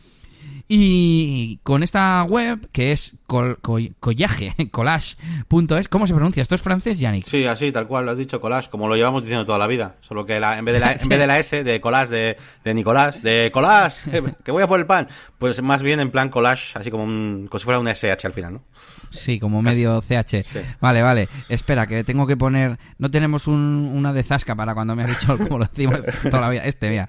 Y 0.69 1.61
con 1.63 1.83
esta 1.83 2.25
web, 2.25 2.69
que 2.73 2.91
es 2.91 3.15
collage, 4.01 4.55
collage.es, 4.71 5.89
¿cómo 5.89 6.07
se 6.07 6.15
pronuncia? 6.15 6.43
¿Esto 6.43 6.55
es 6.55 6.63
francés, 6.63 6.99
Yannick? 6.99 7.25
Sí, 7.27 7.45
así, 7.47 7.73
tal 7.73 7.87
cual, 7.87 8.05
lo 8.07 8.13
has 8.13 8.19
dicho, 8.19 8.41
collage, 8.41 8.71
como 8.71 8.89
lo 8.89 8.95
llevamos 8.97 9.23
diciendo 9.23 9.45
toda 9.45 9.59
la 9.59 9.67
vida. 9.67 9.97
Solo 10.01 10.25
que 10.27 10.39
la, 10.39 10.59
en, 10.59 10.65
vez 10.65 10.75
de 10.75 10.81
la, 10.81 10.93
en 11.01 11.09
vez 11.09 11.19
de 11.19 11.27
la 11.27 11.39
S, 11.39 11.65
de 11.65 11.81
collage, 11.81 12.11
de, 12.15 12.37
de 12.65 12.75
Nicolás, 12.75 13.23
de 13.23 13.51
collage, 13.53 14.11
eh, 14.19 14.23
que 14.45 14.51
voy 14.53 14.63
a 14.63 14.67
por 14.67 14.79
el 14.79 14.87
pan, 14.87 15.09
pues 15.39 15.61
más 15.63 15.83
bien 15.83 16.01
en 16.01 16.11
plan 16.11 16.29
collage, 16.29 16.79
así 16.79 16.91
como, 16.91 17.05
un, 17.05 17.47
como 17.51 17.59
si 17.59 17.65
fuera 17.65 17.81
un 17.81 17.89
SH 17.89 18.27
al 18.27 18.33
final, 18.33 18.53
¿no? 18.55 18.63
Sí, 19.11 19.39
como 19.41 19.63
medio 19.63 20.01
CH. 20.03 20.43
Sí. 20.43 20.59
Vale, 20.81 21.03
vale. 21.03 21.29
Espera, 21.49 21.87
que 21.87 22.05
tengo 22.05 22.27
que 22.27 22.37
poner... 22.37 22.79
No 22.99 23.11
tenemos 23.11 23.47
un- 23.47 23.91
una 23.95 24.13
de 24.13 24.23
zasca 24.23 24.55
para 24.55 24.75
cuando 24.75 24.95
me 24.95 25.05
has 25.05 25.09
dicho 25.21 25.39
como 25.39 25.59
lo 25.59 25.65
decimos 25.65 26.01
toda 26.23 26.41
la 26.43 26.49
vida. 26.51 26.65
Este, 26.65 26.91
mira. 26.91 27.09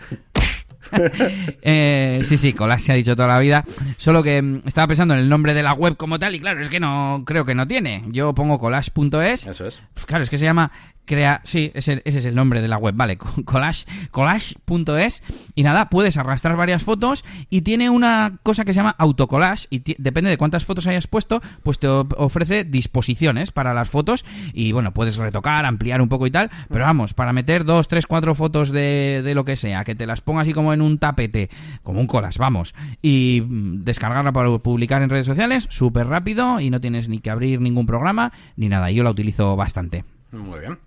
Eh, 1.61 2.21
sí, 2.23 2.37
sí, 2.37 2.53
Collage 2.53 2.85
se 2.85 2.91
ha 2.93 2.95
dicho 2.95 3.15
toda 3.15 3.27
la 3.27 3.39
vida. 3.39 3.65
Solo 3.97 4.23
que 4.23 4.41
mm, 4.41 4.61
estaba 4.65 4.87
pensando 4.87 5.13
en 5.13 5.19
el 5.19 5.29
nombre 5.29 5.53
de 5.53 5.63
la 5.63 5.73
web 5.73 5.97
como 5.97 6.17
tal 6.17 6.35
y 6.35 6.39
claro, 6.39 6.61
es 6.61 6.69
que 6.69 6.79
no 6.79 7.23
creo 7.25 7.45
que 7.45 7.55
no 7.55 7.67
tiene. 7.67 8.03
Yo 8.07 8.33
pongo 8.33 8.59
collage.es 8.59 9.47
Eso 9.47 9.67
es. 9.67 9.83
Pues 9.93 10.05
Claro, 10.05 10.23
es 10.23 10.29
que 10.29 10.37
se 10.37 10.45
llama 10.45 10.71
crea 11.07 11.41
sí 11.43 11.71
ese, 11.73 12.03
es 12.05 12.25
el 12.25 12.35
nombre 12.35 12.61
de 12.61 12.67
la 12.67 12.77
web 12.77 12.93
vale 12.95 13.17
collage 13.45 13.85
collage.es 14.11 15.23
y 15.55 15.63
nada 15.63 15.89
puedes 15.89 16.17
arrastrar 16.17 16.55
varias 16.55 16.83
fotos 16.83 17.25
y 17.49 17.61
tiene 17.61 17.89
una 17.89 18.37
cosa 18.43 18.65
que 18.65 18.73
se 18.73 18.77
llama 18.77 18.95
autocollage 18.99 19.67
y 19.71 19.95
depende 19.97 20.29
de 20.29 20.37
cuántas 20.37 20.65
fotos 20.65 20.85
hayas 20.85 21.07
puesto 21.07 21.41
pues 21.63 21.79
te 21.79 21.87
ofrece 21.87 22.63
disposiciones 22.65 23.51
para 23.51 23.73
las 23.73 23.89
fotos 23.89 24.25
y 24.53 24.71
bueno 24.73 24.93
puedes 24.93 25.17
retocar 25.17 25.65
ampliar 25.65 26.01
un 26.01 26.09
poco 26.09 26.27
y 26.27 26.31
tal 26.31 26.51
pero 26.69 26.85
vamos 26.85 27.13
para 27.15 27.33
meter 27.33 27.65
dos 27.65 27.87
tres 27.87 28.05
cuatro 28.05 28.35
fotos 28.35 28.69
de, 28.69 29.21
de 29.23 29.33
lo 29.33 29.45
que 29.45 29.55
sea 29.55 29.83
que 29.83 29.95
te 29.95 30.05
las 30.05 30.21
ponga 30.21 30.41
así 30.41 30.53
como 30.53 30.73
en 30.73 30.81
un 30.81 30.99
tapete 30.99 31.49
como 31.81 32.01
un 32.01 32.07
collage 32.07 32.37
vamos 32.37 32.75
y 33.01 33.41
mm, 33.47 33.83
descargarla 33.85 34.33
para 34.33 34.55
publicar 34.59 35.01
en 35.01 35.09
redes 35.09 35.25
sociales 35.25 35.67
súper 35.69 36.07
rápido 36.07 36.59
y 36.59 36.69
no 36.69 36.81
tienes 36.81 37.07
ni 37.07 37.19
que 37.19 37.29
abrir 37.29 37.61
ningún 37.61 37.85
programa 37.85 38.33
ni 38.57 38.67
nada 38.67 38.91
yo 38.91 39.03
la 39.03 39.11
utilizo 39.11 39.55
bastante 39.55 40.03
Muy 40.31 40.59
bien. 40.59 40.77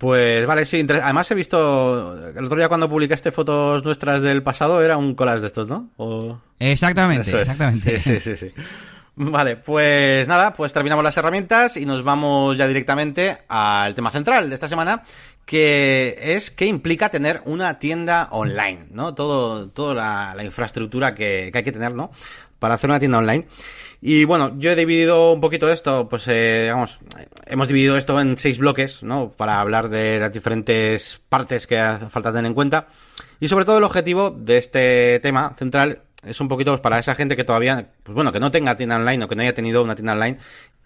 Pues 0.00 0.46
vale, 0.46 0.64
sí, 0.64 0.86
además 0.88 1.30
he 1.30 1.34
visto, 1.34 2.16
el 2.34 2.46
otro 2.46 2.56
día 2.56 2.68
cuando 2.68 2.88
publicaste 2.88 3.32
fotos 3.32 3.84
nuestras 3.84 4.22
del 4.22 4.42
pasado 4.42 4.82
era 4.82 4.96
un 4.96 5.14
collage 5.14 5.42
de 5.42 5.46
estos, 5.48 5.68
¿no? 5.68 5.90
O... 5.98 6.38
Exactamente, 6.58 7.28
es. 7.28 7.34
exactamente. 7.34 8.00
Sí, 8.00 8.18
sí, 8.18 8.34
sí, 8.34 8.34
sí. 8.34 8.62
Vale, 9.16 9.56
pues 9.56 10.26
nada, 10.26 10.54
pues 10.54 10.72
terminamos 10.72 11.04
las 11.04 11.18
herramientas 11.18 11.76
y 11.76 11.84
nos 11.84 12.02
vamos 12.02 12.56
ya 12.56 12.66
directamente 12.66 13.42
al 13.46 13.94
tema 13.94 14.10
central 14.10 14.48
de 14.48 14.54
esta 14.54 14.68
semana, 14.68 15.02
que 15.44 16.16
es 16.18 16.50
qué 16.50 16.64
implica 16.64 17.10
tener 17.10 17.42
una 17.44 17.78
tienda 17.78 18.28
online, 18.30 18.86
¿no? 18.92 19.14
Todo, 19.14 19.68
toda 19.68 19.94
la, 19.94 20.32
la 20.34 20.44
infraestructura 20.44 21.14
que, 21.14 21.50
que 21.52 21.58
hay 21.58 21.64
que 21.64 21.72
tener, 21.72 21.92
¿no? 21.94 22.10
Para 22.58 22.72
hacer 22.72 22.88
una 22.88 23.00
tienda 23.00 23.18
online. 23.18 23.46
Y 24.02 24.24
bueno, 24.24 24.58
yo 24.58 24.70
he 24.70 24.76
dividido 24.76 25.32
un 25.32 25.40
poquito 25.40 25.70
esto, 25.70 26.08
pues 26.08 26.26
eh, 26.28 26.62
digamos, 26.62 27.00
hemos 27.46 27.68
dividido 27.68 27.98
esto 27.98 28.18
en 28.18 28.38
seis 28.38 28.58
bloques, 28.58 29.02
¿no? 29.02 29.30
Para 29.30 29.60
hablar 29.60 29.90
de 29.90 30.18
las 30.18 30.32
diferentes 30.32 31.20
partes 31.28 31.66
que 31.66 31.78
hace 31.78 32.08
falta 32.08 32.30
tener 32.32 32.46
en 32.46 32.54
cuenta. 32.54 32.88
Y 33.40 33.48
sobre 33.48 33.66
todo 33.66 33.78
el 33.78 33.84
objetivo 33.84 34.30
de 34.30 34.56
este 34.56 35.20
tema 35.20 35.52
central 35.54 36.02
es 36.24 36.40
un 36.40 36.48
poquito 36.48 36.72
pues, 36.72 36.80
para 36.80 36.98
esa 36.98 37.14
gente 37.14 37.36
que 37.36 37.44
todavía, 37.44 37.90
pues 38.02 38.14
bueno, 38.14 38.32
que 38.32 38.40
no 38.40 38.50
tenga 38.50 38.76
tienda 38.76 38.96
online 38.96 39.24
o 39.24 39.28
que 39.28 39.36
no 39.36 39.42
haya 39.42 39.54
tenido 39.54 39.82
una 39.82 39.94
tienda 39.94 40.14
online 40.14 40.38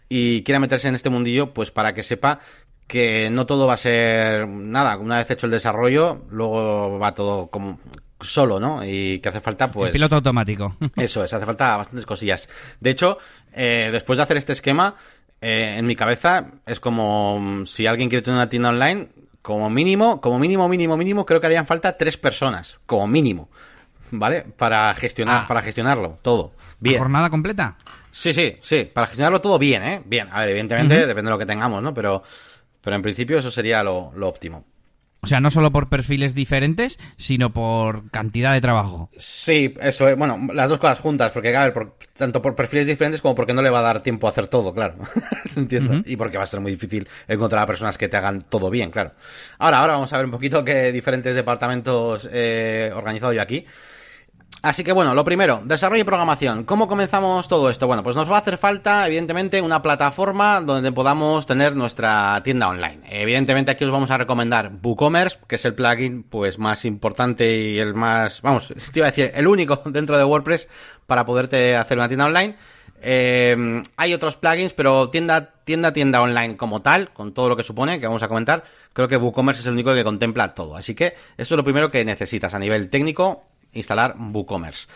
y 0.08 0.42
quiera 0.42 0.58
meterse 0.58 0.88
en 0.88 0.96
este 0.96 1.10
mundillo, 1.10 1.54
pues 1.54 1.70
para 1.70 1.94
que 1.94 2.02
sepa 2.02 2.40
que 2.86 3.30
no 3.30 3.46
todo 3.46 3.66
va 3.66 3.74
a 3.74 3.78
ser 3.78 4.46
nada, 4.48 4.96
una 4.98 5.18
vez 5.18 5.30
hecho 5.30 5.46
el 5.46 5.52
desarrollo, 5.52 6.24
luego 6.30 6.98
va 6.98 7.14
todo 7.14 7.46
como 7.46 7.78
solo, 8.24 8.58
¿no? 8.60 8.84
Y 8.84 9.20
que 9.20 9.28
hace 9.28 9.40
falta, 9.40 9.70
pues... 9.70 9.92
piloto 9.92 10.16
automático. 10.16 10.76
Eso 10.96 11.24
es, 11.24 11.32
hace 11.32 11.46
falta 11.46 11.76
bastantes 11.76 12.06
cosillas. 12.06 12.48
De 12.80 12.90
hecho, 12.90 13.18
eh, 13.52 13.90
después 13.92 14.16
de 14.16 14.22
hacer 14.22 14.36
este 14.36 14.52
esquema, 14.52 14.94
eh, 15.40 15.76
en 15.78 15.86
mi 15.86 15.94
cabeza 15.96 16.46
es 16.66 16.80
como 16.80 17.38
mm, 17.38 17.66
si 17.66 17.86
alguien 17.86 18.08
quiere 18.08 18.22
tener 18.22 18.36
una 18.38 18.48
tienda 18.48 18.70
online, 18.70 19.08
como 19.42 19.68
mínimo, 19.68 20.20
como 20.20 20.38
mínimo, 20.38 20.68
mínimo, 20.68 20.96
mínimo, 20.96 21.26
creo 21.26 21.40
que 21.40 21.46
harían 21.46 21.66
falta 21.66 21.96
tres 21.96 22.16
personas, 22.16 22.78
como 22.86 23.06
mínimo, 23.06 23.50
¿vale? 24.10 24.42
Para 24.56 24.94
gestionar, 24.94 25.42
Ah. 25.42 25.46
para 25.46 25.60
gestionarlo 25.60 26.18
todo. 26.22 26.52
Bien. 26.80 26.98
¿Jornada 26.98 27.28
completa? 27.28 27.76
Sí, 28.10 28.32
sí, 28.32 28.56
sí, 28.62 28.84
para 28.90 29.06
gestionarlo 29.06 29.40
todo 29.40 29.58
bien, 29.58 29.82
¿eh? 29.82 30.02
Bien, 30.06 30.28
a 30.32 30.40
ver, 30.40 30.50
evidentemente 30.50 30.94
depende 31.06 31.24
de 31.28 31.30
lo 31.30 31.38
que 31.38 31.46
tengamos, 31.46 31.82
¿no? 31.82 31.92
Pero, 31.92 32.22
pero 32.80 32.96
en 32.96 33.02
principio 33.02 33.38
eso 33.38 33.50
sería 33.50 33.82
lo, 33.82 34.12
lo 34.16 34.28
óptimo. 34.28 34.64
O 35.24 35.26
sea, 35.26 35.40
no 35.40 35.50
solo 35.50 35.72
por 35.72 35.88
perfiles 35.88 36.34
diferentes, 36.34 36.98
sino 37.16 37.52
por 37.52 38.10
cantidad 38.10 38.52
de 38.52 38.60
trabajo. 38.60 39.10
Sí, 39.16 39.74
eso 39.80 40.08
es, 40.08 40.16
bueno, 40.16 40.48
las 40.52 40.70
dos 40.70 40.78
cosas 40.78 41.00
juntas, 41.00 41.32
porque, 41.32 41.54
a 41.56 41.64
ver, 41.64 41.72
por- 41.72 41.96
tanto 42.16 42.40
por 42.40 42.54
perfiles 42.54 42.86
diferentes 42.86 43.20
como 43.20 43.34
porque 43.34 43.52
no 43.54 43.62
le 43.62 43.70
va 43.70 43.80
a 43.80 43.82
dar 43.82 44.02
tiempo 44.02 44.26
a 44.26 44.30
hacer 44.30 44.48
todo, 44.48 44.72
claro. 44.72 44.96
Entiendo. 45.56 46.02
Y 46.06 46.16
porque 46.16 46.38
va 46.38 46.44
a 46.44 46.46
ser 46.46 46.60
muy 46.60 46.72
difícil 46.72 47.08
encontrar 47.26 47.62
a 47.62 47.66
personas 47.66 47.98
que 47.98 48.08
te 48.08 48.16
hagan 48.16 48.42
todo 48.42 48.70
bien, 48.70 48.90
claro. 48.90 49.12
Ahora, 49.58 49.78
ahora 49.78 49.92
vamos 49.94 50.12
a 50.12 50.16
ver 50.16 50.26
un 50.26 50.32
poquito 50.32 50.64
qué 50.64 50.92
diferentes 50.92 51.34
departamentos 51.34 52.28
he 52.32 52.92
organizado 52.94 53.32
yo 53.32 53.42
aquí. 53.42 53.64
Así 54.62 54.82
que 54.82 54.92
bueno, 54.92 55.14
lo 55.14 55.24
primero, 55.24 55.60
desarrollo 55.64 56.00
y 56.00 56.04
programación. 56.04 56.64
¿Cómo 56.64 56.88
comenzamos 56.88 57.48
todo 57.48 57.68
esto? 57.68 57.86
Bueno, 57.86 58.02
pues 58.02 58.16
nos 58.16 58.30
va 58.30 58.36
a 58.36 58.38
hacer 58.38 58.56
falta, 58.56 59.06
evidentemente, 59.06 59.60
una 59.60 59.82
plataforma 59.82 60.62
donde 60.62 60.90
podamos 60.90 61.44
tener 61.44 61.76
nuestra 61.76 62.40
tienda 62.42 62.68
online. 62.68 63.00
Evidentemente 63.10 63.70
aquí 63.70 63.84
os 63.84 63.90
vamos 63.90 64.10
a 64.10 64.16
recomendar 64.16 64.72
WooCommerce, 64.82 65.38
que 65.46 65.56
es 65.56 65.64
el 65.66 65.74
plugin 65.74 66.22
pues 66.22 66.58
más 66.58 66.86
importante 66.86 67.54
y 67.54 67.78
el 67.78 67.92
más, 67.92 68.40
vamos, 68.40 68.68
te 68.92 69.00
iba 69.00 69.06
a 69.06 69.10
decir, 69.10 69.32
el 69.34 69.46
único 69.46 69.82
dentro 69.86 70.16
de 70.16 70.24
WordPress 70.24 70.68
para 71.06 71.26
poderte 71.26 71.76
hacer 71.76 71.98
una 71.98 72.08
tienda 72.08 72.24
online. 72.24 72.56
Eh, 73.06 73.82
hay 73.98 74.14
otros 74.14 74.36
plugins, 74.36 74.72
pero 74.72 75.10
tienda, 75.10 75.52
tienda, 75.64 75.92
tienda 75.92 76.22
online 76.22 76.56
como 76.56 76.80
tal, 76.80 77.12
con 77.12 77.34
todo 77.34 77.50
lo 77.50 77.56
que 77.56 77.62
supone, 77.62 78.00
que 78.00 78.06
vamos 78.06 78.22
a 78.22 78.28
comentar, 78.28 78.64
creo 78.94 79.08
que 79.08 79.18
WooCommerce 79.18 79.60
es 79.60 79.66
el 79.66 79.74
único 79.74 79.92
que 79.92 80.04
contempla 80.04 80.54
todo. 80.54 80.74
Así 80.74 80.94
que 80.94 81.08
eso 81.36 81.54
es 81.54 81.56
lo 81.56 81.64
primero 81.64 81.90
que 81.90 82.02
necesitas 82.02 82.54
a 82.54 82.58
nivel 82.58 82.88
técnico, 82.88 83.44
instalar 83.74 84.14
WooCommerce. 84.16 84.86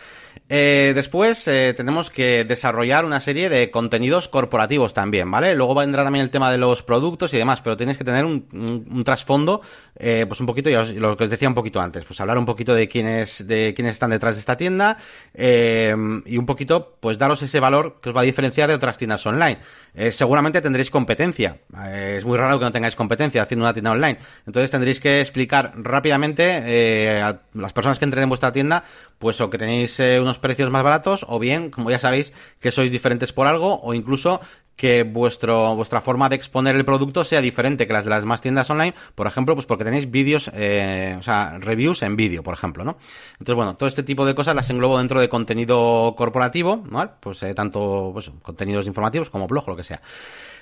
Eh, 0.51 0.93
después 0.95 1.47
eh, 1.47 1.73
tenemos 1.77 2.09
que 2.09 2.43
desarrollar 2.43 3.05
una 3.05 3.19
serie 3.19 3.49
de 3.49 3.69
contenidos 3.69 4.27
corporativos 4.27 4.93
también, 4.95 5.29
¿vale? 5.29 5.53
Luego 5.53 5.75
vendrá 5.75 6.03
también 6.03 6.23
el 6.23 6.31
tema 6.31 6.51
de 6.51 6.57
los 6.57 6.81
productos 6.81 7.31
y 7.33 7.37
demás, 7.37 7.61
pero 7.61 7.77
tienes 7.77 7.97
que 7.97 8.03
tener 8.03 8.25
un, 8.25 9.03
trasfondo, 9.05 9.61
eh, 9.95 10.25
pues 10.27 10.39
un 10.39 10.47
poquito, 10.47 10.69
ya 10.71 10.81
os- 10.81 10.93
lo 10.93 11.15
que 11.15 11.25
os 11.25 11.29
decía 11.29 11.47
un 11.47 11.53
poquito 11.53 11.79
antes, 11.79 12.03
pues 12.03 12.19
hablar 12.19 12.37
un 12.39 12.45
poquito 12.47 12.73
de 12.73 12.87
quiénes, 12.87 13.45
de 13.47 13.73
quiénes 13.75 13.93
están 13.93 14.09
detrás 14.09 14.35
de 14.35 14.39
esta 14.39 14.57
tienda 14.57 14.97
eh, 15.35 15.95
y 16.25 16.37
un 16.37 16.45
poquito, 16.47 16.97
pues 16.99 17.17
daros 17.19 17.41
ese 17.43 17.59
valor 17.59 17.99
que 18.01 18.09
os 18.09 18.15
va 18.15 18.21
a 18.21 18.23
diferenciar 18.23 18.69
de 18.69 18.75
otras 18.75 18.97
tiendas 18.97 19.23
online. 19.27 19.59
Eh, 19.93 20.11
seguramente 20.11 20.61
tendréis 20.61 20.89
competencia, 20.89 21.57
Eh, 21.85 22.15
es 22.17 22.25
muy 22.25 22.37
raro 22.37 22.57
que 22.57 22.65
no 22.65 22.71
tengáis 22.71 22.95
competencia 22.95 23.43
haciendo 23.43 23.65
una 23.65 23.73
tienda 23.73 23.91
online, 23.91 24.17
entonces 24.47 24.71
tendréis 24.71 24.99
que 24.99 25.21
explicar 25.21 25.73
rápidamente 25.75 27.21
a 27.21 27.39
las 27.53 27.73
personas 27.73 27.99
que 27.99 28.05
entren 28.05 28.23
en 28.23 28.29
vuestra 28.29 28.51
tienda, 28.51 28.83
pues 29.19 29.39
o 29.41 29.49
que 29.49 29.57
tenéis 29.57 29.99
unos 30.21 30.39
precios 30.39 30.71
más 30.71 30.83
baratos 30.83 31.25
o 31.27 31.39
bien, 31.39 31.69
como 31.69 31.89
ya 31.89 31.99
sabéis, 31.99 32.33
que 32.59 32.71
sois 32.71 32.91
diferentes 32.91 33.33
por 33.33 33.47
algo 33.47 33.79
o 33.81 33.93
incluso 33.93 34.41
que 34.79 35.03
vuestro, 35.03 35.75
vuestra 35.75 35.99
forma 35.99 36.29
de 36.29 36.37
exponer 36.37 36.73
el 36.77 36.85
producto 36.85 37.25
sea 37.25 37.41
diferente 37.41 37.85
que 37.85 37.91
las 37.91 38.05
de 38.05 38.11
las 38.11 38.23
demás 38.23 38.39
tiendas 38.39 38.69
online, 38.69 38.93
por 39.13 39.27
ejemplo, 39.27 39.53
pues 39.53 39.67
porque 39.67 39.83
tenéis 39.83 40.09
vídeos, 40.09 40.49
eh, 40.53 41.17
o 41.19 41.21
sea, 41.21 41.57
reviews 41.59 42.01
en 42.01 42.15
vídeo, 42.15 42.43
por 42.43 42.53
ejemplo, 42.53 42.85
¿no? 42.85 42.95
Entonces, 43.33 43.55
bueno, 43.55 43.75
todo 43.75 43.89
este 43.89 44.03
tipo 44.03 44.25
de 44.25 44.33
cosas 44.33 44.55
las 44.55 44.69
englobo 44.69 44.97
dentro 44.97 45.19
de 45.19 45.27
contenido 45.27 46.13
corporativo, 46.15 46.77
¿vale? 46.85 47.11
Pues 47.19 47.43
eh, 47.43 47.53
tanto 47.53 48.11
pues, 48.13 48.31
contenidos 48.41 48.87
informativos 48.87 49.29
como 49.29 49.47
blog, 49.47 49.67
lo 49.67 49.75
que 49.75 49.83
sea. 49.83 50.01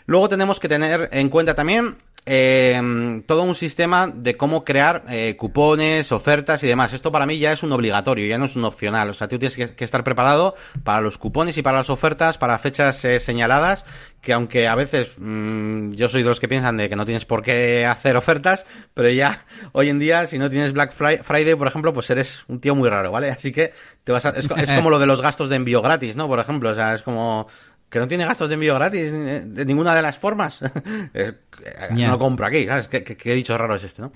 Luego 0.08 0.28
tenemos 0.28 0.60
que 0.60 0.68
tener 0.68 1.10
en 1.12 1.30
cuenta 1.30 1.54
también 1.54 1.98
eh, 2.30 3.24
todo 3.26 3.44
un 3.44 3.56
sistema 3.56 4.08
de 4.14 4.36
cómo 4.36 4.66
crear 4.66 5.06
eh, 5.08 5.36
cupones, 5.38 6.12
ofertas 6.12 6.62
y 6.62 6.68
demás. 6.68 6.92
Esto 6.92 7.10
para 7.10 7.26
mí 7.26 7.40
ya 7.40 7.54
es 7.54 7.64
un 7.64 7.72
obligatorio, 7.72 8.28
ya 8.28 8.38
no 8.38 8.46
es 8.46 8.58
un 8.58 8.66
opcional. 8.66 9.10
O 9.10 9.14
sea, 9.14 9.30
tú 9.30 9.40
tienes 9.40 9.56
que, 9.56 9.84
estar 9.86 10.04
preparado 10.04 10.54
para 10.84 11.00
los 11.00 11.18
cupones 11.18 11.58
y 11.58 11.62
para 11.62 11.78
las 11.78 11.90
ofertas, 11.90 12.38
para 12.38 12.58
fechas 12.58 13.04
eh, 13.06 13.22
señaladas, 13.22 13.86
que 14.20 14.34
aunque 14.34 14.68
a 14.68 14.76
veces 14.76 15.16
mm, 15.18 15.92
yo 15.94 16.10
soy 16.10 16.22
de 16.24 16.28
los 16.28 16.42
que 16.42 16.50
piensan 16.50 16.76
de 16.76 16.90
que 16.90 16.98
no 16.98 17.06
tienes 17.06 17.24
por 17.24 17.42
qué 17.44 17.86
hacer 17.86 18.18
ofertas, 18.18 18.66
pero 18.94 19.10
ya 19.10 19.46
hoy 19.72 19.88
en 19.88 19.98
día 19.98 20.26
si 20.26 20.38
no 20.38 20.50
tienes 20.50 20.74
Black 20.74 20.94
Fri- 20.94 21.24
Friday, 21.24 21.56
por 21.56 21.68
ejemplo, 21.68 21.94
pues 21.94 22.10
eres 22.10 22.44
un 22.50 22.60
tío 22.60 22.76
muy 22.76 22.90
raro, 22.90 23.10
¿vale? 23.10 23.30
Así 23.30 23.54
que 23.54 23.72
te 24.04 24.12
vas 24.12 24.26
a, 24.26 24.32
es 24.32 24.72
como 24.74 24.90
lo 24.90 25.00
de 25.00 25.06
los 25.06 25.22
gastos 25.22 25.50
de 25.50 25.56
envío 25.56 25.82
gratis, 25.82 26.18
¿no? 26.18 26.28
Por 26.28 26.40
ejemplo, 26.42 26.70
o 26.72 26.74
sea, 26.74 26.94
es 26.94 27.04
como 27.04 27.48
que 27.90 28.00
no 28.00 28.08
tiene 28.08 28.26
gastos 28.26 28.50
de 28.50 28.56
envío 28.56 28.76
gratis 28.76 29.12
de 29.12 29.66
ninguna 29.66 29.96
de 29.96 30.02
las 30.02 30.18
formas. 30.18 30.62
Eh. 31.14 31.34
No 31.92 32.20
compro 32.20 32.46
aquí, 32.46 32.68
¿sabes? 32.68 32.88
¿Qué, 32.88 33.04
qué, 33.04 33.18
qué 33.18 33.34
bicho 33.34 33.58
raro 33.58 33.74
es 33.76 33.84
este, 33.84 34.04
no? 34.04 34.12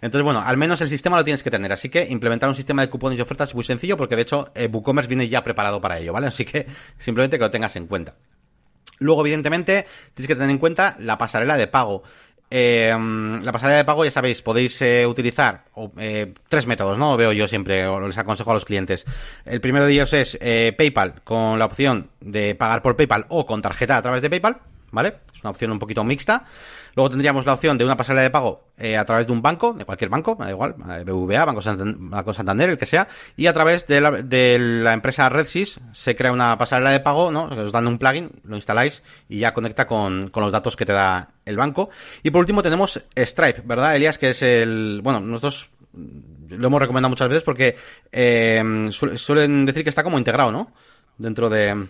Entonces, 0.00 0.24
bueno, 0.24 0.42
al 0.44 0.56
menos 0.56 0.80
el 0.80 0.88
sistema 0.88 1.16
lo 1.16 1.24
tienes 1.24 1.42
que 1.42 1.50
tener. 1.50 1.72
Así 1.72 1.88
que 1.88 2.04
implementar 2.08 2.48
un 2.48 2.54
sistema 2.54 2.82
de 2.82 2.90
cupones 2.90 3.18
y 3.18 3.22
ofertas 3.22 3.50
es 3.50 3.54
muy 3.54 3.64
sencillo 3.64 3.96
porque, 3.96 4.16
de 4.16 4.22
hecho, 4.22 4.50
eh, 4.54 4.68
WooCommerce 4.70 5.08
viene 5.08 5.28
ya 5.28 5.44
preparado 5.44 5.80
para 5.80 5.98
ello, 5.98 6.12
¿vale? 6.12 6.26
Así 6.26 6.44
que 6.44 6.66
simplemente 6.98 7.38
que 7.38 7.44
lo 7.44 7.50
tengas 7.50 7.76
en 7.76 7.86
cuenta. 7.86 8.16
Luego, 8.98 9.22
evidentemente, 9.22 9.86
tienes 10.14 10.26
que 10.26 10.34
tener 10.34 10.50
en 10.50 10.58
cuenta 10.58 10.96
la 10.98 11.16
pasarela 11.16 11.56
de 11.56 11.66
pago. 11.66 12.02
Eh, 12.50 12.92
la 13.42 13.52
pasarela 13.52 13.78
de 13.78 13.84
pago, 13.84 14.04
ya 14.04 14.10
sabéis, 14.10 14.42
podéis 14.42 14.82
eh, 14.82 15.06
utilizar 15.06 15.64
eh, 15.96 16.34
tres 16.48 16.66
métodos, 16.66 16.98
¿no? 16.98 17.16
Veo 17.16 17.32
yo 17.32 17.46
siempre, 17.46 17.86
o 17.86 18.00
les 18.00 18.18
aconsejo 18.18 18.50
a 18.50 18.54
los 18.54 18.64
clientes. 18.64 19.06
El 19.44 19.60
primero 19.60 19.86
de 19.86 19.92
ellos 19.92 20.12
es 20.12 20.36
eh, 20.40 20.74
PayPal, 20.76 21.22
con 21.22 21.58
la 21.58 21.66
opción 21.66 22.10
de 22.20 22.56
pagar 22.56 22.82
por 22.82 22.96
PayPal 22.96 23.26
o 23.28 23.46
con 23.46 23.62
tarjeta 23.62 23.96
a 23.96 24.02
través 24.02 24.20
de 24.20 24.30
PayPal, 24.30 24.56
¿vale? 24.90 25.14
Es 25.32 25.42
una 25.42 25.50
opción 25.50 25.70
un 25.70 25.78
poquito 25.78 26.02
mixta. 26.02 26.44
Luego 27.00 27.08
tendríamos 27.08 27.46
la 27.46 27.54
opción 27.54 27.78
de 27.78 27.84
una 27.86 27.96
pasarela 27.96 28.20
de 28.20 28.28
pago 28.28 28.62
eh, 28.76 28.98
a 28.98 29.06
través 29.06 29.26
de 29.26 29.32
un 29.32 29.40
banco, 29.40 29.72
de 29.72 29.86
cualquier 29.86 30.10
banco, 30.10 30.36
da 30.38 30.50
igual, 30.50 30.74
eh, 30.90 31.02
BBVA, 31.02 31.46
Banco 31.46 31.62
Santander, 31.62 31.96
Banco 31.98 32.34
Santander, 32.34 32.68
el 32.68 32.76
que 32.76 32.84
sea, 32.84 33.08
y 33.38 33.46
a 33.46 33.54
través 33.54 33.86
de 33.86 34.02
la, 34.02 34.92
empresa 34.92 35.26
RedSys 35.30 35.80
se 35.94 36.14
crea 36.14 36.30
una 36.30 36.58
pasarela 36.58 36.90
de 36.90 37.00
pago, 37.00 37.30
¿no? 37.32 37.44
Os 37.44 37.72
dan 37.72 37.86
un 37.86 37.96
plugin, 37.96 38.30
lo 38.44 38.54
instaláis 38.54 39.02
y 39.30 39.38
ya 39.38 39.54
conecta 39.54 39.86
con, 39.86 40.28
con 40.28 40.42
los 40.42 40.52
datos 40.52 40.76
que 40.76 40.84
te 40.84 40.92
da 40.92 41.30
el 41.46 41.56
banco. 41.56 41.88
Y 42.22 42.30
por 42.32 42.40
último 42.40 42.62
tenemos 42.62 43.00
Stripe, 43.16 43.62
¿verdad, 43.64 43.96
Elias? 43.96 44.18
Que 44.18 44.28
es 44.30 44.42
el, 44.42 45.00
bueno, 45.02 45.20
nosotros 45.20 45.70
lo 45.94 46.66
hemos 46.66 46.80
recomendado 46.82 47.08
muchas 47.08 47.30
veces 47.30 47.44
porque 47.44 47.76
eh, 48.12 48.60
suel- 48.90 49.16
suelen 49.16 49.64
decir 49.64 49.84
que 49.84 49.88
está 49.88 50.02
como 50.04 50.18
integrado, 50.18 50.52
¿no? 50.52 50.70
Dentro 51.16 51.48
de... 51.48 51.86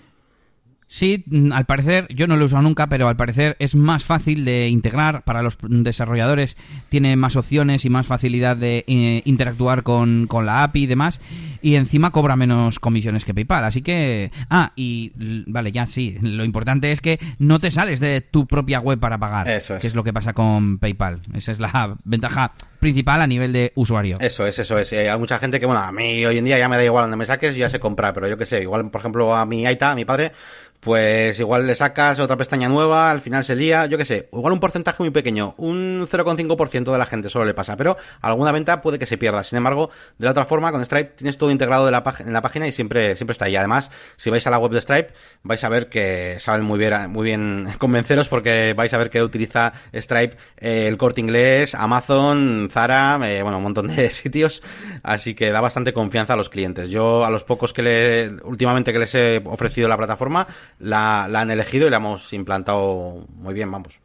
Sí, 0.92 1.22
mm, 1.26 1.52
al 1.52 1.66
parecer, 1.66 2.08
yo 2.12 2.26
no 2.26 2.34
lo 2.34 2.42
he 2.42 2.46
usado 2.46 2.62
nunca, 2.62 2.88
pero 2.88 3.06
al 3.06 3.14
parecer 3.14 3.54
es 3.60 3.76
más 3.76 4.04
fácil 4.04 4.44
de 4.44 4.66
integrar 4.66 5.22
para 5.22 5.40
los 5.40 5.56
desarrolladores, 5.62 6.56
tiene 6.88 7.14
más 7.14 7.36
opciones 7.36 7.84
y 7.84 7.90
más 7.90 8.08
facilidad 8.08 8.56
de 8.56 8.84
eh, 8.88 9.22
interactuar 9.24 9.84
con, 9.84 10.26
con 10.26 10.46
la 10.46 10.64
API 10.64 10.82
y 10.82 10.86
demás, 10.86 11.20
y 11.62 11.76
encima 11.76 12.10
cobra 12.10 12.34
menos 12.34 12.80
comisiones 12.80 13.24
que 13.24 13.32
PayPal, 13.32 13.64
así 13.64 13.82
que... 13.82 14.32
Ah, 14.50 14.72
y 14.74 15.12
vale, 15.46 15.70
ya 15.70 15.86
sí, 15.86 16.18
lo 16.22 16.44
importante 16.44 16.90
es 16.90 17.00
que 17.00 17.20
no 17.38 17.60
te 17.60 17.70
sales 17.70 18.00
de 18.00 18.20
tu 18.20 18.48
propia 18.48 18.80
web 18.80 18.98
para 18.98 19.16
pagar, 19.16 19.48
Eso 19.48 19.76
es. 19.76 19.80
que 19.80 19.86
es 19.86 19.94
lo 19.94 20.02
que 20.02 20.12
pasa 20.12 20.32
con 20.32 20.78
PayPal, 20.78 21.20
esa 21.34 21.52
es 21.52 21.60
la 21.60 21.98
ventaja 22.02 22.52
principal 22.80 23.20
a 23.20 23.28
nivel 23.28 23.52
de 23.52 23.70
usuario. 23.76 24.16
Eso 24.18 24.44
es, 24.44 24.58
eso 24.58 24.76
es. 24.76 24.92
Eh, 24.92 25.08
hay 25.08 25.18
mucha 25.18 25.38
gente 25.38 25.60
que, 25.60 25.66
bueno, 25.66 25.82
a 25.82 25.92
mí 25.92 26.24
hoy 26.26 26.38
en 26.38 26.44
día 26.44 26.58
ya 26.58 26.68
me 26.68 26.76
da 26.76 26.84
igual 26.84 27.04
donde 27.04 27.16
me 27.16 27.26
saques, 27.26 27.54
ya 27.54 27.68
sé 27.68 27.78
comprar, 27.78 28.12
pero 28.12 28.28
yo 28.28 28.36
qué 28.36 28.46
sé, 28.46 28.62
igual, 28.62 28.90
por 28.90 29.00
ejemplo, 29.00 29.36
a 29.36 29.44
mi 29.44 29.66
Aita, 29.66 29.92
a 29.92 29.94
mi 29.94 30.04
padre, 30.04 30.32
pues 30.80 31.38
igual 31.38 31.66
le 31.66 31.74
sacas 31.74 32.18
otra 32.18 32.36
pestaña 32.36 32.68
nueva, 32.68 33.10
al 33.10 33.20
final 33.20 33.44
se 33.44 33.54
lía, 33.54 33.86
yo 33.86 33.98
qué 33.98 34.04
sé, 34.04 34.28
igual 34.32 34.54
un 34.54 34.60
porcentaje 34.60 35.02
muy 35.02 35.10
pequeño, 35.10 35.54
un 35.58 36.06
0,5% 36.10 36.90
de 36.90 36.98
la 36.98 37.06
gente 37.06 37.28
solo 37.28 37.44
le 37.44 37.54
pasa, 37.54 37.76
pero 37.76 37.96
alguna 38.22 38.50
venta 38.50 38.80
puede 38.80 38.98
que 38.98 39.06
se 39.06 39.18
pierda. 39.18 39.42
Sin 39.42 39.58
embargo, 39.58 39.90
de 40.18 40.24
la 40.24 40.30
otra 40.32 40.44
forma, 40.44 40.72
con 40.72 40.84
Stripe 40.84 41.12
tienes 41.16 41.38
todo 41.38 41.50
integrado 41.50 41.86
en 41.86 42.32
la 42.32 42.42
página 42.42 42.66
y 42.66 42.72
siempre, 42.72 43.14
siempre 43.16 43.32
está 43.32 43.44
ahí. 43.44 43.56
Además, 43.56 43.90
si 44.16 44.30
vais 44.30 44.46
a 44.46 44.50
la 44.50 44.58
web 44.58 44.72
de 44.72 44.80
Stripe, 44.80 45.12
vais 45.42 45.62
a 45.62 45.68
ver 45.68 45.88
que 45.88 46.36
saben 46.38 46.62
muy 46.62 46.78
bien, 46.78 47.10
muy 47.10 47.24
bien 47.24 47.68
convenceros 47.78 48.28
porque 48.28 48.74
vais 48.74 48.92
a 48.94 48.98
ver 48.98 49.10
que 49.10 49.22
utiliza 49.22 49.72
Stripe 49.94 50.36
eh, 50.56 50.86
el 50.88 50.96
corte 50.96 51.20
inglés, 51.20 51.74
Amazon, 51.74 52.68
Zara, 52.72 53.18
eh, 53.30 53.42
bueno, 53.42 53.58
un 53.58 53.64
montón 53.64 53.88
de 53.88 54.10
sitios, 54.10 54.62
así 55.02 55.34
que 55.34 55.50
da 55.50 55.60
bastante 55.60 55.92
confianza 55.92 56.32
a 56.32 56.36
los 56.36 56.48
clientes. 56.48 56.88
Yo, 56.88 57.24
a 57.24 57.30
los 57.30 57.44
pocos 57.44 57.72
que 57.72 57.82
le, 57.82 58.30
últimamente 58.44 58.92
que 58.92 58.98
les 58.98 59.14
he 59.14 59.42
ofrecido 59.44 59.88
la 59.88 59.96
plataforma, 59.96 60.46
la, 60.80 61.28
la 61.30 61.42
han 61.42 61.50
elegido 61.50 61.86
y 61.86 61.90
la 61.90 61.98
hemos 61.98 62.32
implantado 62.32 63.26
muy 63.36 63.54
bien, 63.54 63.70
vamos. 63.70 64.00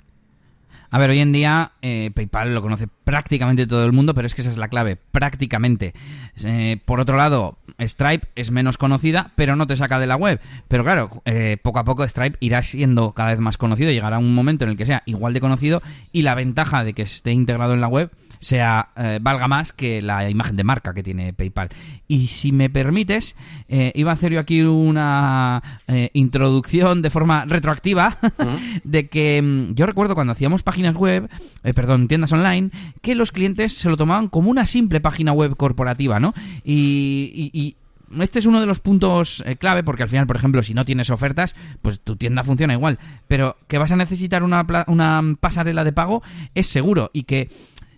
A 0.96 0.98
ver, 0.98 1.10
hoy 1.10 1.20
en 1.20 1.34
día 1.34 1.74
eh, 1.82 2.12
PayPal 2.16 2.54
lo 2.54 2.62
conoce 2.62 2.88
prácticamente 2.88 3.68
todo 3.68 3.86
el 3.86 3.92
mundo, 3.92 4.14
pero 4.14 4.28
es 4.28 4.34
que 4.34 4.40
esa 4.40 4.50
es 4.50 4.56
la 4.56 4.70
clave, 4.70 4.96
prácticamente. 4.96 5.94
Eh, 6.42 6.80
por 6.86 7.02
otro 7.02 7.18
lado, 7.18 7.58
Stripe 7.80 8.28
es 8.36 8.50
menos 8.50 8.78
conocida, 8.78 9.32
pero 9.36 9.58
no 9.58 9.68
te 9.68 9.76
saca 9.76 10.00
de 10.00 10.08
la 10.08 10.16
web. 10.16 10.40
Pero 10.70 10.86
claro, 10.86 11.22
eh, 11.26 11.58
poco 11.62 11.80
a 11.80 11.84
poco 11.84 12.08
Stripe 12.08 12.38
irá 12.40 12.62
siendo 12.62 13.12
cada 13.12 13.32
vez 13.32 13.42
más 13.42 13.58
conocido, 13.58 13.92
llegará 13.92 14.20
un 14.20 14.34
momento 14.34 14.64
en 14.64 14.72
el 14.72 14.78
que 14.78 14.86
sea 14.86 15.04
igual 15.06 15.34
de 15.34 15.42
conocido 15.42 15.82
y 16.14 16.22
la 16.22 16.34
ventaja 16.34 16.86
de 16.86 16.94
que 16.94 17.02
esté 17.02 17.32
integrado 17.34 17.74
en 17.74 17.82
la 17.82 17.90
web 17.90 18.12
sea 18.40 18.90
eh, 18.96 19.20
valga 19.22 19.48
más 19.48 19.74
que 19.74 20.02
la 20.02 20.30
imagen 20.30 20.56
de 20.56 20.64
marca 20.64 20.94
que 20.94 21.04
tiene 21.04 21.34
PayPal. 21.34 21.70
Y 22.08 22.28
si 22.28 22.52
me 22.52 22.70
permites, 22.70 23.36
eh, 23.68 23.92
iba 23.96 24.12
a 24.12 24.14
hacer 24.14 24.34
yo 24.34 24.40
aquí 24.40 24.62
una 24.62 25.82
eh, 25.88 26.10
introducción 26.14 27.02
de 27.02 27.10
forma 27.10 27.46
retroactiva 27.46 28.18
de 28.84 29.08
que 29.08 29.42
mm, 29.42 29.76
yo 29.76 29.86
recuerdo 29.86 30.16
cuando 30.16 30.32
hacíamos 30.32 30.64
páginas 30.64 30.96
web, 30.96 31.30
perdón, 31.76 32.08
tiendas 32.08 32.32
online, 32.32 32.70
que 33.02 33.16
los 33.16 33.32
clientes 33.32 33.74
se 33.74 33.90
lo 33.90 33.98
tomaban 33.98 34.28
como 34.28 34.50
una 34.50 34.66
simple 34.66 35.02
página 35.02 35.34
web 35.34 35.56
corporativa, 35.56 36.20
¿no? 36.20 36.34
y, 36.64 37.76
este 38.20 38.40
es 38.40 38.46
uno 38.46 38.62
de 38.62 38.68
los 38.68 38.80
puntos 38.80 39.44
clave 39.60 39.84
porque 39.84 40.04
al 40.04 40.10
final, 40.10 40.28
por 40.28 40.36
ejemplo, 40.36 40.62
si 40.64 40.74
no 40.74 40.86
tienes 40.86 41.10
ofertas, 41.10 41.56
pues 41.82 42.00
tu 42.00 42.16
tienda 42.16 42.44
funciona 42.44 42.74
igual. 42.74 43.00
Pero 43.28 43.58
que 43.68 43.78
vas 43.78 43.92
a 43.92 43.96
necesitar 43.96 44.44
una, 44.44 44.66
una 44.88 45.36
pasarela 45.40 45.84
de 45.84 45.92
pago 45.92 46.22
es 46.54 46.68
seguro 46.68 47.10
y 47.14 47.24
que 47.24 47.50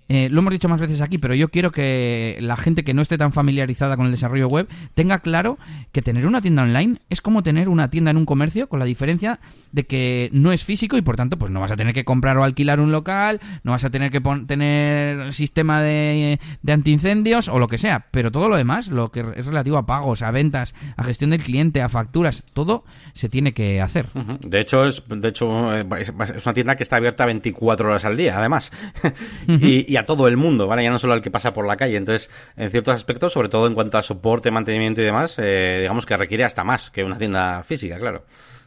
eh, 0.10 0.30
lo 0.30 0.40
hemos 0.40 0.52
dicho 0.52 0.70
más 0.70 0.80
veces 0.80 1.02
aquí, 1.02 1.18
pero 1.18 1.36
yo 1.36 1.50
quiero 1.50 1.72
que 1.72 2.38
la 2.40 2.58
gente 2.58 2.84
que 2.84 2.94
no 2.94 3.02
esté 3.02 3.18
tan 3.18 3.34
familiarizada 3.34 3.98
con 3.98 4.06
el 4.06 4.12
desarrollo 4.12 4.48
web 4.48 4.68
tenga 4.94 5.20
claro 5.20 5.58
que 5.92 6.02
tener 6.02 6.26
una 6.26 6.42
tienda 6.42 6.64
online 6.64 7.00
es 7.10 7.22
como 7.22 7.44
tener 7.44 7.70
una 7.70 7.90
tienda 7.90 8.12
en 8.12 8.18
un 8.18 8.26
comercio, 8.26 8.70
con 8.70 8.80
la 8.80 8.86
diferencia 8.86 9.40
de 9.72 9.86
que 9.86 10.30
no 10.32 10.52
es 10.52 10.64
físico 10.64 10.98
y 10.98 11.02
por 11.02 11.16
tanto 11.16 11.38
pues 11.38 11.52
no 11.52 11.60
vas 11.60 11.72
a 11.72 11.76
tener 11.76 11.94
que 11.94 12.06
comprar 12.06 12.38
o 12.38 12.44
alquilar 12.44 12.80
un 12.80 12.92
local, 12.92 13.42
no 13.64 13.72
vas 13.72 13.84
a 13.84 13.90
tener 13.90 14.12
que 14.12 14.22
tener 14.48 15.34
sistema 15.34 15.82
de, 15.82 16.40
de 16.62 16.74
antiincendios 16.74 17.50
o 17.50 17.60
lo 17.60 17.68
que 17.68 17.78
sea, 17.78 18.08
pero 18.12 18.32
todo 18.32 18.50
lo 18.50 18.56
demás, 18.56 18.88
lo 18.88 19.12
que 19.12 19.26
es 19.36 19.46
relativo 19.46 19.78
a 19.78 19.86
pagos, 19.86 20.22
a 20.22 20.32
ventas, 20.32 20.74
a 20.96 21.04
gestión 21.04 21.32
del 21.32 21.44
cliente, 21.44 21.82
a 21.82 21.90
facturas, 21.90 22.44
todo 22.54 22.86
se 23.14 23.30
tiene 23.30 23.54
que 23.54 23.82
hacer. 23.82 24.08
De 24.42 24.62
hecho, 24.62 24.86
es, 24.86 25.04
de 25.08 25.28
hecho 25.28 25.76
es, 25.76 26.46
una 26.46 26.54
tienda 26.54 26.76
que 26.76 26.84
está 26.84 26.98
abierta 26.98 27.26
24 27.26 27.90
horas 27.90 28.06
al 28.06 28.18
día, 28.18 28.38
además. 28.38 28.72
a 29.98 30.06
todo 30.06 30.28
el 30.28 30.38
mundo, 30.38 30.68
¿vale? 30.68 30.84
Ya 30.84 30.92
no 30.92 31.00
solo 31.00 31.14
al 31.14 31.22
que 31.22 31.32
pasa 31.32 31.54
por 31.54 31.68
la 31.68 31.78
calle. 31.78 31.98
Entonces, 31.98 32.30
en 32.56 32.70
ciertos 32.70 32.96
aspectos, 32.96 33.34
sobre 33.34 33.50
todo 33.50 33.68
en 33.68 33.74
cuanto 33.74 33.98
a 33.98 34.04
soporte, 34.04 34.52
mantenimiento 34.52 35.02
y 35.02 35.06
demás, 35.06 35.38
eh, 35.40 35.80
digamos 35.82 36.06
que 36.06 36.18
requiere 36.18 36.44
hasta 36.44 36.64
más 36.64 36.92
que 36.92 37.04
una 37.04 37.18
tienda 37.18 37.64
física, 37.64 38.00
claro. 38.00 38.26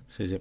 Sí, 0.08 0.28
sí. 0.28 0.40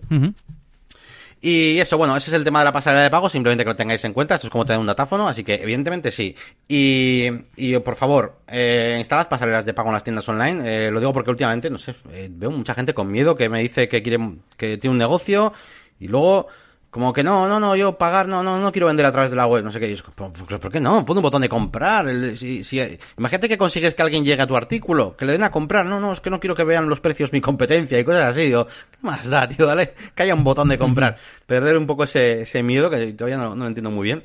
Y 1.41 1.79
eso, 1.79 1.97
bueno, 1.97 2.17
ese 2.17 2.31
es 2.31 2.33
el 2.33 2.43
tema 2.43 2.59
de 2.59 2.65
la 2.65 2.73
pasarela 2.73 3.03
de 3.03 3.09
pago, 3.09 3.29
simplemente 3.29 3.63
que 3.63 3.69
lo 3.69 3.75
tengáis 3.75 4.03
en 4.03 4.11
cuenta. 4.11 4.35
Esto 4.35 4.47
es 4.47 4.51
como 4.51 4.65
tener 4.65 4.79
un 4.79 4.87
datáfono, 4.87 5.27
así 5.27 5.43
que 5.43 5.55
evidentemente 5.55 6.11
sí. 6.11 6.35
Y, 6.67 7.29
y 7.55 7.77
por 7.79 7.95
favor, 7.95 8.41
eh, 8.47 8.95
instalad 8.97 9.29
pasarelas 9.29 9.65
de 9.65 9.73
pago 9.73 9.87
en 9.89 9.93
las 9.93 10.03
tiendas 10.03 10.27
online. 10.27 10.87
Eh, 10.87 10.91
lo 10.91 10.99
digo 10.99 11.13
porque 11.13 11.29
últimamente, 11.29 11.69
no 11.69 11.77
sé, 11.77 11.95
eh, 12.11 12.27
veo 12.29 12.51
mucha 12.51 12.73
gente 12.73 12.93
con 12.93 13.09
miedo 13.09 13.35
que 13.35 13.47
me 13.47 13.61
dice 13.61 13.87
que 13.87 14.03
quiere, 14.03 14.19
que 14.57 14.77
tiene 14.77 14.91
un 14.91 14.97
negocio 14.97 15.53
y 15.97 16.09
luego 16.09 16.47
como 16.89 17.13
que 17.13 17.23
no, 17.23 17.47
no, 17.47 17.59
no, 17.59 17.75
yo 17.75 17.97
pagar, 17.97 18.27
no, 18.27 18.41
no, 18.41 18.59
no 18.59 18.71
quiero 18.71 18.87
vender 18.87 19.05
a 19.05 19.11
través 19.11 19.29
de 19.29 19.35
la 19.35 19.45
web, 19.45 19.63
no 19.63 19.71
sé 19.71 19.79
qué. 19.79 19.95
¿Por, 20.15 20.71
qué 20.71 20.81
no? 20.81 21.05
Pon 21.05 21.17
un 21.17 21.21
botón 21.21 21.43
de 21.43 21.49
comprar. 21.49 22.09
si, 22.35 22.63
si, 22.63 22.97
imagínate 23.17 23.47
que 23.47 23.59
consigues 23.59 23.93
que 23.93 24.01
alguien 24.01 24.25
llegue 24.25 24.41
a 24.41 24.47
tu 24.47 24.57
artículo, 24.57 25.15
que 25.15 25.25
le 25.25 25.33
den 25.33 25.43
a 25.43 25.51
comprar. 25.51 25.85
No, 25.85 25.99
no, 25.99 26.11
es 26.11 26.19
que 26.19 26.31
no 26.31 26.39
quiero 26.39 26.55
que 26.55 26.63
vean 26.63 26.89
los 26.89 26.99
precios 26.99 27.31
mi 27.31 27.41
competencia 27.41 27.99
y 27.99 28.03
cosas 28.03 28.25
así. 28.25 28.41
Digo, 28.41 28.65
¿qué 28.65 28.97
más 29.01 29.29
da, 29.29 29.47
tío? 29.47 29.67
Dale, 29.67 29.93
que 30.15 30.23
haya 30.23 30.33
un 30.33 30.43
botón 30.43 30.69
de 30.69 30.79
comprar. 30.79 31.17
Perder 31.45 31.77
un 31.77 31.85
poco 31.85 32.05
ese, 32.05 32.41
ese 32.41 32.63
miedo 32.63 32.89
que 32.89 33.13
todavía 33.13 33.37
no, 33.37 33.55
no 33.55 33.65
lo 33.65 33.67
entiendo 33.67 33.91
muy 33.91 34.05
bien. 34.05 34.23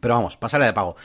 Pero 0.00 0.14
vamos, 0.14 0.36
pasarle 0.36 0.66
de 0.66 0.72
pago. 0.72 0.96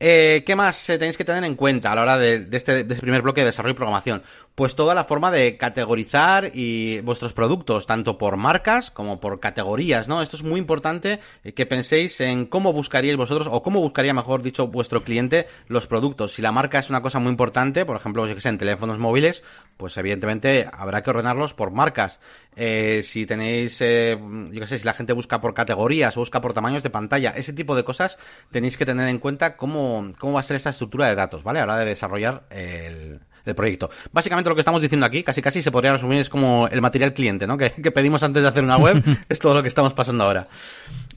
Eh, 0.00 0.44
¿Qué 0.46 0.54
más 0.54 0.88
eh, 0.90 0.98
tenéis 0.98 1.16
que 1.16 1.24
tener 1.24 1.42
en 1.42 1.56
cuenta 1.56 1.90
a 1.90 1.96
la 1.96 2.02
hora 2.02 2.18
de, 2.18 2.46
este, 2.52 2.84
de, 2.84 2.94
este, 2.94 3.00
primer 3.00 3.22
bloque 3.22 3.40
de 3.40 3.46
desarrollo 3.46 3.72
y 3.72 3.76
programación? 3.76 4.22
Pues 4.54 4.76
toda 4.76 4.94
la 4.94 5.04
forma 5.04 5.30
de 5.30 5.56
categorizar 5.56 6.52
y 6.54 7.00
vuestros 7.00 7.32
productos, 7.32 7.86
tanto 7.86 8.16
por 8.16 8.36
marcas 8.36 8.90
como 8.90 9.18
por 9.18 9.40
categorías, 9.40 10.06
¿no? 10.06 10.22
Esto 10.22 10.36
es 10.36 10.42
muy 10.44 10.60
importante 10.60 11.18
eh, 11.42 11.52
que 11.52 11.66
penséis 11.66 12.20
en 12.20 12.46
cómo 12.46 12.72
buscaríais 12.72 13.16
vosotros, 13.16 13.48
o 13.50 13.62
cómo 13.62 13.80
buscaría, 13.80 14.14
mejor 14.14 14.42
dicho, 14.42 14.68
vuestro 14.68 15.02
cliente 15.02 15.46
los 15.66 15.88
productos. 15.88 16.32
Si 16.32 16.42
la 16.42 16.52
marca 16.52 16.78
es 16.78 16.90
una 16.90 17.02
cosa 17.02 17.18
muy 17.18 17.30
importante, 17.30 17.84
por 17.84 17.96
ejemplo, 17.96 18.26
yo 18.26 18.36
que 18.36 18.48
en 18.48 18.58
teléfonos 18.58 18.98
móviles, 18.98 19.42
pues 19.76 19.96
evidentemente 19.96 20.68
habrá 20.72 21.02
que 21.02 21.10
ordenarlos 21.10 21.54
por 21.54 21.72
marcas. 21.72 22.20
si 22.56 23.26
tenéis, 23.26 23.78
yo 23.78 24.60
que 24.60 24.66
sé, 24.66 24.78
si 24.78 24.84
la 24.84 24.94
gente 24.94 25.12
busca 25.12 25.40
por 25.40 25.54
categorías 25.54 26.16
o 26.16 26.20
busca 26.20 26.40
por 26.40 26.54
tamaños 26.54 26.82
de 26.82 26.90
pantalla, 26.90 27.30
ese 27.36 27.52
tipo 27.52 27.74
de 27.74 27.84
cosas 27.84 28.18
tenéis 28.50 28.76
que 28.76 28.86
tener 28.86 29.08
en 29.08 29.18
cuenta 29.18 29.56
cómo 29.56 29.87
cómo, 30.18 30.32
va 30.32 30.40
a 30.40 30.42
ser 30.42 30.56
esta 30.56 30.70
estructura 30.70 31.06
de 31.06 31.14
datos, 31.14 31.42
¿vale? 31.42 31.60
A 31.60 31.66
la 31.66 31.74
hora 31.74 31.82
de 31.82 31.90
desarrollar 31.90 32.44
el, 32.50 33.20
proyecto. 33.56 33.88
Básicamente 34.12 34.50
lo 34.50 34.54
que 34.54 34.60
estamos 34.60 34.82
diciendo 34.82 35.06
aquí, 35.06 35.22
casi 35.22 35.40
casi 35.40 35.62
se 35.62 35.70
podría 35.70 35.92
resumir, 35.92 36.20
es 36.20 36.28
como 36.28 36.68
el 36.68 36.82
material 36.82 37.14
cliente, 37.14 37.46
¿no? 37.46 37.56
Que, 37.82 37.90
pedimos 37.90 38.22
antes 38.22 38.42
de 38.42 38.48
hacer 38.48 38.62
una 38.62 38.76
web, 38.76 39.02
es 39.28 39.38
todo 39.38 39.54
lo 39.54 39.62
que 39.62 39.68
estamos 39.68 39.94
pasando 39.94 40.24
ahora. 40.24 40.46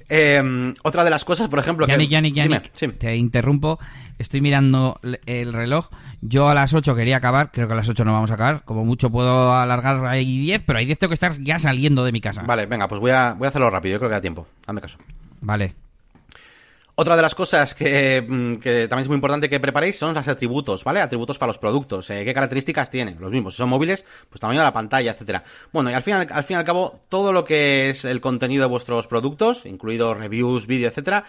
Em, 0.07 0.74
otra 0.84 1.03
de 1.03 1.09
las 1.09 1.26
cosas, 1.26 1.49
por 1.49 1.59
ejemplo... 1.59 1.88
Yannick, 1.88 2.09
que... 2.09 2.13
Yannick, 2.13 2.36
Yannick, 2.36 2.97
te 2.97 3.15
interrumpo. 3.15 3.80
Estoy 4.17 4.41
mirando 4.41 4.99
el 5.26 5.51
reloj. 5.51 5.89
Yo 6.22 6.47
a 6.47 6.53
las 6.53 6.74
8 6.74 6.95
quería 6.95 7.17
acabar, 7.17 7.51
creo 7.51 7.67
que 7.67 7.74
a 7.74 7.78
las 7.78 7.89
8 7.89 8.05
no 8.05 8.13
vamos 8.13 8.30
a 8.30 8.36
acabar. 8.36 8.63
Como 8.65 8.86
mucho 8.86 9.09
puedo 9.09 9.53
alargar 9.53 10.05
ahí 10.05 10.39
10, 10.39 10.63
pero 10.63 10.80
hay 10.80 10.86
10 10.86 10.99
tengo 10.99 11.09
que 11.09 11.15
estar 11.15 11.34
ya 11.41 11.59
saliendo 11.59 12.03
de 12.03 12.11
mi 12.11 12.22
casa. 12.22 12.43
Vale, 12.43 12.65
venga, 12.65 12.88
pues 12.88 13.01
voy 13.01 13.11
a, 13.11 13.34
voy 13.34 13.45
a 13.45 13.49
hacerlo 13.49 13.69
rápido, 13.69 13.93
yo 13.93 13.99
creo 13.99 14.09
que 14.09 14.15
da 14.15 14.22
tiempo. 14.22 14.47
Hazme 14.67 14.82
caso. 14.82 14.99
Vale. 15.41 15.76
Otra 17.02 17.16
de 17.16 17.24
las 17.24 17.34
cosas 17.34 17.74
que, 17.74 18.22
mm, 18.22 18.58
que, 18.58 18.88
también 18.88 19.06
es 19.06 19.08
muy 19.08 19.16
importante 19.16 19.49
que 19.49 19.60
preparéis 19.60 19.97
son 19.97 20.14
los 20.14 20.28
atributos, 20.28 20.84
¿vale? 20.84 21.02
Atributos 21.02 21.39
para 21.39 21.49
los 21.49 21.58
productos. 21.58 22.08
Eh, 22.12 22.24
¿Qué 22.24 22.32
características 22.32 22.91
tienen? 22.91 23.18
Los 23.20 23.32
mismos. 23.32 23.56
Si 23.56 23.58
son 23.58 23.70
móviles, 23.70 24.06
pues 24.30 24.39
tamaño 24.39 24.60
de 24.60 24.66
la 24.66 24.72
pantalla, 24.72 25.10
etcétera. 25.10 25.43
Bueno, 25.72 25.89
y 25.89 25.95
al 25.95 26.04
fin, 26.04 26.14
al 26.14 26.43
fin 26.43 26.58
y 26.58 26.60
al 26.60 26.64
cabo, 26.64 26.99
todo 27.10 27.34
lo 27.34 27.43
que 27.43 27.89
es 27.89 28.06
el 28.06 28.22
contenido 28.22 28.62
de 28.66 28.70
vuestros 28.70 29.08
productos, 29.08 29.66
incluidos 29.66 30.16
reviews, 30.16 30.68
vídeo, 30.68 30.89
etcétera, 30.89 31.26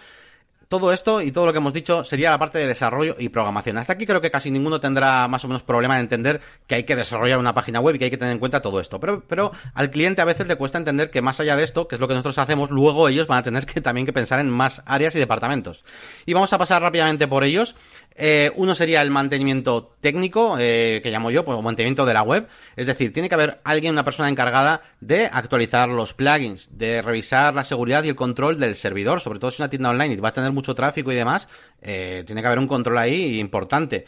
todo 0.73 0.91
esto 0.91 1.21
y 1.21 1.31
todo 1.31 1.45
lo 1.45 1.51
que 1.53 1.59
hemos 1.59 1.71
dicho 1.71 2.03
sería 2.03 2.31
la 2.31 2.39
parte 2.39 2.57
de 2.57 2.65
desarrollo 2.65 3.15
y 3.19 3.29
programación. 3.29 3.77
Hasta 3.77 3.93
aquí 3.93 4.07
creo 4.07 4.21
que 4.21 4.31
casi 4.31 4.49
ninguno 4.49 4.79
tendrá 4.79 5.27
más 5.27 5.45
o 5.45 5.47
menos 5.47 5.61
problema 5.61 5.97
en 5.97 6.01
entender 6.01 6.41
que 6.65 6.73
hay 6.73 6.83
que 6.83 6.95
desarrollar 6.95 7.37
una 7.37 7.53
página 7.53 7.79
web 7.79 7.93
y 7.93 7.99
que 7.99 8.05
hay 8.05 8.09
que 8.09 8.17
tener 8.17 8.33
en 8.33 8.39
cuenta 8.39 8.59
todo 8.63 8.79
esto. 8.79 8.99
Pero, 8.99 9.23
pero 9.27 9.51
al 9.75 9.91
cliente 9.91 10.23
a 10.23 10.25
veces 10.25 10.47
le 10.47 10.55
cuesta 10.55 10.79
entender 10.79 11.11
que 11.11 11.21
más 11.21 11.39
allá 11.39 11.55
de 11.55 11.63
esto, 11.63 11.87
que 11.87 11.93
es 11.93 12.01
lo 12.01 12.07
que 12.07 12.15
nosotros 12.15 12.39
hacemos, 12.39 12.71
luego 12.71 13.07
ellos 13.07 13.27
van 13.27 13.37
a 13.37 13.43
tener 13.43 13.67
que 13.67 13.81
también 13.81 14.07
que 14.07 14.13
pensar 14.13 14.39
en 14.39 14.49
más 14.49 14.81
áreas 14.87 15.13
y 15.13 15.19
departamentos. 15.19 15.85
Y 16.25 16.33
vamos 16.33 16.51
a 16.53 16.57
pasar 16.57 16.81
rápidamente 16.81 17.27
por 17.27 17.43
ellos. 17.43 17.75
Eh, 18.15 18.51
uno 18.55 18.75
sería 18.75 19.01
el 19.01 19.09
mantenimiento 19.09 19.95
técnico, 19.99 20.57
eh, 20.59 20.99
que 21.01 21.09
llamo 21.11 21.31
yo, 21.31 21.43
pues 21.43 21.61
mantenimiento 21.61 22.05
de 22.05 22.13
la 22.13 22.21
web. 22.21 22.47
Es 22.75 22.87
decir, 22.87 23.11
tiene 23.13 23.29
que 23.29 23.35
haber 23.35 23.59
alguien, 23.63 23.93
una 23.93 24.03
persona 24.03 24.29
encargada 24.29 24.81
de 24.99 25.25
actualizar 25.25 25.89
los 25.89 26.13
plugins, 26.13 26.77
de 26.77 27.01
revisar 27.01 27.53
la 27.53 27.63
seguridad 27.63 28.03
y 28.03 28.09
el 28.09 28.15
control 28.15 28.59
del 28.59 28.75
servidor, 28.75 29.21
sobre 29.21 29.39
todo 29.39 29.51
si 29.51 29.55
es 29.55 29.59
una 29.61 29.69
tienda 29.69 29.89
online 29.89 30.13
y 30.13 30.17
va 30.17 30.29
a 30.29 30.33
tener 30.33 30.51
mucho 30.51 30.75
tráfico 30.75 31.11
y 31.11 31.15
demás, 31.15 31.49
eh, 31.81 32.23
tiene 32.25 32.41
que 32.41 32.47
haber 32.47 32.59
un 32.59 32.67
control 32.67 32.97
ahí 32.97 33.39
importante. 33.39 34.05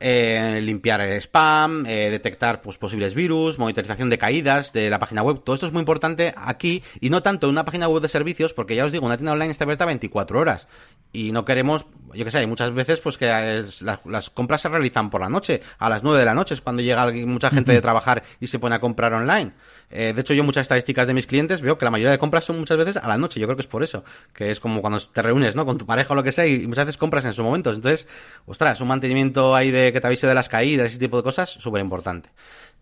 Eh, 0.00 0.60
limpiar 0.62 1.00
el 1.00 1.16
spam, 1.20 1.84
eh, 1.84 2.08
detectar 2.08 2.62
pues, 2.62 2.78
posibles 2.78 3.16
virus, 3.16 3.58
monitorización 3.58 4.08
de 4.08 4.16
caídas 4.16 4.72
de 4.72 4.90
la 4.90 5.00
página 5.00 5.24
web. 5.24 5.42
Todo 5.42 5.54
esto 5.54 5.66
es 5.66 5.72
muy 5.72 5.80
importante 5.80 6.32
aquí 6.36 6.84
y 7.00 7.10
no 7.10 7.20
tanto 7.20 7.46
en 7.46 7.50
una 7.50 7.64
página 7.64 7.88
web 7.88 8.00
de 8.00 8.06
servicios, 8.06 8.54
porque 8.54 8.76
ya 8.76 8.84
os 8.84 8.92
digo, 8.92 9.06
una 9.06 9.16
tienda 9.16 9.32
online 9.32 9.50
está 9.50 9.64
abierta 9.64 9.86
24 9.86 10.38
horas 10.38 10.68
y 11.12 11.32
no 11.32 11.44
queremos, 11.44 11.86
yo 12.14 12.24
que 12.24 12.30
sé, 12.30 12.38
hay 12.38 12.46
muchas 12.46 12.72
veces 12.72 13.00
pues 13.00 13.16
que 13.16 13.26
las, 13.26 14.30
compras 14.30 14.60
se 14.60 14.68
realizan 14.68 15.10
por 15.10 15.20
la 15.20 15.28
noche, 15.28 15.60
a 15.78 15.88
las 15.88 16.02
9 16.02 16.18
de 16.18 16.24
la 16.24 16.34
noche 16.34 16.54
es 16.54 16.60
cuando 16.60 16.82
llega 16.82 17.10
mucha 17.26 17.50
gente 17.50 17.72
de 17.72 17.80
trabajar 17.80 18.22
y 18.40 18.46
se 18.46 18.58
pone 18.58 18.74
a 18.74 18.80
comprar 18.80 19.12
online. 19.14 19.52
Eh, 19.90 20.12
de 20.14 20.20
hecho, 20.20 20.34
yo 20.34 20.44
muchas 20.44 20.62
estadísticas 20.62 21.06
de 21.06 21.14
mis 21.14 21.26
clientes 21.26 21.60
veo 21.60 21.78
que 21.78 21.84
la 21.84 21.90
mayoría 21.90 22.10
de 22.10 22.18
compras 22.18 22.44
son 22.44 22.58
muchas 22.58 22.76
veces 22.76 22.96
a 22.96 23.08
la 23.08 23.16
noche. 23.16 23.40
Yo 23.40 23.46
creo 23.46 23.56
que 23.56 23.62
es 23.62 23.68
por 23.68 23.82
eso. 23.82 24.04
Que 24.32 24.50
es 24.50 24.60
como 24.60 24.80
cuando 24.80 25.00
te 25.00 25.22
reúnes, 25.22 25.56
¿no? 25.56 25.64
Con 25.64 25.78
tu 25.78 25.86
pareja 25.86 26.12
o 26.12 26.16
lo 26.16 26.22
que 26.22 26.32
sea 26.32 26.46
y 26.46 26.66
muchas 26.66 26.86
veces 26.86 26.98
compras 26.98 27.24
en 27.24 27.30
esos 27.30 27.44
momentos. 27.44 27.76
Entonces, 27.76 28.06
ostras, 28.46 28.80
un 28.80 28.88
mantenimiento 28.88 29.54
ahí 29.54 29.70
de 29.70 29.92
que 29.92 30.00
te 30.00 30.06
avise 30.06 30.26
de 30.26 30.34
las 30.34 30.48
caídas, 30.48 30.90
ese 30.90 30.98
tipo 30.98 31.16
de 31.16 31.22
cosas, 31.22 31.50
súper 31.50 31.80
importante. 31.80 32.30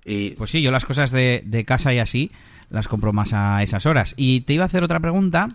Y... 0.07 0.31
Pues 0.31 0.51
sí, 0.51 0.63
yo 0.63 0.71
las 0.71 0.85
cosas 0.85 1.11
de, 1.11 1.65
casa 1.67 1.93
y 1.93 1.99
así 1.99 2.31
las 2.71 2.89
compro 2.89 3.13
más 3.13 3.33
a 3.33 3.63
esas 3.63 3.87
horas. 3.87 4.15
Y 4.17 4.41
te 4.41 4.55
iba 4.55 4.65
a 4.65 4.67
hacer 4.67 4.83
otra 4.83 5.01
pregunta 5.01 5.49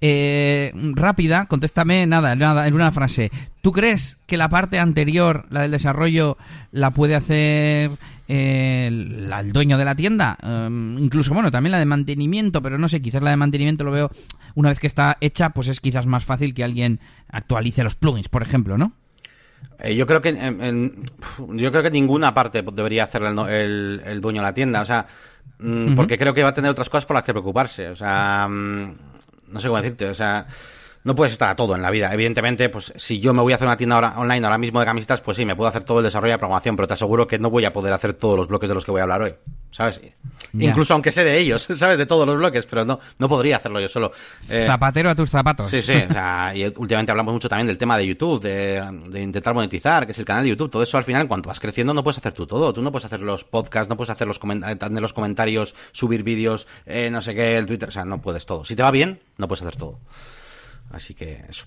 eh, 0.00 0.72
rápida, 0.94 1.46
contéstame 1.46 2.06
nada, 2.06 2.34
nada, 2.34 2.66
en 2.66 2.74
una 2.74 2.92
frase. 2.92 3.30
¿Tú 3.62 3.72
crees 3.72 4.18
que 4.26 4.36
la 4.36 4.48
parte 4.48 4.78
anterior, 4.78 5.46
la 5.50 5.62
del 5.62 5.70
desarrollo, 5.70 6.36
la 6.70 6.90
puede 6.90 7.14
hacer 7.14 7.92
eh, 8.28 8.86
el, 8.88 9.52
dueño 9.52 9.78
de 9.78 9.84
la 9.84 9.94
tienda? 9.94 10.36
Em, 10.42 10.98
incluso, 10.98 11.32
bueno, 11.32 11.50
también 11.50 11.72
la 11.72 11.78
de 11.78 11.86
mantenimiento, 11.86 12.62
pero 12.62 12.78
no 12.78 12.88
sé, 12.88 13.00
quizás 13.00 13.22
la 13.22 13.30
de 13.30 13.36
mantenimiento 13.36 13.84
lo 13.84 13.92
veo 13.92 14.10
una 14.54 14.68
vez 14.68 14.80
que 14.80 14.86
está 14.86 15.16
hecha, 15.20 15.50
pues 15.50 15.68
es 15.68 15.80
quizás 15.80 16.06
más 16.06 16.24
fácil 16.24 16.54
que 16.54 16.64
alguien 16.64 17.00
actualice 17.28 17.84
los 17.84 17.94
plugins, 17.94 18.28
por 18.28 18.42
ejemplo, 18.42 18.76
¿no? 18.76 18.92
Eh, 19.82 19.94
yo 19.94 20.06
creo 20.06 20.20
que 20.20 20.32
yo 20.32 21.70
creo 21.70 21.82
que 21.82 21.90
ninguna 21.90 22.34
parte 22.34 22.62
debería 22.62 23.04
hacer 23.04 23.22
el, 23.22 24.02
el, 24.04 24.20
dueño 24.20 24.40
de 24.42 24.46
la 24.46 24.54
tienda, 24.54 24.82
o 24.82 24.84
sea, 24.84 25.06
mm, 25.58 25.94
porque 25.94 26.18
creo 26.18 26.34
que 26.34 26.42
va 26.42 26.50
a 26.50 26.54
tener 26.54 26.70
otras 26.70 26.90
cosas 26.90 27.06
por 27.06 27.16
las 27.16 27.24
que 27.24 27.32
preocuparse, 27.32 27.88
o 27.88 27.96
sea, 27.96 28.46
mm, 28.48 28.94
no 29.48 29.60
sé 29.60 29.68
cómo 29.68 29.80
decirte, 29.80 30.08
o 30.08 30.14
sea, 30.14 30.46
no 31.04 31.14
puedes 31.14 31.32
estar 31.32 31.48
a 31.48 31.56
todo 31.56 31.74
en 31.74 31.82
la 31.82 31.90
vida. 31.90 32.12
Evidentemente, 32.12 32.68
pues 32.68 32.92
si 32.96 33.20
yo 33.20 33.32
me 33.32 33.42
voy 33.42 33.52
a 33.52 33.56
hacer 33.56 33.66
una 33.66 33.76
tienda 33.76 34.14
online 34.18 34.46
ahora 34.46 34.58
mismo 34.58 34.80
de 34.80 34.86
camisetas, 34.86 35.20
pues 35.20 35.36
sí, 35.36 35.44
me 35.44 35.56
puedo 35.56 35.68
hacer 35.68 35.84
todo 35.84 35.98
el 35.98 36.04
desarrollo 36.04 36.32
de 36.32 36.38
programación, 36.38 36.76
pero 36.76 36.88
te 36.88 36.94
aseguro 36.94 37.26
que 37.26 37.38
no 37.38 37.50
voy 37.50 37.64
a 37.64 37.72
poder 37.72 37.92
hacer 37.92 38.14
todos 38.14 38.36
los 38.36 38.48
bloques 38.48 38.68
de 38.68 38.74
los 38.74 38.84
que 38.84 38.90
voy 38.90 39.00
a 39.00 39.04
hablar 39.04 39.22
hoy. 39.22 39.34
¿Sabes? 39.70 40.00
Incluso 40.52 40.94
aunque 40.94 41.12
sé 41.12 41.22
de 41.22 41.38
ellos, 41.38 41.62
¿sabes? 41.76 41.96
De 41.96 42.06
todos 42.06 42.26
los 42.26 42.36
bloques, 42.36 42.66
pero 42.66 42.84
no, 42.84 42.98
no 43.18 43.28
podría 43.28 43.56
hacerlo 43.56 43.80
yo 43.80 43.88
solo. 43.88 44.12
Eh, 44.48 44.64
Zapatero 44.66 45.10
a 45.10 45.14
tus 45.14 45.30
zapatos. 45.30 45.70
Sí, 45.70 45.80
sí. 45.80 45.94
O 46.08 46.08
sea, 46.12 46.52
y 46.54 46.64
últimamente 46.64 47.12
hablamos 47.12 47.32
mucho 47.32 47.48
también 47.48 47.68
del 47.68 47.78
tema 47.78 47.96
de 47.96 48.06
YouTube, 48.06 48.42
de, 48.42 48.82
de, 49.08 49.20
intentar 49.22 49.54
monetizar, 49.54 50.06
que 50.06 50.12
es 50.12 50.18
el 50.18 50.24
canal 50.24 50.42
de 50.42 50.50
YouTube. 50.50 50.70
Todo 50.70 50.82
eso 50.82 50.98
al 50.98 51.04
final, 51.04 51.28
cuando 51.28 51.48
vas 51.48 51.60
creciendo, 51.60 51.94
no 51.94 52.02
puedes 52.02 52.18
hacer 52.18 52.32
tú 52.32 52.46
todo. 52.46 52.72
Tú 52.72 52.82
no 52.82 52.90
puedes 52.90 53.06
hacer 53.06 53.20
los 53.20 53.44
podcasts, 53.44 53.88
no 53.88 53.96
puedes 53.96 54.10
hacer 54.10 54.26
los, 54.26 54.40
tener 54.40 55.00
los 55.00 55.12
comentarios, 55.12 55.74
subir 55.92 56.24
vídeos, 56.24 56.66
eh, 56.84 57.08
no 57.10 57.22
sé 57.22 57.34
qué, 57.34 57.56
el 57.56 57.66
Twitter. 57.66 57.88
O 57.88 57.92
sea, 57.92 58.04
no 58.04 58.20
puedes 58.20 58.44
todo. 58.44 58.64
Si 58.64 58.74
te 58.74 58.82
va 58.82 58.90
bien, 58.90 59.20
no 59.38 59.46
puedes 59.46 59.62
hacer 59.62 59.76
todo. 59.76 59.98
Así 60.90 61.14
que 61.14 61.44
eso. 61.48 61.66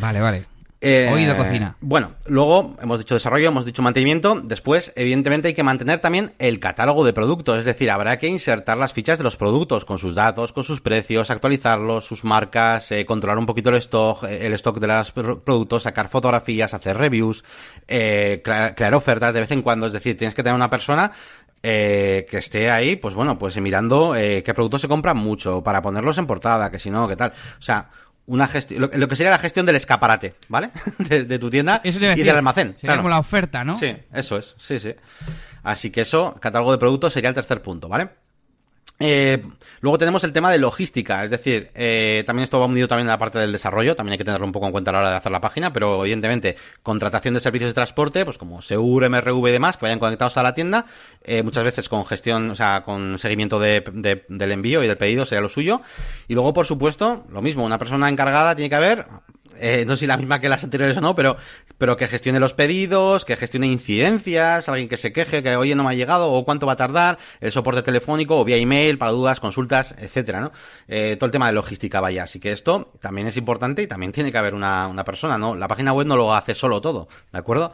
Vale, 0.00 0.20
vale. 0.20 0.52
Eh, 0.84 1.08
Oído 1.12 1.36
cocina. 1.36 1.76
Bueno, 1.80 2.14
luego 2.26 2.74
hemos 2.82 2.98
dicho 2.98 3.14
desarrollo, 3.14 3.46
hemos 3.46 3.64
dicho 3.64 3.82
mantenimiento. 3.82 4.40
Después, 4.42 4.92
evidentemente, 4.96 5.46
hay 5.46 5.54
que 5.54 5.62
mantener 5.62 6.00
también 6.00 6.32
el 6.40 6.58
catálogo 6.58 7.04
de 7.04 7.12
productos. 7.12 7.60
Es 7.60 7.64
decir, 7.66 7.88
habrá 7.88 8.18
que 8.18 8.26
insertar 8.26 8.76
las 8.78 8.92
fichas 8.92 9.16
de 9.16 9.22
los 9.22 9.36
productos 9.36 9.84
con 9.84 10.00
sus 10.00 10.16
datos, 10.16 10.52
con 10.52 10.64
sus 10.64 10.80
precios, 10.80 11.30
actualizarlos, 11.30 12.04
sus 12.04 12.24
marcas, 12.24 12.90
eh, 12.90 13.04
controlar 13.06 13.38
un 13.38 13.46
poquito 13.46 13.70
el 13.70 13.76
stock, 13.76 14.24
eh, 14.24 14.44
el 14.44 14.54
stock 14.54 14.80
de 14.80 14.88
los 14.88 15.12
productos, 15.12 15.84
sacar 15.84 16.08
fotografías, 16.08 16.74
hacer 16.74 16.96
reviews, 16.96 17.44
crear, 17.86 18.94
ofertas 18.94 19.34
de 19.34 19.40
vez 19.40 19.52
en 19.52 19.62
cuando. 19.62 19.86
Es 19.86 19.92
decir, 19.92 20.16
tienes 20.18 20.34
que 20.34 20.42
tener 20.42 20.56
una 20.56 20.68
persona 20.68 21.12
que 21.62 22.26
esté 22.32 22.72
ahí, 22.72 22.96
pues 22.96 23.14
bueno, 23.14 23.38
pues 23.38 23.56
mirando 23.60 24.14
qué 24.14 24.52
productos 24.52 24.80
se 24.80 24.88
compran 24.88 25.16
mucho 25.16 25.62
para 25.62 25.80
ponerlos 25.80 26.18
en 26.18 26.26
portada, 26.26 26.72
que 26.72 26.80
si 26.80 26.90
no, 26.90 27.06
qué 27.06 27.14
tal. 27.14 27.30
O 27.30 27.62
sea, 27.62 27.88
una 28.26 28.46
gestión, 28.46 28.88
lo, 28.92 29.08
que 29.08 29.16
sería 29.16 29.30
la 29.30 29.38
gestión 29.38 29.66
del 29.66 29.76
escaparate, 29.76 30.34
¿vale? 30.48 30.70
De, 30.98 31.38
tu 31.38 31.50
tienda 31.50 31.80
y 31.84 31.90
del 31.90 32.36
almacén. 32.36 32.74
Sería 32.78 32.96
como 32.96 33.08
la 33.08 33.18
oferta, 33.18 33.64
¿no? 33.64 33.74
Sí, 33.74 33.94
eso 34.12 34.38
es, 34.38 34.54
sí, 34.58 34.78
sí. 34.78 34.94
Así 35.62 35.90
que 35.90 36.02
eso, 36.02 36.36
catálogo 36.40 36.72
de 36.72 36.78
productos 36.78 37.12
sería 37.12 37.28
el 37.28 37.34
tercer 37.34 37.62
punto, 37.62 37.88
¿vale? 37.88 38.08
Eh, 39.04 39.42
luego 39.80 39.98
tenemos 39.98 40.22
el 40.22 40.32
tema 40.32 40.52
de 40.52 40.58
logística, 40.58 41.24
es 41.24 41.30
decir, 41.30 41.72
eh, 41.74 42.22
también 42.24 42.44
esto 42.44 42.60
va 42.60 42.66
unido 42.66 42.86
también 42.86 43.08
a 43.08 43.14
la 43.14 43.18
parte 43.18 43.36
del 43.36 43.50
desarrollo, 43.50 43.96
también 43.96 44.12
hay 44.12 44.18
que 44.18 44.24
tenerlo 44.24 44.46
un 44.46 44.52
poco 44.52 44.66
en 44.66 44.72
cuenta 44.72 44.90
a 44.90 44.92
la 44.92 44.98
hora 45.00 45.10
de 45.10 45.16
hacer 45.16 45.32
la 45.32 45.40
página, 45.40 45.72
pero 45.72 46.02
evidentemente 46.02 46.56
contratación 46.84 47.34
de 47.34 47.40
servicios 47.40 47.70
de 47.70 47.74
transporte, 47.74 48.24
pues 48.24 48.38
como 48.38 48.62
Seur, 48.62 49.10
MRV 49.10 49.48
y 49.48 49.50
demás, 49.50 49.76
que 49.76 49.86
vayan 49.86 49.98
conectados 49.98 50.36
a 50.36 50.44
la 50.44 50.54
tienda, 50.54 50.86
eh, 51.24 51.42
muchas 51.42 51.64
veces 51.64 51.88
con 51.88 52.06
gestión, 52.06 52.48
o 52.50 52.54
sea, 52.54 52.84
con 52.84 53.18
seguimiento 53.18 53.58
de, 53.58 53.82
del 54.28 54.52
envío 54.52 54.84
y 54.84 54.86
del 54.86 54.96
pedido 54.96 55.26
sería 55.26 55.42
lo 55.42 55.48
suyo. 55.48 55.80
Y 56.28 56.34
luego, 56.34 56.52
por 56.52 56.66
supuesto, 56.66 57.24
lo 57.28 57.42
mismo, 57.42 57.64
una 57.64 57.78
persona 57.78 58.08
encargada 58.08 58.54
tiene 58.54 58.68
que 58.68 58.76
haber 58.76 59.06
eh, 59.60 59.84
no 59.86 59.96
sé 59.96 60.00
si 60.00 60.06
la 60.06 60.16
misma 60.16 60.40
que 60.40 60.48
las 60.48 60.64
anteriores 60.64 60.96
o 60.96 61.00
no, 61.00 61.14
pero, 61.14 61.36
pero 61.78 61.96
que 61.96 62.06
gestione 62.06 62.40
los 62.40 62.54
pedidos, 62.54 63.24
que 63.24 63.36
gestione 63.36 63.66
incidencias, 63.66 64.68
alguien 64.68 64.88
que 64.88 64.96
se 64.96 65.12
queje, 65.12 65.42
que 65.42 65.56
oye 65.56 65.74
no 65.74 65.84
me 65.84 65.90
ha 65.90 65.94
llegado, 65.94 66.32
o 66.32 66.44
cuánto 66.44 66.66
va 66.66 66.74
a 66.74 66.76
tardar, 66.76 67.18
el 67.40 67.52
soporte 67.52 67.82
telefónico, 67.82 68.40
o 68.40 68.44
vía 68.44 68.56
email, 68.56 68.98
para 68.98 69.12
dudas, 69.12 69.40
consultas, 69.40 69.94
etcétera, 69.98 70.40
¿no? 70.40 70.52
Eh, 70.88 71.16
todo 71.18 71.26
el 71.26 71.32
tema 71.32 71.46
de 71.46 71.52
logística, 71.52 72.00
vaya. 72.00 72.24
Así 72.24 72.40
que 72.40 72.52
esto 72.52 72.92
también 73.00 73.26
es 73.26 73.36
importante 73.36 73.82
y 73.82 73.86
también 73.86 74.12
tiene 74.12 74.32
que 74.32 74.38
haber 74.38 74.54
una, 74.54 74.88
una 74.88 75.04
persona, 75.04 75.38
¿no? 75.38 75.54
La 75.54 75.68
página 75.68 75.92
web 75.92 76.06
no 76.06 76.16
lo 76.16 76.34
hace 76.34 76.54
solo 76.54 76.80
todo, 76.80 77.08
¿de 77.32 77.38
acuerdo? 77.38 77.72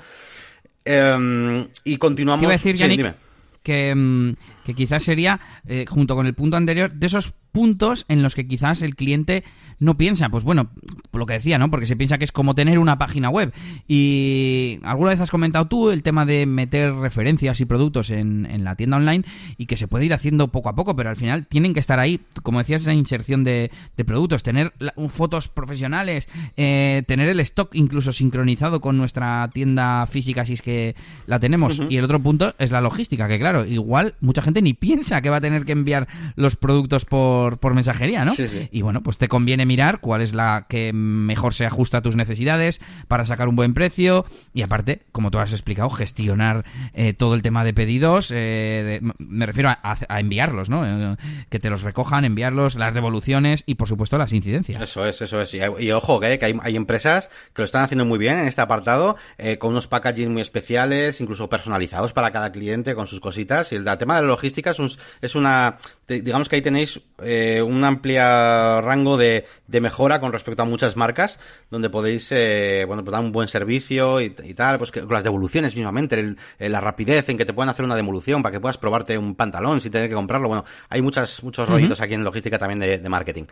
Em, 0.85 1.69
y 1.85 1.97
continuamos. 1.99 2.45
¿Qué 2.45 2.51
decir, 2.51 2.77
Yannick? 2.77 3.15
que, 3.63 3.95
mm, 3.95 4.33
que, 4.65 4.75
quizás 4.75 5.03
sería, 5.03 5.41
eh, 5.67 5.85
junto 5.87 6.17
con 6.17 6.27
el 6.27 6.35
punto 6.35 6.57
anterior, 6.57 6.91
de 6.91 7.07
esos 7.07 7.35
puntos 7.53 8.07
en 8.09 8.23
los 8.23 8.35
que 8.35 8.47
quizás 8.47 8.81
el 8.81 8.97
cliente 8.97 9.45
no 9.81 9.97
piensa, 9.97 10.29
pues 10.29 10.45
bueno, 10.45 10.71
lo 11.13 11.27
que 11.27 11.35
decía, 11.35 11.59
¿no? 11.59 11.71
Porque 11.71 11.87
se 11.87 11.97
piensa 11.97 12.19
que 12.19 12.25
es 12.25 12.33
como 12.33 12.55
tener 12.55 12.79
una 12.79 12.99
página 12.99 13.29
web. 13.31 13.53
Y 13.87 14.79
alguna 14.83 15.11
vez 15.11 15.21
has 15.21 15.31
comentado 15.31 15.67
tú 15.67 15.91
el 15.91 16.03
tema 16.03 16.25
de 16.25 16.47
meter 16.47 16.95
referencias 16.95 17.61
y 17.61 17.65
productos 17.65 18.11
en, 18.11 18.47
en 18.51 18.65
la 18.65 18.77
tienda 18.77 18.97
online 18.97 19.25
y 19.57 19.67
que 19.67 19.77
se 19.77 19.89
puede 19.89 20.07
ir 20.07 20.15
haciendo 20.15 20.49
poco 20.49 20.69
a 20.69 20.75
poco, 20.75 20.97
pero 20.97 21.11
al 21.11 21.17
final 21.17 21.47
tienen 21.47 21.75
que 21.75 21.81
estar 21.81 21.99
ahí, 21.99 22.21
como 22.43 22.59
decías, 22.59 22.83
esa 22.83 22.93
inserción 22.93 23.45
de, 23.45 23.71
de 23.97 24.05
productos, 24.05 24.43
tener 24.43 24.73
fotos 25.09 25.49
profesionales, 25.49 26.29
eh, 26.57 27.03
tener 27.07 27.29
el 27.29 27.41
stock 27.41 27.75
incluso 27.75 28.13
sincronizado 28.13 28.81
con 28.81 28.97
nuestra 28.97 29.51
tienda 29.53 30.07
física 30.07 30.45
si 30.45 30.55
es 30.55 30.63
que 30.63 30.95
la 31.27 31.39
tenemos. 31.39 31.81
Y 31.89 31.97
el 31.97 32.05
otro 32.05 32.21
punto 32.21 32.55
es 32.59 32.71
la 32.71 32.81
logística, 32.81 33.29
que 33.29 33.39
claro, 33.39 33.65
igual 33.65 34.15
mucha 34.21 34.43
gente 34.43 34.63
ni 34.63 34.75
piensa 34.75 35.21
que 35.23 35.31
va 35.31 35.37
a 35.37 35.41
tener 35.41 35.65
que 35.65 35.73
enviar 35.73 36.09
los 36.37 36.57
productos 36.57 37.05
por, 37.05 37.59
por 37.59 37.75
mensajería, 37.75 38.25
¿no? 38.25 38.33
Y 38.71 38.83
bueno, 38.83 39.03
pues 39.03 39.19
te 39.19 39.29
conviene 39.29 39.67
mirar 39.69 40.01
cuál 40.01 40.23
es 40.23 40.35
la 40.35 40.67
que 40.69 40.93
mejor 40.93 41.55
se 41.55 41.65
ajusta 41.65 41.99
a 41.99 42.03
tus 42.03 42.17
necesidades 42.17 42.81
para 43.07 43.25
sacar 43.25 43.47
un 43.47 43.55
buen 43.55 43.75
precio 43.75 44.25
y 44.53 44.63
aparte, 44.63 45.03
como 45.13 45.31
tú 45.31 45.39
has 45.39 45.53
explicado, 45.53 45.91
gestionar 45.91 46.65
eh, 46.95 47.13
todo 47.13 47.35
el 47.35 47.43
tema 47.43 47.65
de 47.65 47.75
pedidos, 47.75 48.33
eh, 48.35 49.01
me 49.19 49.47
refiero 49.47 49.69
a, 49.69 50.19
enviarlos, 50.19 50.69
¿no? 50.69 51.13
Eh, 51.13 51.17
que 51.51 51.59
te 51.59 51.71
los 51.71 51.83
recojan, 51.83 52.25
enviarlos, 52.25 52.75
las 52.75 52.95
devoluciones 52.95 53.63
y 53.67 53.77
por 53.77 53.87
supuesto 53.87 54.19
las 54.19 54.33
incidencias. 54.33 54.83
Eso 54.83 55.07
es, 55.07 55.21
eso 55.21 55.41
es. 55.41 55.55
Y, 55.55 55.93
ojo, 55.93 56.19
que, 56.19 56.39
hay, 56.41 56.77
empresas 56.77 57.29
que 57.53 57.63
lo 57.63 57.65
están 57.65 57.85
haciendo 57.85 58.05
muy 58.05 58.19
bien 58.19 58.39
en 58.39 58.49
este 58.49 58.63
apartado, 58.63 59.17
con 59.59 59.71
unos 59.71 59.87
packaging 59.87 60.33
muy 60.33 60.43
especiales, 60.43 61.21
incluso 61.21 61.49
personalizados 61.49 62.13
para 62.13 62.31
cada 62.31 62.51
cliente 62.51 62.95
con 62.95 63.07
sus 63.07 63.21
cositas. 63.21 63.71
Y 63.73 63.77
el, 63.77 63.85
tema 63.99 64.17
de 64.17 64.23
la 64.23 64.29
logística 64.29 64.71
es, 64.71 64.99
es 65.21 65.35
una, 65.35 65.77
digamos 66.07 66.49
que 66.49 66.57
ahí 66.57 66.63
tenéis 66.63 67.01
un 67.19 67.85
amplio 67.85 68.81
rango 68.81 69.17
de, 69.17 69.45
de 69.67 69.81
mejora 69.81 70.21
con 70.21 70.33
respecto 70.33 70.63
a 70.63 70.65
muchas 70.65 70.97
marcas, 70.97 71.39
donde 71.71 71.91
podéis, 71.91 72.29
eh, 72.33 72.85
bueno, 72.87 73.05
pues 73.05 73.13
dar 73.13 73.23
un 73.23 73.33
buen 73.33 73.49
servicio 73.49 74.21
y, 74.21 74.31
tal, 74.31 74.79
pues 74.79 74.91
que, 74.91 75.01
con 75.01 75.13
las 75.13 75.25
devoluciones 75.25 75.75
mismamente, 75.75 76.37
la 76.59 76.81
rapidez 76.81 77.29
en 77.29 77.39
que 77.39 77.45
te 77.45 77.53
puedan 77.53 77.69
hacer 77.69 77.85
una 77.85 77.97
devolución 77.97 78.43
para 78.43 78.53
que 78.53 78.61
puedas 78.61 78.79
probarte 78.79 79.17
un 79.19 79.35
pantalón 79.35 79.81
sin 79.81 79.93
tener 79.93 80.09
que 80.09 80.15
comprarlo. 80.15 80.49
Bueno, 80.49 80.65
hay 80.89 81.03
muchas, 81.03 81.43
muchos 81.43 81.69
rollitos 81.69 82.01
aquí 82.01 82.15
en 82.15 82.25
logística 82.25 82.59
también 82.59 82.79
de, 82.81 83.09
marketing. 83.09 83.45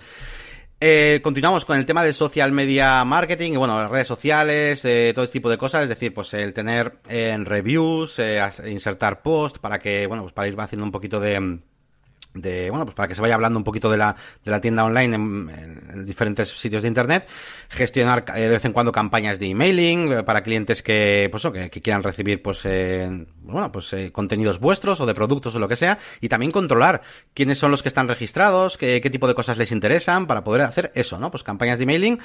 Eh, 0.79 1.21
continuamos 1.23 1.65
con 1.65 1.79
el 1.79 1.87
tema 1.87 2.05
del 2.05 2.13
social 2.13 2.53
media 2.53 3.03
marketing, 3.05 3.53
y 3.53 3.57
bueno, 3.57 3.81
las 3.81 3.91
redes 3.91 4.07
sociales, 4.07 4.85
eh, 4.85 5.13
todo 5.15 5.25
este 5.25 5.39
tipo 5.39 5.49
de 5.49 5.57
cosas, 5.57 5.85
es 5.85 5.89
decir, 5.89 6.13
pues 6.13 6.35
el 6.35 6.53
tener 6.53 6.99
en 7.09 7.47
reviews, 7.47 8.21
insertar 8.67 9.23
post 9.23 9.59
para 9.59 9.79
que, 9.79 10.07
bueno, 10.07 10.25
pues 10.25 10.35
para 10.35 10.49
ir 10.49 10.61
haciendo 10.61 10.85
un 10.85 10.93
poquito 10.93 11.19
de, 11.19 11.61
de 12.41 12.71
bueno 12.71 12.85
pues 12.85 12.95
para 12.95 13.09
que 13.09 13.15
se 13.15 13.21
vaya 13.21 13.35
hablando 13.35 13.59
un 13.59 13.65
poquito 13.65 13.91
de 13.91 13.97
la, 13.97 14.17
de 14.45 14.51
la 14.51 14.61
tienda 14.61 14.85
online 14.85 15.17
en, 15.17 16.05
diferentes 16.05 16.49
sitios 16.49 16.83
de 16.83 16.89
internet 16.89 17.29
gestionar 17.69 18.25
eh, 18.35 18.41
de 18.41 18.49
vez 18.49 18.65
en 18.65 18.73
cuando 18.73 18.93
campañas 18.93 19.39
de 19.39 19.51
emailing 19.51 20.13
eh, 20.13 20.23
para 20.23 20.43
clientes 20.43 20.83
que 20.83 21.29
pues 21.31 21.43
que, 21.71 21.81
quieran 21.81 22.03
recibir 22.03 22.43
pues 22.43 22.61
eh, 22.65 23.27
bueno 23.43 23.73
pues 23.73 23.95
contenidos 24.13 24.61
vuestros 24.61 25.01
o 25.01 25.07
de 25.07 25.15
productos 25.15 25.55
o 25.55 25.59
lo 25.59 25.69
que 25.69 25.77
sea 25.77 25.99
y 26.21 26.29
también 26.29 26.53
controlar 26.53 27.03
quiénes 27.35 27.59
son 27.59 27.71
los 27.71 27.83
que 27.83 27.89
están 27.89 28.09
registrados 28.09 28.77
qué, 28.77 29.01
qué 29.01 29.11
tipo 29.11 29.27
de 29.27 29.35
cosas 29.35 29.59
les 29.59 29.73
interesan 29.73 30.27
para 30.27 30.45
poder 30.45 30.63
hacer 30.63 30.93
eso 30.95 31.19
no 31.19 31.31
pues 31.31 31.43
campañas 31.43 31.79
de 31.79 31.85
emailing 31.85 32.19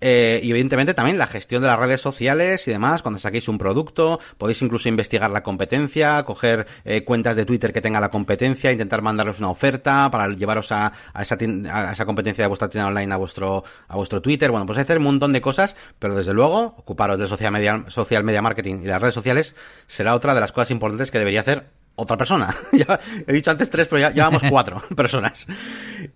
y 0.00 0.50
evidentemente 0.50 0.92
también 0.92 1.16
la 1.16 1.26
gestión 1.26 1.62
de 1.62 1.68
las 1.68 1.78
redes 1.78 2.00
sociales 2.00 2.68
y 2.68 2.70
demás 2.70 3.00
cuando 3.00 3.18
saquéis 3.20 3.48
un 3.48 3.56
producto 3.56 4.20
podéis 4.36 4.60
incluso 4.60 4.88
investigar 4.88 5.30
la 5.30 5.42
competencia 5.42 6.22
coger 6.24 6.66
cuentas 7.06 7.36
de 7.36 7.46
Twitter 7.46 7.72
que 7.72 7.80
tenga 7.80 8.00
la 8.00 8.10
competencia 8.10 8.70
intentar 8.70 9.00
mandarles 9.00 9.38
una 9.38 9.48
oferta 9.54 10.10
para 10.10 10.28
llevaros 10.28 10.70
a, 10.72 10.92
esa, 11.18 11.38
a 11.70 11.92
esa 11.92 12.04
competencia 12.04 12.44
de 12.44 12.48
vuestra 12.48 12.68
tienda 12.68 12.88
online 12.88 13.14
a 13.14 13.16
vuestro, 13.16 13.64
a 13.88 13.96
vuestro 13.96 14.20
Twitter. 14.20 14.50
Bueno, 14.50 14.66
pues 14.66 14.78
hacer 14.78 14.98
un 14.98 15.04
montón 15.04 15.32
de 15.32 15.40
cosas, 15.40 15.76
pero 15.98 16.14
desde 16.14 16.34
luego, 16.34 16.74
ocuparos 16.76 17.18
de 17.18 17.26
social 17.26 17.52
media, 17.52 17.84
social 17.88 18.24
media 18.24 18.42
marketing 18.42 18.80
y 18.82 18.86
las 18.86 19.00
redes 19.00 19.14
sociales 19.14 19.54
será 19.86 20.14
otra 20.14 20.34
de 20.34 20.40
las 20.40 20.52
cosas 20.52 20.70
importantes 20.70 21.10
que 21.10 21.18
debería 21.18 21.40
hacer 21.40 21.64
otra 21.96 22.16
persona. 22.16 22.54
ya, 22.72 22.98
he 23.26 23.32
dicho 23.32 23.50
antes 23.50 23.70
tres, 23.70 23.86
pero 23.88 24.00
ya 24.00 24.10
llevamos 24.10 24.42
cuatro 24.50 24.82
personas. 24.96 25.46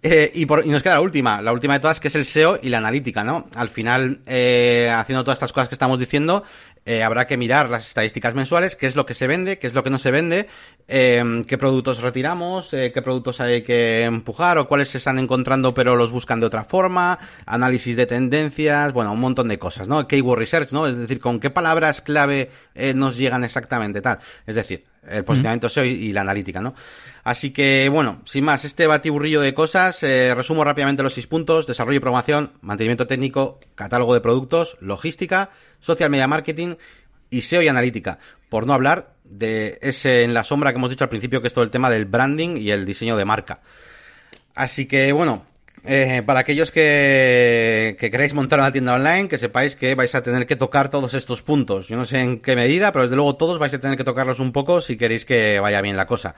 Eh, 0.02 0.30
y, 0.34 0.46
por, 0.46 0.64
y, 0.66 0.68
nos 0.68 0.82
queda 0.82 0.94
la 0.94 1.00
última, 1.00 1.40
la 1.40 1.52
última 1.52 1.74
de 1.74 1.80
todas, 1.80 2.00
que 2.00 2.08
es 2.08 2.14
el 2.14 2.24
SEO 2.24 2.58
y 2.62 2.68
la 2.68 2.78
analítica, 2.78 3.24
¿no? 3.24 3.46
Al 3.54 3.68
final, 3.68 4.20
eh, 4.26 4.92
haciendo 4.94 5.22
todas 5.24 5.36
estas 5.36 5.52
cosas 5.52 5.68
que 5.68 5.74
estamos 5.74 5.98
diciendo, 5.98 6.42
eh, 6.88 7.04
habrá 7.04 7.26
que 7.26 7.36
mirar 7.36 7.68
las 7.68 7.86
estadísticas 7.86 8.34
mensuales, 8.34 8.74
qué 8.74 8.86
es 8.86 8.96
lo 8.96 9.04
que 9.04 9.12
se 9.12 9.26
vende, 9.26 9.58
qué 9.58 9.66
es 9.66 9.74
lo 9.74 9.84
que 9.84 9.90
no 9.90 9.98
se 9.98 10.10
vende, 10.10 10.46
eh, 10.88 11.44
qué 11.46 11.58
productos 11.58 12.00
retiramos, 12.00 12.72
eh, 12.72 12.92
qué 12.94 13.02
productos 13.02 13.42
hay 13.42 13.60
que 13.60 14.04
empujar 14.04 14.56
o 14.56 14.66
cuáles 14.66 14.88
se 14.88 14.96
están 14.96 15.18
encontrando 15.18 15.74
pero 15.74 15.96
los 15.96 16.12
buscan 16.12 16.40
de 16.40 16.46
otra 16.46 16.64
forma, 16.64 17.18
análisis 17.44 17.94
de 17.94 18.06
tendencias, 18.06 18.94
bueno, 18.94 19.12
un 19.12 19.20
montón 19.20 19.48
de 19.48 19.58
cosas, 19.58 19.86
¿no? 19.86 20.08
Keyword 20.08 20.38
research, 20.38 20.72
¿no? 20.72 20.86
Es 20.86 20.96
decir, 20.96 21.20
con 21.20 21.40
qué 21.40 21.50
palabras 21.50 22.00
clave 22.00 22.50
nos 22.94 23.18
llegan 23.18 23.44
exactamente, 23.44 24.00
tal. 24.00 24.20
Es 24.46 24.56
decir, 24.56 24.86
el 25.10 25.24
posicionamiento 25.24 25.68
SEO 25.68 25.84
y, 25.84 26.12
la 26.12 26.22
analítica, 26.22 26.60
¿no? 26.60 26.74
Así 27.24 27.50
que, 27.50 27.88
bueno, 27.92 28.22
sin 28.24 28.44
más, 28.44 28.64
este 28.64 28.86
batiburrillo 28.86 29.40
de 29.40 29.54
cosas, 29.54 30.00
resumo 30.02 30.64
rápidamente 30.64 31.02
los 31.02 31.14
seis 31.14 31.26
puntos, 31.26 31.66
desarrollo 31.66 31.98
y 31.98 32.00
programación, 32.00 32.52
mantenimiento 32.62 33.06
técnico, 33.06 33.60
catálogo 33.74 34.14
de 34.14 34.20
productos, 34.20 34.76
logística, 34.80 35.50
social 35.80 36.10
media 36.10 36.26
marketing 36.26 36.76
y 37.30 37.42
SEO 37.42 37.62
y 37.62 37.68
analítica. 37.68 38.18
Por 38.48 38.66
no 38.66 38.72
hablar 38.72 39.14
de 39.24 39.78
ese 39.82 40.22
en 40.22 40.34
la 40.34 40.44
sombra 40.44 40.72
que 40.72 40.78
hemos 40.78 40.90
dicho 40.90 41.04
al 41.04 41.10
principio, 41.10 41.40
que 41.40 41.48
es 41.48 41.54
todo 41.54 41.64
el 41.64 41.70
tema 41.70 41.90
del 41.90 42.06
branding 42.06 42.56
y 42.56 42.70
el 42.70 42.86
diseño 42.86 43.16
de 43.16 43.24
marca. 43.24 43.60
Así 44.54 44.86
que, 44.86 45.12
bueno, 45.12 45.44
Eh, 45.84 46.22
para 46.26 46.40
aquellos 46.40 46.70
que, 46.70 47.96
que 47.98 48.10
queréis 48.10 48.34
montar 48.34 48.58
una 48.58 48.72
tienda 48.72 48.94
online, 48.94 49.28
que 49.28 49.38
sepáis 49.38 49.76
que 49.76 49.94
vais 49.94 50.14
a 50.14 50.22
tener 50.22 50.46
que 50.46 50.56
tocar 50.56 50.88
todos 50.88 51.14
estos 51.14 51.42
puntos. 51.42 51.88
Yo 51.88 51.96
no 51.96 52.04
sé 52.04 52.20
en 52.20 52.40
qué 52.40 52.56
medida, 52.56 52.92
pero 52.92 53.04
desde 53.04 53.16
luego 53.16 53.36
todos 53.36 53.58
vais 53.58 53.72
a 53.74 53.78
tener 53.78 53.96
que 53.96 54.04
tocarlos 54.04 54.40
un 54.40 54.52
poco 54.52 54.80
si 54.80 54.96
queréis 54.96 55.24
que 55.24 55.60
vaya 55.60 55.80
bien 55.80 55.96
la 55.96 56.06
cosa. 56.06 56.34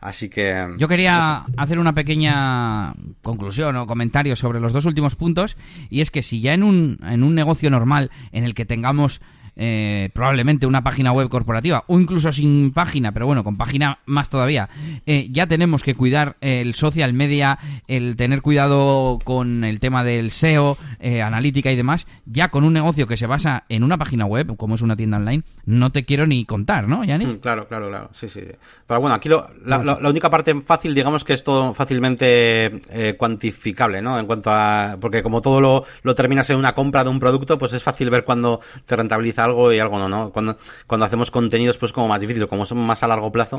Así 0.00 0.30
que... 0.30 0.66
Yo 0.78 0.88
quería 0.88 1.44
hacer 1.56 1.78
una 1.78 1.94
pequeña 1.94 2.94
conclusión 3.22 3.76
o 3.76 3.86
comentario 3.86 4.34
sobre 4.34 4.60
los 4.60 4.72
dos 4.72 4.86
últimos 4.86 5.14
puntos, 5.14 5.56
y 5.90 6.00
es 6.00 6.10
que 6.10 6.22
si 6.22 6.40
ya 6.40 6.54
en 6.54 6.62
un, 6.62 6.98
en 7.06 7.22
un 7.22 7.34
negocio 7.34 7.70
normal 7.70 8.10
en 8.32 8.44
el 8.44 8.54
que 8.54 8.64
tengamos 8.64 9.20
eh, 9.56 10.10
probablemente 10.12 10.66
una 10.66 10.82
página 10.82 11.12
web 11.12 11.28
corporativa 11.28 11.84
o 11.86 11.98
incluso 11.98 12.32
sin 12.32 12.72
página, 12.72 13.12
pero 13.12 13.26
bueno, 13.26 13.44
con 13.44 13.56
página 13.56 13.98
más 14.06 14.28
todavía, 14.28 14.68
eh, 15.06 15.28
ya 15.30 15.46
tenemos 15.46 15.82
que 15.82 15.94
cuidar 15.94 16.36
el 16.40 16.74
social 16.74 17.12
media, 17.12 17.58
el 17.88 18.16
tener 18.16 18.42
cuidado 18.42 19.18
con 19.24 19.64
el 19.64 19.80
tema 19.80 20.04
del 20.04 20.30
SEO, 20.30 20.78
eh, 20.98 21.22
analítica 21.22 21.70
y 21.70 21.76
demás, 21.76 22.06
ya 22.26 22.48
con 22.48 22.64
un 22.64 22.72
negocio 22.72 23.06
que 23.06 23.16
se 23.16 23.26
basa 23.26 23.64
en 23.68 23.84
una 23.84 23.98
página 23.98 24.26
web, 24.26 24.56
como 24.56 24.74
es 24.74 24.82
una 24.82 24.96
tienda 24.96 25.18
online, 25.18 25.42
no 25.64 25.90
te 25.90 26.04
quiero 26.04 26.26
ni 26.26 26.44
contar, 26.44 26.88
¿no, 26.88 27.04
Yanni? 27.04 27.26
Mm, 27.26 27.38
claro, 27.38 27.68
claro, 27.68 27.88
claro, 27.88 28.10
sí, 28.12 28.28
sí. 28.28 28.42
Pero 28.86 29.00
bueno, 29.00 29.14
aquí 29.14 29.28
lo, 29.28 29.48
la, 29.64 29.98
única 30.08 30.30
parte 30.30 30.54
fácil, 30.62 30.94
digamos 30.94 31.24
que 31.24 31.34
es 31.34 31.44
todo 31.44 31.74
fácilmente 31.74 32.80
cuantificable, 33.18 34.02
¿no? 34.02 34.18
En 34.18 34.26
cuanto 34.26 34.50
a... 34.50 34.96
Porque 35.00 35.22
como 35.22 35.40
todo 35.40 35.60
lo, 35.60 35.84
lo 36.02 36.14
terminas 36.14 36.50
en 36.50 36.56
una 36.56 36.74
compra 36.74 37.04
de 37.04 37.10
un 37.10 37.20
producto, 37.20 37.58
pues 37.58 37.72
es 37.72 37.82
fácil 37.82 38.10
ver 38.10 38.24
cuando 38.24 38.60
te 38.86 38.96
rentabiliza 38.96 39.39
algo 39.40 39.72
y 39.72 39.78
algo 39.78 39.98
no, 39.98 40.08
¿no? 40.08 40.30
Cuando, 40.30 40.56
cuando 40.86 41.06
hacemos 41.06 41.30
contenidos, 41.30 41.78
pues 41.78 41.92
como 41.92 42.08
más 42.08 42.20
difícil, 42.20 42.46
como 42.46 42.66
son 42.66 42.78
más 42.78 43.02
a 43.02 43.08
largo 43.08 43.32
plazo, 43.32 43.58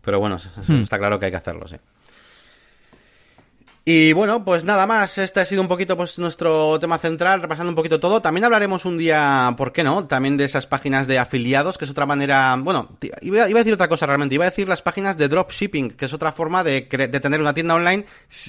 pero 0.00 0.20
bueno, 0.20 0.38
hmm. 0.68 0.82
está 0.82 0.98
claro 0.98 1.18
que 1.18 1.26
hay 1.26 1.32
que 1.32 1.38
hacerlo, 1.38 1.66
sí. 1.66 1.76
Y 3.84 4.12
bueno, 4.12 4.44
pues 4.44 4.64
nada 4.64 4.86
más, 4.86 5.18
este 5.18 5.40
ha 5.40 5.44
sido 5.44 5.60
un 5.60 5.66
poquito 5.66 5.96
pues 5.96 6.16
nuestro 6.16 6.78
tema 6.78 6.98
central, 6.98 7.42
repasando 7.42 7.70
un 7.70 7.74
poquito 7.74 7.98
todo. 7.98 8.22
También 8.22 8.44
hablaremos 8.44 8.84
un 8.84 8.96
día, 8.96 9.52
¿por 9.56 9.72
qué 9.72 9.82
no? 9.82 10.06
También 10.06 10.36
de 10.36 10.44
esas 10.44 10.68
páginas 10.68 11.08
de 11.08 11.18
afiliados, 11.18 11.78
que 11.78 11.84
es 11.84 11.90
otra 11.90 12.06
manera, 12.06 12.54
bueno, 12.60 12.90
iba, 13.22 13.42
a 13.42 13.48
decir 13.48 13.74
otra 13.74 13.88
cosa 13.88 14.06
realmente, 14.06 14.36
iba 14.36 14.44
a 14.44 14.50
decir 14.50 14.68
las 14.68 14.82
páginas 14.82 15.18
de 15.18 15.26
dropshipping, 15.26 15.90
que 15.90 16.04
es 16.04 16.12
otra 16.12 16.30
forma 16.30 16.62
de, 16.62 16.82
de 16.82 17.20
tener 17.20 17.40
una 17.40 17.54
tienda 17.54 17.74
online 17.74 18.04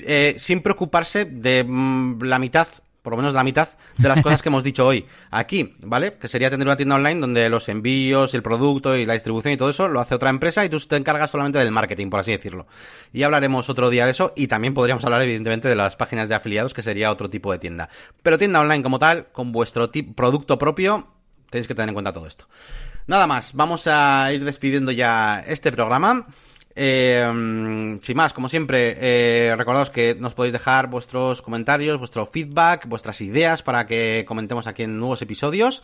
eh, 0.06 0.36
sin 0.38 0.62
preocuparse 0.62 1.26
de 1.26 1.64
mm, 1.64 2.22
la 2.22 2.38
mitad 2.38 2.68
por 3.04 3.12
lo 3.12 3.18
menos 3.18 3.34
la 3.34 3.44
mitad 3.44 3.68
de 3.98 4.08
las 4.08 4.22
cosas 4.22 4.42
que 4.42 4.50
hemos 4.50 4.64
dicho 4.64 4.88
hoy 4.88 5.06
aquí, 5.30 5.76
¿vale? 5.86 6.14
Que 6.14 6.28
sería 6.28 6.50
tener 6.50 6.66
una 6.66 6.78
tienda 6.78 6.96
online 6.96 7.20
donde 7.20 7.50
los 7.50 7.68
envíos, 7.70 8.34
el 8.34 8.42
producto 8.42 8.96
y 8.96 9.06
la 9.06 9.14
distribución 9.14 9.54
y 9.54 9.58
todo 9.58 9.70
eso 9.70 9.90
lo 9.90 10.00
hace 10.00 10.16
otra 10.16 10.30
empresa 10.30 10.64
y 10.66 10.70
tú 10.70 10.80
te 10.80 10.96
encargas 10.96 11.30
solamente 11.30 11.60
del 11.60 11.72
marketing, 11.72 12.10
por 12.10 12.22
así 12.22 12.32
decirlo. 12.32 12.66
Y 13.12 13.24
hablaremos 13.24 13.70
otro 13.70 13.90
día 13.90 14.06
de 14.06 14.12
eso 14.12 14.34
y 14.36 14.48
también 14.48 14.74
podríamos 14.74 15.04
hablar 15.04 15.22
evidentemente 15.22 15.68
de 15.68 15.76
las 15.76 15.98
páginas 15.98 16.30
de 16.30 16.36
afiliados, 16.36 16.74
que 16.74 16.82
sería 16.82 17.12
otro 17.12 17.30
tipo 17.30 17.52
de 17.52 17.60
tienda. 17.60 17.90
Pero 18.24 18.40
tienda 18.40 18.62
online 18.62 18.82
como 18.82 19.00
tal, 19.00 19.28
con 19.34 19.52
vuestro 19.52 19.92
producto 20.16 20.58
propio, 20.58 21.10
tenéis 21.50 21.68
que 21.68 21.76
tener 21.76 21.90
en 21.90 21.96
cuenta 21.96 22.14
todo 22.14 22.26
esto. 22.26 22.48
Nada 23.06 23.28
más, 23.28 23.54
vamos 23.54 23.86
a 23.88 24.32
ir 24.32 24.46
despidiendo 24.46 24.94
ya 24.94 25.44
este 25.46 25.74
programa. 25.74 26.28
Eh, 26.76 28.00
sin 28.02 28.18
más, 28.18 28.34
como 28.34 28.50
siempre, 28.50 28.98
eh, 29.00 29.56
recordaos 29.56 29.90
que 29.90 30.16
nos 30.16 30.34
podéis 30.34 30.54
dejar 30.54 30.88
vuestros 30.88 31.42
comentarios, 31.42 32.00
vuestro 32.00 32.26
feedback, 32.26 32.88
vuestras 32.88 33.22
ideas 33.22 33.62
para 33.62 33.86
que 33.86 34.26
comentemos 34.28 34.68
aquí 34.68 34.84
en 34.84 34.98
nuevos 34.98 35.22
episodios 35.22 35.84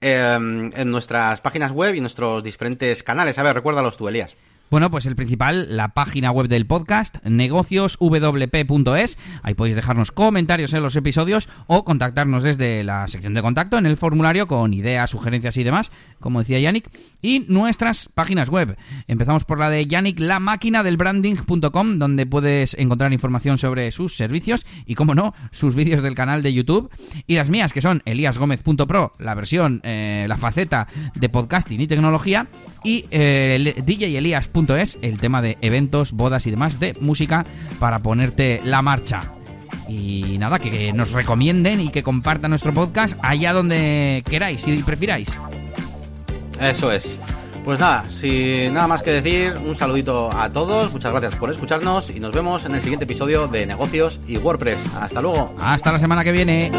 eh, 0.00 0.36
en 0.36 0.90
nuestras 0.90 1.40
páginas 1.40 1.72
web 1.72 1.94
y 1.94 2.00
nuestros 2.00 2.42
diferentes 2.42 3.02
canales. 3.02 3.38
A 3.38 3.42
ver, 3.42 3.54
recuérdalos 3.54 3.96
tú, 3.96 4.08
Elías. 4.08 4.36
Bueno, 4.68 4.90
pues 4.90 5.06
el 5.06 5.14
principal, 5.14 5.76
la 5.76 5.94
página 5.94 6.32
web 6.32 6.48
del 6.48 6.66
podcast, 6.66 7.24
negocioswp.es. 7.24 9.18
Ahí 9.44 9.54
podéis 9.54 9.76
dejarnos 9.76 10.10
comentarios 10.10 10.72
en 10.72 10.82
los 10.82 10.96
episodios 10.96 11.48
o 11.68 11.84
contactarnos 11.84 12.42
desde 12.42 12.82
la 12.82 13.06
sección 13.06 13.32
de 13.34 13.42
contacto 13.42 13.78
en 13.78 13.86
el 13.86 13.96
formulario 13.96 14.48
con 14.48 14.74
ideas, 14.74 15.10
sugerencias 15.10 15.56
y 15.56 15.62
demás, 15.62 15.92
como 16.18 16.40
decía 16.40 16.58
Yannick. 16.58 16.90
Y 17.22 17.46
nuestras 17.48 18.08
páginas 18.12 18.50
web. 18.50 18.76
Empezamos 19.06 19.44
por 19.44 19.60
la 19.60 19.70
de 19.70 19.86
Yannick, 19.86 20.18
la 20.18 20.40
máquina 20.40 20.82
del 20.82 20.96
branding.com, 20.96 21.98
donde 22.00 22.26
puedes 22.26 22.74
encontrar 22.74 23.12
información 23.12 23.58
sobre 23.58 23.92
sus 23.92 24.16
servicios 24.16 24.66
y, 24.84 24.96
como 24.96 25.14
no, 25.14 25.32
sus 25.52 25.76
vídeos 25.76 26.02
del 26.02 26.16
canal 26.16 26.42
de 26.42 26.52
YouTube. 26.52 26.90
Y 27.28 27.36
las 27.36 27.50
mías, 27.50 27.72
que 27.72 27.82
son 27.82 28.02
eliasgomez.pro, 28.04 29.12
la 29.20 29.34
versión, 29.34 29.80
eh, 29.84 30.26
la 30.28 30.36
faceta 30.36 30.88
de 31.14 31.28
podcasting 31.28 31.80
y 31.80 31.86
tecnología. 31.86 32.48
Y 32.82 33.04
eh, 33.10 33.74
DJ 33.84 34.18
Elías 34.18 34.48
es 34.56 34.98
el 35.02 35.18
tema 35.18 35.42
de 35.42 35.58
eventos, 35.60 36.12
bodas 36.12 36.46
y 36.46 36.50
demás 36.50 36.80
de 36.80 36.94
música 37.00 37.44
para 37.78 37.98
ponerte 37.98 38.60
la 38.64 38.80
marcha. 38.80 39.22
Y 39.86 40.38
nada, 40.38 40.58
que 40.58 40.92
nos 40.92 41.12
recomienden 41.12 41.80
y 41.80 41.90
que 41.90 42.02
compartan 42.02 42.50
nuestro 42.50 42.72
podcast 42.72 43.18
allá 43.22 43.52
donde 43.52 44.24
queráis 44.28 44.66
y 44.66 44.82
prefiráis. 44.82 45.28
Eso 46.60 46.90
es. 46.90 47.18
Pues 47.64 47.78
nada, 47.80 48.04
sin 48.08 48.72
nada 48.72 48.86
más 48.86 49.02
que 49.02 49.10
decir, 49.10 49.54
un 49.64 49.74
saludito 49.74 50.32
a 50.32 50.50
todos, 50.50 50.92
muchas 50.92 51.10
gracias 51.10 51.34
por 51.34 51.50
escucharnos 51.50 52.10
y 52.10 52.20
nos 52.20 52.32
vemos 52.32 52.64
en 52.64 52.74
el 52.74 52.80
siguiente 52.80 53.04
episodio 53.04 53.48
de 53.48 53.66
Negocios 53.66 54.20
y 54.26 54.38
WordPress. 54.38 54.78
Hasta 55.00 55.20
luego. 55.20 55.54
Hasta 55.60 55.92
la 55.92 55.98
semana 55.98 56.22
que 56.24 56.32
viene. 56.32 56.70